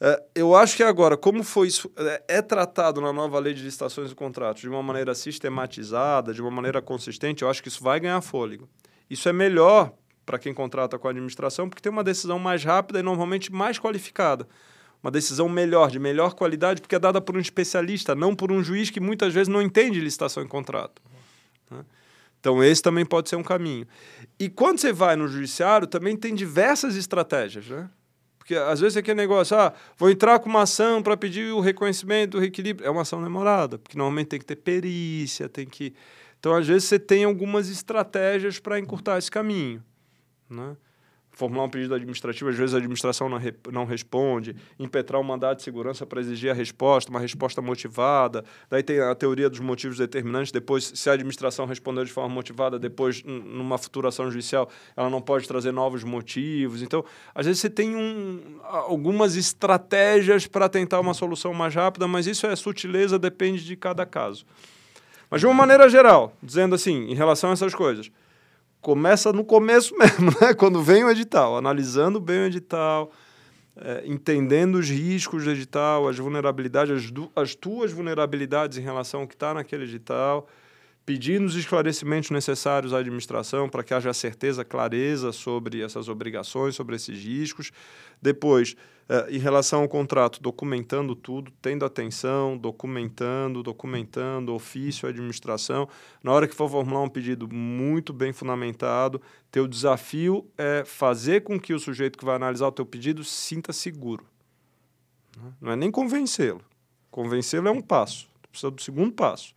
É, 0.00 0.22
eu 0.34 0.56
acho 0.56 0.74
que 0.74 0.82
agora, 0.82 1.14
como 1.14 1.44
foi 1.44 1.68
isso, 1.68 1.92
é, 1.94 2.22
é 2.26 2.40
tratado 2.40 3.02
na 3.02 3.12
nova 3.12 3.38
lei 3.38 3.52
de 3.52 3.62
licitações 3.62 4.10
e 4.10 4.14
contratos 4.14 4.62
de 4.62 4.68
uma 4.70 4.82
maneira 4.82 5.14
sistematizada, 5.14 6.32
de 6.32 6.40
uma 6.40 6.50
maneira 6.50 6.80
consistente, 6.80 7.42
eu 7.42 7.50
acho 7.50 7.62
que 7.62 7.68
isso 7.68 7.84
vai 7.84 8.00
ganhar 8.00 8.18
fôlego. 8.22 8.66
Isso 9.10 9.28
é 9.28 9.32
melhor 9.34 9.92
para 10.24 10.38
quem 10.38 10.54
contrata 10.54 10.98
com 10.98 11.06
a 11.06 11.10
administração, 11.10 11.68
porque 11.68 11.82
tem 11.82 11.92
uma 11.92 12.02
decisão 12.02 12.38
mais 12.38 12.64
rápida 12.64 13.00
e 13.00 13.02
normalmente 13.02 13.52
mais 13.52 13.78
qualificada. 13.78 14.48
Uma 15.02 15.10
decisão 15.10 15.50
melhor, 15.50 15.90
de 15.90 15.98
melhor 15.98 16.32
qualidade, 16.32 16.80
porque 16.80 16.94
é 16.94 16.98
dada 16.98 17.20
por 17.20 17.36
um 17.36 17.40
especialista, 17.40 18.14
não 18.14 18.34
por 18.34 18.50
um 18.50 18.64
juiz 18.64 18.88
que 18.88 19.00
muitas 19.00 19.34
vezes 19.34 19.48
não 19.48 19.60
entende 19.60 20.00
licitação 20.00 20.42
e 20.42 20.48
contrato. 20.48 21.02
Né? 21.70 21.84
Então, 22.40 22.64
esse 22.64 22.80
também 22.80 23.04
pode 23.04 23.28
ser 23.28 23.36
um 23.36 23.42
caminho. 23.42 23.86
E 24.38 24.48
quando 24.48 24.78
você 24.78 24.92
vai 24.92 25.14
no 25.14 25.28
judiciário, 25.28 25.86
também 25.86 26.16
tem 26.16 26.34
diversas 26.34 26.96
estratégias, 26.96 27.68
né? 27.68 27.88
Porque 28.38 28.54
às 28.54 28.80
vezes 28.80 28.96
aquele 28.96 29.16
negócio, 29.16 29.56
ah, 29.56 29.72
vou 29.96 30.10
entrar 30.10 30.38
com 30.40 30.48
uma 30.48 30.62
ação 30.62 31.02
para 31.02 31.16
pedir 31.16 31.52
o 31.52 31.60
reconhecimento, 31.60 32.38
o 32.38 32.40
reequilíbrio. 32.40 32.86
É 32.86 32.90
uma 32.90 33.02
ação 33.02 33.22
demorada, 33.22 33.78
porque 33.78 33.96
normalmente 33.96 34.28
tem 34.28 34.40
que 34.40 34.46
ter 34.46 34.56
perícia, 34.56 35.48
tem 35.48 35.66
que. 35.66 35.94
Então, 36.38 36.56
às 36.56 36.66
vezes, 36.66 36.84
você 36.84 36.98
tem 36.98 37.24
algumas 37.24 37.68
estratégias 37.68 38.58
para 38.58 38.78
encurtar 38.78 39.18
esse 39.18 39.30
caminho. 39.30 39.84
Né? 40.48 40.74
Formular 41.40 41.64
um 41.64 41.70
pedido 41.70 41.94
administrativo, 41.94 42.50
às 42.50 42.56
vezes 42.56 42.74
a 42.74 42.76
administração 42.76 43.26
não, 43.26 43.38
re, 43.38 43.54
não 43.72 43.86
responde, 43.86 44.54
impetrar 44.78 45.18
um 45.18 45.24
mandado 45.24 45.56
de 45.56 45.62
segurança 45.62 46.04
para 46.04 46.20
exigir 46.20 46.50
a 46.50 46.52
resposta, 46.52 47.10
uma 47.10 47.18
resposta 47.18 47.62
motivada. 47.62 48.44
Daí 48.68 48.82
tem 48.82 49.00
a 49.00 49.14
teoria 49.14 49.48
dos 49.48 49.58
motivos 49.58 49.96
determinantes. 49.96 50.52
Depois, 50.52 50.92
se 50.94 51.08
a 51.08 51.14
administração 51.14 51.64
respondeu 51.64 52.04
de 52.04 52.12
forma 52.12 52.28
motivada, 52.28 52.78
depois, 52.78 53.22
numa 53.24 53.78
futura 53.78 54.08
ação 54.08 54.30
judicial, 54.30 54.68
ela 54.94 55.08
não 55.08 55.22
pode 55.22 55.48
trazer 55.48 55.72
novos 55.72 56.04
motivos. 56.04 56.82
Então, 56.82 57.02
às 57.34 57.46
vezes 57.46 57.62
você 57.62 57.70
tem 57.70 57.96
um, 57.96 58.60
algumas 58.62 59.34
estratégias 59.34 60.46
para 60.46 60.68
tentar 60.68 61.00
uma 61.00 61.14
solução 61.14 61.54
mais 61.54 61.74
rápida, 61.74 62.06
mas 62.06 62.26
isso 62.26 62.46
é 62.46 62.54
sutileza, 62.54 63.18
depende 63.18 63.64
de 63.64 63.76
cada 63.76 64.04
caso. 64.04 64.44
Mas 65.30 65.40
de 65.40 65.46
uma 65.46 65.54
maneira 65.54 65.88
geral, 65.88 66.36
dizendo 66.42 66.74
assim, 66.74 67.10
em 67.10 67.14
relação 67.14 67.48
a 67.48 67.54
essas 67.54 67.74
coisas, 67.74 68.10
começa 68.80 69.32
no 69.32 69.44
começo 69.44 69.96
mesmo, 69.98 70.30
né? 70.40 70.54
Quando 70.54 70.82
vem 70.82 71.04
o 71.04 71.10
edital, 71.10 71.56
analisando 71.56 72.20
bem 72.20 72.40
o 72.40 72.46
edital, 72.46 73.10
é, 73.76 74.02
entendendo 74.06 74.76
os 74.76 74.88
riscos 74.88 75.44
do 75.44 75.50
edital, 75.50 76.08
as 76.08 76.18
vulnerabilidades, 76.18 77.04
as, 77.04 77.12
as 77.36 77.54
tuas 77.54 77.92
vulnerabilidades 77.92 78.78
em 78.78 78.82
relação 78.82 79.20
ao 79.20 79.28
que 79.28 79.34
está 79.34 79.54
naquele 79.54 79.84
edital, 79.84 80.48
pedindo 81.04 81.46
os 81.46 81.56
esclarecimentos 81.56 82.30
necessários 82.30 82.92
à 82.92 82.98
administração 82.98 83.68
para 83.68 83.82
que 83.82 83.94
haja 83.94 84.12
certeza, 84.12 84.64
clareza 84.64 85.32
sobre 85.32 85.82
essas 85.82 86.08
obrigações, 86.08 86.74
sobre 86.74 86.96
esses 86.96 87.18
riscos. 87.18 87.72
Depois, 88.20 88.76
eh, 89.12 89.26
em 89.30 89.38
relação 89.38 89.82
ao 89.82 89.88
contrato, 89.88 90.40
documentando 90.40 91.16
tudo, 91.16 91.50
tendo 91.60 91.84
atenção, 91.84 92.56
documentando, 92.56 93.60
documentando, 93.60 94.54
ofício 94.54 95.08
administração. 95.08 95.88
Na 96.22 96.30
hora 96.30 96.46
que 96.46 96.54
for 96.54 96.70
formular 96.70 97.02
um 97.02 97.08
pedido 97.08 97.52
muito 97.52 98.12
bem 98.12 98.32
fundamentado, 98.32 99.20
teu 99.50 99.66
desafio 99.66 100.46
é 100.56 100.84
fazer 100.86 101.40
com 101.40 101.58
que 101.58 101.74
o 101.74 101.80
sujeito 101.80 102.16
que 102.16 102.24
vai 102.24 102.36
analisar 102.36 102.68
o 102.68 102.72
teu 102.72 102.86
pedido 102.86 103.24
sinta 103.24 103.72
seguro. 103.72 104.24
Não 105.60 105.72
é 105.72 105.76
nem 105.76 105.90
convencê-lo. 105.90 106.60
Convencê-lo 107.10 107.66
é 107.66 107.72
um 107.72 107.82
passo. 107.82 108.28
precisa 108.48 108.70
do 108.70 108.80
segundo 108.80 109.10
passo 109.10 109.52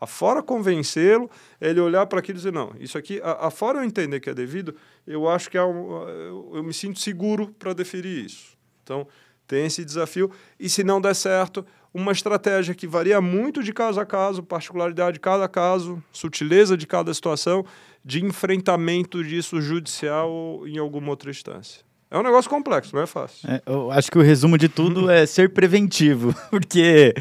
afora 0.00 0.42
convencê-lo, 0.42 1.30
ele 1.58 1.80
olhar 1.80 2.04
para 2.06 2.18
aquilo 2.18 2.36
e 2.36 2.40
dizer, 2.40 2.52
não, 2.52 2.74
isso 2.78 2.98
aqui, 2.98 3.18
afora 3.22 3.78
eu 3.78 3.82
entender 3.82 4.20
que 4.20 4.28
é 4.28 4.34
devido, 4.34 4.76
eu 5.06 5.26
acho 5.26 5.50
que 5.50 5.56
é 5.56 5.64
um, 5.64 6.06
eu, 6.06 6.52
eu 6.56 6.62
me 6.62 6.74
sinto 6.74 6.98
seguro 6.98 7.48
para 7.58 7.72
deferir 7.72 8.26
isso. 8.26 8.55
Então, 8.86 9.06
tem 9.48 9.66
esse 9.66 9.84
desafio. 9.84 10.30
E 10.58 10.68
se 10.68 10.84
não 10.84 11.00
der 11.00 11.14
certo, 11.14 11.66
uma 11.92 12.12
estratégia 12.12 12.74
que 12.74 12.86
varia 12.86 13.20
muito 13.20 13.62
de 13.64 13.72
caso 13.72 13.98
a 13.98 14.06
caso, 14.06 14.42
particularidade 14.42 15.14
de 15.14 15.20
cada 15.20 15.48
caso, 15.48 16.00
sutileza 16.12 16.76
de 16.76 16.86
cada 16.86 17.12
situação, 17.12 17.66
de 18.04 18.24
enfrentamento 18.24 19.24
disso 19.24 19.60
judicial 19.60 20.30
ou 20.30 20.68
em 20.68 20.78
alguma 20.78 21.10
outra 21.10 21.30
instância. 21.30 21.84
É 22.08 22.16
um 22.16 22.22
negócio 22.22 22.48
complexo, 22.48 22.94
não 22.94 23.02
é 23.02 23.06
fácil. 23.06 23.50
É, 23.50 23.60
eu 23.66 23.90
acho 23.90 24.10
que 24.10 24.18
o 24.18 24.22
resumo 24.22 24.56
de 24.56 24.68
tudo 24.68 25.10
é 25.10 25.26
ser 25.26 25.50
preventivo, 25.50 26.32
porque 26.48 27.12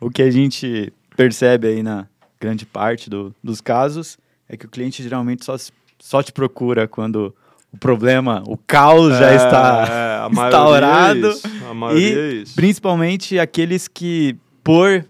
o 0.00 0.10
que 0.10 0.22
a 0.22 0.30
gente 0.30 0.92
percebe 1.16 1.68
aí 1.68 1.82
na, 1.84 2.08
grande 2.44 2.66
parte 2.66 3.08
do, 3.08 3.34
dos 3.42 3.62
casos, 3.62 4.18
é 4.46 4.54
que 4.54 4.66
o 4.66 4.68
cliente 4.68 5.02
geralmente 5.02 5.44
só, 5.44 5.56
só 5.98 6.22
te 6.22 6.30
procura 6.30 6.86
quando 6.86 7.34
o 7.74 7.78
problema, 7.78 8.42
o 8.46 8.56
caos 8.56 9.12
é, 9.14 9.18
já 9.18 9.34
está 9.34 10.28
é, 10.30 10.32
instaurado. 10.32 11.28
É 11.28 11.98
e 11.98 12.42
é 12.42 12.44
principalmente 12.54 13.38
aqueles 13.38 13.88
que, 13.88 14.36
por 14.62 15.04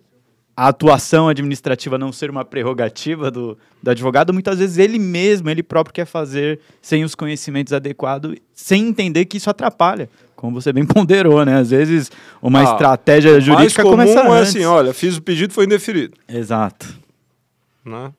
a 0.57 0.69
atuação 0.69 1.29
administrativa 1.29 1.99
não 1.99 2.13
ser 2.13 2.31
uma 2.31 2.45
prerrogativa 2.45 3.31
do, 3.31 3.59
do 3.83 3.91
advogado, 3.91 4.33
muitas 4.33 4.59
vezes 4.59 4.79
ele 4.79 4.99
mesmo, 4.99 5.51
ele 5.51 5.63
próprio 5.63 5.93
quer 5.93 6.07
fazer 6.07 6.61
sem 6.81 7.05
os 7.05 7.15
conhecimentos 7.15 7.73
adequados, 7.73 8.35
sem 8.55 8.89
entender 8.89 9.27
que 9.27 9.37
isso 9.37 9.51
atrapalha. 9.51 10.09
Como 10.35 10.61
você 10.61 10.73
bem 10.73 10.87
ponderou, 10.87 11.45
né? 11.45 11.59
Às 11.59 11.71
vezes 11.71 12.11
uma 12.41 12.61
ah, 12.61 12.73
estratégia 12.73 13.39
jurídica 13.41 13.83
começa 13.83 14.21
é 14.21 14.41
assim, 14.41 14.65
olha, 14.65 14.95
fiz 14.95 15.17
o 15.17 15.23
pedido, 15.23 15.53
foi 15.53 15.65
indeferido. 15.65 16.17
Exato 16.27 17.05
né? 17.85 18.13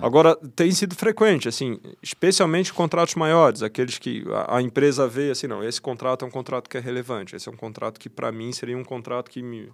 Agora, 0.00 0.36
tem 0.54 0.70
sido 0.70 0.94
frequente, 0.94 1.48
assim, 1.48 1.78
especialmente 2.02 2.72
contratos 2.72 3.14
maiores, 3.14 3.62
aqueles 3.62 3.98
que 3.98 4.24
a, 4.30 4.56
a, 4.56 4.62
empresa 4.62 5.06
vê 5.06 5.30
assim, 5.30 5.46
não, 5.46 5.62
esse 5.62 5.80
contrato 5.80 6.24
é 6.24 6.28
um 6.28 6.30
contrato 6.30 6.68
que 6.68 6.76
é 6.76 6.80
relevante, 6.80 7.36
esse 7.36 7.48
é 7.48 7.52
um 7.52 7.56
contrato 7.56 8.00
que, 8.00 8.08
para 8.08 8.32
mim, 8.32 8.52
seria 8.52 8.76
um 8.76 8.84
contrato 8.84 9.30
que 9.30 9.42
me 9.42 9.70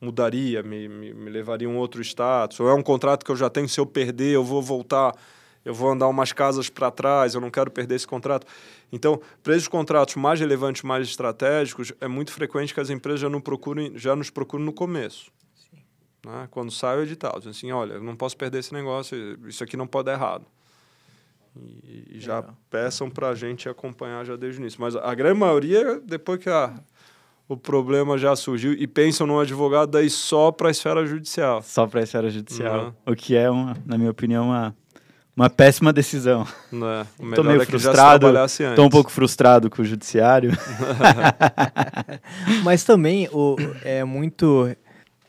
mudaria, 0.00 0.62
me, 0.62 0.88
me, 0.88 1.14
me, 1.14 1.30
levaria 1.30 1.68
a 1.68 1.70
um 1.70 1.76
outro 1.76 2.00
status, 2.02 2.58
ou 2.60 2.68
é 2.68 2.74
um 2.74 2.82
contrato 2.82 3.24
que 3.24 3.30
eu 3.30 3.36
já 3.36 3.50
tenho, 3.50 3.68
se 3.68 3.78
eu 3.78 3.86
perder, 3.86 4.32
eu 4.32 4.42
vou 4.42 4.62
voltar, 4.62 5.14
eu 5.64 5.74
vou 5.74 5.90
andar 5.90 6.08
umas 6.08 6.32
casas 6.32 6.68
para 6.68 6.90
trás, 6.90 7.34
eu 7.34 7.40
não 7.40 7.50
quero 7.50 7.70
perder 7.70 7.94
esse 7.94 8.06
contrato. 8.06 8.46
Então, 8.90 9.20
para 9.42 9.54
esses 9.54 9.68
contratos 9.68 10.16
mais 10.16 10.40
relevantes, 10.40 10.82
mais 10.82 11.06
estratégicos, 11.06 11.92
é 12.00 12.08
muito 12.08 12.32
frequente 12.32 12.74
que 12.74 12.80
as 12.80 12.90
empresas 12.90 13.20
já, 13.20 13.28
não 13.28 13.40
procurem, 13.40 13.92
já 13.96 14.16
nos 14.16 14.32
no 14.54 14.72
começo 14.72 15.30
né? 16.24 16.48
quando 16.50 16.70
sai 16.70 16.98
o 16.98 17.02
edital. 17.02 17.34
Dizem 17.38 17.50
assim, 17.50 17.72
olha, 17.72 17.94
eu 17.94 18.02
não 18.02 18.16
posso 18.16 18.36
perder 18.36 18.58
esse 18.58 18.72
negócio, 18.72 19.38
isso 19.48 19.62
aqui 19.62 19.76
não 19.76 19.86
pode 19.86 20.06
dar 20.06 20.12
errado. 20.12 20.46
E, 21.54 22.16
e 22.16 22.20
já 22.20 22.42
peçam 22.70 23.10
para 23.10 23.28
a 23.28 23.34
gente 23.34 23.68
acompanhar 23.68 24.24
já 24.24 24.36
desde 24.36 24.58
o 24.58 24.62
início. 24.62 24.80
Mas 24.80 24.96
a 24.96 25.14
grande 25.14 25.38
maioria, 25.38 26.00
depois 26.00 26.38
que 26.38 26.48
a, 26.48 26.74
o 27.48 27.56
problema 27.56 28.16
já 28.16 28.34
surgiu, 28.34 28.72
e 28.72 28.86
pensam 28.86 29.26
num 29.26 29.38
advogado 29.38 29.90
daí 29.90 30.08
só 30.08 30.50
para 30.50 30.68
a 30.68 30.70
esfera 30.70 31.04
judicial. 31.06 31.62
Só 31.62 31.86
para 31.86 32.00
a 32.00 32.02
esfera 32.02 32.30
judicial. 32.30 32.86
Uhum. 32.86 33.12
O 33.12 33.14
que 33.14 33.36
é, 33.36 33.50
uma, 33.50 33.76
na 33.84 33.98
minha 33.98 34.10
opinião, 34.10 34.46
uma, 34.46 34.74
uma 35.36 35.50
péssima 35.50 35.92
decisão. 35.92 36.46
Estou 36.72 37.44
é. 37.44 37.48
meio 37.48 37.62
é 37.62 37.66
frustrado, 37.66 38.26
estou 38.44 38.86
um 38.86 38.90
pouco 38.90 39.10
frustrado 39.10 39.68
com 39.68 39.82
o 39.82 39.84
judiciário. 39.84 40.52
Mas 42.64 42.84
também 42.84 43.28
o, 43.32 43.56
é 43.82 44.04
muito 44.04 44.74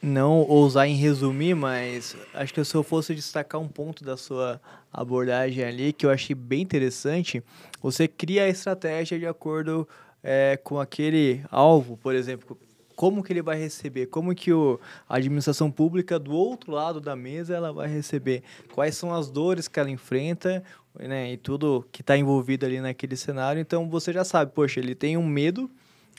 não 0.04 0.42
ousar 0.42 0.86
em 0.86 0.96
resumir, 0.96 1.56
mas 1.56 2.18
acho 2.34 2.54
que 2.54 2.62
se 2.66 2.76
eu 2.76 2.84
fosse 2.84 3.16
destacar 3.16 3.62
um 3.62 3.70
ponto 3.70 4.04
da 4.04 4.18
sua 4.18 4.60
abordagem 4.92 5.64
ali 5.64 5.94
que 5.94 6.06
eu 6.06 6.10
achei 6.10 6.36
bem 6.36 6.62
interessante, 6.62 7.42
você 7.82 8.06
cria 8.06 8.44
a 8.44 8.50
estratégia 8.50 9.18
de 9.18 9.26
acordo 9.26 9.88
é, 10.22 10.60
com 10.62 10.78
aquele 10.78 11.42
alvo, 11.50 11.96
por 11.96 12.14
exemplo, 12.14 12.58
como 12.98 13.24
que 13.24 13.32
ele 13.32 13.42
vai 13.42 13.58
receber, 13.58 14.08
como 14.08 14.36
que 14.36 14.52
o, 14.52 14.78
a 15.08 15.16
administração 15.16 15.72
pública 15.72 16.20
do 16.20 16.34
outro 16.34 16.74
lado 16.74 17.00
da 17.00 17.16
mesa 17.16 17.56
ela 17.56 17.72
vai 17.72 17.88
receber, 17.88 18.44
quais 18.74 18.98
são 18.98 19.14
as 19.14 19.32
dores 19.32 19.70
que 19.70 19.80
ela 19.80 19.90
enfrenta, 19.90 20.62
né, 21.00 21.32
e 21.32 21.38
tudo 21.38 21.88
que 21.94 22.02
está 22.02 22.18
envolvido 22.18 22.66
ali 22.66 22.82
naquele 22.82 23.16
cenário. 23.16 23.62
Então 23.62 23.90
você 23.90 24.12
já 24.12 24.26
sabe, 24.26 24.52
poxa, 24.54 24.82
ele 24.82 24.96
tem 24.96 25.16
um 25.16 25.26
medo 25.26 25.72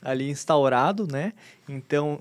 ali 0.02 0.28
instaurado, 0.28 1.06
né? 1.06 1.32
Então 1.68 2.20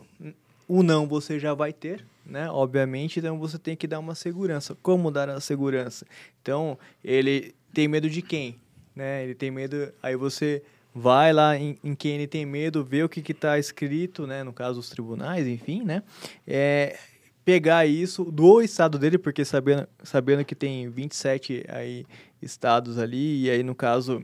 o 0.68 0.84
não 0.84 1.08
você 1.08 1.40
já 1.40 1.54
vai 1.54 1.74
ter, 1.74 2.06
né? 2.26 2.50
Obviamente, 2.50 3.20
então 3.20 3.38
você 3.38 3.58
tem 3.58 3.76
que 3.76 3.88
dar 3.88 4.00
uma 4.00 4.16
segurança. 4.16 4.76
Como 4.82 5.12
dar 5.12 5.30
a 5.30 5.40
segurança? 5.40 6.06
Então, 6.42 6.78
ele 7.04 7.54
tem 7.74 7.88
medo 7.88 8.10
de 8.10 8.22
quem? 8.22 8.58
Né? 8.96 9.24
Ele 9.24 9.36
tem 9.36 9.52
medo. 9.52 9.92
Aí 10.02 10.16
você 10.16 10.64
vai 10.94 11.34
lá 11.34 11.58
em, 11.58 11.78
em 11.84 11.96
quem 11.96 12.16
ele 12.16 12.28
tem 12.28 12.46
medo, 12.46 12.84
vê 12.84 13.04
o 13.04 13.10
que 13.10 13.32
está 13.32 13.58
escrito, 13.58 14.28
né? 14.28 14.44
No 14.44 14.54
caso, 14.54 14.80
os 14.80 14.90
tribunais, 14.90 15.48
enfim, 15.48 15.84
né? 15.84 16.04
É, 16.46 16.98
pegar 17.44 17.86
isso 17.86 18.24
do 18.26 18.62
estado 18.62 19.00
dele, 19.00 19.18
porque 19.18 19.44
sabendo, 19.44 19.88
sabendo 20.04 20.46
que 20.46 20.56
tem 20.56 20.90
27 20.90 21.66
aí 21.68 22.06
estados 22.42 22.98
ali, 22.98 23.46
e 23.46 23.50
aí, 23.50 23.64
no 23.64 23.74
caso, 23.74 24.24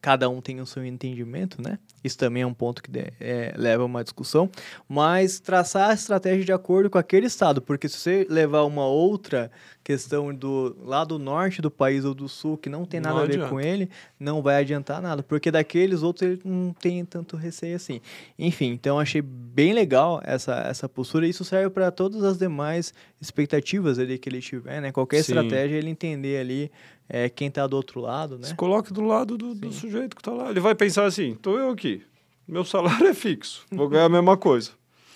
cada 0.00 0.28
um 0.28 0.40
tem 0.40 0.60
o 0.60 0.66
seu 0.66 0.84
entendimento, 0.84 1.60
né? 1.60 1.78
Isso 2.04 2.18
também 2.18 2.42
é 2.42 2.46
um 2.46 2.52
ponto 2.52 2.82
que 2.82 2.90
é, 3.18 3.54
leva 3.56 3.82
a 3.82 3.86
uma 3.86 4.04
discussão. 4.04 4.50
Mas 4.86 5.40
traçar 5.40 5.90
a 5.90 5.94
estratégia 5.94 6.44
de 6.44 6.52
acordo 6.52 6.90
com 6.90 6.98
aquele 6.98 7.26
estado, 7.26 7.62
porque 7.62 7.88
se 7.88 7.98
você 7.98 8.26
levar 8.28 8.64
uma 8.64 8.86
outra 8.86 9.50
questão 9.82 10.34
do 10.34 10.74
lá 10.82 11.04
do 11.04 11.18
norte 11.18 11.60
do 11.60 11.70
país 11.70 12.06
ou 12.06 12.14
do 12.14 12.26
sul 12.26 12.56
que 12.56 12.70
não 12.70 12.86
tem 12.86 13.00
nada 13.00 13.16
não 13.16 13.22
a 13.22 13.26
ver 13.26 13.34
adianta. 13.34 13.50
com 13.50 13.60
ele, 13.60 13.90
não 14.18 14.42
vai 14.42 14.56
adiantar 14.56 15.00
nada, 15.02 15.22
porque 15.22 15.50
daqueles 15.50 16.02
outros 16.02 16.30
ele 16.30 16.40
não 16.42 16.72
tem 16.72 17.04
tanto 17.04 17.36
receio 17.36 17.76
assim. 17.76 18.00
Enfim, 18.38 18.70
então 18.70 18.98
achei 18.98 19.20
bem 19.20 19.74
legal 19.74 20.20
essa, 20.24 20.54
essa 20.60 20.88
postura. 20.88 21.26
E 21.26 21.30
isso 21.30 21.44
serve 21.44 21.68
para 21.70 21.90
todas 21.90 22.24
as 22.24 22.38
demais 22.38 22.94
expectativas 23.20 23.98
ali 23.98 24.18
que 24.18 24.28
ele 24.28 24.40
tiver, 24.40 24.80
né? 24.80 24.90
Qualquer 24.90 25.22
Sim. 25.22 25.32
estratégia 25.32 25.76
ele 25.76 25.90
entender 25.90 26.38
ali 26.38 26.70
é, 27.08 27.28
quem 27.28 27.48
está 27.48 27.66
do 27.66 27.76
outro 27.76 28.00
lado, 28.00 28.38
né? 28.38 28.46
Se 28.46 28.54
coloque 28.54 28.92
do 28.92 29.02
lado 29.02 29.36
do, 29.36 29.54
do 29.54 29.72
sujeito 29.72 30.16
que 30.16 30.20
está 30.20 30.32
lá. 30.32 30.50
Ele 30.50 30.60
vai 30.60 30.74
pensar 30.74 31.04
assim: 31.04 31.34
tô 31.34 31.58
eu 31.58 31.70
aqui, 31.70 32.02
meu 32.46 32.64
salário 32.64 33.06
é 33.08 33.14
fixo, 33.14 33.64
vou 33.70 33.88
ganhar 33.88 34.04
a 34.04 34.08
mesma 34.08 34.36
coisa. 34.36 34.70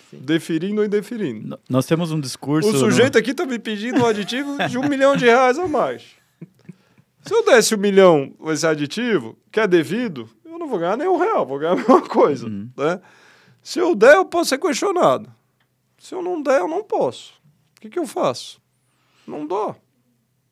Sim. 0.09 0.17
Deferindo 0.21 0.81
ou 0.81 0.85
indeferindo. 0.85 1.59
Nós 1.69 1.85
temos 1.85 2.11
um 2.11 2.19
discurso. 2.19 2.69
O 2.69 2.77
sujeito 2.77 3.13
no... 3.13 3.19
aqui 3.19 3.31
está 3.31 3.45
me 3.45 3.59
pedindo 3.59 4.01
um 4.01 4.05
aditivo 4.05 4.57
de 4.67 4.77
um 4.77 4.87
milhão 4.87 5.15
de 5.15 5.25
reais 5.25 5.59
a 5.59 5.67
mais. 5.67 6.03
Se 7.21 7.33
eu 7.33 7.45
desse 7.45 7.75
um 7.75 7.77
milhão 7.77 8.33
esse 8.47 8.65
aditivo, 8.65 9.37
que 9.51 9.59
é 9.59 9.67
devido, 9.67 10.27
eu 10.43 10.57
não 10.57 10.67
vou 10.67 10.79
ganhar 10.79 10.97
nem 10.97 11.07
um 11.07 11.17
real, 11.17 11.45
vou 11.45 11.59
ganhar 11.59 11.73
a 11.73 11.75
mesma 11.75 12.01
coisa. 12.01 12.47
Uhum. 12.47 12.69
Né? 12.75 12.99
Se 13.61 13.77
eu 13.77 13.93
der, 13.93 14.15
eu 14.15 14.25
posso 14.25 14.49
ser 14.49 14.57
questionado. 14.57 15.31
Se 15.99 16.15
eu 16.15 16.23
não 16.23 16.41
der, 16.41 16.61
eu 16.61 16.67
não 16.67 16.83
posso. 16.83 17.33
O 17.77 17.81
que, 17.81 17.89
que 17.89 17.99
eu 17.99 18.07
faço? 18.07 18.59
Não 19.27 19.45
dou. 19.45 19.75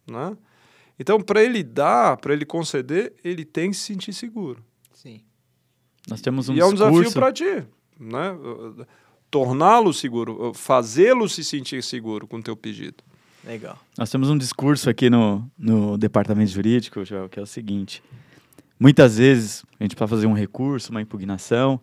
Né? 0.05 0.37
Então, 0.99 1.19
para 1.19 1.43
ele 1.43 1.63
dar, 1.63 2.17
para 2.17 2.33
ele 2.33 2.45
conceder, 2.45 3.13
ele 3.23 3.45
tem 3.45 3.71
que 3.71 3.77
se 3.77 3.83
sentir 3.83 4.13
seguro. 4.13 4.63
Sim. 4.93 5.21
Nós 6.09 6.21
temos 6.21 6.49
um 6.49 6.53
e 6.53 6.55
discurso... 6.55 6.83
é 6.83 6.87
um 6.87 6.91
desafio 6.91 7.13
para 7.13 7.31
ti. 7.31 7.67
Né? 7.99 8.37
torná-lo 9.29 9.93
seguro, 9.93 10.53
fazê-lo 10.53 11.27
se 11.27 11.43
sentir 11.43 11.83
seguro 11.83 12.27
com 12.27 12.37
o 12.37 12.43
teu 12.43 12.55
pedido. 12.55 13.03
Legal. 13.43 13.77
Nós 13.97 14.09
temos 14.09 14.29
um 14.29 14.37
discurso 14.37 14.89
aqui 14.89 15.09
no, 15.09 15.49
no 15.57 15.97
departamento 15.97 16.51
jurídico, 16.51 17.03
Joel, 17.05 17.29
que 17.29 17.39
é 17.39 17.41
o 17.41 17.45
seguinte: 17.45 18.03
muitas 18.79 19.17
vezes 19.17 19.63
a 19.79 19.83
gente 19.83 19.95
precisa 19.95 20.07
fazer 20.07 20.27
um 20.27 20.33
recurso, 20.33 20.91
uma 20.91 21.01
impugnação, 21.01 21.79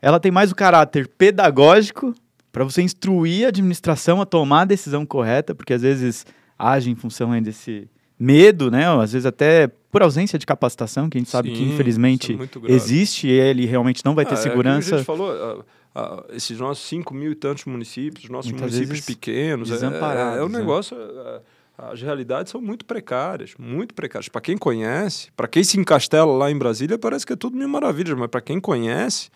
ela 0.00 0.20
tem 0.20 0.30
mais 0.30 0.52
o 0.52 0.54
caráter 0.54 1.08
pedagógico 1.08 2.14
para 2.52 2.62
você 2.62 2.82
instruir 2.82 3.46
a 3.46 3.48
administração 3.48 4.20
a 4.20 4.26
tomar 4.26 4.62
a 4.62 4.66
decisão 4.66 5.04
correta, 5.04 5.54
porque 5.54 5.72
às 5.72 5.82
vezes 5.82 6.24
age 6.56 6.90
em 6.90 6.94
função 6.94 7.32
aí 7.32 7.40
desse 7.40 7.88
medo, 8.18 8.70
né? 8.70 8.86
Às 9.00 9.12
vezes 9.12 9.26
até 9.26 9.68
por 9.90 10.02
ausência 10.02 10.38
de 10.38 10.46
capacitação, 10.46 11.08
que 11.08 11.18
a 11.18 11.20
gente 11.20 11.30
sabe 11.30 11.48
Sim, 11.50 11.54
que 11.56 11.62
infelizmente 11.64 12.32
é 12.32 12.36
muito 12.36 12.58
grave. 12.60 12.74
existe 12.74 13.26
e 13.28 13.30
ele 13.30 13.64
realmente 13.66 14.04
não 14.04 14.14
vai 14.14 14.24
ter 14.24 14.34
Ah, 14.34 14.34
é 14.34 14.40
aquilo 14.40 14.52
que 14.52 14.58
segurança. 14.58 14.94
a 14.94 14.98
gente 14.98 15.06
falou, 15.06 15.30
ah, 15.32 15.64
ah, 15.94 16.24
esses 16.32 16.58
nossos 16.58 16.84
5 16.86 17.14
mil 17.14 17.30
e 17.32 17.34
tantos 17.34 17.64
municípios, 17.64 18.24
os 18.24 18.30
nossos 18.30 18.50
Muitas 18.50 18.72
municípios 18.72 19.04
pequenos, 19.04 19.70
é- 19.70 19.74
desamparados, 19.74 20.38
é, 20.38 20.40
é 20.40 20.44
um 20.44 20.48
né? 20.48 20.58
negócio. 20.58 20.96
ah, 20.96 21.40
as 21.76 22.00
realidades 22.00 22.52
são 22.52 22.60
muito 22.60 22.84
precárias, 22.84 23.54
muito 23.58 23.94
precárias. 23.94 24.28
Para 24.28 24.40
quem 24.40 24.56
conhece, 24.56 25.32
para 25.36 25.48
quem 25.48 25.64
se 25.64 25.78
encastela 25.78 26.32
lá 26.32 26.48
em 26.48 26.56
Brasília, 26.56 26.96
parece 26.96 27.26
que 27.26 27.32
é 27.32 27.36
tudo 27.36 27.56
mil 27.56 27.68
maravilhas, 27.68 28.16
mas 28.16 28.28
para 28.30 28.40
quem 28.40 28.60
conhece, 28.60 29.28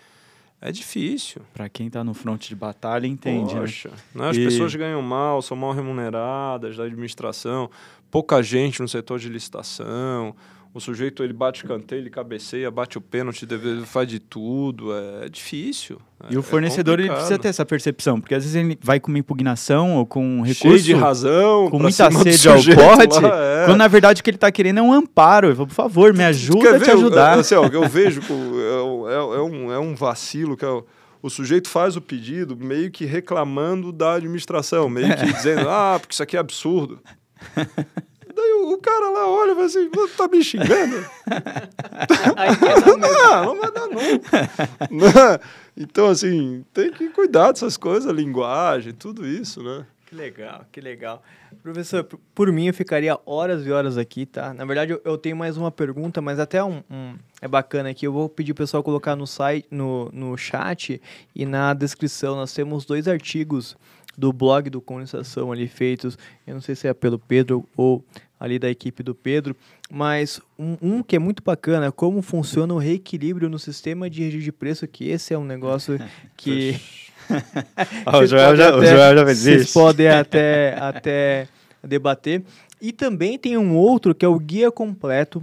é 0.61 0.71
difícil. 0.71 1.43
Para 1.53 1.69
quem 1.69 1.89
está 1.89 2.05
no 2.05 2.15
fronte 2.15 2.49
de 2.49 2.55
batalha 2.55 3.09
entende, 3.09 3.55
né? 3.55 3.61
Poxa, 3.63 3.91
né? 4.15 4.29
As 4.29 4.37
E- 4.37 4.45
pessoas 4.45 4.73
ganham 4.77 5.03
mal, 5.03 5.43
são 5.43 5.57
mal 5.57 5.73
remuneradas 5.73 6.77
da 6.77 6.85
administração, 6.85 7.69
pouca 8.11 8.43
gente 8.43 8.81
no 8.83 8.89
setor 8.89 9.19
de 9.19 9.29
licitação. 9.29 10.35
O 10.75 10.81
sujeito 10.81 11.25
ele 11.25 11.33
bate 11.33 11.65
canteio, 11.65 12.03
ele 12.03 12.11
cabeceia, 12.11 12.71
bate 12.71 12.99
o 12.99 13.01
pênalti, 13.01 13.47
deve- 13.47 13.85
faz 13.87 14.07
de 14.07 14.19
tudo. 14.21 14.93
É 15.25 15.29
difícil. 15.29 15.99
E 16.31 16.37
o 16.37 16.41
é 16.41 16.43
fornecedor 16.43 16.99
ele 17.01 17.09
complicado. 17.09 17.19
precisa 17.27 17.39
ter 17.39 17.49
essa 17.49 17.65
percepção, 17.65 18.21
porque 18.21 18.35
às 18.35 18.45
vezes 18.45 18.55
ele 18.55 18.79
vai 18.83 19.01
com 19.01 19.09
uma 19.09 19.19
impugnação 19.19 19.97
ou 19.97 20.05
com 20.07 20.23
um 20.23 20.45
cheio 20.45 20.55
recurso 20.75 20.85
de 20.85 20.93
razão, 20.93 21.71
com 21.71 21.79
muita 21.79 22.11
sede 22.11 22.49
ao 22.49 22.57
pote, 22.77 23.19
lá, 23.21 23.31
é. 23.43 23.65
quando 23.65 23.79
na 23.79 23.89
verdade 23.89 24.21
o 24.21 24.25
que 24.25 24.29
ele 24.31 24.37
está 24.37 24.53
querendo 24.53 24.79
é 24.79 24.83
um 24.83 24.93
amparo. 24.93 25.49
Ele 25.49 25.55
fala, 25.57 25.67
por 25.69 25.75
favor, 25.75 26.13
me 26.13 26.23
ajuda 26.25 26.77
a 26.77 26.79
te 26.79 26.85
ver? 26.85 26.91
ajudar. 26.93 27.35
Eu- 27.37 27.41
Assim, 27.41 27.55
ó, 27.55 27.67
eu 27.67 27.85
vejo 27.89 28.21
é, 28.21 29.13
é- 29.15 29.39
é 29.39 29.41
um, 29.41 29.73
é 29.73 29.79
um 29.79 29.95
vacilo 29.95 30.55
que 30.57 30.65
é 30.67 30.69
o, 30.69 30.85
o 31.23 31.31
sujeito 31.31 31.69
faz 31.69 31.97
o 31.97 32.01
pedido 32.01 32.55
meio 32.57 32.91
que 32.91 33.07
reclamando 33.07 33.91
da 33.91 34.15
administração, 34.15 34.89
meio 34.89 35.17
que 35.17 35.25
dizendo, 35.33 35.69
ah, 35.69 35.97
porque 35.99 36.13
isso 36.13 36.23
aqui 36.23 36.37
é 36.37 36.41
absurdo. 36.41 37.01
Daí 38.35 38.53
o, 38.53 38.73
o 38.75 38.79
cara 38.79 39.11
lá 39.11 39.29
olha 39.29 39.51
e 39.51 39.55
fala 39.55 39.67
assim, 39.67 39.89
"Você 39.93 40.15
tá 40.17 40.29
me 40.29 40.45
xingando? 40.45 41.05
não, 42.99 43.45
não 43.45 43.61
vai 43.61 43.73
dar 43.73 43.87
não. 43.89 43.97
Né? 43.97 45.41
Então, 45.77 46.09
assim, 46.09 46.65
tem 46.73 46.93
que 46.93 47.09
cuidar 47.09 47.53
dessas 47.53 47.77
coisas, 47.77 48.13
linguagem, 48.13 48.93
tudo 48.93 49.27
isso, 49.27 49.63
né? 49.63 49.87
Que 50.07 50.15
legal, 50.15 50.65
que 50.73 50.81
legal. 50.81 51.23
Professor, 51.63 52.03
por 52.35 52.51
mim 52.51 52.69
eu 52.69 52.75
ficaria 52.75 53.19
horas 53.27 53.67
e 53.67 53.71
horas 53.71 53.99
aqui, 53.99 54.25
tá? 54.25 54.55
Na 54.55 54.65
verdade, 54.65 54.93
eu, 54.93 55.01
eu 55.05 55.19
tenho 55.19 55.37
mais 55.37 55.57
uma 55.59 55.71
pergunta, 55.71 56.23
mas 56.23 56.39
até 56.39 56.65
um, 56.65 56.83
um- 56.91 57.15
é 57.43 57.49
bacana 57.49 57.91
aqui. 57.91 58.07
Eu 58.07 58.13
vou 58.13 58.27
pedir 58.29 58.53
o 58.53 58.55
pessoal 58.55 58.83
colocar 58.83 59.15
no 59.15 59.27
site, 59.27 59.67
no, 59.71 60.09
no 60.13 60.35
chat 60.37 61.01
e 61.35 61.45
na 61.45 61.75
descrição. 61.75 62.37
Nós 62.37 62.55
temos 62.55 62.87
dois 62.87 63.07
artigos 63.07 63.77
do 64.19 64.33
blog 64.33 64.69
do 64.69 64.81
Condensação 64.81 65.53
ali 65.53 65.69
feitos. 65.69 66.19
Eu 66.47 66.55
não 66.55 66.61
sei 66.61 66.75
se 66.75 66.89
é 66.89 66.93
pelo 66.93 67.19
Pedro 67.19 67.65
ou 67.77 68.05
ali 68.41 68.59
da 68.59 68.69
equipe 68.69 69.03
do 69.03 69.15
Pedro, 69.15 69.55
mas 69.91 70.41
um, 70.59 70.77
um 70.83 71.03
que 71.03 71.17
é 71.17 71.19
muito 71.19 71.43
bacana, 71.43 71.87
é 71.87 71.91
como 71.91 72.21
funciona 72.21 72.75
o 72.75 72.79
reequilíbrio 72.79 73.49
no 73.49 73.59
sistema 73.59 74.11
de 74.11 74.21
registro 74.23 74.43
de 74.45 74.53
preço, 74.53 74.87
que 74.89 75.09
esse 75.09 75.33
é 75.33 75.39
um 75.39 75.45
negócio 75.45 75.99
que 76.37 76.77
Ah, 78.07 78.19
o 78.19 78.27
Joel 78.27 78.51
podem 78.51 78.57
já- 78.65 78.75
o 78.75 78.79
até- 78.79 78.87
Joel 78.91 79.17
já 79.19 79.25
fez 79.25 79.39
Vocês 79.39 79.73
podem 79.73 80.09
até, 80.11 80.77
até 80.81 81.49
debater. 81.83 82.43
E 82.81 82.93
também 82.93 83.39
tem 83.39 83.57
um 83.59 83.77
outro 83.77 84.15
que 84.15 84.25
é 84.25 84.29
o 84.29 84.39
guia 84.39 84.71
completo 84.71 85.43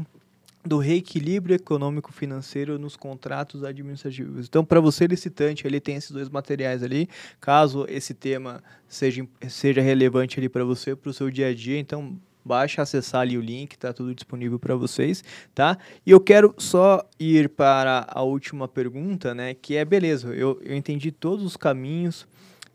do 0.65 0.79
reequilíbrio 0.79 1.55
econômico 1.55 2.11
financeiro 2.11 2.79
nos 2.79 2.95
contratos 2.95 3.63
administrativos. 3.63 4.47
Então, 4.47 4.65
para 4.65 4.79
você 4.79 5.05
licitante, 5.05 5.67
ele 5.67 5.79
tem 5.79 5.95
esses 5.95 6.11
dois 6.11 6.27
materiais 6.27 6.81
ali. 6.81 7.07
Caso 7.39 7.85
esse 7.87 8.13
tema 8.13 8.63
seja, 8.87 9.27
seja 9.47 9.81
relevante 9.81 10.39
ali 10.39 10.49
para 10.49 10.63
você, 10.65 10.95
para 10.95 11.09
o 11.09 11.13
seu 11.13 11.29
dia 11.29 11.49
a 11.49 11.53
dia, 11.53 11.79
então 11.79 12.17
baixa, 12.43 12.81
acessar 12.81 13.21
ali 13.21 13.37
o 13.37 13.41
link, 13.41 13.75
tá 13.75 13.91
tudo 13.91 14.13
disponível 14.13 14.59
para 14.59 14.75
vocês, 14.75 15.23
tá? 15.53 15.79
E 16.05 16.11
eu 16.11 16.19
quero 16.19 16.53
só 16.59 17.03
ir 17.19 17.49
para 17.49 18.05
a 18.07 18.21
última 18.21 18.67
pergunta, 18.67 19.33
né? 19.33 19.55
Que 19.55 19.75
é 19.75 19.83
beleza, 19.83 20.27
eu, 20.27 20.61
eu 20.63 20.75
entendi 20.75 21.11
todos 21.11 21.43
os 21.43 21.57
caminhos 21.57 22.27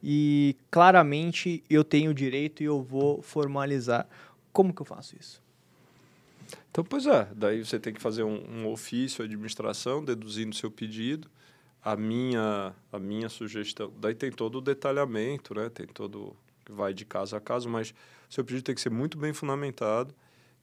e 0.02 0.56
claramente 0.70 1.62
eu 1.70 1.84
tenho 1.84 2.12
direito 2.12 2.62
e 2.62 2.66
eu 2.66 2.82
vou 2.82 3.22
formalizar. 3.22 4.08
Como 4.52 4.74
que 4.74 4.82
eu 4.82 4.86
faço 4.86 5.14
isso? 5.18 5.40
Então, 6.70 6.84
pois 6.84 7.06
é, 7.06 7.28
daí 7.34 7.64
você 7.64 7.78
tem 7.78 7.92
que 7.92 8.00
fazer 8.00 8.22
um, 8.22 8.42
um 8.48 8.68
ofício 8.68 9.24
administração, 9.24 10.04
deduzindo 10.04 10.54
seu 10.54 10.70
pedido. 10.70 11.30
A 11.82 11.96
minha, 11.96 12.74
a 12.92 12.98
minha 12.98 13.28
sugestão, 13.28 13.92
daí 13.98 14.14
tem 14.14 14.30
todo 14.30 14.58
o 14.58 14.60
detalhamento, 14.60 15.54
né? 15.54 15.70
Tem 15.70 15.86
todo 15.86 16.36
vai 16.68 16.94
de 16.94 17.04
caso 17.04 17.36
a 17.36 17.40
caso, 17.40 17.68
mas 17.68 17.94
seu 18.28 18.44
pedido 18.44 18.64
tem 18.64 18.74
que 18.74 18.80
ser 18.80 18.90
muito 18.90 19.18
bem 19.18 19.32
fundamentado. 19.32 20.14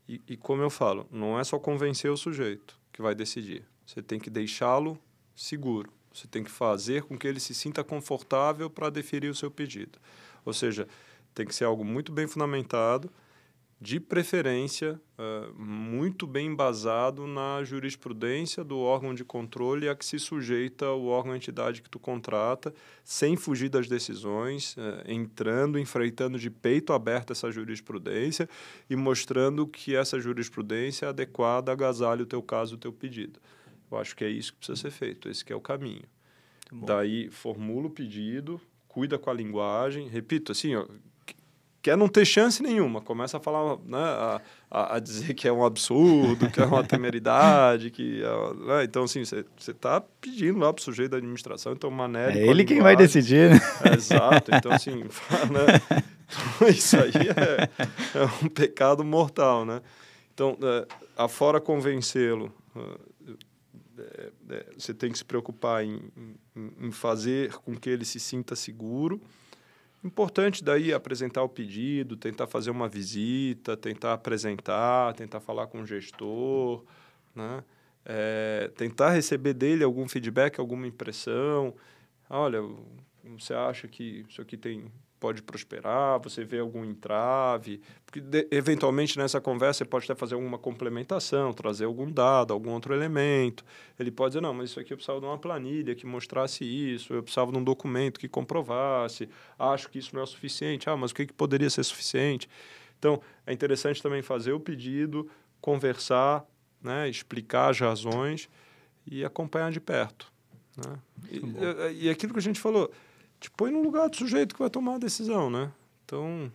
E, 0.07 0.21
e 0.27 0.37
como 0.37 0.61
eu 0.61 0.69
falo, 0.69 1.05
não 1.11 1.37
é 1.37 1.43
só 1.43 1.59
convencer 1.59 2.09
o 2.09 2.17
sujeito 2.17 2.79
que 2.93 3.01
vai 3.01 3.13
decidir. 3.13 3.65
Você 3.85 4.01
tem 4.01 4.19
que 4.19 4.29
deixá-lo 4.29 4.97
seguro. 5.35 5.91
Você 6.13 6.27
tem 6.27 6.43
que 6.43 6.51
fazer 6.51 7.03
com 7.03 7.17
que 7.17 7.27
ele 7.27 7.39
se 7.39 7.53
sinta 7.53 7.83
confortável 7.83 8.69
para 8.69 8.89
deferir 8.89 9.29
o 9.29 9.35
seu 9.35 9.51
pedido. 9.51 9.99
Ou 10.45 10.53
seja, 10.53 10.87
tem 11.35 11.45
que 11.45 11.53
ser 11.53 11.65
algo 11.65 11.83
muito 11.83 12.11
bem 12.11 12.25
fundamentado, 12.25 13.11
de 13.79 13.99
preferência, 13.99 14.99
eh, 15.19 15.49
muito 15.55 16.25
bem 16.25 16.47
embasado 16.47 17.27
na 17.27 17.63
jurisprudência 17.63 18.63
do 18.63 18.79
órgão 18.79 19.13
de 19.13 19.23
controle 19.23 19.87
a 19.87 19.95
que 19.95 20.03
se 20.03 20.17
sujeita 20.17 20.89
o 20.89 21.05
órgão 21.05 21.35
entidade 21.35 21.83
que 21.83 21.89
tu 21.89 21.99
contrata, 21.99 22.73
sem 23.03 23.35
fugir 23.35 23.69
das 23.69 23.87
decisões, 23.87 24.75
eh, 24.79 25.13
entrando, 25.13 25.77
enfreitando 25.77 26.39
de 26.39 26.49
peito 26.49 26.91
aberto 26.91 27.31
essa 27.31 27.51
jurisprudência 27.51 28.49
e 28.89 28.95
mostrando 28.95 29.67
que 29.67 29.95
essa 29.95 30.19
jurisprudência 30.19 31.05
é 31.05 31.09
adequada, 31.09 31.71
agasalha 31.71 32.23
o 32.23 32.27
teu 32.27 32.41
caso, 32.41 32.75
o 32.75 32.79
teu 32.79 32.91
pedido. 32.91 33.39
Eu 33.91 33.99
acho 33.99 34.15
que 34.15 34.23
é 34.23 34.29
isso 34.29 34.53
que 34.53 34.59
precisa 34.59 34.81
ser 34.81 34.91
feito, 34.91 35.29
esse 35.29 35.45
é 35.53 35.55
o 35.55 35.61
caminho. 35.61 36.03
bom. 36.71 36.87
Daí, 36.87 37.29
formula 37.29 37.85
o 37.85 37.91
pedido, 37.91 38.59
cuida 38.87 39.19
com 39.19 39.29
a 39.29 39.33
linguagem. 39.33 40.07
Repito, 40.07 40.51
assim, 40.51 40.73
ó, 40.75 40.87
quer 41.81 41.95
não 41.95 42.07
ter 42.07 42.25
chance 42.25 42.61
nenhuma, 42.61 43.01
começa 43.01 43.37
a 43.37 43.39
falar, 43.39 43.77
né, 43.85 43.97
a, 43.97 44.41
a, 44.69 44.95
a 44.95 44.99
dizer 44.99 45.33
que 45.33 45.47
é 45.47 45.51
um 45.51 45.63
absurdo, 45.63 46.49
que 46.49 46.59
é 46.59 46.65
uma 46.65 46.83
temeridade, 46.83 47.91
que 47.91 48.21
é, 48.21 48.53
né, 48.65 48.83
então 48.83 49.03
assim, 49.03 49.23
você 49.23 49.45
está 49.67 50.01
pedindo 50.19 50.59
lá 50.59 50.73
para 50.73 50.81
o 50.81 50.83
sujeito 50.83 51.11
da 51.11 51.17
administração, 51.17 51.73
então 51.73 51.89
maneira 51.89 52.37
É 52.37 52.47
ele 52.47 52.65
quem 52.65 52.81
vai 52.81 52.95
decidir, 52.95 53.51
né? 53.51 53.59
É, 53.85 53.93
exato, 53.95 54.51
então 54.53 54.71
assim, 54.71 55.03
né, 55.51 56.03
então, 56.59 56.67
isso 56.69 56.97
aí 56.97 57.11
é, 57.11 58.19
é 58.19 58.23
um 58.43 58.49
pecado 58.49 59.03
mortal, 59.03 59.65
né? 59.65 59.81
Então, 60.33 60.57
é, 60.61 60.87
afora 61.17 61.59
convencê-lo, 61.59 62.53
é, 63.97 64.31
é, 64.49 64.65
você 64.77 64.93
tem 64.93 65.11
que 65.11 65.17
se 65.17 65.25
preocupar 65.25 65.83
em, 65.83 66.01
em, 66.55 66.71
em 66.87 66.91
fazer 66.91 67.53
com 67.57 67.75
que 67.75 67.89
ele 67.89 68.05
se 68.05 68.19
sinta 68.19 68.55
seguro. 68.55 69.21
Importante 70.03 70.63
daí 70.63 70.93
apresentar 70.93 71.43
o 71.43 71.49
pedido, 71.49 72.15
tentar 72.15 72.47
fazer 72.47 72.69
uma 72.69 72.87
visita, 72.87 73.75
tentar 73.75 74.13
apresentar, 74.13 75.13
tentar 75.13 75.39
falar 75.39 75.67
com 75.67 75.81
o 75.81 75.85
gestor, 75.85 76.83
né? 77.35 77.63
É, 78.05 78.71
tentar 78.77 79.11
receber 79.11 79.53
dele 79.53 79.83
algum 79.83 80.07
feedback, 80.07 80.59
alguma 80.59 80.87
impressão. 80.87 81.75
Olha, 82.29 82.59
você 83.37 83.53
acha 83.53 83.87
que 83.87 84.25
isso 84.29 84.41
aqui 84.41 84.55
tem 84.55 84.91
pode 85.19 85.41
prosperar? 85.41 86.19
Você 86.21 86.43
vê 86.43 86.59
algum 86.59 86.85
entrave? 86.85 87.81
Porque 88.05 88.19
de, 88.19 88.47
eventualmente 88.51 89.17
nessa 89.17 89.41
conversa 89.41 89.79
você 89.79 89.85
pode 89.85 90.05
até 90.05 90.15
fazer 90.15 90.35
alguma 90.35 90.57
complementação, 90.57 91.53
trazer 91.53 91.85
algum 91.85 92.11
dado, 92.11 92.53
algum 92.53 92.71
outro 92.71 92.93
elemento. 92.93 93.63
Ele 93.99 94.11
pode 94.11 94.31
dizer 94.31 94.41
não, 94.41 94.53
mas 94.53 94.71
isso 94.71 94.79
aqui 94.79 94.93
eu 94.93 94.97
precisava 94.97 95.19
de 95.19 95.25
uma 95.25 95.37
planilha 95.37 95.95
que 95.95 96.05
mostrasse 96.05 96.63
isso, 96.63 97.13
eu 97.13 97.23
precisava 97.23 97.51
de 97.51 97.57
um 97.57 97.63
documento 97.63 98.19
que 98.19 98.27
comprovasse. 98.27 99.29
Acho 99.57 99.89
que 99.89 99.99
isso 99.99 100.15
não 100.15 100.23
é 100.23 100.25
suficiente. 100.25 100.89
Ah, 100.89 100.95
mas 100.95 101.11
o 101.11 101.15
que, 101.15 101.25
que 101.25 101.33
poderia 101.33 101.69
ser 101.69 101.83
suficiente? 101.83 102.49
Então 102.99 103.21
é 103.45 103.53
interessante 103.53 104.01
também 104.01 104.21
fazer 104.21 104.53
o 104.53 104.59
pedido, 104.59 105.29
conversar, 105.59 106.45
né, 106.81 107.09
explicar 107.09 107.69
as 107.69 107.79
razões 107.79 108.49
e 109.05 109.25
acompanhar 109.25 109.71
de 109.71 109.79
perto. 109.79 110.31
Né? 110.77 110.99
E, 111.31 111.37
e, 111.37 112.05
e 112.05 112.09
aquilo 112.09 112.33
que 112.33 112.39
a 112.39 112.41
gente 112.41 112.59
falou, 112.59 112.91
te 113.39 113.49
põe 113.51 113.71
no 113.71 113.81
lugar 113.81 114.09
do 114.09 114.15
sujeito 114.15 114.53
que 114.55 114.59
vai 114.61 114.69
tomar 114.69 114.95
a 114.95 114.99
decisão, 114.99 115.49
né? 115.49 115.71
Então, 116.05 116.51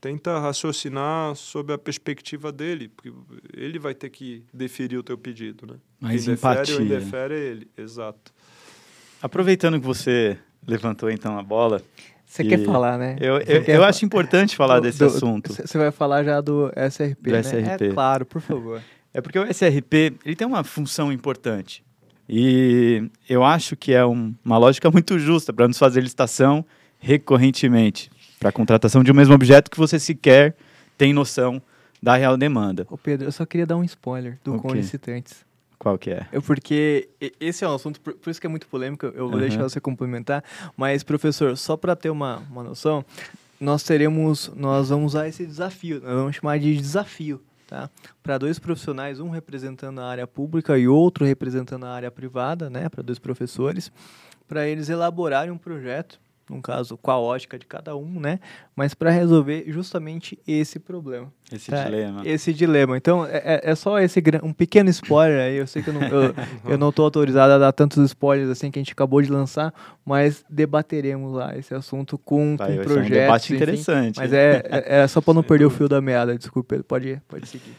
tenta 0.00 0.38
raciocinar 0.38 1.34
sob 1.36 1.72
a 1.72 1.78
perspectiva 1.78 2.50
dele, 2.52 2.88
porque 2.88 3.12
ele 3.54 3.78
vai 3.78 3.94
ter 3.94 4.10
que 4.10 4.44
deferir 4.52 4.98
o 4.98 5.02
teu 5.02 5.16
pedido, 5.18 5.66
né? 5.66 5.74
Mais 6.00 6.24
Quem 6.24 6.34
defere 6.34 6.54
empatia. 6.54 6.74
ou 6.76 6.80
indefere 6.82 7.34
é 7.34 7.38
ele, 7.38 7.70
exato. 7.76 8.32
Aproveitando 9.20 9.78
que 9.80 9.86
você 9.86 10.36
levantou 10.66 11.10
então 11.10 11.38
a 11.38 11.42
bola, 11.42 11.82
Você 12.24 12.42
E 12.44 12.48
quer 12.48 12.64
falar, 12.64 12.96
né? 12.98 13.16
eu, 13.20 13.34
eu, 13.40 13.62
quer 13.62 13.76
eu 13.76 13.84
acho 13.84 14.04
importante 14.06 14.56
falar 14.56 14.76
do- 14.80 14.84
desse 14.84 14.98
do- 14.98 15.04
assunto. 15.04 15.52
Você 15.52 15.76
vai 15.76 15.90
falar 15.90 16.24
já 16.24 16.40
do 16.40 16.72
SRP, 16.74 17.20
Do 17.28 17.32
né? 17.32 17.40
SRP. 17.40 17.84
É 17.84 17.92
claro, 17.92 18.24
por 18.24 18.40
favor. 18.40 18.82
É 19.12 19.20
porque 19.20 19.38
o 19.38 19.44
SRP 19.52 20.14
ele 20.24 20.34
tem 20.34 20.46
uma 20.46 20.64
função 20.64 21.12
importante. 21.12 21.84
E 22.28 23.10
eu 23.28 23.44
acho 23.44 23.76
que 23.76 23.92
é 23.92 24.04
um- 24.06 24.34
uma 24.44 24.58
lógica 24.58 24.90
muito 24.90 25.18
justa 25.18 25.52
para 25.52 25.66
nos 25.68 25.78
fazer 25.78 26.00
licitação 26.00 26.64
recorrentemente 26.98 28.10
para 28.38 28.48
a 28.48 28.52
contratação 28.52 29.02
de 29.04 29.10
um 29.10 29.14
mesmo 29.14 29.34
objeto 29.34 29.70
que 29.70 29.76
você 29.78 29.98
sequer 29.98 30.56
tem 30.98 31.12
noção 31.12 31.60
da 32.02 32.16
real 32.16 32.36
demanda. 32.36 32.86
Ô 32.90 32.96
Pedro, 32.98 33.26
eu 33.28 33.32
só 33.32 33.44
queria 33.46 33.66
dar 33.66 33.76
um 33.76 33.84
spoiler 33.84 34.38
do 34.44 34.54
O 34.54 34.58
com 34.58 34.70
quê? 34.70 34.78
licitantes. 34.78 35.44
Qual 35.78 35.98
que 35.98 36.10
é? 36.10 36.26
É 36.32 36.40
porque 36.40 37.08
esse 37.40 37.64
é 37.64 37.68
um 37.68 37.74
assunto, 37.74 38.00
por, 38.00 38.14
por 38.14 38.30
isso 38.30 38.40
que 38.40 38.46
é 38.46 38.50
muito 38.50 38.66
polêmico, 38.68 39.06
eu 39.06 39.26
vou 39.28 39.32
Uhum. 39.34 39.38
deixar 39.40 39.62
você 39.64 39.80
complementar. 39.80 40.44
Mas, 40.76 41.02
professor, 41.02 41.56
só 41.56 41.76
para 41.76 41.96
ter 41.96 42.08
uma, 42.10 42.38
uma 42.50 42.62
noção, 42.62 43.04
nós 43.60 43.82
teremos, 43.82 44.50
nós 44.56 44.90
vamos 44.90 45.12
usar 45.14 45.26
esse 45.28 45.44
desafio, 45.44 46.00
nós 46.00 46.12
vamos 46.14 46.36
chamar 46.36 46.58
de 46.60 46.76
desafio, 46.76 47.40
tá? 47.72 47.90
Para 48.22 48.36
dois 48.36 48.58
profissionais, 48.58 49.18
um 49.18 49.30
representando 49.30 50.00
a 50.00 50.04
área 50.04 50.26
pública 50.26 50.76
e 50.76 50.86
outro 50.86 51.24
representando 51.24 51.84
a 51.84 51.90
área 51.90 52.10
privada, 52.10 52.68
né? 52.68 52.86
Para 52.90 53.02
dois 53.02 53.18
professores, 53.18 53.90
para 54.46 54.68
eles 54.68 54.90
elaborarem 54.90 55.50
um 55.50 55.56
projeto, 55.56 56.20
no 56.50 56.60
caso, 56.60 56.98
com 56.98 57.10
a 57.10 57.18
ótica 57.18 57.58
de 57.58 57.64
cada 57.64 57.96
um, 57.96 58.20
né? 58.20 58.38
Mas 58.76 58.92
para 58.94 59.10
resolver 59.10 59.64
justamente 59.68 60.38
esse 60.46 60.78
problema. 60.78 61.32
Esse 61.50 61.70
Tá, 61.70 61.84
dilema. 61.84 62.22
Esse 62.26 62.52
dilema. 62.52 62.96
Então, 62.96 63.24
é, 63.24 63.36
é- 63.44 63.60
é 63.70 63.74
só 63.74 63.98
esse 64.00 64.22
um 64.42 64.52
pequeno 64.52 64.90
spoiler 64.90 65.40
aí. 65.40 65.56
Eu 65.56 65.66
sei 65.66 65.82
que 65.82 65.88
eu 65.90 65.94
não, 65.94 66.02
eu, 66.02 66.34
eu 66.74 66.78
não 66.78 66.90
tô 66.92 67.02
autorizado 67.04 67.52
a 67.52 67.58
dar 67.58 67.72
tantos 67.72 67.98
spoilers 68.04 68.50
assim 68.50 68.70
que 68.70 68.78
a 68.78 68.82
gente 68.82 68.92
acabou 68.92 69.22
de 69.22 69.30
lançar, 69.30 69.72
mas 70.04 70.44
debateremos 70.50 71.32
lá 71.32 71.56
esse 71.56 71.74
assunto 71.74 72.18
com, 72.18 72.56
Vai, 72.56 72.68
com 72.70 72.74
vai 72.76 72.84
ser 72.84 72.90
um 72.90 72.94
projetos. 72.94 73.10
debate 73.18 73.44
enfim. 73.46 73.54
interessante. 73.62 74.16
Mas 74.18 74.32
é, 74.32 74.62
é, 74.68 75.00
é 75.02 75.06
só 75.08 75.20
para 75.20 75.34
não 75.34 75.42
perder 75.42 75.64
o 75.66 75.70
fio 75.70 75.88
da 75.88 76.00
meada. 76.00 76.36
Desculpa. 76.36 76.82
Pode, 76.86 77.20
pode 77.28 77.46
seguir. 77.48 77.72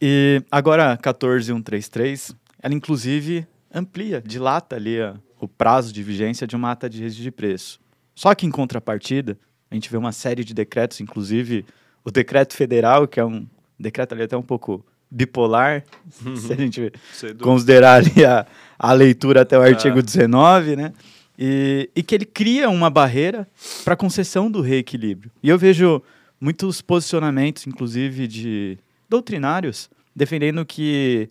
E 0.00 0.42
agora, 0.50 0.92
a 0.92 0.96
14133, 0.96 2.34
ela 2.62 2.74
inclusive 2.74 3.46
amplia, 3.74 4.20
dilata 4.24 4.76
ali 4.76 5.00
a- 5.00 5.14
o 5.40 5.48
prazo 5.48 5.92
de 5.92 6.02
vigência 6.02 6.46
de 6.46 6.54
uma 6.54 6.70
ata 6.70 6.88
de 6.88 7.00
registro 7.00 7.22
de 7.22 7.30
preço. 7.30 7.80
Só 8.14 8.34
que 8.34 8.46
em 8.46 8.50
contrapartida, 8.50 9.38
a 9.70 9.74
gente 9.74 9.90
vê 9.90 9.96
uma 9.96 10.12
série 10.12 10.44
de 10.44 10.52
decretos, 10.52 11.00
inclusive 11.00 11.64
o 12.04 12.10
decreto 12.10 12.54
federal, 12.54 13.08
que 13.08 13.18
é 13.18 13.24
um 13.24 13.46
decreto 13.78 14.12
ali 14.12 14.22
até 14.22 14.36
um 14.36 14.42
pouco 14.42 14.84
bipolar, 15.10 15.84
se 16.36 16.52
a 16.52 16.56
gente 16.56 16.92
considerar 17.40 17.94
ali 17.94 18.24
a, 18.24 18.46
a 18.78 18.92
leitura 18.92 19.42
até 19.42 19.58
o 19.58 19.62
artigo 19.62 19.98
É. 19.98 20.02
19, 20.02 20.76
né? 20.76 20.92
E, 21.38 21.88
e 21.96 22.02
que 22.02 22.14
ele 22.14 22.26
cria 22.26 22.68
uma 22.68 22.90
barreira 22.90 23.48
para 23.82 23.94
a 23.94 23.96
concessão 23.96 24.50
do 24.50 24.60
reequilíbrio. 24.60 25.30
E 25.42 25.48
eu 25.48 25.56
vejo 25.56 26.02
muitos 26.38 26.82
posicionamentos, 26.82 27.66
inclusive 27.66 28.28
de 28.28 28.78
doutrinários, 29.08 29.88
defendendo 30.14 30.64
que 30.66 31.30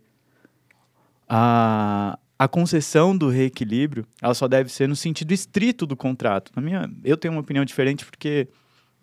a, 1.27 2.17
a 2.39 2.47
concessão 2.47 3.15
do 3.15 3.27
reequilíbrio 3.29 4.05
ela 4.21 4.33
só 4.33 4.47
deve 4.47 4.71
ser 4.71 4.87
no 4.87 4.95
sentido 4.95 5.33
estrito 5.33 5.85
do 5.85 5.95
contrato. 5.97 6.51
Na 6.55 6.61
minha, 6.61 6.89
eu 7.03 7.17
tenho 7.17 7.33
uma 7.33 7.41
opinião 7.41 7.65
diferente 7.65 8.05
porque 8.05 8.47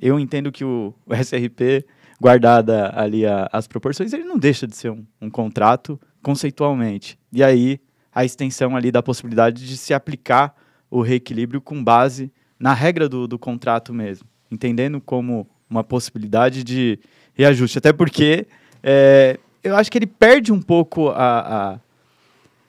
eu 0.01 0.19
entendo 0.19 0.51
que 0.51 0.65
o, 0.65 0.95
o 1.05 1.15
SRP, 1.15 1.85
guardada 2.19 2.91
ali 2.99 3.27
a- 3.27 3.47
as 3.53 3.67
proporções, 3.67 4.13
ele 4.15 4.25
não 4.25 4.39
deixa 4.39 4.67
de 4.67 4.75
ser 4.75 4.91
um, 4.91 5.05
um 5.21 5.29
contrato 5.29 6.01
conceitualmente. 6.23 7.19
E 7.31 7.45
aí 7.45 7.79
a 8.15 8.25
extensão 8.25 8.75
ali 8.75 8.91
da 8.91 9.03
possibilidade 9.03 9.67
de 9.69 9.77
se 9.77 9.93
aplicar 9.93 10.55
o 10.91 11.03
reequilíbrio 11.03 11.61
com 11.61 11.85
base 11.85 12.33
na 12.59 12.73
regra 12.73 13.07
do, 13.07 13.29
do 13.29 13.39
contrato 13.39 13.93
mesmo, 13.93 14.27
entendendo 14.51 14.99
como 14.99 15.47
uma 15.69 15.85
possibilidade 15.85 16.65
de 16.65 16.99
reajuste. 17.35 17.77
Até 17.77 17.93
porque 17.93 18.47
é, 18.83 19.39
eu 19.63 19.77
acho 19.77 19.91
que 19.91 19.99
ele 19.99 20.07
perde 20.07 20.53
um 20.53 20.63
pouco 20.63 21.09
a, 21.11 21.75
a, 21.75 21.81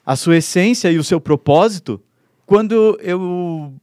a 0.07 0.15
sua 0.15 0.37
essência 0.37 0.89
e 0.89 0.97
o 0.97 1.03
seu 1.03 1.19
propósito 1.19 2.01
quando 2.45 2.97
eu 3.01 3.73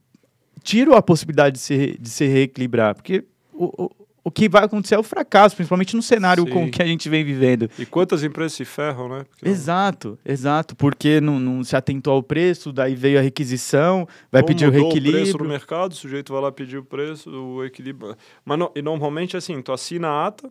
tiro 0.63 0.95
a 0.95 1.01
possibilidade 1.01 1.53
de 1.53 1.59
se, 1.61 1.97
de 1.99 2.09
se 2.09 2.25
reequilibrar. 2.25 2.95
Porque 2.95 3.23
o, 3.53 3.83
o, 3.85 3.91
o 4.23 4.31
que 4.31 4.49
vai 4.49 4.63
acontecer 4.63 4.95
é 4.95 4.97
o 4.97 5.03
fracasso, 5.03 5.55
principalmente 5.55 5.95
no 5.95 6.01
cenário 6.01 6.43
Sim. 6.45 6.49
com 6.49 6.71
que 6.71 6.81
a 6.81 6.85
gente 6.87 7.07
vem 7.07 7.23
vivendo. 7.23 7.69
E 7.77 7.85
quantas 7.85 8.23
empresas 8.23 8.53
se 8.53 8.65
ferram, 8.65 9.07
né? 9.07 9.23
Porque 9.29 9.45
não- 9.45 9.51
Exato, 9.51 10.17
exato, 10.25 10.75
porque 10.75 11.21
não, 11.21 11.39
não 11.39 11.63
se 11.63 11.75
atentou 11.75 12.13
ao 12.13 12.23
preço, 12.23 12.73
daí 12.73 12.95
veio 12.95 13.19
a 13.19 13.21
requisição, 13.21 14.07
vai 14.31 14.41
Ou 14.41 14.47
pedir 14.47 14.67
o 14.67 14.73
mudou 14.73 14.87
o 14.87 14.91
preço 14.91 15.03
no 15.05 15.13
reequilíbrio. 15.13 15.47
mercado, 15.47 15.91
o 15.91 15.95
sujeito 15.95 16.33
vai 16.33 16.41
lá 16.41 16.51
pedir 16.51 16.77
o 16.79 16.83
preço, 16.83 17.29
o 17.29 17.63
equilíbrio. 17.63 18.15
Mas 18.43 18.57
no- 18.57 18.71
e 18.75 18.81
normalmente 18.81 19.37
assim, 19.37 19.61
tu 19.61 19.71
assina 19.71 20.07
a 20.07 20.25
ata, 20.25 20.49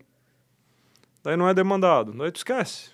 daí 1.24 1.36
não 1.36 1.48
é 1.48 1.52
demandado, 1.52 2.12
daí 2.12 2.30
tu 2.30 2.36
esquece. 2.36 2.93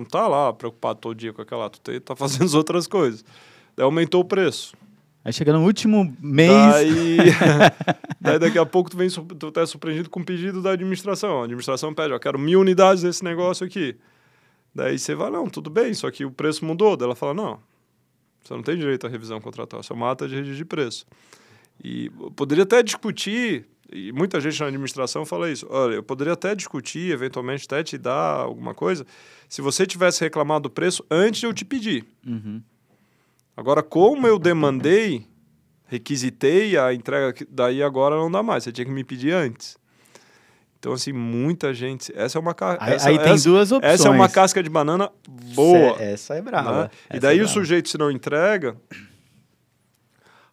Não 0.00 0.06
tá 0.06 0.26
lá 0.26 0.52
preocupado 0.52 0.98
todo 0.98 1.14
dia 1.14 1.32
com 1.32 1.42
aquela 1.42 1.68
tu 1.68 1.78
te- 1.80 2.00
tá 2.00 2.16
fazendo 2.16 2.44
as 2.44 2.54
outras 2.54 2.86
coisas. 2.86 3.22
Daí 3.76 3.84
aumentou 3.84 4.22
o 4.22 4.24
preço. 4.24 4.74
Aí 5.22 5.32
chega 5.32 5.52
no 5.52 5.62
último 5.64 6.16
mês, 6.18 6.50
Daí, 6.72 7.16
daí 8.18 8.38
daqui 8.38 8.58
a 8.58 8.64
pouco 8.64 8.88
tu, 8.90 8.96
vem, 8.96 9.08
tu 9.10 9.52
tá 9.52 9.66
surpreendido 9.66 10.08
com 10.08 10.20
um 10.20 10.24
pedido 10.24 10.62
da 10.62 10.70
administração. 10.70 11.40
A 11.40 11.44
administração 11.44 11.92
pede, 11.92 12.14
ó, 12.14 12.18
quero 12.18 12.38
mil 12.38 12.58
unidades 12.60 13.02
desse 13.02 13.22
negócio 13.22 13.66
aqui. 13.66 13.96
Daí 14.74 14.98
você 14.98 15.14
vai, 15.14 15.30
não, 15.30 15.46
tudo 15.50 15.68
bem, 15.68 15.92
só 15.92 16.10
que 16.10 16.24
o 16.24 16.30
preço 16.30 16.64
mudou. 16.64 16.96
Daí 16.96 17.04
ela 17.04 17.14
fala, 17.14 17.34
não, 17.34 17.58
você 18.42 18.54
não 18.54 18.62
tem 18.62 18.78
direito 18.78 19.06
à 19.06 19.10
revisão 19.10 19.38
contratual, 19.42 19.82
isso 19.82 19.92
é 19.92 19.96
uma 19.96 20.10
ata 20.10 20.26
de 20.26 20.34
registro 20.36 20.56
de 20.56 20.64
preço. 20.64 21.04
E 21.84 22.08
poderia 22.34 22.64
até 22.64 22.82
discutir, 22.82 23.66
e 23.92 24.12
muita 24.12 24.40
gente 24.40 24.58
na 24.60 24.66
administração 24.66 25.24
fala 25.26 25.50
isso, 25.50 25.66
olha, 25.70 25.94
eu 25.94 26.02
poderia 26.02 26.32
até 26.32 26.54
discutir, 26.54 27.10
eventualmente 27.12 27.64
até 27.66 27.82
te 27.82 27.98
dar 27.98 28.40
alguma 28.40 28.74
coisa, 28.74 29.04
se 29.48 29.60
você 29.60 29.86
tivesse 29.86 30.20
reclamado 30.20 30.64
do 30.64 30.70
preço 30.70 31.04
antes 31.10 31.40
de 31.40 31.46
eu 31.46 31.52
te 31.52 31.64
pedir. 31.64 32.04
Uhum. 32.26 32.62
Agora, 33.56 33.82
como 33.82 34.26
eu 34.26 34.38
demandei, 34.38 35.26
requisitei 35.86 36.78
a 36.78 36.94
entrega, 36.94 37.34
daí 37.50 37.82
agora 37.82 38.16
não 38.16 38.30
dá 38.30 38.42
mais, 38.42 38.64
você 38.64 38.72
tinha 38.72 38.84
que 38.84 38.90
me 38.92 39.04
pedir 39.04 39.32
antes. 39.32 39.76
Então, 40.78 40.94
assim, 40.94 41.12
muita 41.12 41.74
gente. 41.74 42.10
Essa 42.16 42.38
é 42.38 42.40
uma 42.40 42.54
ca- 42.54 42.78
aí, 42.80 42.94
essa, 42.94 43.08
aí 43.10 43.18
tem 43.18 43.32
essa, 43.34 43.46
duas 43.50 43.70
opções. 43.70 43.94
essa 44.00 44.08
é 44.08 44.10
uma 44.10 44.30
casca 44.30 44.62
de 44.62 44.70
banana 44.70 45.10
boa. 45.54 45.90
Essa, 45.90 46.02
essa 46.02 46.34
é 46.34 46.36
né? 46.36 46.42
brava. 46.42 46.90
E 47.10 47.16
essa 47.16 47.20
daí 47.20 47.36
é 47.38 47.42
o 47.42 47.44
brava. 47.44 47.52
sujeito, 47.52 47.88
se 47.90 47.98
não 47.98 48.10
entrega. 48.10 48.74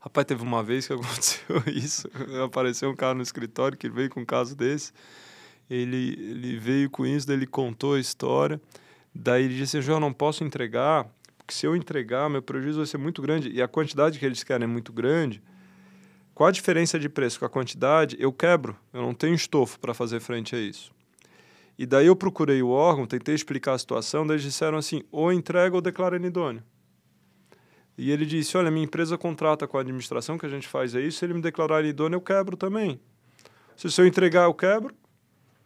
Rapaz, 0.08 0.26
teve 0.26 0.42
uma 0.42 0.64
vez 0.64 0.88
que 0.88 0.94
aconteceu 0.96 1.62
isso. 1.68 2.08
Apareceu 2.42 2.90
um 2.90 2.96
cara 2.96 3.14
no 3.14 3.22
escritório 3.22 3.78
que 3.78 3.90
veio 3.90 4.10
com 4.10 4.22
um 4.22 4.26
caso 4.26 4.56
desse. 4.56 4.94
Ele, 5.70 6.14
ele 6.18 6.58
veio 6.58 6.90
com 6.90 7.06
isso, 7.06 7.30
ele 7.30 7.46
contou 7.46 7.96
a 7.96 8.00
história. 8.00 8.60
Daí 9.14 9.44
ele 9.44 9.58
disse: 9.58 9.82
João, 9.82 9.98
eu 9.98 10.02
não 10.02 10.14
posso 10.14 10.46
entregar, 10.46 11.06
porque 11.38 11.54
se 11.54 11.66
eu 11.66 11.76
entregar, 11.76 12.30
meu 12.30 12.42
prejuízo 12.42 12.78
vai 12.78 12.86
ser 12.86 12.98
muito 12.98 13.22
grande. 13.22 13.50
E 13.50 13.62
a 13.62 13.68
quantidade 13.68 14.18
que 14.18 14.26
eles 14.26 14.44
querem 14.46 14.64
é 14.64 14.68
muito 14.68 14.94
grande. 14.94 15.44
Qual 16.34 16.48
a 16.48 16.52
diferença 16.52 16.98
de 16.98 17.10
preço 17.10 17.38
com 17.40 17.46
a 17.46 17.50
quantidade? 17.50 18.16
Eu 18.18 18.32
quebro, 18.32 18.78
eu 18.94 19.02
não 19.02 19.14
tenho 19.14 19.36
estofo 19.36 19.78
para 19.78 19.94
fazer 19.94 20.22
frente 20.22 20.56
a 20.56 20.60
isso. 20.60 20.90
E 21.78 21.86
daí 21.86 22.08
eu 22.08 22.16
procurei 22.16 22.62
o 22.62 22.70
órgão, 22.70 23.06
tentei 23.06 23.36
explicar 23.36 23.74
a 23.74 23.78
situação, 23.78 24.26
daí 24.26 24.36
eles 24.36 24.44
disseram 24.44 24.78
assim: 24.78 25.04
ou 25.12 25.34
entrega 25.34 25.76
ou 25.76 25.82
declara 25.82 26.16
inidôneo. 26.16 26.64
E 27.98 28.12
ele 28.12 28.26
disse: 28.26 28.56
Olha, 28.56 28.70
minha 28.70 28.86
empresa 28.86 29.18
contrata 29.18 29.68
com 29.68 29.78
a 29.78 29.82
administração 29.82 30.38
que 30.38 30.46
a 30.46 30.50
gente 30.50 30.68
faz 30.68 30.94
é 30.94 31.02
isso, 31.02 31.20
se 31.20 31.26
ele 31.26 31.34
me 31.34 31.42
declarar 31.42 31.82
inidôneo, 31.82 32.18
eu 32.18 32.22
quebro 32.22 32.56
também. 32.56 33.00
Se, 33.76 33.90
se 33.90 34.00
eu 34.00 34.06
entregar, 34.06 34.44
eu 34.44 34.54
quebro. 34.54 34.94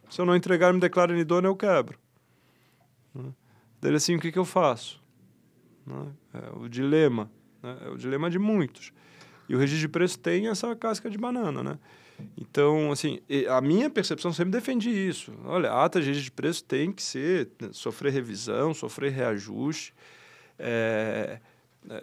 Se 0.09 0.19
eu 0.19 0.25
não 0.25 0.35
entregar, 0.35 0.73
me 0.73 0.79
declara 0.79 1.13
inidôneo, 1.13 1.49
eu 1.49 1.55
quebro. 1.55 1.99
Né? 3.13 3.33
Assim: 3.95 4.15
o 4.15 4.19
que, 4.19 4.31
que 4.31 4.39
eu 4.39 4.45
faço? 4.45 5.01
Né? 5.85 6.07
É 6.33 6.57
o 6.57 6.69
dilema. 6.69 7.29
Né? 7.61 7.77
É 7.85 7.89
o 7.89 7.97
dilema 7.97 8.29
de 8.29 8.39
muitos. 8.39 8.93
E 9.49 9.55
o 9.55 9.57
registro 9.57 9.87
de 9.87 9.89
preço 9.89 10.17
tem 10.17 10.47
essa 10.47 10.73
casca 10.75 11.09
de 11.09 11.17
banana, 11.17 11.61
né? 11.61 11.79
Então, 12.37 12.91
assim, 12.91 13.19
a 13.49 13.59
minha 13.61 13.89
percepção 13.89 14.31
sempre 14.31 14.51
defende 14.51 14.89
isso. 14.89 15.33
Olha, 15.43 15.71
a 15.71 15.83
ata 15.83 15.99
de 15.99 16.07
registro 16.07 16.29
de 16.29 16.35
preço 16.35 16.63
tem 16.63 16.91
que 16.91 17.01
ser, 17.01 17.49
né, 17.59 17.69
sofrer 17.71 18.13
revisão, 18.13 18.73
sofrer 18.73 19.11
reajuste. 19.11 19.93
É, 20.57 21.39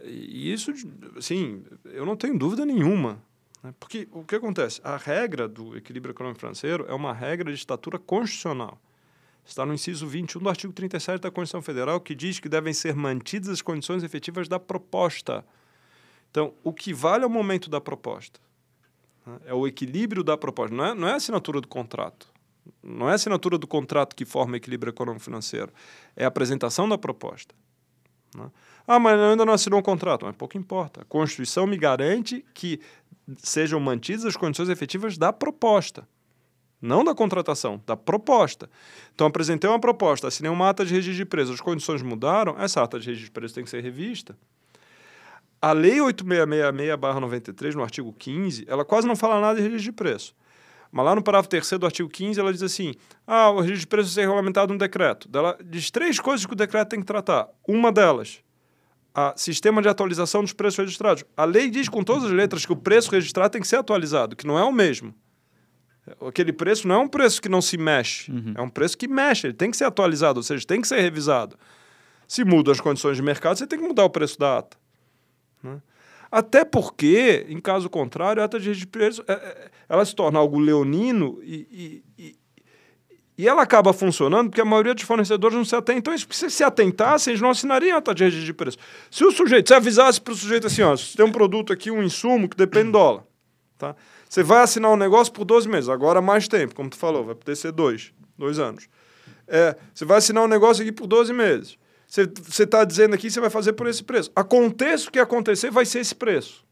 e 0.05 0.53
isso, 0.53 0.73
assim, 1.17 1.63
eu 1.85 2.05
não 2.05 2.17
tenho 2.17 2.39
dúvida 2.39 2.67
nenhuma. 2.67 3.23
né? 3.63 3.73
Porque 3.79 4.09
o 4.13 4.25
que 4.25 4.35
acontece? 4.35 4.81
A 4.83 4.97
regra 4.97 5.49
do 5.49 5.77
equilíbrio 5.77 6.13
econômico 6.13 6.41
financeiro 6.41 6.85
é 6.89 6.95
uma 6.95 7.13
regra 7.13 7.51
de 7.53 7.59
estatura 7.59 7.99
constitucional. 7.99 8.81
Está 9.45 9.65
no 9.65 9.73
inciso 9.73 10.07
21 10.07 10.43
do 10.43 10.49
artigo 10.49 10.73
37 10.73 11.23
da 11.23 11.31
Constituição 11.31 11.63
Federal, 11.63 12.01
que 12.01 12.15
diz 12.15 12.39
que 12.39 12.49
devem 12.49 12.75
ser 12.75 12.95
mantidas 12.95 13.49
as 13.49 13.63
condições 13.63 14.03
efetivas 14.03 14.47
da 14.47 14.61
proposta. 14.61 15.45
Então, 16.31 16.53
o 16.63 16.73
que 16.73 16.93
vale 16.93 17.25
é 17.25 17.27
o 17.27 17.31
momento 17.31 17.71
da 17.71 17.81
proposta. 17.81 18.39
né? 19.25 19.39
É 19.47 19.55
o 19.55 19.67
equilíbrio 19.67 20.23
da 20.23 20.37
proposta. 20.37 20.75
Não 20.75 20.85
é, 20.85 20.95
não 20.95 21.09
é 21.09 21.13
a 21.13 21.17
assinatura 21.17 21.63
do 21.63 21.69
contrato. 21.69 22.29
Não 22.83 23.09
é 23.09 23.13
a 23.13 23.15
assinatura 23.15 23.57
do 23.57 23.67
contrato 23.67 24.15
que 24.15 24.27
forma 24.27 24.59
equilíbrio 24.59 24.91
econômico-financeiro. 24.91 25.73
É 26.15 26.25
a 26.25 26.29
apresentação 26.29 26.87
da 26.87 26.99
proposta. 26.99 27.55
né? 28.35 28.51
Ah, 28.91 28.99
mas 28.99 29.21
ainda 29.21 29.45
não 29.45 29.53
assinou 29.53 29.81
um 29.81 29.83
contrato. 29.83 30.25
Mas 30.25 30.35
pouco 30.35 30.57
importa. 30.57 31.03
A 31.03 31.05
Constituição 31.05 31.67
me 31.67 31.77
garante 31.77 32.43
que 32.55 32.81
sejam 33.37 33.79
mantidas 33.79 34.25
as 34.25 34.35
condições 34.35 34.71
efetivas 34.71 35.19
da 35.19 35.31
proposta. 35.31 36.09
Não 36.81 37.05
da 37.05 37.15
contratação, 37.15 37.83
da 37.87 37.97
proposta. 37.97 38.71
Então, 39.15 39.27
apresentei 39.27 39.69
uma 39.69 39.81
proposta, 39.81 40.29
assinei 40.29 40.51
uma 40.51 40.71
ata 40.71 40.87
de 40.87 40.95
registro 40.95 41.17
de 41.17 41.25
preço, 41.27 41.53
as 41.53 41.61
condições 41.61 42.01
mudaram, 42.03 42.57
essa 42.59 42.83
ata 42.83 42.99
de 42.99 43.09
registro 43.09 43.27
de 43.27 43.33
preço 43.33 43.55
tem 43.55 43.65
que 43.65 43.69
ser 43.69 43.83
revista. 43.83 44.39
A 45.61 45.73
Lei 45.73 45.99
8666-93, 45.99 47.75
no 47.75 47.83
artigo 47.83 48.15
15, 48.17 48.65
ela 48.69 48.85
quase 48.85 49.07
não 49.09 49.17
fala 49.17 49.41
nada 49.41 49.57
de 49.57 49.63
registro 49.63 49.91
de 49.91 49.93
preço. 49.93 50.35
Mas 50.91 51.05
lá 51.05 51.15
no 51.15 51.23
parágrafo 51.23 51.49
3 51.49 51.73
do 51.73 51.85
artigo 51.85 52.09
15, 52.09 52.41
ela 52.41 52.53
diz 52.53 52.63
assim: 52.63 52.95
ah, 53.27 53.51
o 53.51 53.57
registro 53.57 53.81
de 53.81 53.87
preço 53.89 54.11
ser 54.11 54.23
regulamentado 54.23 54.73
no 54.73 54.79
decreto. 54.79 55.29
Ela 55.35 55.59
diz 55.63 55.91
três 55.91 56.19
coisas 56.19 56.47
que 56.47 56.53
o 56.53 56.57
decreto 56.57 56.89
tem 56.89 57.01
que 57.01 57.07
tratar. 57.07 57.49
Uma 57.67 57.93
delas, 57.93 58.41
a 59.19 59.35
sistema 59.37 59.83
de 59.83 59.89
atualização 59.89 60.43
dos 60.43 60.53
preços 60.53 60.79
registrados. 60.79 61.25
A 61.37 61.45
lei 61.45 61.69
diz 61.71 61.89
com 61.89 62.05
todas 62.05 62.23
as 62.23 62.31
letras 62.31 62.65
que 62.65 62.73
o 62.73 62.77
preço 62.77 63.11
registrado 63.11 63.51
tem 63.51 63.61
que 63.61 63.67
ser 63.67 63.75
atualizado, 63.75 64.37
que 64.37 64.47
não 64.47 64.57
é 64.57 64.63
o 64.63 64.71
mesmo. 64.71 65.13
Aquele 66.25 66.53
preço 66.53 66.87
não 66.87 66.95
é 66.95 66.99
um 66.99 67.09
preço 67.09 67.43
que 67.43 67.49
não 67.49 67.61
se 67.61 67.77
mexe, 67.77 68.31
uhum. 68.31 68.55
é 68.57 68.63
um 68.63 68.69
preço 68.69 68.97
que 68.97 69.09
mexe, 69.09 69.49
ele 69.49 69.55
tem 69.55 69.73
que 69.73 69.77
ser 69.77 69.85
atualizado, 69.85 70.39
ou 70.39 70.43
seja, 70.45 70.65
tem 70.65 70.81
que 70.81 70.87
ser 70.87 71.01
revisado. 71.01 71.59
Se 72.29 72.45
mudam 72.45 72.71
as 72.71 72.81
condições 72.81 73.17
de 73.17 73.23
mercado, 73.23 73.59
você 73.59 73.67
tem 73.67 73.81
que 73.81 73.85
mudar 73.85 74.05
o 74.05 74.11
preço 74.11 74.39
da 74.39 74.59
ata. 74.59 74.77
Né? 75.65 75.83
Até 76.31 76.65
porque, 76.65 77.45
em 77.49 77.59
caso 77.59 77.91
contrário, 77.91 78.41
a 78.41 78.45
ata 78.45 78.61
de 78.61 78.87
preço 78.87 79.25
é, 79.27 79.33
é, 79.33 79.71
ela 79.89 80.05
se 80.05 80.15
torna 80.15 80.39
algo 80.39 80.61
leonino 80.61 81.41
e, 81.43 82.05
e, 82.17 82.38
e, 83.39 83.47
ela 83.47 83.63
acaba 83.63 83.93
funcionando 83.93 84.51
porque 84.51 84.61
a 84.61 84.65
maioria 84.65 84.95
dos 84.95 85.05
fornecedores 85.05 85.57
não 85.57 85.65
se 85.65 85.77
atém. 85.77 85.99
Então, 85.99 86.17
se 86.19 86.51
se 86.51 86.65
atentassem, 86.65 87.31
eles 87.31 87.41
não 87.41 87.51
assinariam 87.51 87.95
a 87.95 87.99
ata 87.99 88.13
de 88.13 88.53
preço. 88.53 88.77
Se 89.11 89.25
o 89.25 89.31
sujeito, 89.31 89.69
se 89.69 89.75
avisasse 89.75 90.21
para 90.21 90.33
o 90.33 90.37
sujeito 90.37 90.67
assim, 90.67 90.83
ó, 90.83 90.97
você 90.97 91.17
tem 91.17 91.25
um 91.25 91.33
produto 91.33 91.73
aqui, 91.73 91.91
um 91.91 92.03
insumo 92.03 92.49
que 92.49 92.57
depende 92.57 92.87
do 92.87 92.93
dólar, 92.93 93.23
tá? 93.79 93.95
Você 94.29 94.43
vai 94.43 94.63
assinar 94.63 94.91
um 94.91 94.97
negócio 94.97 95.33
por 95.33 95.45
12 95.45 95.69
meses, 95.69 95.89
agora 95.89 96.21
mais 96.21 96.49
tempo, 96.49 96.75
como 96.75 96.91
tu 96.91 96.97
falou, 96.97 97.25
vai 97.25 97.35
poder 97.35 97.57
ser 97.57 97.73
dois, 97.73 98.13
dois 98.37 98.59
anos. 98.59 98.89
É, 99.47 99.75
você 99.95 100.05
vai 100.05 100.19
assinar 100.19 100.45
um 100.45 100.49
negócio 100.49 100.83
aqui 100.83 100.93
por 100.93 101.07
12 101.07 101.33
meses. 101.33 101.79
Você 102.07 102.65
está 102.65 102.85
dizendo 102.85 103.15
aqui 103.15 103.31
você 103.31 103.41
vai 103.41 103.51
fazer 103.51 103.75
por 103.75 103.87
esse 103.87 104.03
preço. 104.03 104.31
Aconteça 104.35 105.09
o 105.09 105.13
que 105.13 105.19
acontecer, 105.19 105.71
vai 105.71 105.87
ser 105.87 106.01
esse 106.01 106.15
preço. 106.15 106.65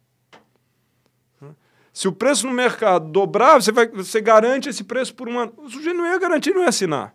Se 1.97 2.07
o 2.07 2.13
preço 2.13 2.47
no 2.47 2.53
mercado 2.53 3.09
dobrar, 3.09 3.55
você, 3.59 3.73
vai, 3.73 3.89
você 3.89 4.21
garante 4.21 4.69
esse 4.69 4.85
preço 4.85 5.15
por 5.15 5.31
um 5.31 5.39
ano. 5.39 5.55
O 5.57 5.71
sujeito 5.71 5.97
não 5.97 6.05
ia 6.05 6.19
garantir, 6.19 6.53
não 6.53 6.61
ia 6.61 6.69
assinar. 6.69 7.15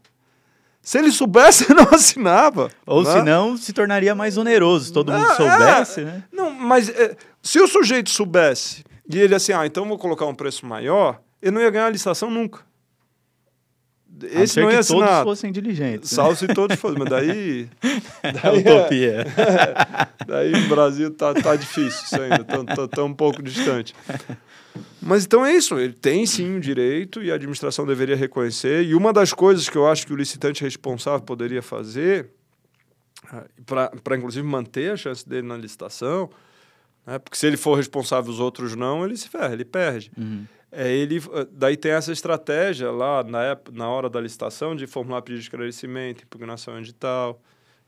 Se 0.81 0.97
ele 0.97 1.11
soubesse, 1.11 1.69
não 1.71 1.83
assinava. 1.93 2.67
Ou 2.87 3.03
né? 3.03 3.11
senão 3.11 3.55
se 3.55 3.73
tornaria 3.73 4.15
mais 4.15 4.39
oneroso, 4.39 4.85
se 4.85 4.91
todo 4.91 5.11
mundo 5.11 5.23
ah, 5.23 5.35
soubesse, 5.35 6.01
é. 6.01 6.05
né? 6.05 6.23
Não, 6.33 6.49
mas 6.49 6.89
é, 6.89 7.15
se 7.43 7.59
o 7.59 7.67
sujeito 7.67 8.09
soubesse 8.09 8.83
e 9.07 9.19
ele 9.19 9.35
assim, 9.35 9.53
ah, 9.53 9.67
então 9.67 9.87
vou 9.87 9.99
colocar 9.99 10.25
um 10.25 10.33
preço 10.33 10.65
maior, 10.65 11.21
ele 11.39 11.51
não 11.51 11.61
ia 11.61 11.69
ganhar 11.69 11.85
a 11.85 11.91
licitação 11.91 12.31
nunca. 12.31 12.61
Esse 14.31 14.59
não 14.59 14.71
ia 14.71 14.79
assinar. 14.79 15.09
todos 15.09 15.23
fossem 15.23 15.51
diligentes. 15.51 16.11
Né? 16.11 16.15
Salvo 16.15 16.35
se 16.35 16.47
todos 16.47 16.79
fossem, 16.79 16.97
mas 16.97 17.09
daí. 17.09 17.69
daí 18.41 18.59
utopia. 18.59 19.27
É, 19.37 20.25
daí 20.25 20.53
o 20.53 20.67
Brasil 20.67 21.11
tá, 21.11 21.35
tá 21.35 21.55
difícil 21.55 22.03
isso 22.03 22.19
ainda, 22.19 22.43
tão, 22.43 22.65
tão, 22.65 22.87
tão 22.87 23.05
um 23.05 23.13
pouco 23.13 23.43
distante. 23.43 23.93
Mas 25.01 25.25
então 25.25 25.45
é 25.45 25.53
isso, 25.53 25.77
ele 25.79 25.93
tem 25.93 26.25
sim 26.25 26.55
um 26.55 26.59
direito 26.59 27.21
e 27.21 27.31
a 27.31 27.35
administração 27.35 27.85
deveria 27.85 28.15
reconhecer. 28.15 28.83
E 28.85 28.95
uma 28.95 29.11
das 29.11 29.33
coisas 29.33 29.67
que 29.67 29.77
eu 29.77 29.87
acho 29.87 30.05
que 30.05 30.13
o 30.13 30.15
licitante 30.15 30.63
responsável 30.63 31.21
poderia 31.21 31.61
fazer, 31.61 32.29
ah, 33.29 33.45
para 33.65 34.15
inclusive 34.15 34.45
manter 34.45 34.91
a 34.91 34.97
chance 34.97 35.27
dele 35.27 35.47
na 35.47 35.57
licitação, 35.57 36.29
né, 37.05 37.19
porque 37.19 37.37
se 37.37 37.47
ele 37.47 37.57
for 37.57 37.75
responsável 37.75 38.31
os 38.31 38.39
outros 38.39 38.75
não, 38.75 39.03
ele 39.03 39.17
se 39.17 39.27
ferra, 39.27 39.53
ele 39.53 39.65
perde. 39.65 40.11
Uhum 40.17 40.45
é, 40.71 40.89
ele 40.89 41.17
eh, 41.17 41.47
daí 41.51 41.75
tem 41.75 41.91
essa 41.91 42.13
estratégia 42.13 42.89
lá 42.91 43.23
na, 43.23 43.43
época, 43.43 43.77
na 43.77 43.89
hora 43.89 44.09
da 44.09 44.21
licitação 44.21 44.73
de 44.75 44.87
formular 44.87 45.21
pedido 45.21 45.41
de 45.41 45.45
esclarecimento, 45.47 46.23
impugnação 46.23 46.79
edital, 46.79 47.41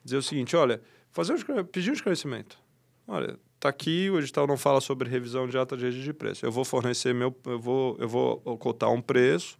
dizer 0.04 0.18
o 0.18 0.22
seguinte, 0.22 0.56
olha, 0.56 0.82
fazer 1.10 1.34
um, 1.34 1.64
pedir 1.64 1.92
um 1.92 1.94
esclarecimento. 1.94 2.60
Olha, 3.08 3.40
tá 3.64 3.70
aqui, 3.70 4.10
o 4.10 4.20
edital 4.20 4.46
não 4.46 4.58
fala 4.58 4.82
sobre 4.82 5.10
revisão 5.10 5.48
de 5.48 5.58
ata 5.58 5.78
de 5.78 5.86
registro 5.86 6.12
de 6.12 6.14
preço. 6.14 6.46
Eu 6.46 6.52
vou 6.52 6.66
fornecer 6.66 7.14
meu, 7.14 7.34
eu 7.46 7.58
vou, 7.58 7.96
eu 7.98 8.10
vou 8.10 8.38
cotar 8.58 8.92
um 8.92 9.02
preço, 9.02 9.58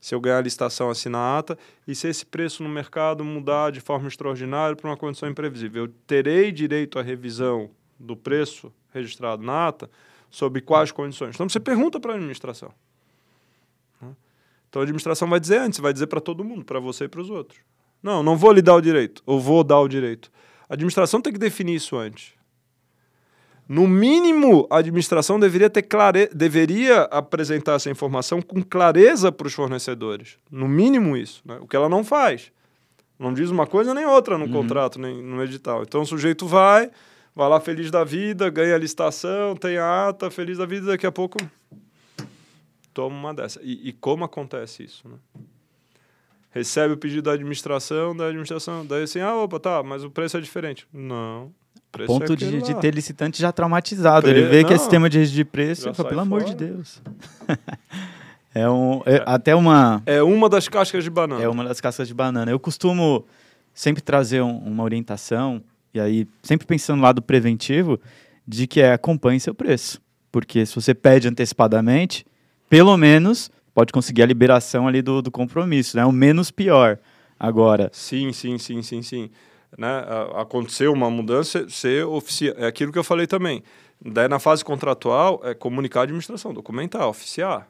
se 0.00 0.12
eu 0.12 0.20
ganhar 0.20 0.38
a 0.38 0.40
licitação, 0.40 0.90
assinar 0.90 1.20
a 1.20 1.38
ata, 1.38 1.58
e 1.86 1.94
se 1.94 2.08
esse 2.08 2.26
preço 2.26 2.64
no 2.64 2.68
mercado 2.68 3.24
mudar 3.24 3.70
de 3.70 3.80
forma 3.80 4.08
extraordinária 4.08 4.74
para 4.74 4.90
uma 4.90 4.96
condição 4.96 5.28
imprevisível, 5.28 5.84
eu 5.84 5.88
terei 6.04 6.50
direito 6.50 6.98
à 6.98 7.02
revisão 7.02 7.70
do 7.98 8.16
preço 8.16 8.72
registrado 8.92 9.42
na 9.42 9.68
ata, 9.68 9.88
sobre 10.30 10.60
quais 10.60 10.90
condições. 10.90 11.36
Então 11.36 11.48
você 11.48 11.60
pergunta 11.60 12.00
para 12.00 12.12
a 12.12 12.16
administração. 12.16 12.72
Né? 14.02 14.16
Então 14.68 14.80
a 14.80 14.82
administração 14.82 15.28
vai 15.28 15.38
dizer 15.38 15.58
antes, 15.58 15.78
vai 15.78 15.92
dizer 15.92 16.08
para 16.08 16.20
todo 16.20 16.42
mundo, 16.42 16.64
para 16.64 16.80
você 16.80 17.04
e 17.04 17.08
para 17.08 17.20
os 17.20 17.30
outros. 17.30 17.60
Não, 18.02 18.20
não 18.20 18.36
vou 18.36 18.50
lhe 18.50 18.60
dar 18.60 18.74
o 18.74 18.80
direito, 18.80 19.22
ou 19.24 19.40
vou 19.40 19.62
dar 19.62 19.78
o 19.78 19.86
direito. 19.86 20.28
A 20.68 20.74
administração 20.74 21.20
tem 21.20 21.32
que 21.32 21.38
definir 21.38 21.76
isso 21.76 21.96
antes. 21.96 22.34
No 23.68 23.88
mínimo, 23.88 24.66
a 24.70 24.78
administração 24.78 25.40
deveria, 25.40 25.70
ter 25.70 25.82
clare... 25.82 26.28
deveria 26.34 27.02
apresentar 27.04 27.74
essa 27.74 27.90
informação 27.90 28.42
com 28.42 28.62
clareza 28.62 29.32
para 29.32 29.46
os 29.46 29.54
fornecedores. 29.54 30.38
No 30.50 30.68
mínimo 30.68 31.16
isso. 31.16 31.42
Né? 31.44 31.58
O 31.60 31.66
que 31.66 31.74
ela 31.74 31.88
não 31.88 32.04
faz. 32.04 32.52
Não 33.18 33.32
diz 33.32 33.50
uma 33.50 33.66
coisa 33.66 33.94
nem 33.94 34.04
outra 34.04 34.36
no 34.36 34.44
uhum. 34.44 34.52
contrato, 34.52 34.98
nem 34.98 35.22
no 35.22 35.42
edital. 35.42 35.82
Então 35.82 36.02
o 36.02 36.06
sujeito 36.06 36.46
vai, 36.46 36.90
vai 37.34 37.48
lá 37.48 37.60
feliz 37.60 37.90
da 37.90 38.04
vida, 38.04 38.50
ganha 38.50 38.74
a 38.74 38.78
licitação, 38.78 39.56
tem 39.56 39.78
a 39.78 40.08
ata, 40.08 40.30
feliz 40.30 40.58
da 40.58 40.66
vida, 40.66 40.86
daqui 40.88 41.06
a 41.06 41.12
pouco 41.12 41.38
toma 42.92 43.16
uma 43.16 43.34
dessa. 43.34 43.60
E, 43.62 43.88
e 43.88 43.92
como 43.92 44.24
acontece 44.24 44.84
isso, 44.84 45.08
né? 45.08 45.16
Recebe 46.50 46.94
o 46.94 46.96
pedido 46.96 47.22
da 47.22 47.32
administração, 47.32 48.16
da 48.16 48.26
administração, 48.26 48.86
daí 48.86 49.02
assim, 49.02 49.18
ah, 49.18 49.34
opa, 49.34 49.58
tá, 49.58 49.82
mas 49.82 50.04
o 50.04 50.10
preço 50.10 50.36
é 50.36 50.40
diferente. 50.40 50.86
Não. 50.92 51.52
Ponto 52.06 52.32
é 52.32 52.36
de, 52.36 52.62
de, 52.62 52.74
ter 52.74 52.94
licitante 52.94 53.40
já 53.40 53.52
traumatizado. 53.52 54.22
Pre... 54.22 54.30
Ele 54.30 54.48
vê 54.48 54.62
não, 54.62 54.68
que 54.68 54.74
é 54.74 54.78
sistema 54.78 55.08
de 55.08 55.18
registro 55.18 55.36
de 55.36 55.44
preço 55.44 55.88
e 55.88 55.94
fala, 55.94 56.08
pelo 56.08 56.26
fora. 56.26 56.42
amor 56.42 56.44
de 56.44 56.54
Deus. 56.54 57.02
é, 58.54 58.68
um, 58.68 59.02
é, 59.06 59.16
é, 59.16 59.22
até 59.26 59.54
uma... 59.54 60.02
É 60.06 60.22
uma 60.22 60.48
das 60.48 60.68
cascas 60.68 61.04
de 61.04 61.10
banana. 61.10 61.42
É 61.42 61.48
uma 61.48 61.64
das 61.64 61.80
cascas 61.80 62.08
de 62.08 62.14
banana. 62.14 62.50
Eu 62.50 62.58
costumo 62.60 63.24
sempre 63.72 64.02
trazer 64.02 64.42
um, 64.42 64.58
uma 64.58 64.82
orientação 64.82 65.62
e 65.94 66.00
aí, 66.00 66.26
sempre 66.42 66.66
pensando 66.66 66.96
no 66.96 67.02
lado 67.04 67.22
preventivo, 67.22 68.00
de 68.46 68.66
que 68.66 68.80
é 68.80 68.92
acompanhe 68.92 69.38
seu 69.38 69.54
preço. 69.54 70.02
Porque 70.32 70.66
se 70.66 70.74
você 70.74 70.92
pede 70.92 71.28
antecipadamente, 71.28 72.26
pelo 72.68 72.96
menos 72.96 73.48
pode 73.72 73.92
conseguir 73.92 74.22
a 74.22 74.26
liberação 74.26 74.88
ali 74.88 75.00
do, 75.00 75.22
do 75.22 75.30
compromisso, 75.30 75.96
né? 75.96 76.04
O 76.04 76.10
menos 76.10 76.50
pior. 76.50 76.98
Agora. 77.38 77.90
Sim, 77.92 78.32
sim, 78.32 78.58
sim, 78.58 78.82
sim, 78.82 79.02
sim. 79.02 79.30
Né? 79.76 80.04
Aconteceu 80.36 80.92
uma 80.92 81.10
mudança, 81.10 81.68
ser 81.68 82.04
oficial. 82.06 82.54
É 82.58 82.66
aquilo 82.66 82.92
que 82.92 82.98
eu 82.98 83.04
falei 83.04 83.26
também. 83.26 83.62
Daí, 84.04 84.28
na 84.28 84.38
fase 84.38 84.64
contratual, 84.64 85.40
é 85.44 85.54
comunicar 85.54 86.00
a 86.00 86.02
administração, 86.04 86.52
documentar, 86.52 87.08
oficiar. 87.08 87.68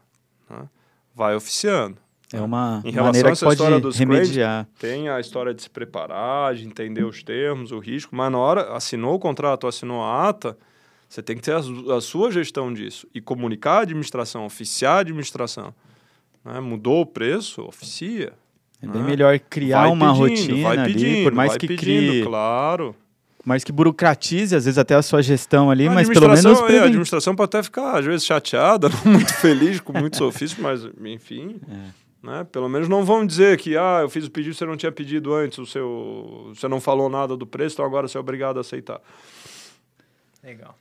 Né? 0.48 0.68
Vai 1.14 1.36
oficiando. 1.36 1.96
É 2.32 2.40
uma 2.40 2.82
em 2.84 2.90
relação 2.90 3.04
maneira 3.04 3.28
a 3.28 3.32
essa 3.32 3.48
história 3.48 3.78
dos 3.78 3.96
remediar. 3.96 4.66
tem 4.78 5.08
a 5.08 5.20
história 5.20 5.54
de 5.54 5.62
se 5.62 5.70
preparar, 5.70 6.54
de 6.54 6.66
entender 6.66 7.04
os 7.04 7.22
termos, 7.22 7.70
o 7.70 7.78
risco, 7.78 8.16
mas 8.16 8.32
na 8.32 8.38
hora 8.38 8.74
assinou 8.74 9.14
o 9.14 9.18
contrato, 9.20 9.68
assinou 9.68 10.02
a 10.02 10.28
ata, 10.28 10.56
você 11.08 11.22
tem 11.22 11.36
que 11.36 11.42
ter 11.42 11.52
a, 11.52 11.60
a 11.96 12.00
sua 12.00 12.32
gestão 12.32 12.72
disso 12.72 13.06
e 13.14 13.20
comunicar 13.20 13.78
a 13.78 13.80
administração, 13.82 14.44
oficiar 14.44 14.96
a 14.96 15.00
administração. 15.00 15.72
Né? 16.44 16.58
Mudou 16.58 17.02
o 17.02 17.06
preço, 17.06 17.62
oficia. 17.62 18.32
É 18.84 18.92
bem 18.92 19.02
né? 19.02 19.08
melhor 19.08 19.38
criar 19.38 19.82
vai 19.82 19.90
uma 19.90 20.14
pedindo, 20.14 20.28
rotina 20.28 20.84
pedindo, 20.84 21.14
ali, 21.14 21.24
por 21.24 21.32
mais 21.32 21.56
que 21.56 21.68
pedindo, 21.68 21.82
crie... 21.82 22.22
claro 22.24 22.94
mais 23.44 23.62
que 23.62 23.70
burocratize, 23.70 24.56
às 24.56 24.64
vezes 24.64 24.78
até 24.78 24.94
a 24.94 25.02
sua 25.02 25.22
gestão 25.22 25.70
ali, 25.70 25.88
mas 25.88 26.08
pelo 26.08 26.28
menos... 26.28 26.46
É, 26.46 26.78
a 26.78 26.84
administração 26.84 27.36
pode 27.36 27.50
até 27.50 27.62
ficar, 27.62 27.98
às 27.98 28.04
vezes, 28.04 28.24
chateada, 28.24 28.88
não 29.04 29.12
muito 29.12 29.34
feliz 29.34 29.80
com 29.80 29.92
muitos 29.92 30.18
ofícios, 30.22 30.58
mas, 30.58 30.88
enfim... 31.04 31.60
É. 31.68 32.04
Né? 32.24 32.42
Pelo 32.50 32.70
menos 32.70 32.88
não 32.88 33.04
vão 33.04 33.26
dizer 33.26 33.58
que 33.58 33.76
ah, 33.76 33.98
eu 34.00 34.08
fiz 34.08 34.24
o 34.24 34.30
pedido, 34.30 34.54
você 34.54 34.64
não 34.64 34.78
tinha 34.78 34.90
pedido 34.90 35.34
antes, 35.34 35.58
o 35.58 35.66
seu, 35.66 36.52
você 36.54 36.66
não 36.66 36.80
falou 36.80 37.10
nada 37.10 37.36
do 37.36 37.46
preço, 37.46 37.74
então 37.74 37.84
agora 37.84 38.08
você 38.08 38.16
é 38.16 38.20
obrigado 38.20 38.56
a 38.56 38.62
aceitar. 38.62 38.98
Legal. 40.42 40.74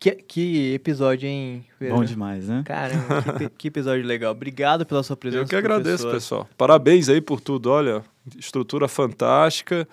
Que, 0.00 0.12
que 0.12 0.72
episódio, 0.72 1.28
hein? 1.28 1.64
Bom 1.78 2.02
demais, 2.02 2.48
né? 2.48 2.62
Caramba, 2.64 3.22
que, 3.38 3.50
que, 3.50 3.68
episódio 3.68 4.04
legal. 4.04 4.32
Obrigado 4.32 4.86
pela 4.86 5.02
sua 5.02 5.14
presença. 5.16 5.44
Eu 5.44 5.48
que 5.48 5.54
agradeço, 5.54 6.04
professor. 6.04 6.44
pessoal. 6.44 6.48
Parabéns 6.56 7.10
aí 7.10 7.20
por 7.20 7.38
tudo. 7.38 7.70
Olha, 7.70 8.02
estrutura 8.38 8.88
fantástica, 8.88 9.86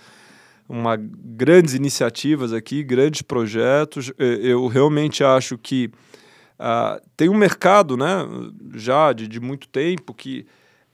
uma 0.67 0.95
grandes 0.97 1.73
iniciativas 1.73 2.53
aqui, 2.53 2.83
grandes 2.83 3.21
projetos. 3.21 4.11
Eu 4.17 4.65
realmente 4.67 5.23
acho 5.23 5.57
que 5.57 5.91
Uh, 6.57 6.99
tem 7.15 7.29
um 7.29 7.35
mercado, 7.35 7.95
né, 7.95 8.25
já 8.73 9.13
de, 9.13 9.27
de 9.27 9.39
muito 9.39 9.67
tempo, 9.67 10.11
que 10.11 10.45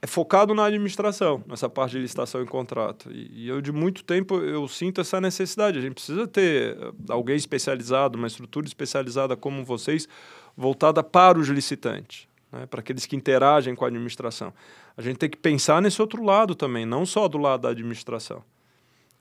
é 0.04 0.06
focado 0.06 0.54
na 0.54 0.66
administração, 0.66 1.42
nessa 1.48 1.70
parte 1.70 1.94
de 1.94 2.00
licitação 2.00 2.42
e 2.42 2.46
contrato. 2.46 3.10
E, 3.10 3.46
e, 3.46 3.48
eu, 3.48 3.62
de 3.62 3.72
muito 3.72 4.04
tempo, 4.04 4.36
eu 4.36 4.68
sinto 4.68 5.00
essa 5.00 5.22
necessidade. 5.22 5.80
A 5.80 5.82
gente 5.82 5.94
precisa 5.94 6.28
ter 6.28 6.78
eh, 6.78 6.92
alguém 7.08 7.38
especializado, 7.38 8.18
uma 8.18 8.28
estrutura 8.28 8.68
especializada 8.68 9.38
como 9.38 9.64
vocês, 9.64 10.06
voltada 10.58 11.02
para 11.02 11.40
os 11.40 11.48
licitantes, 11.48 12.28
né, 12.52 12.66
para 12.66 12.82
aqueles 12.82 13.06
que 13.06 13.16
interagem 13.16 13.74
com 13.76 13.86
a 13.86 13.88
administração. 13.88 14.54
A 14.98 15.02
gente 15.02 15.20
tem 15.20 15.30
que 15.30 15.38
pensar 15.38 15.82
nesse 15.82 16.02
outro 16.02 16.22
lado 16.22 16.54
também, 16.54 16.86
não 16.86 17.06
só 17.06 17.30
do 17.30 17.38
lado 17.38 17.62
da 17.62 17.70
administração. 17.70 18.44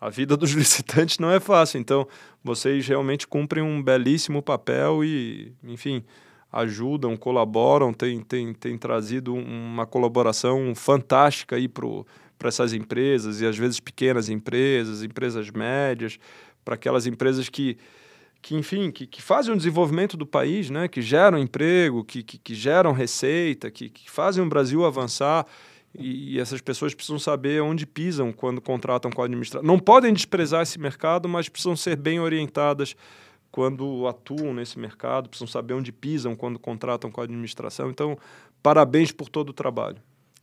a 0.01 0.11
vida 0.11 0.37
dos 0.37 0.51
licitantes 0.59 1.21
não 1.21 1.31
é 1.31 1.39
fácil. 1.39 1.79
Então, 1.79 2.09
vocês 2.43 2.89
realmente 2.89 3.25
cumprem 3.29 3.63
um 3.63 3.81
belíssimo 3.81 4.43
papel 4.43 5.05
e, 5.05 5.55
enfim, 5.63 6.05
ajudam, 6.53 7.17
colaboram, 7.17 7.93
têm 7.95 8.21
tem, 8.21 8.53
tem 8.53 8.77
trazido 8.77 9.35
uma 9.35 9.87
colaboração 9.87 10.75
fantástica 10.75 11.57
aí 11.57 11.67
para 11.67 12.49
essas 12.49 12.75
empresas, 12.75 13.41
e 13.41 13.47
às 13.47 13.57
vezes 13.57 13.81
pequenas 13.81 14.29
empresas, 14.29 15.03
empresas 15.03 15.51
médias, 15.51 16.19
para 16.63 16.75
aquelas 16.75 17.07
empresas 17.07 17.49
que, 17.49 17.79
que 18.43 18.55
enfim, 18.55 18.91
que, 18.91 19.07
que 19.07 19.23
fazem 19.23 19.55
o 19.55 19.57
desenvolvimento 19.57 20.17
do 20.17 20.27
país, 20.27 20.69
né? 20.69 20.89
que 20.89 21.01
geram 21.01 21.39
emprego, 21.39 22.05
que, 22.05 22.23
que, 22.23 22.37
que 22.37 22.55
geram 22.55 22.93
receita, 22.93 23.71
que, 23.71 23.89
que 23.89 24.11
fazem 24.11 24.45
o 24.45 24.49
Brasil 24.49 24.85
avançar. 24.85 25.47
E, 25.99 26.41
essas 26.41 26.63
pessoas 26.63 26.95
precisam 26.95 27.19
saber 27.19 27.61
onde 27.61 27.87
pisam 27.87 28.33
quando 28.33 28.63
contratam 28.63 29.11
com 29.11 29.21
a 29.21 29.27
administração. 29.27 29.67
Não 29.67 29.79
podem 29.79 30.13
desprezar 30.13 30.63
esse 30.63 30.79
mercado, 30.79 31.29
mas 31.29 31.51
precisam 31.51 31.77
ser 31.77 31.97
bem 31.97 32.19
orientadas 32.19 32.97
quando 33.53 34.09
atuam 34.09 34.55
nesse 34.55 34.79
mercado, 34.79 35.29
precisam 35.29 35.47
saber 35.47 35.75
onde 35.75 35.93
pisam 35.93 36.35
quando 36.35 36.59
contratam 36.59 37.11
com 37.11 37.21
a 37.21 37.25
administração. 37.25 37.91
Então, 37.91 38.17
parabéns 38.63 39.13
por 39.13 39.29
todo 39.29 39.51
o 39.51 39.53
trabalho. 39.53 39.99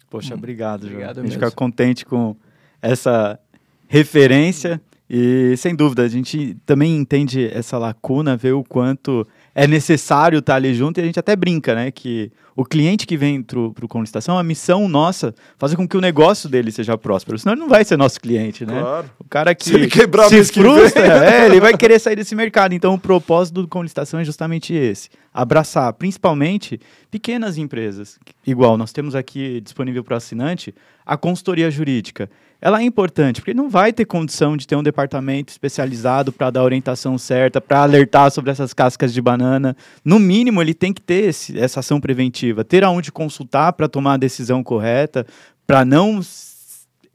Poxa, 0.09 0.35
hum, 0.35 0.37
obrigado, 0.37 0.85
obrigado 0.85 1.15
João. 1.15 1.25
A 1.25 1.27
gente 1.27 1.33
fica 1.39 1.51
contente 1.51 2.05
com 2.05 2.35
essa 2.81 3.39
referência 3.87 4.79
e, 5.09 5.55
sem 5.57 5.75
dúvida, 5.75 6.03
a 6.03 6.07
gente 6.07 6.55
também 6.65 6.95
entende 6.95 7.47
essa 7.47 7.79
lacuna, 7.79 8.37
vê 8.37 8.51
o 8.51 8.63
quanto 8.63 9.27
é 9.59 9.67
necessário 9.67 10.39
estar 10.39 10.55
ali 10.55 10.73
junto 10.73 10.99
e 10.99 11.01
a 11.01 11.05
gente 11.05 11.19
até 11.19 11.35
brinca, 11.35 11.75
né? 11.75 11.91
Que 11.91 12.31
o 12.55 12.63
cliente 12.63 13.05
que 13.05 13.17
vem 13.17 13.43
para 13.43 13.59
o 13.59 13.87
com 13.89 13.99
licitação, 13.99 14.39
a 14.39 14.43
missão 14.43 14.87
nossa, 14.87 15.35
fazer 15.57 15.75
com 15.75 15.85
que 15.85 15.97
o 15.97 16.01
negócio 16.01 16.47
dele 16.47 16.71
seja 16.71 16.97
próspero. 16.97 17.37
Senão 17.37 17.55
ele 17.55 17.59
não 17.59 17.67
vai 17.67 17.83
ser 17.83 17.97
nosso 17.97 18.21
cliente, 18.21 18.65
né? 18.65 18.79
Claro. 18.79 19.09
O 19.19 19.25
cara 19.25 19.53
que 19.53 19.65
se, 19.65 19.75
ele 19.75 19.87
quebrar 19.87 20.29
se 20.29 20.45
frustra, 20.45 21.03
é, 21.27 21.45
ele 21.45 21.59
vai 21.59 21.75
querer 21.75 21.99
sair 21.99 22.15
desse 22.15 22.33
mercado. 22.35 22.73
Então 22.73 22.93
o 22.93 22.97
propósito 22.97 23.61
do 23.61 23.67
com 23.67 23.83
licitação 23.83 24.21
é 24.21 24.23
justamente 24.23 24.73
esse. 24.73 25.09
Abraçar, 25.33 25.91
principalmente, 25.91 26.79
pequenas 27.11 27.57
empresas. 27.57 28.17
Igual, 28.47 28.77
nós 28.77 28.93
temos 28.93 29.13
aqui 29.13 29.59
disponível 29.59 30.05
para 30.05 30.13
o 30.13 30.17
assinante 30.17 30.73
a 31.05 31.17
consultoria 31.17 31.69
jurídica 31.69 32.29
ela 32.61 32.81
é 32.81 32.83
importante, 32.83 33.39
porque 33.39 33.53
não 33.53 33.69
vai 33.69 33.93
ter 33.93 34.03
condição 34.05 34.57
de 34.57 34.67
ter 34.67 34.75
um 34.75 34.83
departamento 34.83 35.51
especializado 35.51 36.31
para 36.31 36.49
dar 36.49 36.59
a 36.59 36.63
orientação 36.63 37.17
certa, 37.17 37.61
para 37.61 37.83
alertar 37.83 38.29
sobre 38.31 38.51
essas 38.51 38.73
cascas 38.73 39.13
de 39.13 39.21
banana. 39.21 39.75
No 40.03 40.19
mínimo, 40.19 40.61
ele 40.61 40.73
tem 40.73 40.91
que 40.91 41.01
ter 41.01 41.29
esse, 41.29 41.57
essa 41.57 41.79
ação 41.79 42.01
preventiva, 42.01 42.65
ter 42.65 42.83
aonde 42.83 43.11
consultar 43.11 43.71
para 43.73 43.87
tomar 43.87 44.15
a 44.15 44.17
decisão 44.17 44.61
correta, 44.61 45.25
para 45.65 45.85
não 45.85 46.19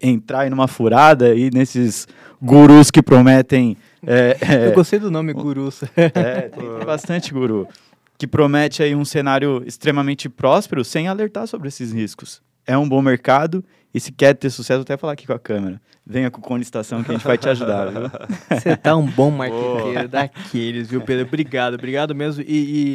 entrar 0.00 0.46
em 0.46 0.52
uma 0.52 0.66
furada 0.66 1.34
e 1.34 1.50
nesses 1.50 2.08
gurus 2.40 2.90
que 2.90 3.02
prometem. 3.02 3.76
É, 4.06 4.36
é, 4.40 4.66
Eu 4.68 4.72
gostei 4.72 4.98
do 4.98 5.10
nome 5.10 5.32
gurus. 5.32 5.82
É, 5.96 6.48
tem, 6.48 6.62
tem 6.62 6.86
bastante 6.86 7.32
guru. 7.32 7.68
Que 8.16 8.26
promete 8.26 8.82
aí 8.82 8.94
um 8.94 9.04
cenário 9.04 9.62
extremamente 9.66 10.28
próspero 10.28 10.84
sem 10.84 11.08
alertar 11.08 11.46
sobre 11.46 11.68
esses 11.68 11.92
riscos. 11.92 12.40
É 12.66 12.76
um 12.76 12.88
bom 12.88 13.02
mercado 13.02 13.64
e 13.94 14.00
se 14.00 14.10
quer 14.10 14.34
ter 14.34 14.50
sucesso, 14.50 14.82
até 14.82 14.96
falar 14.96 15.12
aqui 15.12 15.26
com 15.26 15.32
a 15.32 15.38
câmera. 15.38 15.80
Venha 16.04 16.30
com 16.30 16.40
conlistação 16.40 17.02
que 17.02 17.10
a 17.10 17.14
gente 17.14 17.26
vai 17.26 17.38
te 17.38 17.48
ajudar, 17.48 17.90
viu? 17.90 18.10
Você 18.50 18.76
tá 18.76 18.96
um 18.96 19.06
bom 19.06 19.30
marqueteiro 19.32 20.08
daqueles, 20.08 20.88
viu, 20.88 21.00
Pedro? 21.00 21.26
Obrigado, 21.26 21.74
obrigado 21.74 22.14
mesmo. 22.14 22.42
E, 22.42 22.46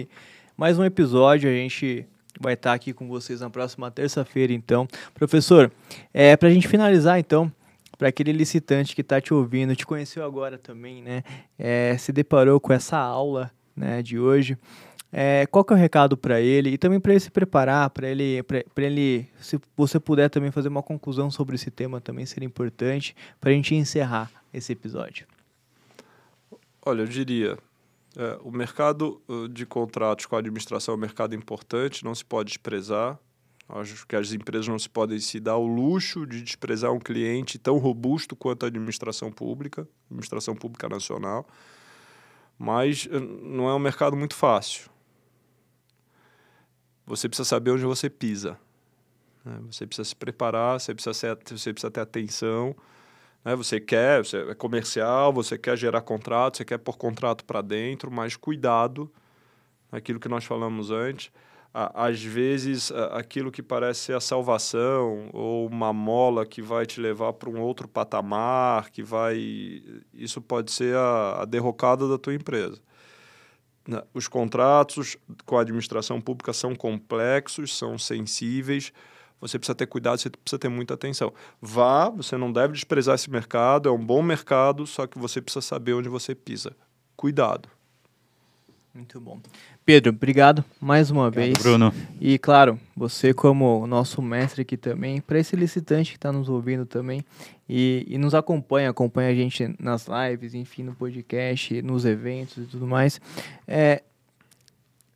e 0.01 0.09
mais 0.57 0.77
um 0.77 0.83
episódio, 0.83 1.49
a 1.49 1.53
gente 1.53 2.05
vai 2.39 2.53
estar 2.53 2.73
aqui 2.73 2.93
com 2.93 3.07
vocês 3.07 3.41
na 3.41 3.49
próxima 3.49 3.89
terça-feira, 3.89 4.51
então. 4.53 4.87
Professor, 5.13 5.71
é, 6.13 6.35
para 6.35 6.49
a 6.49 6.51
gente 6.51 6.67
finalizar, 6.67 7.17
então, 7.17 7.51
para 7.97 8.09
aquele 8.09 8.31
licitante 8.31 8.93
que 8.93 9.01
está 9.01 9.19
te 9.19 9.33
ouvindo, 9.33 9.75
te 9.75 9.85
conheceu 9.85 10.23
agora 10.23 10.57
também, 10.57 11.01
né? 11.01 11.23
É, 11.57 11.97
se 11.97 12.11
deparou 12.11 12.59
com 12.59 12.73
essa 12.73 12.97
aula 12.97 13.51
né, 13.75 14.01
de 14.01 14.19
hoje. 14.19 14.57
É, 15.11 15.47
qual 15.47 15.65
que 15.65 15.73
é 15.73 15.75
o 15.75 15.79
recado 15.79 16.15
para 16.15 16.39
ele 16.39 16.69
e 16.69 16.77
também 16.77 16.99
para 16.99 17.11
ele 17.11 17.19
se 17.19 17.31
preparar, 17.31 17.89
para 17.89 18.07
ele, 18.07 18.43
para 18.43 18.83
ele, 18.83 19.27
se 19.41 19.59
você 19.75 19.99
puder 19.99 20.29
também 20.29 20.51
fazer 20.51 20.69
uma 20.69 20.83
conclusão 20.83 21.31
sobre 21.31 21.55
esse 21.55 21.71
tema 21.71 21.99
também 21.99 22.27
seria 22.27 22.45
importante 22.45 23.15
para 23.41 23.49
a 23.49 23.53
gente 23.53 23.73
encerrar 23.73 24.31
esse 24.53 24.71
episódio. 24.71 25.25
Olha, 26.85 27.01
eu 27.01 27.07
diria, 27.07 27.57
é, 28.15 28.39
o 28.43 28.51
mercado 28.51 29.19
uh, 29.27 29.47
de 29.49 29.65
contratos 29.65 30.27
com 30.27 30.35
a 30.35 30.39
administração 30.39 30.93
é 30.93 30.97
um 30.97 31.01
mercado 31.01 31.33
importante, 31.33 32.03
não 32.03 32.13
se 32.13 32.23
pode 32.23 32.49
desprezar. 32.49 33.19
Acho 33.67 34.05
que 34.07 34.15
as 34.15 34.31
empresas 34.31 34.67
não 34.67 34.79
se 34.79 34.89
podem 34.89 35.19
se 35.19 35.39
dar 35.39 35.57
o 35.57 35.67
luxo 35.67 36.25
de 36.25 36.41
desprezar 36.41 36.91
um 36.91 36.97
cliente 36.99 37.59
tão 37.59 37.77
robusto 37.77 38.35
quanto 38.35 38.63
a 38.63 38.67
administração 38.67 39.31
pública, 39.31 39.87
administração 40.09 40.55
pública 40.55 40.89
nacional. 40.89 41.47
Mas 42.57 43.05
uh, 43.05 43.19
não 43.19 43.67
é 43.67 43.73
um 43.73 43.79
mercado 43.79 44.15
muito 44.15 44.35
fácil 44.35 44.89
você 47.09 47.27
precisa 47.27 47.47
saber 47.47 47.71
onde 47.71 47.83
você 47.83 48.07
pisa. 48.09 48.57
Né? 49.43 49.59
Você 49.71 49.87
precisa 49.87 50.07
se 50.07 50.15
preparar, 50.15 50.79
você 50.79 50.93
precisa, 50.93 51.13
ser, 51.13 51.35
você 51.43 51.73
precisa 51.73 51.89
ter 51.89 52.01
atenção. 52.01 52.75
Né? 53.43 53.55
Você 53.55 53.79
quer, 53.79 54.23
você 54.23 54.37
é 54.37 54.53
comercial, 54.53 55.33
você 55.33 55.57
quer 55.57 55.75
gerar 55.75 56.01
contrato, 56.01 56.57
você 56.57 56.65
quer 56.65 56.77
pôr 56.77 56.95
contrato 56.97 57.43
para 57.43 57.61
dentro, 57.61 58.11
mas 58.11 58.35
cuidado, 58.35 59.11
aquilo 59.91 60.19
que 60.19 60.29
nós 60.29 60.45
falamos 60.45 60.91
antes. 60.91 61.31
Às 61.71 62.23
vezes, 62.23 62.91
aquilo 63.11 63.51
que 63.51 63.61
parece 63.61 63.99
ser 64.01 64.15
a 64.15 64.19
salvação 64.19 65.29
ou 65.31 65.67
uma 65.67 65.93
mola 65.93 66.43
que 66.43 66.63
vai 66.63 66.83
te 66.83 66.99
levar 66.99 67.33
para 67.33 67.47
um 67.47 67.61
outro 67.61 67.87
patamar, 67.87 68.89
que 68.89 69.03
vai. 69.03 69.37
Isso 70.11 70.41
pode 70.41 70.71
ser 70.71 70.95
a, 70.95 71.43
a 71.43 71.45
derrocada 71.45 72.07
da 72.07 72.17
tua 72.17 72.33
empresa. 72.33 72.81
Né, 73.89 74.03
os 74.13 74.27
contratos 74.27 75.17
com 75.47 75.57
a 75.57 75.61
administração 75.61 76.21
pública 76.21 76.53
são 76.53 76.75
complexos, 76.75 77.75
são 77.75 77.97
sensíveis. 77.97 78.93
Você 79.41 79.57
precisa 79.57 79.73
ter 79.73 79.87
cuidado, 79.87 80.19
você 80.19 80.29
precisa 80.29 80.59
ter 80.59 80.69
muita 80.69 80.93
atenção. 80.93 81.33
Vá, 81.59 82.07
você 82.07 82.37
não 82.37 82.53
deve 82.53 82.73
desprezar 82.73 83.15
esse 83.15 83.31
mercado, 83.31 83.89
é 83.89 83.91
um 83.91 84.05
bom 84.05 84.21
mercado, 84.21 84.85
só 84.85 85.07
que 85.07 85.17
você 85.17 85.41
precisa 85.41 85.65
saber 85.65 85.93
onde 85.93 86.07
você 86.07 86.35
pisa. 86.35 86.75
Cuidado. 87.15 87.67
Muito 88.93 89.19
bom. 89.19 89.39
Pedro, 89.85 90.11
obrigado 90.11 90.65
mais 90.81 91.11
uma 91.11 91.27
obrigado, 91.27 91.53
vez. 91.53 91.63
Bruno. 91.63 91.93
E 92.19 92.37
claro, 92.39 92.79
você 92.95 93.33
como 93.33 93.85
nosso 93.85 94.21
mestre 94.21 94.63
aqui 94.63 94.75
também, 94.75 95.21
para 95.21 95.39
esse 95.39 95.55
licitante 95.55 96.11
que 96.11 96.17
está 96.17 96.31
nos 96.31 96.49
ouvindo 96.49 96.85
também 96.85 97.23
e, 97.67 98.05
e, 98.07 98.17
nos 98.17 98.33
acompanha, 98.33 98.89
acompanha 98.89 99.29
a 99.29 99.35
gente 99.35 99.75
nas 99.79 100.07
lives, 100.07 100.53
enfim, 100.55 100.83
no 100.83 100.95
podcast, 100.95 101.81
nos 101.81 102.03
eventos 102.03 102.57
e 102.57 102.67
tudo 102.67 102.87
mais. 102.87 103.21
É, 103.67 104.01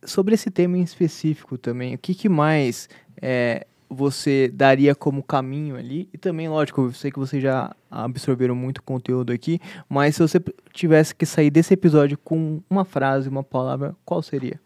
sobre 0.04 0.34
esse 0.34 0.50
tema 0.50 0.78
em 0.78 0.82
específico 0.82 1.58
também, 1.58 1.94
o 1.94 1.98
que, 1.98 2.14
que 2.14 2.28
mais 2.28 2.88
é, 3.20 3.66
você 3.94 4.50
daria 4.52 4.94
como 4.94 5.22
caminho 5.22 5.76
ali? 5.76 6.08
E 6.12 6.18
também, 6.18 6.48
lógico, 6.48 6.82
eu 6.82 6.92
sei 6.92 7.10
que 7.10 7.18
vocês 7.18 7.42
já 7.42 7.74
absorveram 7.90 8.54
muito 8.54 8.82
conteúdo 8.82 9.32
aqui, 9.32 9.60
mas 9.88 10.16
se 10.16 10.22
você 10.22 10.42
tivesse 10.72 11.14
que 11.14 11.24
sair 11.24 11.50
desse 11.50 11.72
episódio 11.72 12.18
com 12.18 12.60
uma 12.68 12.84
frase, 12.84 13.28
uma 13.28 13.42
palavra, 13.42 13.94
qual 14.04 14.22
seria? 14.22 14.60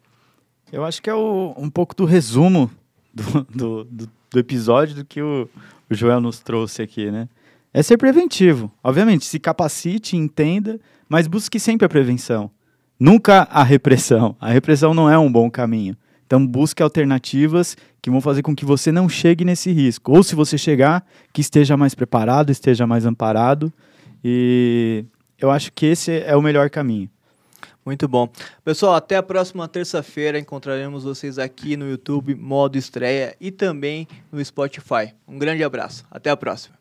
Eu 0.72 0.84
acho 0.84 1.02
que 1.02 1.08
é 1.08 1.14
o, 1.14 1.54
um 1.56 1.70
pouco 1.70 1.94
do 1.94 2.04
resumo 2.04 2.70
do, 3.12 3.44
do, 3.44 3.84
do, 3.84 4.08
do 4.30 4.38
episódio 4.38 4.96
do 4.96 5.04
que 5.04 5.20
o, 5.22 5.48
o 5.90 5.94
Joel 5.94 6.20
nos 6.20 6.40
trouxe 6.40 6.82
aqui, 6.82 7.10
né? 7.10 7.28
É 7.72 7.82
ser 7.82 7.96
preventivo. 7.96 8.72
Obviamente, 8.82 9.24
se 9.24 9.38
capacite, 9.38 10.16
entenda, 10.16 10.80
mas 11.08 11.26
busque 11.26 11.60
sempre 11.60 11.84
a 11.84 11.88
prevenção. 11.88 12.50
Nunca 12.98 13.42
a 13.50 13.62
repressão. 13.62 14.34
A 14.40 14.50
repressão 14.50 14.92
não 14.92 15.08
é 15.08 15.18
um 15.18 15.30
bom 15.30 15.50
caminho. 15.50 15.96
Então 16.28 16.46
busque 16.46 16.82
alternativas 16.82 17.74
que 18.02 18.10
vão 18.10 18.20
fazer 18.20 18.42
com 18.42 18.54
que 18.54 18.66
você 18.66 18.92
não 18.92 19.08
chegue 19.08 19.46
nesse 19.46 19.72
risco. 19.72 20.12
Ou 20.12 20.22
se 20.22 20.34
você 20.34 20.58
chegar, 20.58 21.02
que 21.32 21.40
esteja 21.40 21.74
mais 21.74 21.94
preparado, 21.94 22.52
esteja 22.52 22.86
mais 22.86 23.06
amparado. 23.06 23.72
E 24.22 25.06
eu 25.38 25.50
acho 25.50 25.72
que 25.72 25.86
esse 25.86 26.20
é 26.20 26.36
o 26.36 26.42
melhor 26.42 26.68
caminho. 26.68 27.08
Muito 27.82 28.06
bom. 28.06 28.28
Pessoal, 28.62 28.94
até 28.94 29.16
a 29.16 29.22
próxima 29.22 29.66
terça-feira. 29.66 30.38
Encontraremos 30.38 31.04
vocês 31.04 31.38
aqui 31.38 31.78
no 31.78 31.88
YouTube, 31.88 32.34
modo 32.34 32.76
estreia, 32.76 33.34
e 33.40 33.50
também 33.50 34.06
no 34.30 34.44
Spotify. 34.44 35.14
Um 35.26 35.38
grande 35.38 35.64
abraço. 35.64 36.04
Até 36.10 36.28
a 36.28 36.36
próxima. 36.36 36.76